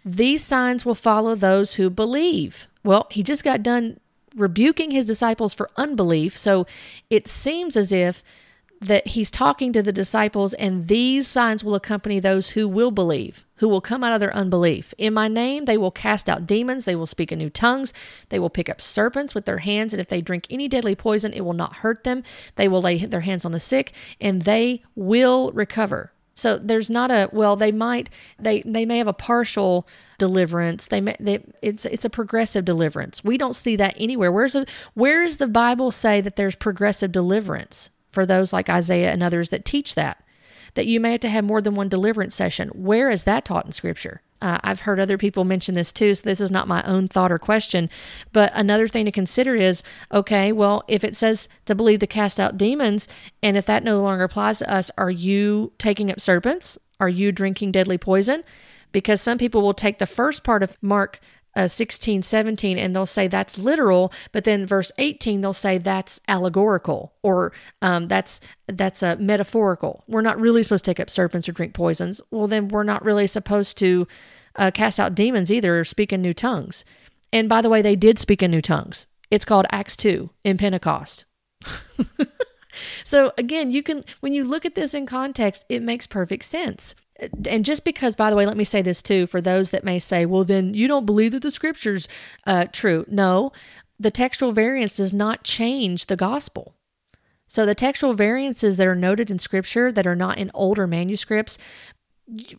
These 0.05 0.45
signs 0.45 0.85
will 0.85 0.95
follow 0.95 1.35
those 1.35 1.75
who 1.75 1.91
believe. 1.91 2.69
Well, 2.83 3.07
he 3.11 3.23
just 3.23 3.45
got 3.45 3.63
done 3.63 4.01
rebuking 4.37 4.91
his 4.91 5.07
disciples 5.07 5.55
for 5.55 5.71
unbelief. 5.77 6.37
So 6.37 6.67
it 7.09 7.29
seems 7.29 7.77
as 7.77 7.93
if 7.93 8.23
that 8.81 9.09
he's 9.09 9.31
talking 9.31 9.75
to 9.75 9.83
the 9.83 9.93
disciples, 9.93 10.55
and 10.55 10.89
these 10.89 11.29
signs 11.29 11.63
will 11.63 11.75
accompany 11.75 12.19
those 12.19 12.51
who 12.51 12.67
will 12.67 12.91
believe, 12.91 13.45
who 13.57 13.69
will 13.69 13.83
come 13.83 14.03
out 14.03 14.15
of 14.15 14.21
their 14.21 14.35
unbelief. 14.35 14.95
In 14.97 15.13
my 15.13 15.29
name, 15.29 15.67
they 15.67 15.77
will 15.77 15.91
cast 15.91 16.31
out 16.31 16.47
demons, 16.47 16.87
they 16.87 16.97
will 16.97 17.05
speak 17.05 17.31
in 17.31 17.39
new 17.39 17.51
tongues, 17.51 17.93
they 18.31 18.39
will 18.39 18.49
pick 18.49 18.71
up 18.71 18.81
serpents 18.81 19.35
with 19.35 19.45
their 19.45 19.59
hands, 19.59 19.93
and 19.93 20.01
if 20.01 20.07
they 20.07 20.23
drink 20.23 20.47
any 20.49 20.67
deadly 20.67 20.95
poison, 20.95 21.35
it 21.35 21.43
will 21.43 21.53
not 21.53 21.77
hurt 21.77 22.05
them. 22.05 22.23
They 22.55 22.69
will 22.69 22.81
lay 22.81 23.05
their 23.05 23.21
hands 23.21 23.45
on 23.45 23.53
the 23.53 23.61
sick, 23.61 23.93
and 24.19 24.43
they 24.43 24.83
will 24.95 25.53
recover. 25.53 26.13
So 26.41 26.59
there's 26.59 26.89
not 26.91 27.11
a 27.11 27.29
well, 27.33 27.55
they 27.55 27.71
might 27.71 28.11
they 28.39 28.63
they 28.63 28.87
may 28.87 28.99
have 28.99 29.07
a 29.07 29.13
partial 29.13 29.87
deliverance. 30.19 30.87
They 30.87 31.01
may 31.01 31.17
they, 31.21 31.45
it's 31.63 31.85
it's 31.85 32.05
a 32.05 32.11
progressive 32.11 32.65
deliverance. 32.65 33.23
We 33.23 33.37
don't 33.37 33.55
see 33.55 33.77
that 33.77 33.95
anywhere. 33.99 34.33
Where's 34.33 34.55
the 34.55 34.67
where 34.95 35.25
does 35.25 35.37
the 35.37 35.49
Bible 35.49 35.91
say 35.91 36.21
that 36.21 36.37
there's 36.37 36.57
progressive 36.57 37.13
deliverance 37.13 37.91
for 38.11 38.25
those 38.25 38.53
like 38.53 38.69
Isaiah 38.69 39.13
and 39.13 39.23
others 39.23 39.51
that 39.51 39.65
teach 39.65 39.95
that? 39.95 40.25
That 40.75 40.87
you 40.87 41.01
may 41.01 41.13
have 41.13 41.21
to 41.21 41.29
have 41.29 41.45
more 41.45 41.61
than 41.61 41.75
one 41.75 41.89
deliverance 41.89 42.35
session. 42.35 42.69
Where 42.71 43.11
is 43.11 43.25
that 43.25 43.45
taught 43.45 43.67
in 43.67 43.73
Scripture? 43.73 44.23
Uh, 44.43 44.59
I've 44.63 44.81
heard 44.81 44.99
other 44.99 45.19
people 45.19 45.45
mention 45.45 45.75
this 45.75 45.93
too, 45.93 46.15
so 46.15 46.23
this 46.23 46.41
is 46.41 46.51
not 46.51 46.69
my 46.69 46.83
own 46.85 47.09
thought 47.09 47.31
or 47.31 47.39
question. 47.39 47.91
But 48.33 48.53
another 48.55 48.89
thing 48.89 49.05
to 49.05 49.13
consider 49.13 49.55
is 49.55 49.83
okay, 50.13 50.51
well, 50.53 50.83
if 50.89 51.05
it 51.05 51.15
says 51.15 51.49
to 51.67 51.75
believe 51.75 51.99
to 51.99 52.07
cast 52.07 52.41
out 52.41 52.57
demons, 52.57 53.07
and 53.43 53.57
if 53.57 53.67
that 53.67 53.85
no 53.85 54.01
longer 54.01 54.25
applies 54.25 54.59
to 54.59 54.73
us, 54.73 54.91
are 54.97 55.11
you 55.11 55.73
taking 55.79 56.11
up 56.11 56.21
serpents? 56.21 56.79
Are 56.99 57.09
you 57.09 57.33
drinking 57.33 57.73
deadly 57.73 57.99
poison? 57.99 58.43
Because 58.93 59.21
some 59.21 59.39
people 59.39 59.63
will 59.63 59.75
take 59.75 59.99
the 59.99 60.07
first 60.07 60.43
part 60.43 60.63
of 60.63 60.77
Mark 60.83 61.21
uh, 61.57 61.69
16, 61.69 62.23
17, 62.23 62.79
and 62.79 62.95
they'll 62.95 63.07
say 63.07 63.27
that's 63.27 63.59
literal, 63.59 64.13
but 64.33 64.45
then 64.45 64.67
verse 64.67 64.93
18, 64.99 65.41
they'll 65.41 65.53
say 65.53 65.79
that's 65.79 66.21
allegorical 66.29 67.13
or 67.23 67.53
um, 67.83 68.09
that's 68.09 68.41
that's 68.69 69.03
a 69.03 69.09
uh, 69.09 69.17
metaphorical. 69.19 70.05
We're 70.07 70.21
not 70.21 70.41
really 70.41 70.63
supposed 70.63 70.85
to 70.85 70.91
take 70.91 71.01
up 71.01 71.11
serpents 71.11 71.49
or 71.49 71.53
drink 71.53 71.75
poisons. 71.75 72.21
Well, 72.31 72.47
then 72.47 72.69
we're 72.69 72.85
not 72.85 73.05
really 73.05 73.27
supposed 73.27 73.79
to 73.79 74.07
uh, 74.57 74.71
cast 74.71 75.01
out 75.01 75.15
demons 75.15 75.51
either 75.51 75.81
or 75.81 75.85
speak 75.85 76.13
in 76.13 76.23
new 76.23 76.35
tongues. 76.35 76.85
And 77.33 77.49
by 77.49 77.61
the 77.63 77.69
way, 77.69 77.83
they 77.83 77.97
did 77.97 78.19
speak 78.19 78.43
in 78.43 78.51
new 78.51 78.63
tongues. 78.63 79.07
It's 79.31 79.45
called 79.45 79.67
Acts 79.71 79.97
2 79.97 80.31
in 80.45 80.59
Pentecost. 80.59 81.25
so 83.05 83.33
again, 83.39 83.71
you 83.71 83.83
can, 83.83 84.05
when 84.21 84.33
you 84.33 84.45
look 84.45 84.65
at 84.65 84.75
this 84.75 84.95
in 84.95 85.07
context, 85.07 85.67
it 85.69 85.83
makes 85.83 86.07
perfect 86.07 86.45
sense 86.45 86.95
and 87.47 87.65
just 87.65 87.85
because, 87.85 88.17
by 88.17 88.31
the 88.31 88.37
way, 88.37 88.47
let 88.47 88.57
me 88.57 88.65
say 88.65 88.83
this 88.83 89.03
too 89.03 89.27
for 89.27 89.41
those 89.41 89.71
that 89.71 89.85
may 89.85 89.99
say, 89.99 90.27
well, 90.27 90.45
then 90.45 90.75
you 90.75 90.89
don't 90.89 91.07
believe 91.07 91.33
that 91.33 91.43
the 91.43 91.51
scripture's 91.51 92.09
uh, 92.47 92.67
true. 92.73 93.05
No, 93.09 93.53
the 93.99 94.11
textual 94.11 94.53
variance 94.53 94.97
does 94.97 95.13
not 95.13 95.45
change 95.45 96.07
the 96.07 96.17
gospel. 96.17 96.75
So 97.47 97.67
the 97.67 97.75
textual 97.75 98.15
variances 98.15 98.77
that 98.77 98.87
are 98.87 98.95
noted 98.95 99.31
in 99.31 99.39
scripture 99.39 99.91
that 99.91 100.07
are 100.07 100.17
not 100.17 100.39
in 100.39 100.51
older 100.55 100.87
manuscripts 100.87 101.59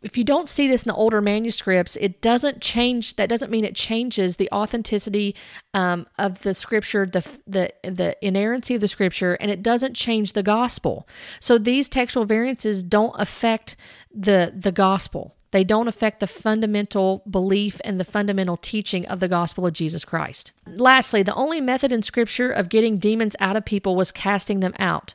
if 0.02 0.18
you 0.18 0.24
don't 0.24 0.48
see 0.48 0.68
this 0.68 0.84
in 0.84 0.90
the 0.90 0.96
older 0.96 1.22
manuscripts, 1.22 1.96
it 1.98 2.22
doesn't 2.22 2.62
change. 2.62 3.16
That 3.16 3.30
doesn't 3.30 3.52
mean 3.52 3.66
it 3.66 3.76
changes 3.76 4.38
the 4.38 4.50
authenticity 4.52 5.36
um, 5.74 6.08
of 6.18 6.42
the 6.42 6.54
scripture, 6.54 7.06
the 7.06 7.26
the 7.48 7.74
the 7.84 8.18
inerrancy 8.22 8.76
of 8.76 8.82
the 8.82 8.88
scripture, 8.88 9.34
and 9.36 9.52
it 9.52 9.64
doesn't 9.64 9.96
change 9.96 10.34
the 10.34 10.44
gospel. 10.44 11.08
So 11.40 11.58
these 11.58 11.90
textual 11.90 12.26
variances 12.26 12.84
don't 12.84 13.16
affect 13.18 13.76
the 14.14 14.54
the 14.56 14.72
gospel. 14.72 15.36
They 15.52 15.64
don't 15.66 15.90
affect 15.90 16.22
the 16.22 16.28
fundamental 16.28 17.24
belief 17.30 17.82
and 17.84 18.00
the 18.00 18.06
fundamental 18.06 18.56
teaching 18.56 19.06
of 19.08 19.20
the 19.20 19.28
gospel 19.28 19.68
of 19.68 19.74
Jesus 19.74 20.06
Christ. 20.06 20.54
Lastly, 20.66 21.24
the 21.24 21.36
only 21.36 21.60
method 21.60 21.92
in 21.92 22.02
scripture 22.02 22.50
of 22.50 22.70
getting 22.70 22.98
demons 22.98 23.36
out 23.40 23.58
of 23.58 23.66
people 23.66 23.98
was 23.98 24.14
casting 24.14 24.62
them 24.62 24.74
out. 24.80 25.14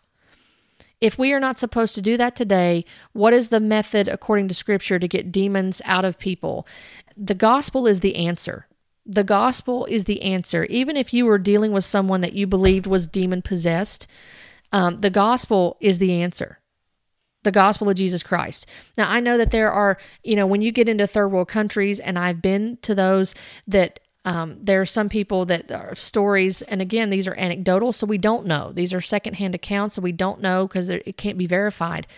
If 1.01 1.19
we 1.19 1.33
are 1.33 1.41
not 1.41 1.59
supposed 1.59 1.95
to 1.95 2.03
do 2.03 2.17
that 2.17 2.37
today, 2.37 2.85
what 3.13 3.33
is 3.33 3.51
the 3.51 3.61
method 3.61 4.09
according 4.09 4.49
to 4.49 4.55
scripture 4.55 4.99
to 4.99 5.09
get 5.09 5.31
demons 5.31 5.83
out 5.85 6.05
of 6.05 6.19
people? 6.19 6.67
The 7.17 7.35
gospel 7.35 7.87
is 7.87 8.01
the 8.01 8.17
answer. 8.17 8.67
The 9.05 9.25
gospel 9.25 9.85
is 9.87 10.05
the 10.05 10.23
answer. 10.23 10.65
Even 10.65 10.97
if 10.97 11.13
you 11.13 11.27
were 11.27 11.39
dealing 11.39 11.73
with 11.73 11.85
someone 11.85 12.23
that 12.23 12.33
you 12.33 12.47
believed 12.47 12.87
was 12.87 13.07
demon 13.07 13.43
possessed, 13.43 14.07
um, 14.73 14.99
the 14.99 15.11
gospel 15.11 15.77
is 15.81 15.99
the 15.99 16.23
answer 16.23 16.61
the 17.47 17.53
gospel 17.53 17.89
of 17.89 17.97
Jesus 17.97 18.25
Christ. 18.25 18.67
Now, 18.99 19.09
I 19.09 19.21
know 19.21 19.39
that 19.39 19.53
there 19.53 19.71
are, 19.71 19.97
you 20.25 20.35
know, 20.35 20.47
when 20.47 20.63
you 20.63 20.73
get 20.73 20.89
into 20.89 21.07
third 21.07 21.29
world 21.29 21.49
countries, 21.49 22.01
and 22.01 22.19
I've 22.19 22.43
been 22.43 22.77
to 22.83 22.93
those 22.93 23.35
that 23.69 24.01
Um, 24.27 24.59
there 24.61 24.81
are 24.81 24.87
some 24.87 25.09
people 25.09 25.45
that 25.47 25.71
are 25.71 25.95
stories, 25.95 26.61
and 26.63 26.83
again, 26.83 27.11
these 27.11 27.29
are 27.29 27.39
anecdotal, 27.39 27.93
so 27.93 28.09
we 28.09 28.19
don't 28.19 28.45
know. 28.45 28.73
These 28.73 28.93
are 28.93 29.01
secondhand 29.01 29.55
accounts, 29.55 29.95
so 29.95 30.03
we 30.03 30.11
don't 30.11 30.43
know 30.43 30.67
because 30.67 30.89
it 30.89 31.17
can't 31.17 31.39
be 31.39 31.47
verified. 31.47 32.09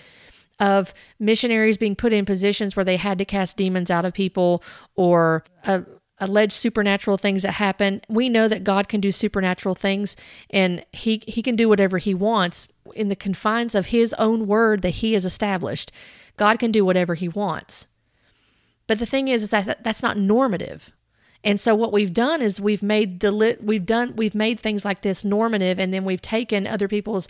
Of 0.58 0.94
missionaries 1.20 1.76
being 1.76 1.94
put 1.94 2.14
in 2.14 2.24
positions 2.24 2.74
where 2.74 2.84
they 2.84 2.96
had 2.96 3.18
to 3.18 3.26
cast 3.26 3.58
demons 3.58 3.90
out 3.90 4.06
of 4.06 4.14
people 4.14 4.64
or 4.96 5.44
uh, 5.66 5.82
alleged 6.18 6.54
supernatural 6.54 7.18
things 7.18 7.42
that 7.42 7.52
happen. 7.52 8.00
We 8.08 8.30
know 8.30 8.48
that 8.48 8.64
God 8.64 8.88
can 8.88 9.00
do 9.00 9.12
supernatural 9.12 9.74
things 9.74 10.16
and 10.50 10.84
he 10.92 11.22
he 11.28 11.42
can 11.42 11.54
do 11.54 11.68
whatever 11.68 11.98
he 11.98 12.12
wants 12.12 12.66
in 12.96 13.08
the 13.08 13.14
confines 13.14 13.76
of 13.76 13.86
his 13.86 14.14
own 14.14 14.48
word 14.48 14.82
that 14.82 14.94
he 14.96 15.12
has 15.12 15.24
established. 15.24 15.92
God 16.36 16.58
can 16.58 16.72
do 16.72 16.84
whatever 16.84 17.14
he 17.14 17.28
wants. 17.28 17.86
But 18.88 18.98
the 18.98 19.06
thing 19.06 19.28
is, 19.28 19.44
is 19.44 19.50
that 19.50 19.84
that's 19.84 20.02
not 20.02 20.16
normative. 20.16 20.92
And 21.44 21.60
so 21.60 21.74
what 21.74 21.92
we've 21.92 22.12
done 22.12 22.42
is 22.42 22.60
we've 22.60 22.82
made 22.82 23.20
the 23.20 23.58
we've 23.60 23.86
done 23.86 24.14
we've 24.16 24.34
made 24.34 24.58
things 24.58 24.84
like 24.84 25.02
this 25.02 25.24
normative 25.24 25.78
and 25.78 25.94
then 25.94 26.04
we've 26.04 26.22
taken 26.22 26.66
other 26.66 26.88
people's 26.88 27.28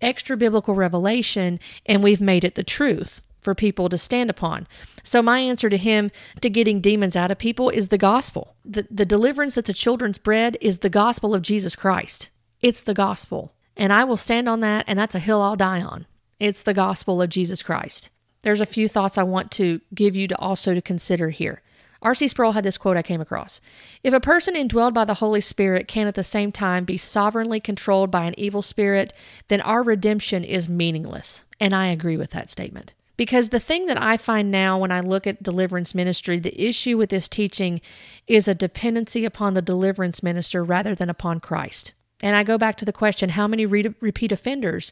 extra 0.00 0.36
biblical 0.36 0.74
revelation 0.74 1.58
and 1.86 2.02
we've 2.02 2.20
made 2.20 2.44
it 2.44 2.54
the 2.54 2.64
truth 2.64 3.20
for 3.40 3.54
people 3.54 3.88
to 3.88 3.98
stand 3.98 4.30
upon. 4.30 4.68
So 5.02 5.22
my 5.22 5.40
answer 5.40 5.70
to 5.70 5.76
him 5.76 6.10
to 6.40 6.50
getting 6.50 6.80
demons 6.80 7.16
out 7.16 7.30
of 7.30 7.38
people 7.38 7.70
is 7.70 7.88
the 7.88 7.98
gospel. 7.98 8.54
The 8.64 8.86
the 8.90 9.06
deliverance 9.06 9.56
that's 9.56 9.70
a 9.70 9.74
children's 9.74 10.18
bread 10.18 10.56
is 10.60 10.78
the 10.78 10.90
gospel 10.90 11.34
of 11.34 11.42
Jesus 11.42 11.74
Christ. 11.74 12.30
It's 12.60 12.82
the 12.82 12.94
gospel. 12.94 13.52
And 13.76 13.92
I 13.92 14.04
will 14.04 14.16
stand 14.16 14.48
on 14.48 14.60
that 14.60 14.84
and 14.86 14.98
that's 14.98 15.14
a 15.14 15.20
hill 15.20 15.42
I'll 15.42 15.56
die 15.56 15.82
on. 15.82 16.06
It's 16.38 16.62
the 16.62 16.74
gospel 16.74 17.20
of 17.20 17.30
Jesus 17.30 17.62
Christ. 17.62 18.10
There's 18.42 18.60
a 18.60 18.66
few 18.66 18.88
thoughts 18.88 19.18
I 19.18 19.22
want 19.22 19.50
to 19.52 19.80
give 19.94 20.16
you 20.16 20.28
to 20.28 20.38
also 20.38 20.72
to 20.74 20.80
consider 20.80 21.30
here. 21.30 21.62
R.C. 22.02 22.28
Sproul 22.28 22.52
had 22.52 22.64
this 22.64 22.78
quote 22.78 22.96
I 22.96 23.02
came 23.02 23.20
across. 23.20 23.60
If 24.02 24.14
a 24.14 24.20
person 24.20 24.54
indwelled 24.54 24.94
by 24.94 25.04
the 25.04 25.14
Holy 25.14 25.40
Spirit 25.40 25.86
can 25.86 26.06
at 26.06 26.14
the 26.14 26.24
same 26.24 26.50
time 26.50 26.84
be 26.84 26.96
sovereignly 26.96 27.60
controlled 27.60 28.10
by 28.10 28.24
an 28.24 28.38
evil 28.38 28.62
spirit, 28.62 29.12
then 29.48 29.60
our 29.60 29.82
redemption 29.82 30.42
is 30.42 30.68
meaningless. 30.68 31.44
And 31.58 31.74
I 31.74 31.88
agree 31.88 32.16
with 32.16 32.30
that 32.30 32.48
statement. 32.50 32.94
Because 33.16 33.50
the 33.50 33.60
thing 33.60 33.84
that 33.84 34.00
I 34.00 34.16
find 34.16 34.50
now 34.50 34.78
when 34.78 34.90
I 34.90 35.00
look 35.00 35.26
at 35.26 35.42
deliverance 35.42 35.94
ministry, 35.94 36.38
the 36.38 36.58
issue 36.58 36.96
with 36.96 37.10
this 37.10 37.28
teaching 37.28 37.82
is 38.26 38.48
a 38.48 38.54
dependency 38.54 39.26
upon 39.26 39.52
the 39.52 39.60
deliverance 39.60 40.22
minister 40.22 40.64
rather 40.64 40.94
than 40.94 41.10
upon 41.10 41.38
Christ. 41.40 41.92
And 42.22 42.34
I 42.34 42.44
go 42.44 42.56
back 42.56 42.76
to 42.76 42.86
the 42.86 42.94
question 42.94 43.30
how 43.30 43.46
many 43.46 43.66
re- 43.66 43.94
repeat 44.00 44.32
offenders 44.32 44.90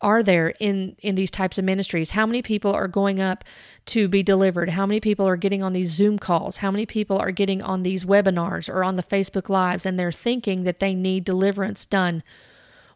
are 0.00 0.22
there 0.22 0.54
in 0.60 0.96
in 1.00 1.14
these 1.14 1.30
types 1.30 1.58
of 1.58 1.64
ministries? 1.64 2.10
How 2.10 2.26
many 2.26 2.42
people 2.42 2.72
are 2.72 2.88
going 2.88 3.20
up 3.20 3.44
to 3.86 4.08
be 4.08 4.22
delivered? 4.22 4.70
How 4.70 4.86
many 4.86 5.00
people 5.00 5.26
are 5.26 5.36
getting 5.36 5.62
on 5.62 5.72
these 5.72 5.90
zoom 5.90 6.18
calls? 6.18 6.58
How 6.58 6.70
many 6.70 6.86
people 6.86 7.18
are 7.18 7.32
getting 7.32 7.62
on 7.62 7.82
these 7.82 8.04
webinars 8.04 8.72
or 8.72 8.84
on 8.84 8.96
the 8.96 9.02
facebook 9.02 9.48
lives 9.48 9.84
and 9.84 9.98
they're 9.98 10.12
thinking 10.12 10.64
that 10.64 10.78
they 10.78 10.94
need 10.94 11.24
deliverance 11.24 11.84
done 11.84 12.22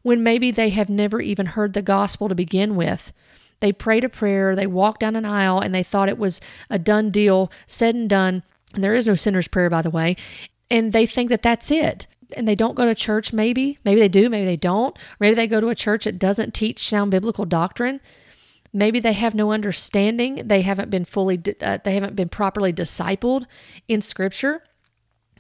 when 0.03 0.23
maybe 0.23 0.51
they 0.51 0.71
have 0.71 0.89
never 0.89 1.21
even 1.21 1.47
heard 1.47 1.73
the 1.73 1.83
gospel 1.83 2.29
to 2.29 2.35
begin 2.35 2.77
with? 2.77 3.13
They 3.61 3.73
prayed 3.73 4.05
a 4.05 4.09
prayer 4.09 4.55
they 4.55 4.67
walked 4.67 5.01
down 5.01 5.17
an 5.17 5.25
aisle 5.25 5.61
and 5.61 5.75
they 5.75 5.85
thought 5.85 6.09
it 6.09 6.19
was 6.19 6.41
a 6.71 6.79
done 6.79 7.11
deal 7.11 7.51
said 7.67 7.95
and 7.95 8.09
done. 8.09 8.43
And 8.75 8.83
there 8.83 8.95
is 8.95 9.07
no 9.07 9.15
sinner's 9.17 9.49
prayer 9.49 9.71
by 9.71 9.83
the 9.83 9.91
way. 9.91 10.17
And 10.71 10.93
they 10.93 11.07
think 11.07 11.31
that 11.31 11.43
that's 11.43 11.71
it 11.71 12.07
and 12.37 12.47
they 12.47 12.55
don't 12.55 12.75
go 12.75 12.85
to 12.85 12.95
church, 12.95 13.33
maybe. 13.33 13.79
Maybe 13.85 14.01
they 14.01 14.09
do, 14.09 14.29
maybe 14.29 14.45
they 14.45 14.57
don't. 14.57 14.99
Maybe 15.21 15.35
they 15.35 15.47
go 15.47 15.61
to 15.61 15.69
a 15.69 15.75
church 15.75 16.05
that 16.05 16.19
doesn't 16.19 16.55
teach 16.55 16.79
sound 16.79 17.11
biblical 17.11 17.45
doctrine. 17.45 18.01
Maybe 18.73 19.01
they 19.01 19.13
have 19.13 19.35
no 19.35 19.53
understanding. 19.53 20.43
They 20.47 20.63
haven't 20.63 20.91
been 20.91 21.05
fully, 21.05 21.41
uh, 21.61 21.79
they 21.85 21.95
haven't 21.95 22.17
been 22.17 22.29
properly 22.29 22.73
discipled 22.73 23.45
in 23.87 24.01
Scripture. 24.01 24.63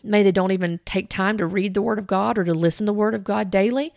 Maybe 0.02 0.24
they 0.24 0.32
don't 0.32 0.52
even 0.52 0.81
take 0.85 1.09
time 1.09 1.39
to 1.39 1.47
read 1.47 1.74
the 1.74 1.82
Word 1.82 1.98
of 1.98 2.06
God 2.06 2.36
or 2.36 2.44
to 2.44 2.55
listen 2.55 2.86
to 2.86 2.90
the 2.90 2.98
Word 2.98 3.14
of 3.14 3.24
God 3.24 3.51
daily 3.51 3.94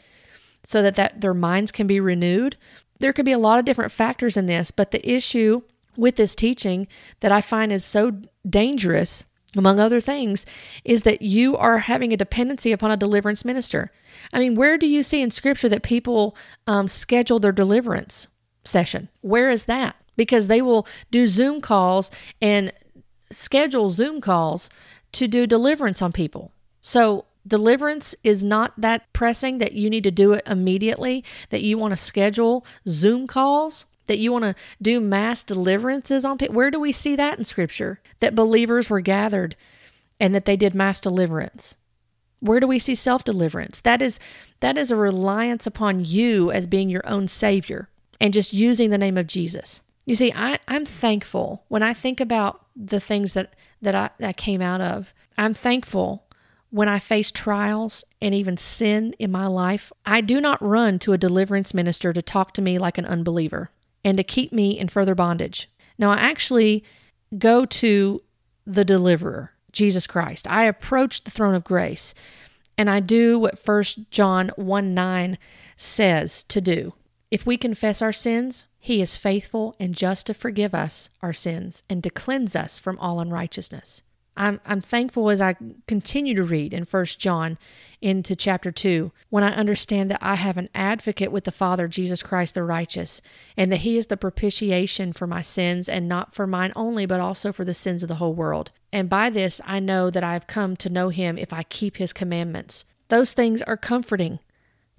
so 0.64 0.82
that, 0.82 0.96
that 0.96 1.22
their 1.22 1.34
minds 1.34 1.72
can 1.72 1.88
be 1.88 2.00
renewed. 2.00 2.56
There 3.00 3.12
could 3.12 3.26
be 3.26 3.32
a 3.32 3.40
lot 3.40 3.60
of 3.60 3.66
different 3.66 3.92
factors 3.92 4.38
in 4.38 4.46
this, 4.46 4.72
but 4.72 4.92
the 4.92 5.10
issue 5.10 5.62
with 5.98 6.16
this 6.16 6.36
teaching 6.36 6.88
that 7.20 7.32
I 7.32 7.42
find 7.42 7.72
is 7.72 7.84
so 7.84 8.12
dangerous 8.50 9.26
among 9.56 9.80
other 9.80 10.02
things, 10.02 10.46
is 10.84 11.04
that 11.04 11.22
you 11.22 11.56
are 11.58 11.80
having 11.80 12.14
a 12.14 12.18
dependency 12.18 12.72
upon 12.72 12.92
a 12.92 12.98
deliverance 12.98 13.46
minister. 13.46 13.92
I 14.34 14.40
mean, 14.40 14.56
where 14.56 14.78
do 14.78 14.88
you 14.88 15.04
see 15.04 15.22
in 15.22 15.32
scripture 15.32 15.70
that 15.70 15.84
people 15.84 16.36
um, 16.68 16.88
schedule 16.88 17.40
their 17.40 17.52
deliverance 17.52 18.28
session? 18.64 19.10
Where 19.22 19.50
is 19.50 19.66
that? 19.66 19.96
Because 20.16 20.48
they 20.48 20.62
will 20.62 20.88
do 21.12 21.28
Zoom 21.28 21.62
calls 21.62 22.12
and 22.42 22.72
schedule 23.32 23.90
Zoom 23.90 24.22
calls 24.22 24.70
to 25.14 25.28
do 25.28 25.48
deliverance 25.48 26.02
on 26.02 26.12
people. 26.12 26.52
So, 26.82 27.26
deliverance 27.48 28.16
is 28.24 28.44
not 28.44 28.74
that 28.78 29.12
pressing 29.14 29.60
that 29.60 29.74
you 29.74 29.90
need 29.90 30.04
to 30.04 30.12
do 30.12 30.34
it 30.34 30.44
immediately, 30.48 31.24
that 31.50 31.62
you 31.62 31.78
want 31.78 31.94
to 31.94 31.98
schedule 31.98 32.66
Zoom 32.88 33.28
calls 33.28 33.86
that 34.08 34.20
you 34.20 34.32
want 34.32 34.44
to 34.44 34.56
do 34.82 35.00
mass 35.00 35.44
deliverances 35.44 36.26
on 36.26 36.38
people. 36.38 36.56
Where 36.56 36.72
do 36.72 36.80
we 36.80 36.92
see 36.92 37.16
that 37.16 37.38
in 37.38 37.44
scripture? 37.44 38.00
That 38.20 38.36
believers 38.36 38.90
were 38.90 39.02
gathered 39.02 39.56
and 40.20 40.34
that 40.34 40.46
they 40.46 40.56
did 40.56 40.76
mass 40.76 41.00
deliverance. 41.00 41.78
Where 42.40 42.60
do 42.60 42.68
we 42.68 42.80
see 42.80 42.96
self-deliverance? 42.96 43.82
That 43.82 44.02
is 44.02 44.20
that 44.60 44.78
is 44.78 44.92
a 44.92 44.96
reliance 44.96 45.66
upon 45.66 46.06
you 46.06 46.52
as 46.52 46.68
being 46.68 46.90
your 46.90 47.08
own 47.08 47.28
savior 47.28 47.90
and 48.22 48.34
just 48.34 48.54
using 48.54 48.90
the 48.90 48.98
name 48.98 49.18
of 49.18 49.28
Jesus. 49.28 49.82
You 50.06 50.16
see, 50.16 50.32
I, 50.34 50.60
I'm 50.68 50.86
thankful 50.86 51.64
when 51.68 51.82
I 51.82 51.94
think 51.94 52.22
about 52.22 52.66
the 52.76 53.00
things 53.00 53.34
that, 53.34 53.54
that 53.82 53.96
I 53.96 54.12
that 54.20 54.38
came 54.38 54.62
out 54.62 54.82
of. 54.82 55.14
I'm 55.38 55.54
thankful 55.54 56.24
when 56.70 56.88
I 56.88 57.00
face 57.00 57.32
trials 57.32 58.04
and 58.22 58.36
even 58.36 58.58
sin 58.58 59.16
in 59.18 59.32
my 59.32 59.48
life. 59.48 59.92
I 60.06 60.22
do 60.22 60.40
not 60.40 60.62
run 60.62 61.00
to 61.00 61.14
a 61.14 61.18
deliverance 61.18 61.74
minister 61.74 62.14
to 62.14 62.22
talk 62.22 62.54
to 62.54 62.62
me 62.62 62.78
like 62.78 62.98
an 62.98 63.06
unbeliever 63.06 63.72
and 64.06 64.18
to 64.18 64.24
keep 64.24 64.54
me 64.54 64.80
in 64.80 64.88
further 64.88 65.16
bondage. 65.16 65.70
Now, 65.98 66.12
I 66.12 66.18
actually 66.18 66.86
go 67.38 67.66
to 67.66 68.22
the 68.66 68.86
deliverer, 68.86 69.52
Jesus 69.74 70.08
Christ. 70.08 70.48
I 70.50 70.66
approach 70.66 71.24
the 71.24 71.32
throne 71.32 71.56
of 71.56 71.66
grace 71.66 72.14
and 72.78 72.90
I 72.90 73.00
do 73.00 73.40
what 73.40 73.60
1 73.66 73.84
John 74.12 74.52
1 74.56 74.94
9 74.94 75.38
says 75.76 76.44
to 76.44 76.62
do. 76.62 76.94
If 77.32 77.46
we 77.46 77.58
confess 77.58 78.02
our 78.02 78.14
sins, 78.14 78.68
he 78.78 79.02
is 79.02 79.18
faithful 79.18 79.76
and 79.80 79.96
just 79.96 80.28
to 80.28 80.34
forgive 80.34 80.74
us 80.76 81.10
our 81.22 81.34
sins 81.34 81.84
and 81.90 82.04
to 82.04 82.10
cleanse 82.10 82.56
us 82.56 82.78
from 82.78 83.00
all 83.00 83.20
unrighteousness. 83.20 84.04
I'm, 84.38 84.60
I'm 84.66 84.82
thankful 84.82 85.30
as 85.30 85.40
I 85.40 85.56
continue 85.88 86.36
to 86.36 86.44
read 86.44 86.74
in 86.74 86.86
First 86.86 87.20
John 87.20 87.58
into 88.02 88.36
chapter 88.36 88.72
2 88.72 89.12
when 89.30 89.44
I 89.44 89.54
understand 89.54 90.12
that 90.12 90.20
I 90.22 90.36
have 90.36 90.58
an 90.58 90.70
advocate 90.76 91.32
with 91.32 91.46
the 91.46 91.52
Father, 91.52 91.88
Jesus 91.88 92.22
Christ 92.22 92.54
the 92.54 92.64
righteous, 92.64 93.22
and 93.56 93.72
that 93.72 93.78
he 93.78 93.98
is 93.98 94.08
the 94.08 94.18
propitiation 94.18 95.14
for 95.14 95.26
my 95.26 95.42
sins 95.42 95.88
and 95.88 96.08
not 96.08 96.36
for 96.36 96.46
mine 96.46 96.74
only, 96.76 97.06
but 97.06 97.20
also 97.20 97.52
for 97.52 97.64
the 97.64 97.74
sins 97.74 98.04
of 98.04 98.10
the 98.10 98.16
whole 98.16 98.34
world. 98.34 98.72
And 98.92 99.10
by 99.10 99.30
this 99.30 99.62
I 99.66 99.80
know 99.80 100.10
that 100.10 100.24
I 100.24 100.34
have 100.34 100.48
come 100.48 100.76
to 100.78 100.90
know 100.90 101.10
him 101.10 101.38
if 101.38 101.54
I 101.54 101.64
keep 101.64 101.98
his 101.98 102.14
commandments. 102.14 102.86
Those 103.08 103.34
things 103.34 103.62
are 103.62 103.78
comforting 103.78 104.40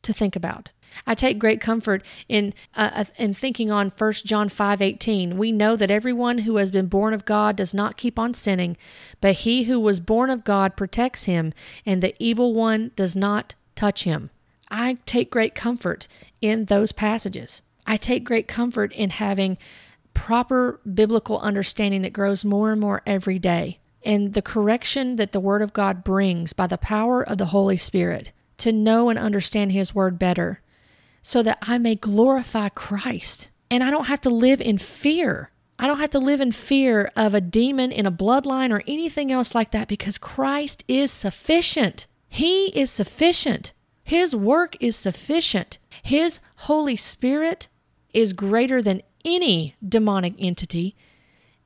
to 0.03 0.13
think 0.13 0.37
about. 0.37 0.71
I 1.07 1.15
take 1.15 1.39
great 1.39 1.61
comfort 1.61 2.05
in 2.29 2.55
uh, 2.77 2.91
uh 2.95 3.05
in 3.19 3.35
thinking 3.35 3.71
on 3.71 3.93
1 3.97 4.13
John 4.25 4.49
5:18. 4.49 5.37
We 5.37 5.53
know 5.53 5.77
that 5.77 5.91
everyone 5.91 6.39
who 6.39 6.57
has 6.57 6.71
been 6.71 6.87
born 6.87 7.13
of 7.13 7.25
God 7.25 7.57
does 7.57 7.75
not 7.75 7.97
keep 7.97 8.19
on 8.19 8.35
sinning, 8.35 8.77
but 9.21 9.37
he 9.37 9.65
who 9.65 9.81
was 9.81 10.01
born 10.01 10.31
of 10.31 10.45
God 10.45 10.77
protects 10.77 11.25
him, 11.25 11.53
and 11.85 12.03
the 12.03 12.15
evil 12.19 12.55
one 12.55 12.93
does 12.97 13.17
not 13.17 13.55
touch 13.75 14.05
him. 14.05 14.31
I 14.71 14.99
take 15.07 15.31
great 15.31 15.55
comfort 15.55 16.09
in 16.41 16.65
those 16.65 16.93
passages. 16.93 17.63
I 17.87 17.97
take 17.97 18.25
great 18.25 18.49
comfort 18.49 18.93
in 18.93 19.11
having 19.11 19.59
proper 20.15 20.81
biblical 20.93 21.39
understanding 21.41 22.03
that 22.03 22.13
grows 22.13 22.45
more 22.45 22.73
and 22.73 22.81
more 22.81 23.03
every 23.07 23.39
day, 23.39 23.79
and 24.05 24.35
the 24.35 24.43
correction 24.43 25.17
that 25.17 25.33
the 25.33 25.41
Word 25.41 25.63
of 25.63 25.73
God 25.73 26.03
brings 26.03 26.53
by 26.53 26.67
the 26.67 26.79
power 26.79 27.23
of 27.23 27.39
the 27.39 27.47
Holy 27.47 27.77
Spirit 27.77 28.33
to 28.59 28.73
know 28.73 29.09
and 29.09 29.19
understand 29.19 29.73
His 29.73 29.95
Word 29.95 30.19
better 30.19 30.61
so 31.27 31.43
that 31.43 31.59
I 31.61 31.77
may 31.79 31.97
glorify 31.97 32.69
Christ. 32.69 33.51
And 33.69 33.83
I 33.83 33.91
don't 33.91 34.05
have 34.05 34.21
to 34.21 34.31
live 34.31 34.61
in 34.61 34.79
fear. 34.79 35.51
I 35.77 35.89
don't 35.89 35.99
have 35.99 36.11
to 36.11 36.21
live 36.21 36.41
in 36.41 36.53
fear 36.53 37.11
of 37.17 37.35
a 37.35 37.41
demon 37.41 37.91
in 37.91 38.07
a 38.07 38.13
bloodline 38.13 38.71
or 38.71 38.85
anything 38.87 39.33
else 39.33 39.53
like 39.53 39.73
that 39.73 39.89
because 39.89 40.19
Christ 40.19 40.85
is 40.87 41.11
sufficient. 41.11 42.07
He 42.29 42.67
is 42.79 42.93
sufficient. 42.93 43.73
His 44.05 44.37
work 44.37 44.77
is 44.79 44.95
sufficient. 44.95 45.79
His 46.01 46.39
Holy 46.59 46.95
Spirit 46.95 47.67
is 48.15 48.33
greater 48.33 48.81
than 48.81 49.03
any 49.25 49.75
demonic 49.87 50.35
entity, 50.39 50.95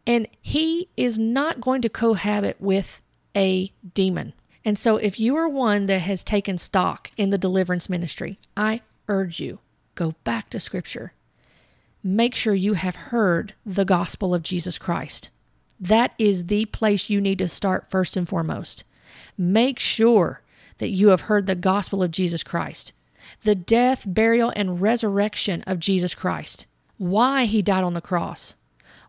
and 0.07 0.27
He 0.41 0.89
is 0.97 1.19
not 1.19 1.61
going 1.61 1.83
to 1.83 1.91
cohabit 1.91 2.59
with 2.61 3.03
a 3.37 3.71
demon. 3.93 4.33
And 4.65 4.79
so, 4.79 4.97
if 4.97 5.21
you 5.21 5.37
are 5.37 5.51
one 5.51 5.85
that 5.85 6.01
has 6.01 6.25
taken 6.25 6.57
stock 6.57 7.11
in 7.19 7.29
the 7.29 7.37
deliverance 7.37 7.91
ministry, 7.91 8.39
I 8.57 8.81
urge 9.11 9.41
you 9.41 9.59
go 9.95 10.15
back 10.25 10.49
to 10.49 10.61
Scripture. 10.61 11.13
Make 12.03 12.35
sure 12.35 12.55
you 12.55 12.73
have 12.75 12.97
heard 12.97 13.53
the 13.67 13.85
gospel 13.85 14.35
of 14.35 14.43
Jesus 14.43 14.79
Christ. 14.79 15.29
That 15.79 16.15
is 16.19 16.47
the 16.47 16.65
place 16.67 17.11
you 17.11 17.21
need 17.21 17.39
to 17.39 17.49
start 17.49 17.91
first 17.91 18.17
and 18.17 18.27
foremost. 18.27 18.85
make 19.37 19.79
sure 19.79 20.43
that 20.79 20.91
you 20.91 21.09
have 21.09 21.23
heard 21.23 21.47
the 21.47 21.55
gospel 21.55 22.03
of 22.03 22.11
Jesus 22.11 22.43
Christ, 22.43 22.93
the 23.43 23.55
death, 23.55 24.05
burial, 24.07 24.53
and 24.57 24.81
resurrection 24.81 25.63
of 25.67 25.79
Jesus 25.79 26.15
Christ, 26.15 26.67
why 26.99 27.45
he 27.47 27.63
died 27.63 27.85
on 27.85 27.95
the 27.95 28.01
cross. 28.01 28.55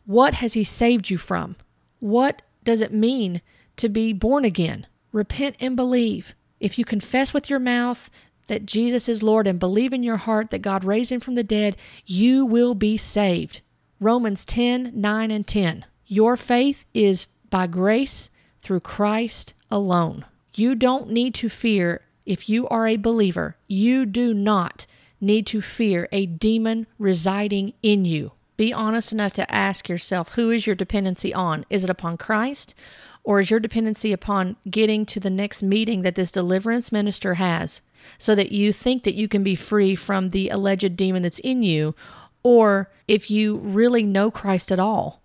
What 0.06 0.36
has 0.36 0.54
he 0.54 0.64
saved 0.64 1.10
you 1.10 1.18
from? 1.18 1.56
What 2.00 2.42
does 2.64 2.82
it 2.82 2.94
mean 2.94 3.42
to 3.78 3.90
be 3.90 4.14
born 4.14 4.46
again? 4.46 4.88
Repent 5.12 5.56
and 5.60 5.76
believe. 5.76 6.34
If 6.60 6.78
you 6.78 6.86
confess 6.86 7.34
with 7.34 7.50
your 7.50 7.60
mouth 7.60 8.10
that 8.48 8.66
Jesus 8.66 9.08
is 9.08 9.24
Lord 9.24 9.48
and 9.48 9.60
believe 9.60 9.94
in 9.94 10.04
your 10.04 10.18
heart 10.18 10.52
that 10.52 10.62
God 10.62 10.84
raised 10.84 11.12
him 11.12 11.20
from 11.20 11.36
the 11.36 11.44
dead, 11.44 11.78
you 12.06 12.46
will 12.46 12.76
be 12.76 12.98
saved. 12.98 13.62
Romans 14.00 14.44
10 14.46 14.92
9 14.96 15.32
and 15.32 15.48
10. 15.48 15.86
Your 16.08 16.36
faith 16.36 16.86
is 16.94 17.28
by 17.50 17.68
grace 17.68 18.30
through 18.62 18.82
Christ 18.82 19.54
alone. 19.70 20.26
You 20.56 20.76
don't 20.76 21.10
need 21.10 21.34
to 21.36 21.50
fear 21.50 22.02
if 22.26 22.50
you 22.50 22.68
are 22.68 22.88
a 22.88 22.98
believer. 22.98 23.56
You 23.68 24.06
do 24.06 24.34
not 24.34 24.86
need 25.20 25.46
to 25.48 25.62
fear 25.62 26.10
a 26.12 26.26
demon 26.26 26.88
residing 26.98 27.74
in 27.82 28.06
you. 28.06 28.32
Be 28.58 28.74
honest 28.74 29.12
enough 29.12 29.34
to 29.34 29.54
ask 29.54 29.88
yourself 29.88 30.30
who 30.34 30.52
is 30.52 30.68
your 30.68 30.76
dependency 30.76 31.34
on? 31.34 31.66
Is 31.70 31.84
it 31.84 31.90
upon 31.90 32.18
Christ 32.18 32.76
or 33.24 33.40
is 33.40 33.52
your 33.52 33.60
dependency 33.60 34.12
upon 34.12 34.56
getting 34.70 35.06
to 35.06 35.20
the 35.20 35.30
next 35.30 35.62
meeting 35.62 36.02
that 36.02 36.16
this 36.16 36.32
deliverance 36.32 36.92
minister 36.92 37.36
has 37.36 37.82
so 38.18 38.34
that 38.36 38.52
you 38.52 38.74
think 38.74 39.04
that 39.04 39.16
you 39.16 39.28
can 39.28 39.44
be 39.44 39.56
free 39.56 39.96
from 39.96 40.30
the 40.30 40.50
alleged 40.50 40.96
demon 40.96 41.22
that's 41.22 41.40
in 41.40 41.62
you? 41.64 41.96
Or 42.44 42.90
if 43.08 43.30
you 43.30 43.58
really 43.58 44.04
know 44.04 44.32
Christ 44.32 44.72
at 44.72 44.80
all. 44.80 45.22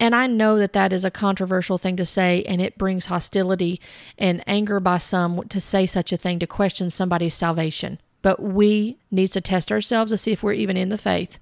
And 0.00 0.14
I 0.14 0.26
know 0.26 0.58
that 0.58 0.72
that 0.74 0.92
is 0.92 1.04
a 1.04 1.10
controversial 1.10 1.76
thing 1.76 1.96
to 1.96 2.06
say, 2.06 2.44
and 2.44 2.60
it 2.60 2.78
brings 2.78 3.06
hostility 3.06 3.80
and 4.16 4.44
anger 4.46 4.78
by 4.78 4.98
some 4.98 5.42
to 5.48 5.60
say 5.60 5.86
such 5.86 6.12
a 6.12 6.16
thing, 6.16 6.38
to 6.38 6.46
question 6.46 6.88
somebody's 6.88 7.34
salvation. 7.34 8.00
But 8.22 8.40
we 8.40 8.98
need 9.10 9.28
to 9.28 9.40
test 9.40 9.72
ourselves 9.72 10.12
to 10.12 10.18
see 10.18 10.32
if 10.32 10.42
we're 10.42 10.52
even 10.52 10.76
in 10.76 10.88
the 10.88 10.98
faith, 10.98 11.40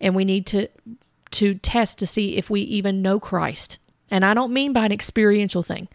and 0.00 0.14
we 0.14 0.24
need 0.24 0.46
to 0.46 0.68
to 1.32 1.54
test 1.54 1.98
to 1.98 2.06
see 2.06 2.36
if 2.36 2.48
we 2.48 2.60
even 2.60 3.02
know 3.02 3.18
Christ. 3.18 3.78
And 4.14 4.24
I 4.24 4.32
don't 4.32 4.52
mean 4.52 4.72
by 4.72 4.86
an 4.86 4.92
experiential 4.92 5.64
thing. 5.64 5.88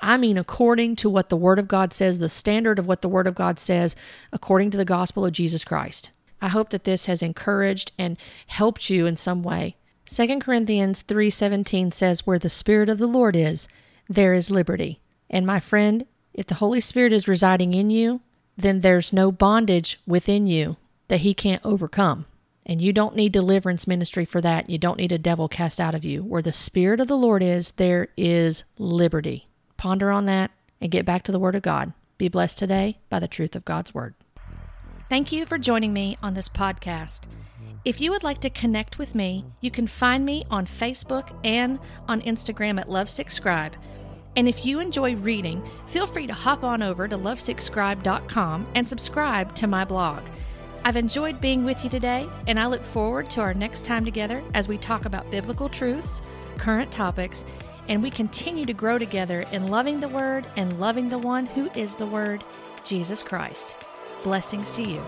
I 0.00 0.16
mean 0.16 0.38
according 0.38 0.94
to 0.94 1.10
what 1.10 1.28
the 1.28 1.36
Word 1.36 1.58
of 1.58 1.66
God 1.66 1.92
says, 1.92 2.20
the 2.20 2.28
standard 2.28 2.78
of 2.78 2.86
what 2.86 3.02
the 3.02 3.08
Word 3.08 3.26
of 3.26 3.34
God 3.34 3.58
says, 3.58 3.96
according 4.32 4.70
to 4.70 4.76
the 4.76 4.84
gospel 4.84 5.26
of 5.26 5.32
Jesus 5.32 5.64
Christ. 5.64 6.12
I 6.40 6.50
hope 6.50 6.70
that 6.70 6.84
this 6.84 7.06
has 7.06 7.20
encouraged 7.20 7.90
and 7.98 8.16
helped 8.46 8.90
you 8.90 9.06
in 9.06 9.16
some 9.16 9.42
way. 9.42 9.74
2 10.06 10.38
Corinthians 10.38 11.02
3:17 11.02 11.92
says 11.92 12.24
where 12.24 12.38
the 12.38 12.48
spirit 12.48 12.88
of 12.88 12.98
the 12.98 13.08
Lord 13.08 13.34
is, 13.34 13.66
there 14.08 14.34
is 14.34 14.52
liberty. 14.52 15.00
And 15.28 15.44
my 15.44 15.58
friend, 15.58 16.06
if 16.32 16.46
the 16.46 16.62
Holy 16.62 16.80
Spirit 16.80 17.12
is 17.12 17.26
residing 17.26 17.74
in 17.74 17.90
you, 17.90 18.20
then 18.56 18.82
there's 18.82 19.12
no 19.12 19.32
bondage 19.32 19.98
within 20.06 20.46
you 20.46 20.76
that 21.08 21.22
he 21.22 21.34
can't 21.34 21.66
overcome. 21.66 22.26
And 22.66 22.80
you 22.80 22.92
don't 22.92 23.16
need 23.16 23.32
deliverance 23.32 23.86
ministry 23.86 24.24
for 24.24 24.40
that. 24.40 24.70
You 24.70 24.78
don't 24.78 24.98
need 24.98 25.12
a 25.12 25.18
devil 25.18 25.48
cast 25.48 25.80
out 25.80 25.94
of 25.94 26.04
you. 26.04 26.22
Where 26.22 26.42
the 26.42 26.52
Spirit 26.52 27.00
of 27.00 27.08
the 27.08 27.16
Lord 27.16 27.42
is, 27.42 27.72
there 27.72 28.08
is 28.16 28.64
liberty. 28.78 29.48
Ponder 29.76 30.10
on 30.10 30.24
that 30.26 30.50
and 30.80 30.90
get 30.90 31.04
back 31.04 31.22
to 31.24 31.32
the 31.32 31.38
Word 31.38 31.54
of 31.54 31.62
God. 31.62 31.92
Be 32.16 32.28
blessed 32.28 32.58
today 32.58 32.98
by 33.10 33.18
the 33.18 33.28
truth 33.28 33.54
of 33.54 33.64
God's 33.64 33.92
Word. 33.92 34.14
Thank 35.10 35.32
you 35.32 35.44
for 35.44 35.58
joining 35.58 35.92
me 35.92 36.16
on 36.22 36.34
this 36.34 36.48
podcast. 36.48 37.22
If 37.84 38.00
you 38.00 38.10
would 38.12 38.22
like 38.22 38.40
to 38.40 38.50
connect 38.50 38.98
with 38.98 39.14
me, 39.14 39.44
you 39.60 39.70
can 39.70 39.86
find 39.86 40.24
me 40.24 40.44
on 40.50 40.64
Facebook 40.64 41.38
and 41.44 41.78
on 42.08 42.22
Instagram 42.22 42.80
at 42.80 42.88
Lovesickscribe. 42.88 43.74
And 44.36 44.48
if 44.48 44.64
you 44.64 44.80
enjoy 44.80 45.16
reading, 45.16 45.62
feel 45.86 46.06
free 46.06 46.26
to 46.26 46.32
hop 46.32 46.64
on 46.64 46.82
over 46.82 47.06
to 47.06 47.16
lovesickscribe.com 47.16 48.66
and 48.74 48.88
subscribe 48.88 49.54
to 49.56 49.66
my 49.66 49.84
blog. 49.84 50.22
I've 50.86 50.96
enjoyed 50.96 51.40
being 51.40 51.64
with 51.64 51.82
you 51.82 51.88
today, 51.88 52.28
and 52.46 52.60
I 52.60 52.66
look 52.66 52.84
forward 52.84 53.30
to 53.30 53.40
our 53.40 53.54
next 53.54 53.86
time 53.86 54.04
together 54.04 54.42
as 54.52 54.68
we 54.68 54.76
talk 54.76 55.06
about 55.06 55.30
biblical 55.30 55.70
truths, 55.70 56.20
current 56.58 56.92
topics, 56.92 57.46
and 57.88 58.02
we 58.02 58.10
continue 58.10 58.66
to 58.66 58.74
grow 58.74 58.98
together 58.98 59.46
in 59.50 59.68
loving 59.68 60.00
the 60.00 60.10
Word 60.10 60.46
and 60.56 60.78
loving 60.78 61.08
the 61.08 61.16
one 61.16 61.46
who 61.46 61.70
is 61.70 61.96
the 61.96 62.06
Word, 62.06 62.44
Jesus 62.84 63.22
Christ. 63.22 63.74
Blessings 64.24 64.70
to 64.72 64.82
you. 64.82 65.02